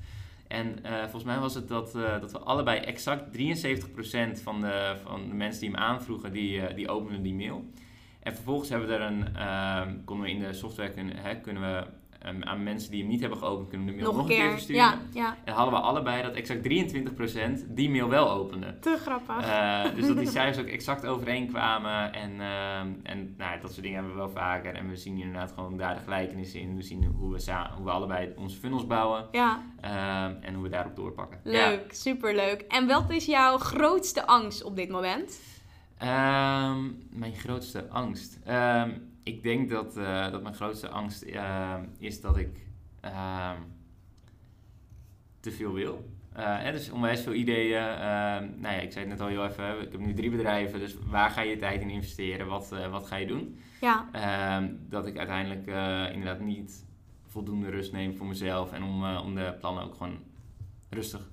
En 0.49 0.79
uh, 0.85 1.01
volgens 1.01 1.25
mij 1.25 1.39
was 1.39 1.55
het 1.55 1.69
dat, 1.69 1.97
uh, 1.97 2.21
dat 2.21 2.33
we 2.33 2.39
allebei 2.39 2.81
exact 2.81 3.37
73% 3.37 4.43
van 4.43 4.61
de, 4.61 4.97
van 5.05 5.29
de 5.29 5.35
mensen 5.35 5.61
die 5.61 5.71
hem 5.71 5.79
aanvroegen, 5.79 6.33
die, 6.33 6.57
uh, 6.57 6.75
die 6.75 6.89
openden 6.89 7.23
die 7.23 7.35
mail. 7.35 7.65
En 8.23 8.35
vervolgens 8.35 8.69
hebben 8.69 8.89
we 8.89 8.95
er 8.95 9.01
een, 9.01 10.05
konden 10.05 10.27
we 10.27 10.33
in 10.33 10.39
de 10.39 10.53
software 10.53 10.93
kunnen, 10.93 11.17
hè, 11.17 11.41
kunnen 11.41 11.63
we 11.63 11.87
aan 12.41 12.63
mensen 12.63 12.91
die 12.91 13.01
hem 13.01 13.09
niet 13.09 13.21
hebben 13.21 13.39
geopend, 13.39 13.69
kunnen 13.69 13.87
we 13.87 13.93
de 13.93 13.99
mail 13.99 14.13
nog, 14.13 14.21
nog 14.21 14.31
een 14.31 14.37
keer, 14.37 14.51
versturen. 14.51 14.83
Ja, 14.83 14.99
ja. 15.13 15.37
En 15.45 15.53
hadden 15.53 15.75
we 15.75 15.81
allebei 15.81 16.23
dat 16.23 16.35
exact 16.35 16.63
23% 16.63 17.65
die 17.69 17.91
mail 17.91 18.09
wel 18.09 18.31
opende. 18.31 18.79
Te 18.81 18.97
grappig. 19.01 19.47
Uh, 19.47 19.95
dus 19.95 20.07
dat 20.07 20.19
die 20.19 20.29
cijfers 20.39 20.59
ook 20.59 20.73
exact 20.73 21.07
overeenkwamen. 21.07 22.13
En, 22.13 22.31
uh, 22.31 22.79
en 23.03 23.35
nou, 23.37 23.61
dat 23.61 23.71
soort 23.71 23.83
dingen 23.83 23.97
hebben 23.97 24.13
we 24.13 24.21
wel 24.21 24.31
vaker. 24.31 24.75
En 24.75 24.89
we 24.89 24.97
zien 24.97 25.19
inderdaad 25.19 25.53
gewoon 25.53 25.77
daar 25.77 25.95
de 25.95 26.01
gelijkenissen 26.01 26.61
in. 26.61 26.77
We 26.77 26.83
zien 26.83 27.05
hoe 27.05 27.33
we, 27.33 27.53
hoe 27.77 27.85
we 27.85 27.91
allebei 27.91 28.33
onze 28.37 28.59
funnels 28.59 28.87
bouwen. 28.87 29.27
Ja. 29.33 29.63
Uh, 29.85 30.25
en 30.25 30.55
hoe 30.55 30.63
we 30.63 30.69
daarop 30.69 30.97
doorpakken. 30.97 31.41
Leuk, 31.45 31.85
ja. 31.89 31.95
superleuk. 31.95 32.61
En 32.61 32.87
wat 32.87 33.11
is 33.11 33.27
jouw 33.27 33.59
grootste 33.59 34.27
angst 34.27 34.65
op 34.65 34.77
dit 34.77 34.89
moment? 34.89 35.41
Um, 36.03 37.09
mijn 37.11 37.35
grootste 37.35 37.89
angst. 37.89 38.39
Um, 38.49 39.18
ik 39.29 39.43
denk 39.43 39.71
dat, 39.71 39.97
uh, 39.97 40.31
dat 40.31 40.43
mijn 40.43 40.55
grootste 40.55 40.89
angst 40.89 41.25
uh, 41.25 41.75
is 41.99 42.21
dat 42.21 42.37
ik 42.37 42.67
uh, 43.05 43.51
te 45.41 45.51
veel 45.51 45.73
wil. 45.73 46.11
er 46.35 46.75
is 46.75 46.91
onwijs 46.91 47.21
veel 47.21 47.33
ideeën. 47.33 47.81
nou 48.61 48.75
ja, 48.75 48.81
ik 48.81 48.93
zei 48.93 49.05
het 49.05 49.09
net 49.09 49.21
al 49.21 49.27
heel 49.27 49.45
even. 49.45 49.81
Ik 49.81 49.93
heb 49.93 50.01
nu 50.01 50.15
drie 50.15 50.31
bedrijven, 50.31 50.79
dus 50.79 50.97
waar 51.07 51.31
ga 51.31 51.41
je 51.41 51.51
je 51.51 51.57
tijd 51.57 51.81
in 51.81 51.91
investeren? 51.91 52.47
Wat, 52.47 52.75
wat 52.91 53.07
ga 53.07 53.17
je 53.17 53.27
doen? 53.27 53.59
Ja. 53.81 54.09
Ehm, 54.13 54.69
dat 54.89 55.07
ik 55.07 55.17
uiteindelijk 55.17 55.67
inderdaad 56.13 56.41
niet 56.41 56.87
voldoende 57.27 57.71
rust 57.71 57.93
neem 57.93 58.17
voor 58.17 58.27
mezelf 58.27 58.73
en 58.73 58.83
om, 58.83 59.17
om 59.17 59.35
de 59.35 59.55
plannen 59.61 59.85
ook 59.85 59.95
gewoon 59.95 60.19
rustig 60.91 61.29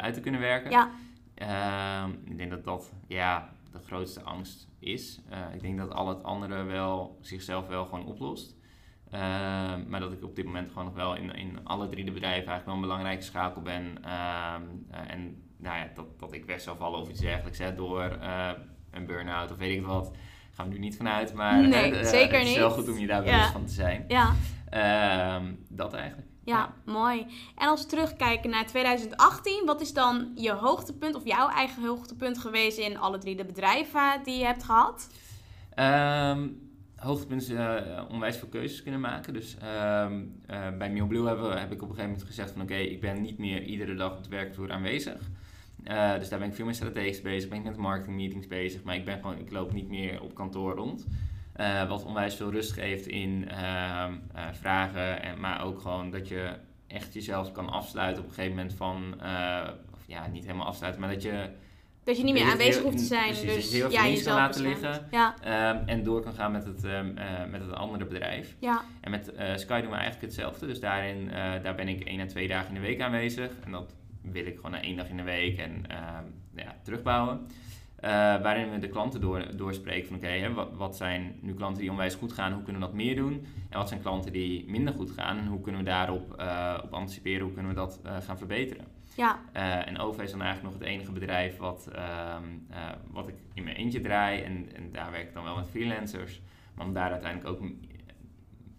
uit 0.00 0.14
te 0.14 0.20
kunnen 0.20 0.40
werken. 0.40 0.70
Ja. 0.70 0.90
Ehm, 1.34 2.10
ik 2.24 2.36
denk 2.36 2.50
dat 2.50 2.64
dat, 2.64 2.92
ja, 3.06 3.52
de 3.72 3.78
grootste 3.86 4.22
angst 4.22 4.68
is. 4.78 5.20
Uh, 5.30 5.54
ik 5.54 5.60
denk 5.60 5.78
dat 5.78 5.92
al 5.92 6.08
het 6.08 6.22
andere 6.22 6.62
wel 6.62 7.18
zichzelf 7.20 7.66
wel 7.66 7.84
gewoon 7.84 8.06
oplost. 8.06 8.56
Uh, 9.14 9.20
maar 9.86 10.00
dat 10.00 10.12
ik 10.12 10.24
op 10.24 10.36
dit 10.36 10.44
moment 10.44 10.68
gewoon 10.68 10.84
nog 10.84 10.94
wel 10.94 11.14
in, 11.14 11.34
in 11.34 11.64
alle 11.64 11.88
drie 11.88 12.04
de 12.04 12.10
bedrijven 12.10 12.48
eigenlijk 12.48 12.66
wel 12.66 12.74
een 12.74 12.80
belangrijke 12.80 13.22
schakel 13.22 13.62
ben. 13.62 13.98
Uh, 14.04 14.54
en 15.06 15.42
nou 15.56 15.78
ja, 15.78 15.90
dat, 15.94 16.20
dat 16.20 16.32
ik 16.32 16.44
weg 16.44 16.60
zou 16.60 16.76
vallen 16.76 17.00
of 17.00 17.08
iets 17.08 17.20
dergelijks 17.20 17.58
hè, 17.58 17.74
door 17.74 18.18
een 18.90 19.06
burn-out 19.06 19.50
of 19.50 19.56
weet 19.56 19.76
ik 19.76 19.86
wat. 19.86 20.10
Gaan 20.50 20.68
we 20.68 20.74
nu 20.74 20.78
niet 20.78 20.96
vanuit, 20.96 21.34
maar 21.34 21.68
nee, 21.68 22.04
zeker 22.04 22.38
het 22.38 22.48
is 22.48 22.56
wel 22.56 22.70
goed 22.70 22.88
om 22.88 22.98
je 22.98 23.06
daar 23.06 23.22
bewust 23.22 23.50
van 23.50 23.64
te 23.64 23.72
zijn. 23.72 24.04
Ja. 24.08 24.34
Ehm, 24.70 25.54
dat 25.68 25.94
eigenlijk. 25.94 26.29
Ja, 26.44 26.74
mooi. 26.84 27.26
En 27.56 27.68
als 27.68 27.82
we 27.82 27.88
terugkijken 27.88 28.50
naar 28.50 28.66
2018, 28.66 29.62
wat 29.66 29.80
is 29.80 29.92
dan 29.92 30.32
je 30.34 30.52
hoogtepunt 30.52 31.14
of 31.14 31.24
jouw 31.24 31.48
eigen 31.48 31.86
hoogtepunt 31.86 32.38
geweest 32.38 32.78
in 32.78 32.98
alle 32.98 33.18
drie 33.18 33.36
de 33.36 33.44
bedrijven 33.44 34.20
die 34.24 34.38
je 34.38 34.44
hebt 34.44 34.64
gehad? 34.64 35.08
Um, 35.76 36.70
hoogtepunt 36.96 37.42
is 37.42 37.50
uh, 37.50 37.76
onwijs 38.10 38.36
veel 38.36 38.48
keuzes 38.48 38.82
kunnen 38.82 39.00
maken. 39.00 39.32
Dus 39.32 39.56
um, 40.02 40.40
uh, 40.50 40.76
bij 40.78 40.90
Mailblue 40.90 41.26
hebben, 41.26 41.60
heb 41.60 41.72
ik 41.72 41.82
op 41.82 41.88
een 41.88 41.94
gegeven 41.94 42.10
moment 42.10 42.26
gezegd 42.26 42.50
van 42.50 42.62
oké, 42.62 42.72
okay, 42.72 42.84
ik 42.84 43.00
ben 43.00 43.22
niet 43.22 43.38
meer 43.38 43.62
iedere 43.62 43.94
dag 43.94 44.16
op 44.16 44.24
de 44.24 44.30
werkvloer 44.30 44.70
aanwezig. 44.70 45.30
Uh, 45.84 46.18
dus 46.18 46.28
daar 46.28 46.38
ben 46.38 46.48
ik 46.48 46.54
veel 46.54 46.64
meer 46.64 46.74
strategisch 46.74 47.20
bezig, 47.20 47.48
ben 47.48 47.58
ik 47.58 47.64
met 47.64 47.76
marketingmeetings 47.76 48.46
bezig, 48.46 48.82
maar 48.82 48.94
ik, 48.94 49.04
ben 49.04 49.20
gewoon, 49.20 49.38
ik 49.38 49.50
loop 49.50 49.72
niet 49.72 49.88
meer 49.88 50.22
op 50.22 50.34
kantoor 50.34 50.74
rond. 50.74 51.06
Uh, 51.60 51.88
wat 51.88 52.04
onwijs 52.04 52.34
veel 52.34 52.50
rust 52.50 52.72
geeft 52.72 53.06
in 53.06 53.48
uh, 53.50 54.06
uh, 54.34 54.42
vragen, 54.52 55.22
en, 55.22 55.40
maar 55.40 55.64
ook 55.64 55.80
gewoon 55.80 56.10
dat 56.10 56.28
je 56.28 56.50
echt 56.86 57.14
jezelf 57.14 57.52
kan 57.52 57.70
afsluiten 57.70 58.22
op 58.22 58.28
een 58.28 58.34
gegeven 58.34 58.56
moment 58.56 58.74
van, 58.74 59.14
of 59.92 60.00
ja, 60.06 60.26
niet 60.26 60.44
helemaal 60.44 60.66
afsluiten, 60.66 61.00
maar 61.00 61.10
dat 61.10 61.22
je... 61.22 61.48
Dat 62.04 62.16
je 62.16 62.24
niet 62.24 62.34
meer 62.34 62.50
aanwezig 62.50 62.82
hoeft 62.82 62.98
te 62.98 63.04
zijn, 63.04 63.28
dus, 63.28 63.40
dus 63.40 63.72
heel 63.72 63.90
ja, 63.90 64.06
jezelf 64.06 64.24
kan 64.24 64.34
laten 64.34 64.62
liggen 64.62 65.06
ja. 65.10 65.34
Ehm, 65.42 65.88
en 65.88 66.02
door 66.02 66.22
kan 66.22 66.32
gaan 66.32 66.52
met 66.52 66.64
het, 66.64 66.84
um, 66.84 67.14
met 67.50 67.60
het 67.60 67.72
andere 67.72 68.04
bedrijf. 68.04 68.56
Ja. 68.58 68.82
En 69.00 69.10
met 69.10 69.32
Sky 69.54 69.80
doen 69.80 69.90
we 69.90 69.96
eigenlijk 69.96 70.22
hetzelfde, 70.22 70.66
dus 70.66 70.80
daarin 70.80 71.30
daar 71.62 71.74
ben 71.74 71.88
ik 71.88 72.04
één 72.04 72.20
à 72.20 72.26
twee 72.26 72.48
dagen 72.48 72.68
in 72.68 72.74
de 72.74 72.80
week 72.80 73.00
aanwezig 73.00 73.50
en 73.64 73.70
dat 73.70 73.94
wil 74.22 74.46
ik 74.46 74.56
gewoon 74.56 74.70
naar 74.70 74.82
één 74.82 74.96
dag 74.96 75.08
in 75.08 75.16
de 75.16 75.22
week 75.22 75.58
en 75.58 75.84
ehm, 75.88 76.24
ja, 76.54 76.76
terugbouwen. 76.82 77.46
Uh, 78.04 78.10
waarin 78.42 78.70
we 78.70 78.78
de 78.78 78.88
klanten 78.88 79.20
door, 79.20 79.56
doorspreken 79.56 80.08
van 80.08 80.16
oké, 80.16 80.52
wat, 80.52 80.68
wat, 80.72 80.96
zijn 80.96 81.38
nu 81.40 81.54
klanten 81.54 81.80
die 81.80 81.90
onwijs 81.90 82.14
goed 82.14 82.32
gaan, 82.32 82.52
hoe 82.52 82.62
kunnen 82.62 82.80
we 82.80 82.86
dat 82.86 82.96
meer 82.96 83.16
doen? 83.16 83.46
En 83.68 83.78
wat 83.78 83.88
zijn 83.88 84.00
klanten 84.00 84.32
die 84.32 84.64
minder 84.68 84.94
goed 84.94 85.10
gaan 85.10 85.38
en 85.38 85.46
hoe 85.46 85.60
kunnen 85.60 85.80
we 85.80 85.86
daarop 85.86 86.36
uh, 86.38 86.78
op 86.82 86.94
anticiperen, 86.94 87.42
hoe 87.42 87.52
kunnen 87.52 87.72
we 87.72 87.76
dat 87.78 88.00
uh, 88.06 88.16
gaan 88.20 88.38
verbeteren? 88.38 88.84
Ja. 89.16 89.40
en 89.84 89.98
OV 89.98 90.18
is 90.18 90.30
dan 90.30 90.42
eigenlijk 90.42 90.72
nog 90.72 90.82
het 90.82 90.90
enige 90.90 91.12
bedrijf 91.12 91.56
wat, 91.56 91.88
ehm, 91.92 92.44
wat 93.10 93.28
ik 93.28 93.34
in 93.54 93.64
mijn 93.64 93.76
eentje 93.76 94.00
draai 94.00 94.42
en, 94.42 94.68
en 94.74 94.92
daar 94.92 95.10
werk 95.10 95.28
ik 95.28 95.34
dan 95.34 95.44
wel 95.44 95.56
met 95.56 95.68
freelancers. 95.68 96.40
Maar 96.74 96.86
om 96.86 96.92
daar 96.92 97.10
uiteindelijk 97.10 97.50
ook 97.50 97.60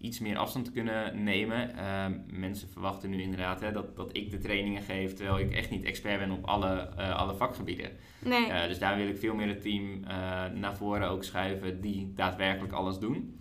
iets 0.02 0.18
meer 0.18 0.36
afstand 0.36 0.64
te 0.64 0.72
kunnen 0.72 1.22
nemen. 1.22 1.70
Uh, 1.76 2.06
mensen 2.32 2.68
verwachten 2.68 3.10
nu 3.10 3.22
inderdaad 3.22 3.60
hè, 3.60 3.72
dat, 3.72 3.96
dat 3.96 4.16
ik 4.16 4.30
de 4.30 4.38
trainingen 4.38 4.82
geef, 4.82 5.14
terwijl 5.14 5.38
ik 5.38 5.52
echt 5.52 5.70
niet 5.70 5.84
expert 5.84 6.18
ben 6.18 6.30
op 6.30 6.44
alle, 6.44 6.88
uh, 6.98 7.16
alle 7.16 7.34
vakgebieden. 7.34 7.90
Nee. 8.18 8.48
Uh, 8.48 8.66
dus 8.66 8.78
daar 8.78 8.96
wil 8.96 9.08
ik 9.08 9.18
veel 9.18 9.34
meer 9.34 9.48
het 9.48 9.62
team 9.62 10.00
naar 10.54 10.76
voren 10.76 11.08
ook 11.08 11.24
schuiven 11.24 11.80
die 11.80 12.12
daadwerkelijk 12.14 12.72
alles 12.72 12.98
doen. 12.98 13.40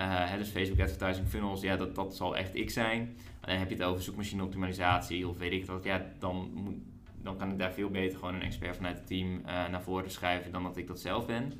Uh, 0.00 0.36
dus 0.36 0.48
Facebook 0.48 0.80
advertising 0.80 1.28
funnels, 1.28 1.60
ja, 1.60 1.76
dat, 1.76 1.94
dat 1.94 2.16
zal 2.16 2.36
echt 2.36 2.54
ik 2.54 2.70
zijn. 2.70 3.16
Alleen 3.40 3.58
heb 3.58 3.68
je 3.68 3.74
het 3.74 3.84
over 3.84 4.02
zoekmachine 4.02 4.42
optimalisatie 4.42 5.28
of 5.28 5.38
weet 5.38 5.52
ik 5.52 5.66
dat, 5.66 5.84
ja, 5.84 6.06
dan, 6.18 6.50
moet, 6.54 6.76
dan 7.22 7.36
kan 7.36 7.50
ik 7.50 7.58
daar 7.58 7.72
veel 7.72 7.90
beter 7.90 8.18
gewoon 8.18 8.34
een 8.34 8.42
expert 8.42 8.76
vanuit 8.76 8.96
het 8.96 9.06
team 9.06 9.40
naar 9.44 9.82
voren 9.82 10.10
schuiven 10.10 10.52
dan 10.52 10.62
dat 10.62 10.76
ik 10.76 10.86
dat 10.86 11.00
zelf 11.00 11.26
ben. 11.26 11.52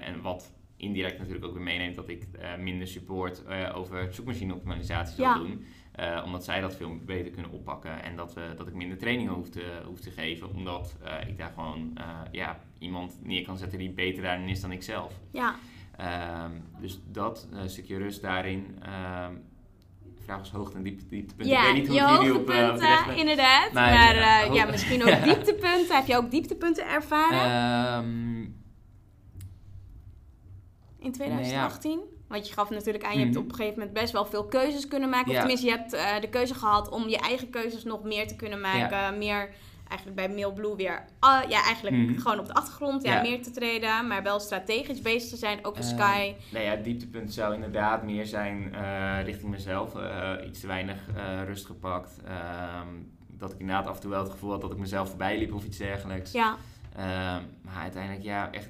En 0.00 0.20
wat 0.20 0.53
indirect 0.84 1.18
natuurlijk 1.18 1.44
ook 1.44 1.54
weer 1.54 1.62
meeneemt 1.62 1.94
dat 1.94 2.08
ik 2.08 2.26
minder 2.58 2.86
support 2.86 3.42
over 3.74 4.12
zoekmachine 4.12 4.54
optimalisatie 4.54 5.16
zal 5.16 5.34
doen. 5.34 5.64
omdat 6.24 6.44
zij 6.44 6.60
dat 6.60 6.76
veel 6.76 6.98
beter 7.04 7.32
kunnen 7.32 7.50
oppakken 7.50 8.02
en 8.02 8.16
dat, 8.16 8.34
we, 8.34 8.52
dat 8.56 8.66
ik 8.66 8.74
minder 8.74 8.98
trainingen 8.98 9.32
hoef 9.32 9.48
te, 9.48 9.82
hoef 9.86 10.00
te 10.00 10.10
geven. 10.10 10.54
Omdat 10.54 10.96
ik 11.26 11.38
daar 11.38 11.52
gewoon 11.54 11.98
ja, 12.30 12.60
iemand 12.78 13.18
neer 13.22 13.44
kan 13.44 13.58
zetten 13.58 13.78
die 13.78 13.90
beter 13.90 14.22
daarin 14.22 14.48
is 14.48 14.60
dan 14.60 14.72
ik 14.72 14.82
zelf. 14.82 15.12
Ja. 15.30 15.54
Um, 16.44 16.62
dus 16.80 17.00
dat 17.10 17.48
stukje 17.66 17.98
rust 17.98 18.22
daarin. 18.22 18.78
Um, 19.28 19.42
vraag 20.24 20.40
is 20.40 20.50
hoogte- 20.50 20.76
en 20.76 20.82
diepte, 20.82 21.08
dieptepunten. 21.08 21.54
Ja, 21.54 21.60
ik 21.60 21.64
weet 21.64 21.74
niet 21.74 21.86
hoe 21.88 21.96
je 21.96 22.16
jullie 22.16 22.40
op, 22.40 22.50
uh, 22.50 22.68
hoogtepunten, 22.70 23.16
inderdaad. 23.16 23.72
Maar, 23.72 23.92
maar 23.92 24.16
uh, 24.48 24.54
ja, 24.54 24.64
misschien 24.64 25.02
ook 25.02 25.24
dieptepunten. 25.34 25.96
Heb 25.96 26.06
je 26.06 26.16
ook 26.16 26.30
dieptepunten 26.30 26.88
ervaren? 26.88 28.04
Um, 28.04 28.62
in 31.04 31.12
2018? 31.12 31.90
Nee, 31.90 31.98
ja. 32.06 32.12
Want 32.28 32.48
je 32.48 32.54
gaf 32.54 32.70
natuurlijk 32.70 33.04
aan, 33.04 33.12
je 33.12 33.18
hebt 33.18 33.30
Mhm. 33.30 33.38
op 33.42 33.48
een 33.48 33.54
gegeven 33.54 33.78
moment 33.78 33.96
best 33.98 34.12
wel 34.12 34.24
veel 34.26 34.44
keuzes 34.44 34.88
kunnen 34.88 35.08
maken. 35.08 35.30
Of 35.32 35.38
tenminste, 35.38 35.66
je 35.66 35.72
hebt 35.72 35.94
uh, 35.94 36.20
de 36.20 36.28
keuze 36.28 36.54
gehad 36.54 36.88
om 36.88 37.08
je 37.08 37.18
eigen 37.18 37.50
keuzes 37.50 37.84
nog 37.84 38.02
meer 38.02 38.26
te 38.26 38.36
kunnen 38.36 38.60
maken. 38.60 39.18
Meer 39.18 39.48
eigenlijk 39.88 40.16
bij 40.26 40.28
Mailblue 40.36 40.76
weer, 40.76 41.04
uh, 41.24 41.40
ja, 41.48 41.62
eigenlijk 41.64 41.96
Mhm. 41.96 42.18
gewoon 42.18 42.38
op 42.38 42.46
de 42.46 42.54
achtergrond, 42.54 43.02
ja, 43.02 43.20
meer 43.22 43.42
te 43.42 43.50
treden, 43.50 44.06
maar 44.06 44.22
wel 44.22 44.40
strategisch 44.40 45.02
bezig 45.02 45.30
te 45.30 45.36
zijn. 45.36 45.64
Ook 45.64 45.74
de 45.74 45.80
Eh, 45.80 45.86
Sky. 45.88 46.34
Nou 46.52 46.64
ja, 46.64 46.70
het 46.70 46.84
dieptepunt 46.84 47.32
zou 47.32 47.54
inderdaad 47.54 48.02
meer 48.02 48.26
zijn 48.26 48.74
eh, 48.74 49.22
richting 49.24 49.50
mezelf. 49.50 49.94
Eh, 49.96 50.32
iets 50.46 50.60
te 50.60 50.66
weinig 50.66 50.96
eh, 51.16 51.44
rust 51.46 51.66
gepakt. 51.66 52.16
Ehm, 52.26 52.88
dat 53.28 53.52
ik 53.52 53.58
inderdaad 53.58 53.86
af 53.86 53.94
en 53.94 54.00
toe 54.00 54.10
wel 54.10 54.22
het 54.22 54.30
gevoel 54.30 54.50
had 54.50 54.60
dat 54.60 54.72
ik 54.72 54.78
mezelf 54.78 55.08
voorbij 55.08 55.38
liep 55.38 55.54
of 55.54 55.64
iets 55.64 55.78
dergelijks. 55.78 56.32
Ja, 56.32 56.56
Ehm, 56.96 57.42
maar 57.62 57.82
uiteindelijk, 57.82 58.24
ja, 58.24 58.48
echt, 58.52 58.68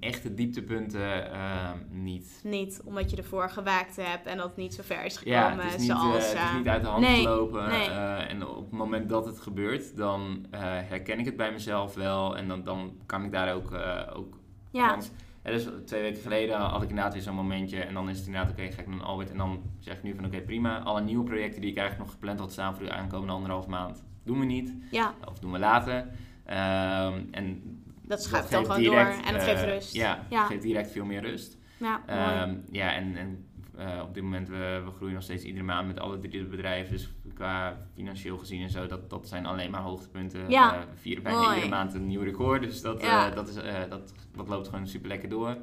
echte 0.00 0.34
dieptepunten 0.34 1.32
ehm, 1.32 1.76
niet. 1.90 2.40
niet 2.44 2.80
omdat 2.84 3.10
je 3.10 3.16
ervoor 3.16 3.50
gewaakt 3.50 3.96
hebt 3.96 4.26
en 4.26 4.36
dat 4.36 4.46
het 4.46 4.56
niet 4.56 4.74
zo 4.74 4.82
ver 4.82 5.04
is 5.04 5.16
gekomen. 5.16 5.40
Ja, 5.40 5.56
het 5.56 5.74
is, 5.74 5.78
niet, 5.78 5.90
zoals, 5.90 6.14
het 6.14 6.24
is 6.24 6.32
eh, 6.32 6.56
niet 6.56 6.68
uit 6.68 6.82
de 6.82 6.88
hand 6.88 7.00
nee, 7.00 7.22
gelopen. 7.22 7.68
nee. 7.68 7.88
eh, 7.88 8.30
en 8.30 8.46
op 8.46 8.64
het 8.64 8.70
moment 8.70 9.08
dat 9.08 9.26
het 9.26 9.40
gebeurt, 9.40 9.96
dan 9.96 10.46
eh, 10.50 10.60
herken 10.62 11.18
ik 11.18 11.24
het 11.24 11.36
bij 11.36 11.52
mezelf 11.52 11.94
wel. 11.94 12.36
En 12.36 12.48
dan, 12.48 12.62
dan 12.62 12.92
kan 13.06 13.24
ik 13.24 13.32
daar 13.32 13.54
ook... 13.54 13.72
ook 14.14 14.38
ja, 14.70 14.88
want, 14.88 15.12
dus 15.42 15.68
twee 15.84 16.02
weken 16.02 16.22
geleden 16.22 16.56
had 16.56 16.82
ik 16.82 16.88
inderdaad 16.88 17.12
weer 17.12 17.22
zo'n 17.22 17.34
momentje. 17.34 17.80
En 17.80 17.94
dan 17.94 18.08
is 18.08 18.16
het 18.18 18.26
inderdaad, 18.26 18.50
oké, 18.50 18.70
ga 18.70 18.80
ik 18.80 18.88
naar 18.88 19.02
Albert. 19.02 19.30
En 19.30 19.36
dan 19.36 19.62
zeg 19.78 19.96
ik 19.96 20.02
nu 20.02 20.14
van, 20.14 20.24
oké, 20.24 20.40
prima. 20.40 20.78
Alle 20.82 21.00
nieuwe 21.00 21.24
projecten 21.24 21.60
die 21.60 21.70
ik 21.70 21.76
eigenlijk 21.76 22.06
nog 22.06 22.18
gepland 22.18 22.40
had 22.40 22.52
staan 22.52 22.76
voor 22.76 22.84
de 22.84 22.92
aankomende 22.92 23.32
anderhalf 23.32 23.66
maand, 23.66 24.04
doen 24.24 24.38
we 24.38 24.44
niet. 24.44 24.76
ja, 24.90 25.14
Of 25.28 25.38
doen 25.38 25.52
we 25.52 25.58
later. 25.58 26.06
Ehm, 26.44 27.22
en 27.30 27.62
dat 28.08 28.22
schuift 28.22 28.50
dat 28.50 28.64
dan 28.64 28.74
gewoon 28.74 28.90
direct, 28.90 29.16
door 29.16 29.24
en 29.26 29.34
eh, 29.40 29.44
geeft 29.44 29.64
rust. 29.64 29.92
Ja, 29.94 30.26
Ja. 30.30 30.46
geeft 30.46 30.62
direct 30.62 30.90
veel 30.90 31.04
meer 31.04 31.20
rust. 31.22 31.56
Ja. 31.76 32.02
Ehm, 32.06 32.56
ja, 32.70 32.94
en, 32.94 33.16
en 33.16 33.46
eh, 33.76 34.00
op 34.02 34.14
dit 34.14 34.22
moment, 34.22 34.48
we, 34.48 34.82
we 34.84 34.90
groeien 34.96 35.14
nog 35.14 35.22
steeds 35.22 35.44
iedere 35.44 35.64
maand 35.64 35.86
met 35.86 36.00
alle 36.00 36.18
drie 36.18 36.30
de 36.42 36.44
bedrijven. 36.48 36.92
Dus 36.92 37.10
qua 37.34 37.86
financieel 37.94 38.38
gezien 38.38 38.62
en 38.62 38.70
zo, 38.70 38.86
dat, 38.86 39.10
dat 39.10 39.28
zijn 39.28 39.46
alleen 39.46 39.70
maar 39.70 39.80
hoogtepunten. 39.80 40.50
Ja. 40.50 40.74
Eh, 40.74 40.80
we 40.80 40.96
vieren 41.00 41.22
bijna 41.22 41.38
Mooi. 41.38 41.54
iedere 41.54 41.68
maand 41.74 41.94
een 41.94 42.06
nieuw 42.06 42.22
record. 42.22 42.62
Dus 42.62 42.80
dat, 42.80 43.00
Ja. 43.00 43.28
eh, 43.28 43.34
dat, 43.34 43.48
is, 43.48 43.56
eh, 43.56 43.80
dat, 43.88 44.12
dat 44.36 44.48
loopt 44.48 44.68
gewoon 44.68 44.86
super 44.86 45.08
lekker 45.08 45.28
door. 45.28 45.56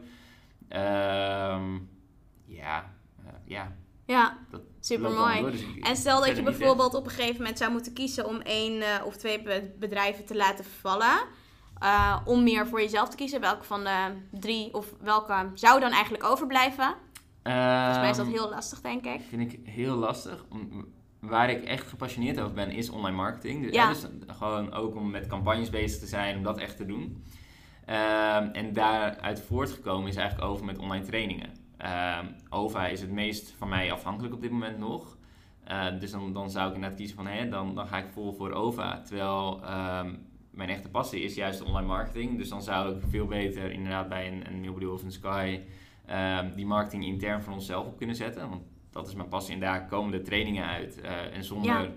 Ehm, 0.67 1.73
ja, 2.45 2.93
eh, 3.25 3.31
ja, 3.45 3.75
ja, 4.05 4.37
dat 4.49 4.61
super 4.79 5.11
mooi. 5.11 5.39
door. 5.41 5.51
Dus 5.51 5.61
ik- 5.61 5.87
En 5.87 5.95
stel 5.95 6.25
dat 6.25 6.35
je 6.35 6.43
bijvoorbeeld 6.43 6.93
op 6.93 7.05
een 7.05 7.11
gegeven 7.11 7.37
moment 7.37 7.57
zou 7.57 7.71
moeten 7.71 7.93
kiezen 7.93 8.25
om 8.27 8.39
één 8.41 8.81
eh, 8.81 9.05
of 9.05 9.15
twee 9.17 9.41
be- 9.41 9.71
bedrijven 9.79 10.25
te 10.25 10.35
laten 10.35 10.65
vervallen. 10.65 11.17
Eh, 11.79 12.17
om 12.25 12.43
meer 12.43 12.67
voor 12.67 12.81
jezelf 12.81 13.09
te 13.09 13.15
kiezen. 13.15 13.41
Welke 13.41 13.63
van 13.65 13.83
de 13.83 14.11
drie 14.31 14.73
of 14.73 14.93
welke 15.01 15.49
zou 15.53 15.79
dan 15.79 15.91
eigenlijk 15.91 16.23
overblijven? 16.23 16.93
Volgens 17.43 17.97
mij 17.97 18.09
is 18.09 18.17
dat 18.17 18.25
Ehm, 18.25 18.35
heel 18.35 18.49
lastig, 18.49 18.81
denk 18.81 19.05
ik. 19.05 19.21
vind 19.29 19.53
ik 19.53 19.59
heel 19.69 19.95
lastig. 19.95 20.45
Om- 20.49 20.93
Waar 21.19 21.49
ik 21.49 21.63
echt 21.63 21.87
gepassioneerd 21.87 22.39
over 22.39 22.53
ben, 22.53 22.71
is 22.71 22.89
online 22.89 23.15
marketing. 23.15 23.63
Dus, 23.63 23.73
Ja. 23.73 23.83
hè, 23.87 23.93
dus 23.93 24.05
gewoon 24.37 24.73
ook 24.73 24.95
om 24.95 25.09
met 25.09 25.27
campagnes 25.27 25.69
bezig 25.69 25.99
te 25.99 26.05
zijn, 26.07 26.37
om 26.37 26.43
dat 26.43 26.57
echt 26.57 26.77
te 26.77 26.85
doen. 26.85 27.23
Ehm, 27.85 28.47
en 28.51 28.73
daaruit 28.73 29.41
voortgekomen 29.41 30.07
is 30.09 30.15
eigenlijk 30.15 30.49
over 30.49 30.65
met 30.65 30.77
online 30.77 31.05
trainingen. 31.05 31.49
Ehm, 31.77 32.25
OVA 32.49 32.87
is 32.87 33.01
het 33.01 33.11
meest 33.11 33.53
van 33.57 33.69
mij 33.69 33.91
afhankelijk 33.91 34.33
op 34.33 34.41
dit 34.41 34.51
moment 34.51 34.77
nog. 34.77 35.17
Eh, 35.63 35.85
dus 35.99 36.11
dan, 36.11 36.33
dan 36.33 36.49
zou 36.49 36.67
ik 36.69 36.75
inderdaad 36.75 36.97
kiezen 36.99 37.15
van, 37.15 37.27
hé, 37.27 37.49
dan, 37.49 37.75
dan 37.75 37.87
ga 37.87 37.97
ik 37.97 38.07
vol 38.13 38.33
voor 38.33 38.51
OVA. 38.51 39.01
Terwijl 39.01 39.61
mijn 40.55 40.69
echte 40.69 40.89
passie 40.89 41.21
is 41.21 41.35
juist 41.35 41.61
online 41.61 41.87
marketing. 41.87 42.37
Dus 42.37 42.49
dan 42.49 42.61
zou 42.61 42.95
ik 42.95 43.03
veel 43.09 43.25
beter 43.25 43.71
inderdaad 43.71 44.09
bij 44.09 44.31
een, 44.31 44.47
een 44.47 44.59
Mailblue 44.59 44.91
of 44.91 45.03
een 45.03 45.11
Sky 45.11 45.59
ehm, 46.05 46.55
die 46.55 46.65
marketing 46.65 47.05
intern 47.05 47.41
voor 47.43 47.53
onszelf 47.53 47.85
op 47.85 47.97
kunnen 47.97 48.15
zetten. 48.15 48.49
Want 48.49 48.61
dat 48.91 49.07
is 49.07 49.13
mijn 49.15 49.27
passie 49.29 49.53
en 49.53 49.59
daar 49.59 49.85
komen 49.87 50.11
de 50.11 50.21
trainingen 50.21 50.65
uit. 50.65 51.01
Eh, 51.01 51.35
en 51.35 51.43
zonder, 51.43 51.81
Ja. 51.81 51.87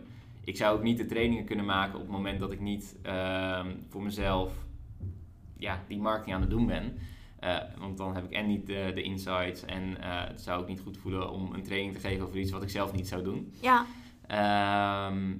ik 0.44 0.56
zou 0.56 0.76
ook 0.76 0.82
niet 0.82 0.98
de 0.98 1.06
trainingen 1.06 1.44
kunnen 1.44 1.64
maken 1.64 1.94
op 1.94 2.00
het 2.00 2.10
moment 2.10 2.40
dat 2.40 2.52
ik 2.52 2.60
niet 2.60 2.96
ehm, 3.02 3.74
voor 3.88 4.02
mezelf 4.02 4.52
ja, 5.56 5.82
die 5.88 5.98
marketing 5.98 6.34
aan 6.34 6.40
het 6.40 6.50
doen 6.50 6.66
ben. 6.66 6.98
Eh, 7.40 7.56
want 7.78 7.98
dan 7.98 8.14
heb 8.14 8.24
ik 8.24 8.30
en 8.30 8.46
niet 8.46 8.66
de, 8.66 8.90
de 8.94 9.02
insights 9.02 9.64
en 9.64 10.00
eh, 10.00 10.28
het 10.28 10.40
zou 10.40 10.60
ook 10.60 10.68
niet 10.68 10.80
goed 10.80 10.96
voelen 10.98 11.30
om 11.30 11.52
een 11.52 11.62
training 11.62 11.94
te 11.94 12.00
geven 12.00 12.26
over 12.26 12.38
iets 12.38 12.50
wat 12.50 12.62
ik 12.62 12.70
zelf 12.70 12.92
niet 12.92 13.08
zou 13.08 13.22
doen. 13.22 13.52
Ja, 13.60 13.86
Ehm, 14.26 15.32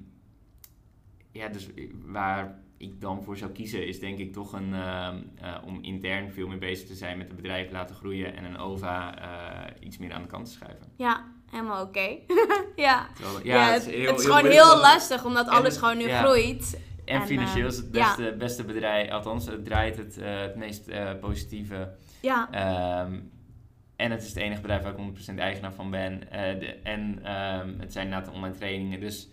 ja, 1.33 1.49
dus 1.49 1.69
waar 2.05 2.59
ik 2.79 3.01
dan 3.01 3.23
voor 3.23 3.37
zou 3.37 3.51
kiezen 3.51 3.87
is 3.87 4.01
denk 4.01 4.19
ik 4.19 4.33
toch 4.33 4.53
een, 4.53 4.75
ehm, 4.75 5.17
eh, 5.41 5.55
om 5.65 5.79
intern 5.83 6.31
veel 6.33 6.49
meer 6.49 6.59
bezig 6.59 6.87
te 6.87 6.95
zijn 6.95 7.19
met 7.19 7.27
het 7.27 7.37
bedrijf 7.37 7.71
laten 7.71 7.95
groeien 7.97 8.37
en 8.37 8.45
een 8.45 8.59
OVA 8.59 9.19
eh, 9.19 9.87
iets 9.87 9.99
meer 9.99 10.13
aan 10.13 10.23
de 10.23 10.29
kant 10.29 10.45
te 10.47 10.51
schuiven. 10.53 10.87
ja, 10.97 11.25
helemaal 11.51 11.83
oké. 11.85 12.09
ja. 12.77 13.09
Terwijl- 13.15 13.41
Ja, 13.47 13.73
het, 13.73 13.87
heel- 13.87 14.07
het 14.11 14.19
is 14.19 14.25
heel 14.27 14.35
gewoon 14.35 14.51
heel 14.51 14.81
lastig, 14.81 15.25
omdat 15.25 15.47
En 15.47 15.53
alles 15.53 15.77
gewoon 15.77 15.97
nu 15.97 16.09
ja. 16.09 16.23
groeit. 16.23 16.81
En 17.05 17.21
En, 17.21 17.27
financieel 17.27 17.67
eh, 17.67 17.73
is 17.73 17.77
het 17.77 17.89
ja. 17.93 18.07
beste, 18.17 18.35
beste 18.39 18.65
bedrijf, 18.65 19.11
althans 19.11 19.47
het 19.47 19.65
draait 19.65 19.97
het, 19.97 20.19
eh, 20.19 20.41
het 20.41 20.57
meest 20.57 20.89
eh, 20.89 21.11
positieve. 21.21 21.93
Ja, 22.21 22.49
Ehm, 22.51 23.21
en 23.97 24.11
het 24.11 24.23
is 24.23 24.29
het 24.29 24.37
enige 24.37 24.61
bedrijf 24.61 24.83
waar 24.83 24.93
ik 24.93 24.99
100% 24.99 25.39
eigenaar 25.39 25.73
van 25.73 25.91
ben. 25.91 26.31
Eh, 26.31 26.61
de, 26.61 26.67
en 26.67 27.21
ehm, 27.25 27.79
het 27.79 27.93
zijn 27.93 28.05
inderdaad 28.07 28.35
online 28.35 28.55
trainingen, 28.55 29.01
dus 29.01 29.29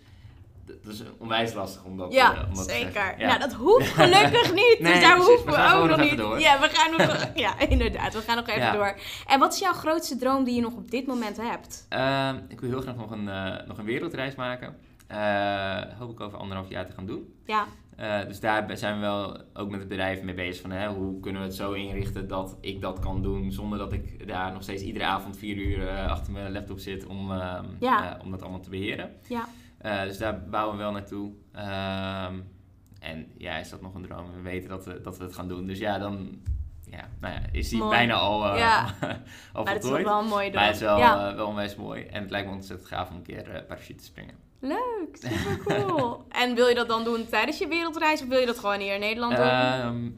dat 0.66 0.92
is 0.92 1.02
onwijs 1.18 1.52
lastig 1.54 1.84
om 1.84 1.96
dat, 1.96 2.12
ja 2.12 2.34
eh, 2.34 2.48
om 2.48 2.54
dat 2.54 2.68
te 2.68 2.72
zeker. 2.74 2.92
zeggen. 2.92 3.18
Ja. 3.18 3.26
Nou, 3.26 3.38
dat 3.40 3.52
hoeft 3.52 3.86
gelukkig 4.00 4.52
niet. 4.54 4.76
Nee, 4.80 4.92
dus 4.92 5.00
daar 5.02 5.14
precies. 5.16 5.34
hoeven 5.34 5.52
We 5.52 5.74
ook 5.74 5.88
nog 5.88 6.00
niet. 6.00 6.16
door. 6.16 6.40
Ja, 6.40 6.60
we 6.60 6.68
gaan 6.72 6.90
nog. 7.08 7.26
ja, 7.44 7.58
inderdaad. 7.68 8.14
We 8.14 8.20
gaan 8.20 8.36
nog 8.36 8.48
even 8.48 8.60
Ja. 8.62 8.72
door. 8.72 8.96
En 9.26 9.38
wat 9.38 9.52
is 9.52 9.58
jouw 9.58 9.72
grootste 9.72 10.16
droom 10.16 10.44
die 10.44 10.54
je 10.54 10.60
nog 10.60 10.74
op 10.74 10.90
dit 10.90 11.06
moment 11.06 11.36
hebt? 11.36 11.86
Ehm, 11.88 12.36
ik 12.48 12.60
wil 12.60 12.70
heel 12.70 12.80
graag 12.80 12.96
nog 12.96 13.10
een, 13.10 13.28
eh, 13.28 13.66
nog 13.66 13.78
een 13.78 13.84
wereldreis 13.84 14.34
maken. 14.34 14.76
Eh, 15.06 15.78
hoop 15.98 16.10
ik 16.10 16.20
over 16.20 16.38
anderhalf 16.38 16.68
jaar 16.68 16.86
te 16.86 16.92
gaan 16.92 17.06
doen. 17.06 17.34
Ja, 17.44 17.66
dus 18.26 18.40
daar 18.40 18.76
zijn 18.76 18.94
we 18.94 19.00
wel 19.00 19.40
ook 19.54 19.70
met 19.70 19.80
het 19.80 19.88
bedrijf 19.88 20.22
mee 20.22 20.34
bezig. 20.34 20.60
Van, 20.62 20.70
hè, 20.70 20.88
hoe 20.88 21.20
kunnen 21.20 21.40
we 21.40 21.46
het 21.46 21.56
zo 21.56 21.72
inrichten 21.72 22.28
dat 22.28 22.56
ik 22.60 22.80
dat 22.80 22.98
kan 22.98 23.22
doen 23.22 23.52
zonder 23.52 23.78
dat 23.78 23.92
ik 23.92 24.26
daar 24.28 24.52
nog 24.52 24.62
steeds 24.62 24.82
iedere 24.82 25.04
avond 25.04 25.36
vier 25.38 25.56
uur 25.56 25.88
achter 26.08 26.32
mijn 26.32 26.52
laptop 26.52 26.78
zit 26.78 27.06
om, 27.06 27.32
ehm, 27.32 27.64
Ja. 27.80 28.14
eh, 28.18 28.24
om 28.24 28.30
dat 28.30 28.42
allemaal 28.42 28.60
te 28.60 28.70
beheren. 28.70 29.10
ja, 29.28 29.48
Eh, 29.86 30.02
dus 30.02 30.18
daar 30.18 30.40
bouwen 30.40 30.76
we 30.76 30.82
wel 30.82 30.92
naartoe. 30.92 31.32
Ehm, 31.52 32.34
en 33.00 33.32
ja, 33.38 33.56
is 33.56 33.68
dat 33.68 33.80
nog 33.80 33.94
een 33.94 34.02
droom? 34.02 34.32
We 34.34 34.40
weten 34.40 34.68
dat 34.68 34.84
we, 34.84 35.00
dat 35.00 35.18
we 35.18 35.24
het 35.24 35.34
gaan 35.34 35.48
doen. 35.48 35.66
Dus 35.66 35.78
ja, 35.78 35.98
dan 35.98 36.40
ja, 36.90 37.08
nou 37.20 37.34
ja, 37.34 37.40
is 37.52 37.68
die 37.68 37.78
Mooi. 37.78 37.90
bijna 37.90 38.14
al, 38.14 38.46
eh 38.52 38.58
Ja. 38.58 38.84
al 39.52 39.64
maar 39.64 39.74
het 39.74 39.84
is 39.84 39.90
wel 39.90 40.18
een 40.20 40.26
mooie 40.26 40.50
droom. 40.50 40.54
Maar 40.54 40.66
het 40.66 40.74
is 40.74 40.80
wel, 40.80 40.98
ja. 40.98 41.28
eh, 41.28 41.34
wel 41.34 41.46
onwijs 41.46 41.76
mooi. 41.76 42.02
En 42.02 42.22
het 42.22 42.30
lijkt 42.30 42.48
me 42.48 42.54
ontzettend 42.54 42.88
gaaf 42.88 43.10
om 43.10 43.16
een 43.16 43.22
keer 43.22 43.50
eh 43.50 43.66
parachute 43.66 43.98
te 43.98 44.04
springen. 44.04 44.34
Leuk, 44.60 45.16
super 45.20 45.58
cool. 45.64 46.24
en 46.28 46.54
wil 46.54 46.66
je 46.68 46.74
dat 46.74 46.88
dan 46.88 47.04
doen 47.04 47.26
tijdens 47.28 47.58
je 47.58 47.68
wereldreis 47.68 48.22
of 48.22 48.28
wil 48.28 48.38
je 48.38 48.46
dat 48.46 48.58
gewoon 48.58 48.80
hier 48.80 48.94
in 48.94 49.00
Nederland 49.00 49.36
doen? 49.36 49.44
Ehm, 49.46 50.10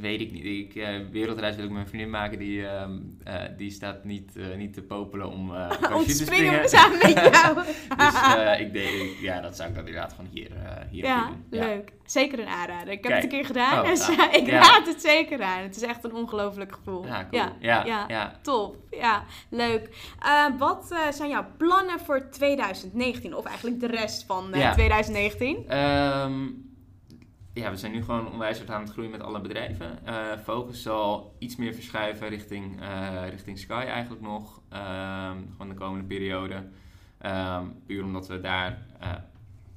weet 0.00 0.20
ik 0.20 0.32
niet. 0.32 0.44
Ik, 0.44 0.74
eh, 0.74 0.88
wereldreis 1.10 1.54
wil 1.54 1.64
ik 1.64 1.70
met 1.70 1.78
mijn 1.78 1.88
vriendin 1.88 2.10
maken. 2.10 2.38
Die, 2.38 2.66
ehm, 2.66 2.98
eh, 3.24 3.34
die 3.56 3.70
staat 3.70 4.04
niet, 4.04 4.36
eh, 4.36 4.56
niet 4.56 4.72
te 4.74 4.82
popelen 4.82 5.28
om 5.30 5.54
eh 5.54 5.70
Om 5.96 6.04
te 6.04 6.12
springen 6.14 6.68
samen 6.68 6.98
met 6.98 7.12
jou. 7.32 7.54
dus 7.96 8.58
ik 8.58 8.72
denk, 8.72 9.16
ja, 9.20 9.40
dat 9.40 9.56
zou 9.56 9.68
ik 9.68 9.74
dan 9.74 9.86
inderdaad 9.86 10.12
gewoon 10.12 10.30
hier, 10.32 10.50
hier 10.90 11.04
ja, 11.04 11.26
doen. 11.26 11.44
Ja. 11.50 11.66
leuk. 11.66 11.92
Zeker 12.04 12.38
een 12.38 12.46
aanrader. 12.46 12.92
Ik 12.92 13.02
heb 13.02 13.12
Kijk. 13.12 13.14
het 13.14 13.32
een 13.32 13.38
keer 13.38 13.46
gedaan, 13.46 13.82
Oh, 13.82 13.88
dus 13.90 14.08
nou, 14.16 14.30
ik 14.30 14.46
ja. 14.46 14.60
raad 14.60 14.86
het 14.86 15.02
zeker 15.02 15.42
aan. 15.42 15.62
Het 15.62 15.76
is 15.76 15.82
echt 15.82 16.04
een 16.04 16.14
ongelooflijk 16.14 16.72
gevoel. 16.74 17.06
Ja, 17.06 17.26
cool. 17.30 17.42
Ja, 17.60 17.84
Ja, 17.84 18.04
ja. 18.08 18.38
Top, 18.42 18.76
ja, 18.90 19.24
leuk. 19.50 19.88
Wat 20.58 20.94
zijn 21.10 21.30
jouw 21.30 21.46
plannen 21.56 21.98
voor 22.00 22.28
2019? 22.30 23.34
Of 23.36 23.44
eigenlijk 23.44 23.80
de 23.80 23.86
rest 23.86 24.24
van 24.26 24.52
eh, 24.52 24.60
Ja. 24.60 24.72
2019? 24.72 25.64
Ehm, 25.68 26.32
ja, 27.58 27.70
we 27.70 27.76
zijn 27.76 27.92
nu 27.92 28.02
gewoon 28.02 28.32
onwijs 28.32 28.56
hard 28.58 28.70
aan 28.70 28.82
het 28.82 28.90
groeien 28.90 29.10
met 29.10 29.22
alle 29.22 29.40
bedrijven. 29.40 29.98
Uh, 30.06 30.38
focus 30.42 30.82
zal 30.82 31.34
iets 31.38 31.56
meer 31.56 31.74
verschuiven 31.74 32.28
richting, 32.28 32.80
richting 33.30 33.58
Sky 33.58 33.84
eigenlijk 33.86 34.22
nog. 34.22 34.60
Ehm, 34.68 35.36
gewoon 35.50 35.68
de 35.68 35.74
komende 35.74 36.06
periode. 36.06 36.68
Ehm, 37.18 37.64
puur 37.86 38.04
omdat 38.04 38.26
we 38.26 38.40
daar, 38.40 38.86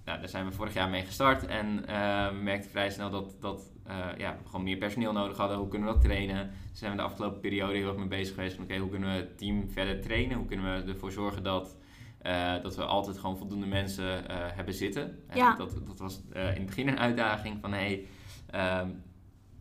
nou, 0.06 0.20
daar 0.20 0.30
zijn 0.30 0.46
we 0.46 0.52
vorig 0.52 0.74
jaar 0.74 0.90
mee 0.90 1.06
gestart. 1.06 1.46
En 1.46 1.86
we 2.32 2.40
merkten 2.42 2.72
vrij 2.72 2.90
snel 2.90 3.10
dat, 3.10 3.36
dat 3.40 3.72
ja, 4.18 4.38
we 4.44 4.50
gewoon 4.50 4.64
meer 4.64 4.78
personeel 4.78 5.14
nodig 5.14 5.38
hadden. 5.38 5.58
Hoe 5.58 5.68
kunnen 5.68 5.88
we 5.88 5.94
dat 5.94 6.04
trainen? 6.04 6.52
Dus 6.70 6.80
zijn 6.80 6.92
we 6.92 6.98
de 6.98 7.04
afgelopen 7.04 7.40
periode 7.40 7.78
heel 7.78 7.88
erg 7.88 7.98
mee 7.98 8.08
bezig 8.08 8.36
geweest. 8.36 8.60
Oké, 8.60 8.78
hoe 8.78 8.90
kunnen 8.90 9.10
we 9.10 9.16
het 9.16 9.38
team 9.38 9.70
verder 9.70 10.02
trainen? 10.02 10.38
Hoe 10.38 10.46
kunnen 10.46 10.86
we 10.86 10.92
ervoor 10.92 11.12
zorgen 11.12 11.44
dat 11.44 11.78
uh, 12.26 12.54
dat 12.62 12.76
we 12.76 12.84
altijd 12.84 13.18
gewoon 13.18 13.38
voldoende 13.38 13.66
mensen 13.66 14.24
uh, 14.24 14.26
hebben 14.30 14.74
zitten. 14.74 15.20
Ja. 15.34 15.56
Dat, 15.56 15.82
dat 15.88 16.00
was 16.00 16.22
in 16.34 16.40
het 16.40 16.66
begin 16.66 16.88
een 16.88 17.00
uitdaging 17.00 17.58
van 17.62 17.74
hey, 17.74 18.06
ehm, 18.50 18.88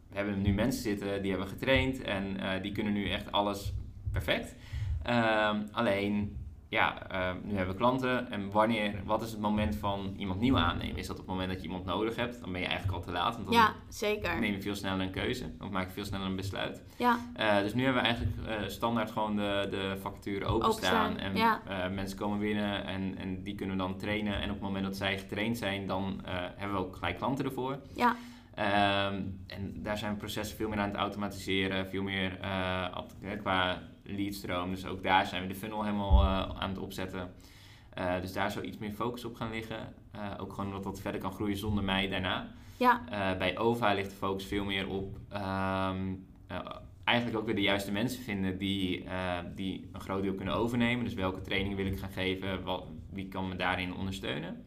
we 0.09 0.17
hebben 0.17 0.43
nu 0.43 0.53
mensen 0.53 0.83
zitten 0.83 1.23
die 1.23 1.31
hebben 1.31 1.49
getraind 1.49 2.03
en 2.03 2.37
die 2.63 2.73
kunnen 2.73 2.93
nu 2.93 3.11
echt 3.11 3.33
alles 3.33 3.73
perfect. 4.13 4.55
Ehm, 5.03 5.63
alleen 5.73 6.37
ja, 6.71 7.13
uh, 7.13 7.31
nu 7.43 7.57
hebben 7.57 7.75
we 7.75 7.81
klanten. 7.81 8.31
En 8.31 8.51
wanneer, 8.51 9.03
wat 9.05 9.23
is 9.23 9.31
het 9.31 9.41
moment 9.41 9.77
van 9.77 10.15
iemand 10.17 10.41
nieuw 10.41 10.59
aannemen? 10.59 10.97
Is 10.97 11.07
dat 11.07 11.19
op 11.19 11.23
het 11.23 11.31
moment 11.31 11.51
dat 11.51 11.61
je 11.61 11.67
iemand 11.67 11.85
nodig 11.85 12.17
hebt? 12.17 12.41
Dan 12.41 12.53
ben 12.53 12.61
je 12.61 12.67
eigenlijk 12.67 12.97
al 12.97 13.05
te 13.05 13.11
laat. 13.11 13.35
Want 13.35 13.47
dan 13.47 13.55
ja, 13.55 13.75
zeker. 13.89 14.41
neem 14.41 14.53
je 14.53 14.63
veel 14.63 14.75
sneller 14.75 15.01
een 15.01 15.11
keuze. 15.11 15.51
Of 15.61 15.71
maak 15.71 15.87
je 15.87 15.93
veel 15.93 16.05
sneller 16.05 16.27
een 16.27 16.37
besluit. 16.37 16.83
Ja. 16.97 17.19
Uh, 17.37 17.59
dus 17.59 17.75
nu 17.75 17.85
hebben 17.85 18.03
we 18.03 18.09
eigenlijk 18.09 18.37
uh, 18.49 18.69
standaard 18.69 19.11
gewoon 19.11 19.37
de, 19.37 19.67
de 19.71 19.97
vacature 20.01 20.45
openstaan. 20.45 21.19
en 21.19 21.37
ja. 21.37 21.61
mensen 21.95 22.19
komen 22.19 22.39
binnen 22.39 22.85
en, 22.85 23.19
en 23.19 23.43
die 23.43 23.55
kunnen 23.55 23.77
we 23.77 23.83
dan 23.83 23.97
trainen. 23.97 24.41
En 24.41 24.49
op 24.49 24.55
het 24.55 24.65
moment 24.65 24.85
dat 24.85 24.97
zij 24.97 25.19
getraind 25.19 25.59
zijn, 25.59 25.87
dan 25.87 26.21
hebben 26.57 26.77
we 26.77 26.87
ook 26.87 26.97
gelijk 26.97 27.17
klanten 27.17 27.45
ervoor. 27.45 27.79
Ja. 27.95 28.17
Um, 29.11 29.45
en 29.47 29.83
daar 29.83 29.99
zijn 29.99 30.13
we 30.13 30.19
processen 30.19 30.57
veel 30.57 30.69
meer 30.69 30.79
aan 30.79 30.89
het 30.89 30.97
automatiseren. 30.99 31.87
Veel 31.87 32.03
meer 32.03 32.39
qua 33.41 33.83
leadstroom. 34.13 34.71
Dus 34.71 34.87
ook 34.87 35.03
daar 35.03 35.27
zijn 35.27 35.43
we 35.43 35.49
de 35.49 35.55
funnel 35.55 35.85
helemaal 35.85 36.23
uh, 36.23 36.61
aan 36.61 36.69
het 36.69 36.79
opzetten. 36.79 37.31
Uh, 37.99 38.21
dus 38.21 38.33
daar 38.33 38.51
zou 38.51 38.65
iets 38.65 38.79
meer 38.79 38.93
focus 38.93 39.25
op 39.25 39.35
gaan 39.35 39.51
liggen. 39.51 39.95
Uh, 40.15 40.31
ook 40.41 40.53
gewoon 40.53 40.67
omdat 40.67 40.85
dat 40.85 41.01
verder 41.01 41.21
kan 41.21 41.33
groeien 41.33 41.57
zonder 41.57 41.85
mij 41.85 42.09
daarna. 42.09 42.49
Ja. 42.77 43.01
bij 43.39 43.59
OVA 43.59 43.95
ligt 43.95 44.11
de 44.11 44.17
focus 44.17 44.45
veel 44.45 44.65
meer 44.65 44.89
op 44.89 45.19
um, 45.33 46.27
eigenlijk 47.05 47.39
ook 47.39 47.47
weer 47.47 47.55
de 47.55 47.61
juiste 47.61 47.93
mensen 47.93 48.23
vinden 48.23 48.59
die, 48.59 49.05
die 49.55 49.89
een 49.93 50.01
groot 50.01 50.23
deel 50.23 50.35
kunnen 50.35 50.55
overnemen. 50.55 51.05
Dus 51.05 51.15
welke 51.15 51.41
training 51.41 51.77
wil 51.77 51.87
ik 51.87 51.99
gaan 51.99 52.11
geven? 52.11 52.63
Wat, 52.63 52.85
wie 53.11 53.29
kan 53.29 53.49
me 53.49 53.57
daarin 53.57 53.95
ondersteunen? 53.95 54.65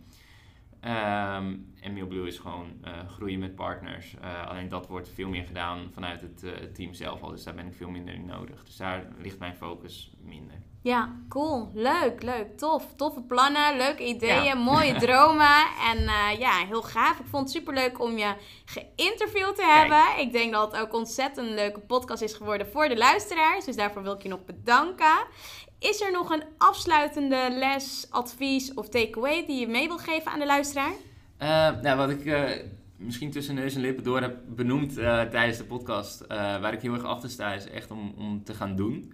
Um, 0.81 1.72
en 1.83 1.93
MailBlue 1.93 2.27
is 2.27 2.37
gewoon 2.37 2.71
uh, 2.85 2.91
groeien 3.15 3.39
met 3.39 3.55
partners. 3.55 4.15
Uh, 4.23 4.47
alleen 4.47 4.69
dat 4.69 4.87
wordt 4.87 5.09
veel 5.13 5.29
meer 5.29 5.45
gedaan 5.45 5.91
vanuit 5.93 6.21
het 6.21 6.43
uh, 6.43 6.51
team 6.73 6.93
zelf 6.93 7.21
al. 7.21 7.29
Dus 7.29 7.43
daar 7.43 7.53
ben 7.53 7.67
ik 7.67 7.73
veel 7.73 7.89
minder 7.89 8.13
in 8.13 8.25
nodig. 8.25 8.63
Dus 8.63 8.77
daar 8.77 9.07
ligt 9.17 9.39
mijn 9.39 9.55
focus 9.55 10.11
minder. 10.21 10.61
Ja, 10.81 11.15
cool. 11.29 11.71
Leuk, 11.73 12.23
leuk. 12.23 12.57
Tof. 12.57 12.93
Toffe 12.95 13.21
plannen, 13.21 13.77
leuke 13.77 14.05
ideeën, 14.05 14.57
mooie 14.57 14.95
dromen. 15.05 15.65
En 15.91 15.99
ja, 16.39 16.65
heel 16.67 16.81
gaaf. 16.81 17.19
Ik 17.19 17.25
vond 17.25 17.43
het 17.43 17.51
super 17.51 17.73
leuk 17.73 18.01
om 18.01 18.17
je 18.17 18.33
geïnterviewd 18.65 19.55
te 19.55 19.65
hebben. 19.65 20.19
Ik 20.19 20.31
denk 20.31 20.53
dat 20.53 20.71
het 20.71 20.81
ook 20.81 20.93
ontzettend 20.93 21.47
een 21.47 21.53
leuke 21.53 21.79
podcast 21.79 22.21
is 22.21 22.33
geworden 22.33 22.67
voor 22.67 22.87
de 22.87 22.97
luisteraars. 22.97 23.65
Dus 23.65 23.75
daarvoor 23.75 24.03
wil 24.03 24.13
ik 24.13 24.23
je 24.23 24.29
nog 24.29 24.45
bedanken. 24.45 25.25
Is 25.79 26.01
er 26.01 26.11
nog 26.11 26.29
een 26.29 26.43
afsluitende 26.57 27.47
les, 27.51 28.07
advies 28.09 28.73
of 28.73 28.89
takeaway 28.89 29.45
die 29.45 29.59
je 29.59 29.67
mee 29.67 29.87
wil 29.87 29.97
geven 29.97 30.31
aan 30.31 30.39
de 30.39 30.45
luisteraar? 30.45 30.93
Uh, 31.43 31.69
nou, 31.81 31.97
wat 31.97 32.09
ik 32.09 32.25
uh, 32.25 32.43
misschien 32.97 33.31
tussen 33.31 33.55
neus 33.55 33.75
en 33.75 33.81
lippen 33.81 34.03
door 34.03 34.21
heb 34.21 34.37
benoemd 34.47 34.97
uh, 34.97 35.21
tijdens 35.21 35.57
de 35.57 35.63
podcast, 35.63 36.27
waar 36.27 36.73
ik 36.73 36.81
heel 36.81 36.93
erg 36.93 37.03
achter 37.03 37.29
sta, 37.29 37.53
is 37.53 37.69
echt 37.69 37.91
om, 37.91 38.13
om 38.17 38.43
te 38.43 38.53
gaan 38.53 38.75
doen. 38.75 39.13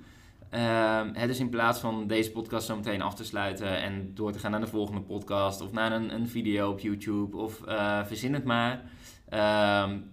het 1.14 1.30
is 1.30 1.40
in 1.40 1.50
plaats 1.50 1.80
van 1.80 2.08
deze 2.08 2.32
podcast 2.32 2.66
zo 2.66 2.76
meteen 2.76 3.02
af 3.02 3.16
te 3.16 3.24
sluiten 3.24 3.82
en 3.82 4.12
door 4.14 4.32
te 4.32 4.40
gaan 4.40 4.52
naar 4.52 4.60
de 4.60 4.68
volgende 4.68 5.02
podcast 5.02 5.62
of 5.62 5.72
naar 5.72 5.92
een, 5.92 6.14
een 6.14 6.28
video 6.28 6.72
op 6.72 6.80
YouTube 6.80 7.38
of 7.38 7.62
verzin 8.06 8.34
het 8.34 8.44
maar. 8.44 8.82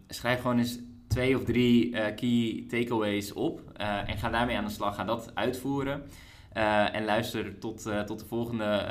schrijf 0.09 0.41
gewoon 0.41 0.59
eens 0.59 0.79
twee 1.09 1.37
of 1.37 1.45
drie 1.45 1.91
key 1.91 2.65
takeaways 2.69 3.33
op 3.33 3.61
en 4.07 4.19
ga 4.19 4.31
daarmee 4.31 4.57
aan 4.57 4.65
de 4.65 4.71
slag. 4.71 4.95
Ga 4.95 5.05
dat 5.05 5.31
uitvoeren. 5.35 6.03
Uh, 6.57 6.95
en 6.95 7.05
luister 7.05 7.59
tot, 7.59 7.87
uh, 7.87 8.01
tot 8.01 8.19
de 8.19 8.27
volgende 8.27 8.87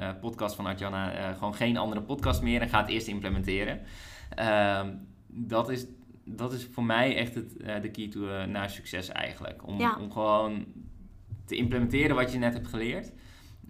uh, 0.00 0.08
podcast 0.20 0.54
van 0.54 0.66
Artjana. 0.66 1.32
gewoon 1.32 1.54
geen 1.54 1.76
andere 1.76 2.02
podcast 2.02 2.42
meer 2.42 2.60
en 2.60 2.68
ga 2.68 2.80
het 2.80 2.90
eerst 2.90 3.06
implementeren. 3.06 3.80
Ehm, 4.28 4.92
dat, 5.26 5.70
is, 5.70 5.86
dat 6.24 6.52
is 6.52 6.68
voor 6.72 6.84
mij 6.84 7.16
echt 7.16 7.34
het, 7.34 7.58
de 7.82 7.90
key 7.90 8.08
to, 8.08 8.46
naar 8.46 8.70
succes 8.70 9.08
eigenlijk. 9.08 9.66
Om, 9.66 9.90
om 10.00 10.12
gewoon 10.12 10.64
te 11.44 11.56
implementeren 11.56 12.16
wat 12.16 12.32
je 12.32 12.38
net 12.38 12.54
hebt 12.54 12.68
geleerd. 12.68 13.12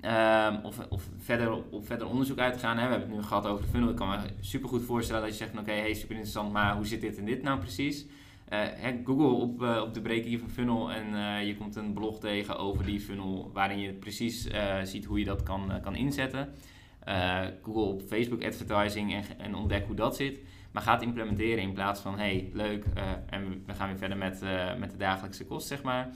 Ehm, 0.01 0.57
of, 0.63 0.79
of 0.89 1.03
verder 1.19 1.53
op 1.71 1.87
verder 1.87 2.09
onderzoek 2.09 2.39
uit 2.39 2.53
te 2.53 2.59
gaan. 2.59 2.79
Hè. 2.79 2.85
We 2.85 2.91
hebben 2.91 3.09
het 3.09 3.19
nu 3.19 3.23
gehad 3.23 3.47
over 3.47 3.65
de 3.65 3.71
funnel. 3.71 3.91
Ik 3.91 3.97
kan 3.97 4.09
me 4.09 4.19
super 4.41 4.69
goed 4.69 4.83
voorstellen 4.83 5.23
dat 5.23 5.31
je 5.31 5.37
zegt: 5.37 5.59
Oké, 5.59 5.73
hey, 5.73 5.95
super 5.95 6.11
interessant, 6.11 6.53
maar 6.53 6.77
hoe 6.77 6.87
zit 6.87 7.01
dit 7.01 7.19
en 7.19 7.25
dit 7.25 7.43
nou 7.43 7.59
precies? 7.59 8.07
Uh, 8.53 8.61
Google 9.05 9.27
op, 9.27 9.63
uh, 9.63 9.81
op 9.83 9.95
de 9.95 10.01
break 10.01 10.39
van 10.39 10.51
funnel 10.51 10.93
en 10.93 11.13
uh, 11.13 11.47
je 11.47 11.57
komt 11.57 11.77
een 11.77 11.93
blog 11.93 12.19
tegen 12.19 12.59
over 12.59 12.85
die 12.85 13.01
funnel 13.01 13.51
waarin 13.53 13.79
je 13.79 13.93
precies 13.93 14.49
ziet 14.83 15.05
hoe 15.05 15.19
je 15.19 15.25
dat 15.25 15.43
kan, 15.43 15.73
kan 15.83 15.95
inzetten. 15.95 16.55
Google 17.63 17.83
op 17.83 18.03
Facebook 18.03 18.45
advertising 18.45 19.15
en, 19.15 19.25
en 19.39 19.55
ontdek 19.55 19.87
hoe 19.87 19.97
dat 19.97 20.17
zit. 20.17 20.41
Maar 20.73 20.83
ga 20.83 20.93
het 20.93 21.03
implementeren 21.03 21.63
in 21.63 21.73
plaats 21.73 22.01
van 22.01 22.19
hey, 22.19 22.51
leuk 22.53 22.85
en 23.27 23.63
we 23.67 23.75
gaan 23.75 23.89
weer 23.89 23.99
verder 23.99 24.17
met, 24.17 24.41
met 24.79 24.91
de 24.91 24.97
dagelijkse 24.97 25.47
kost, 25.47 25.67
zeg 25.67 25.83
maar. 25.83 26.07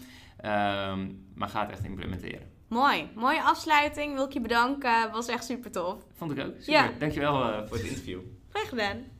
Um, 0.90 1.26
maar 1.34 1.48
ga 1.48 1.60
het 1.60 1.70
echt 1.70 1.84
implementeren. 1.84 2.50
Mooi, 2.68 3.08
mooie 3.14 3.42
afsluiting. 3.42 4.14
Wil 4.14 4.24
ik 4.24 4.32
je 4.32 4.40
bedanken. 4.40 5.10
Was 5.10 5.28
echt 5.28 5.44
super 5.44 5.70
tof. 5.70 6.04
Vond 6.12 6.30
ik 6.30 6.38
ook. 6.38 6.54
Super. 6.58 6.72
Ja. 6.72 6.90
Dankjewel 6.98 7.66
voor 7.66 7.76
het 7.76 7.86
interview. 7.86 8.20
Graag 8.48 8.68
gedaan. 8.68 9.17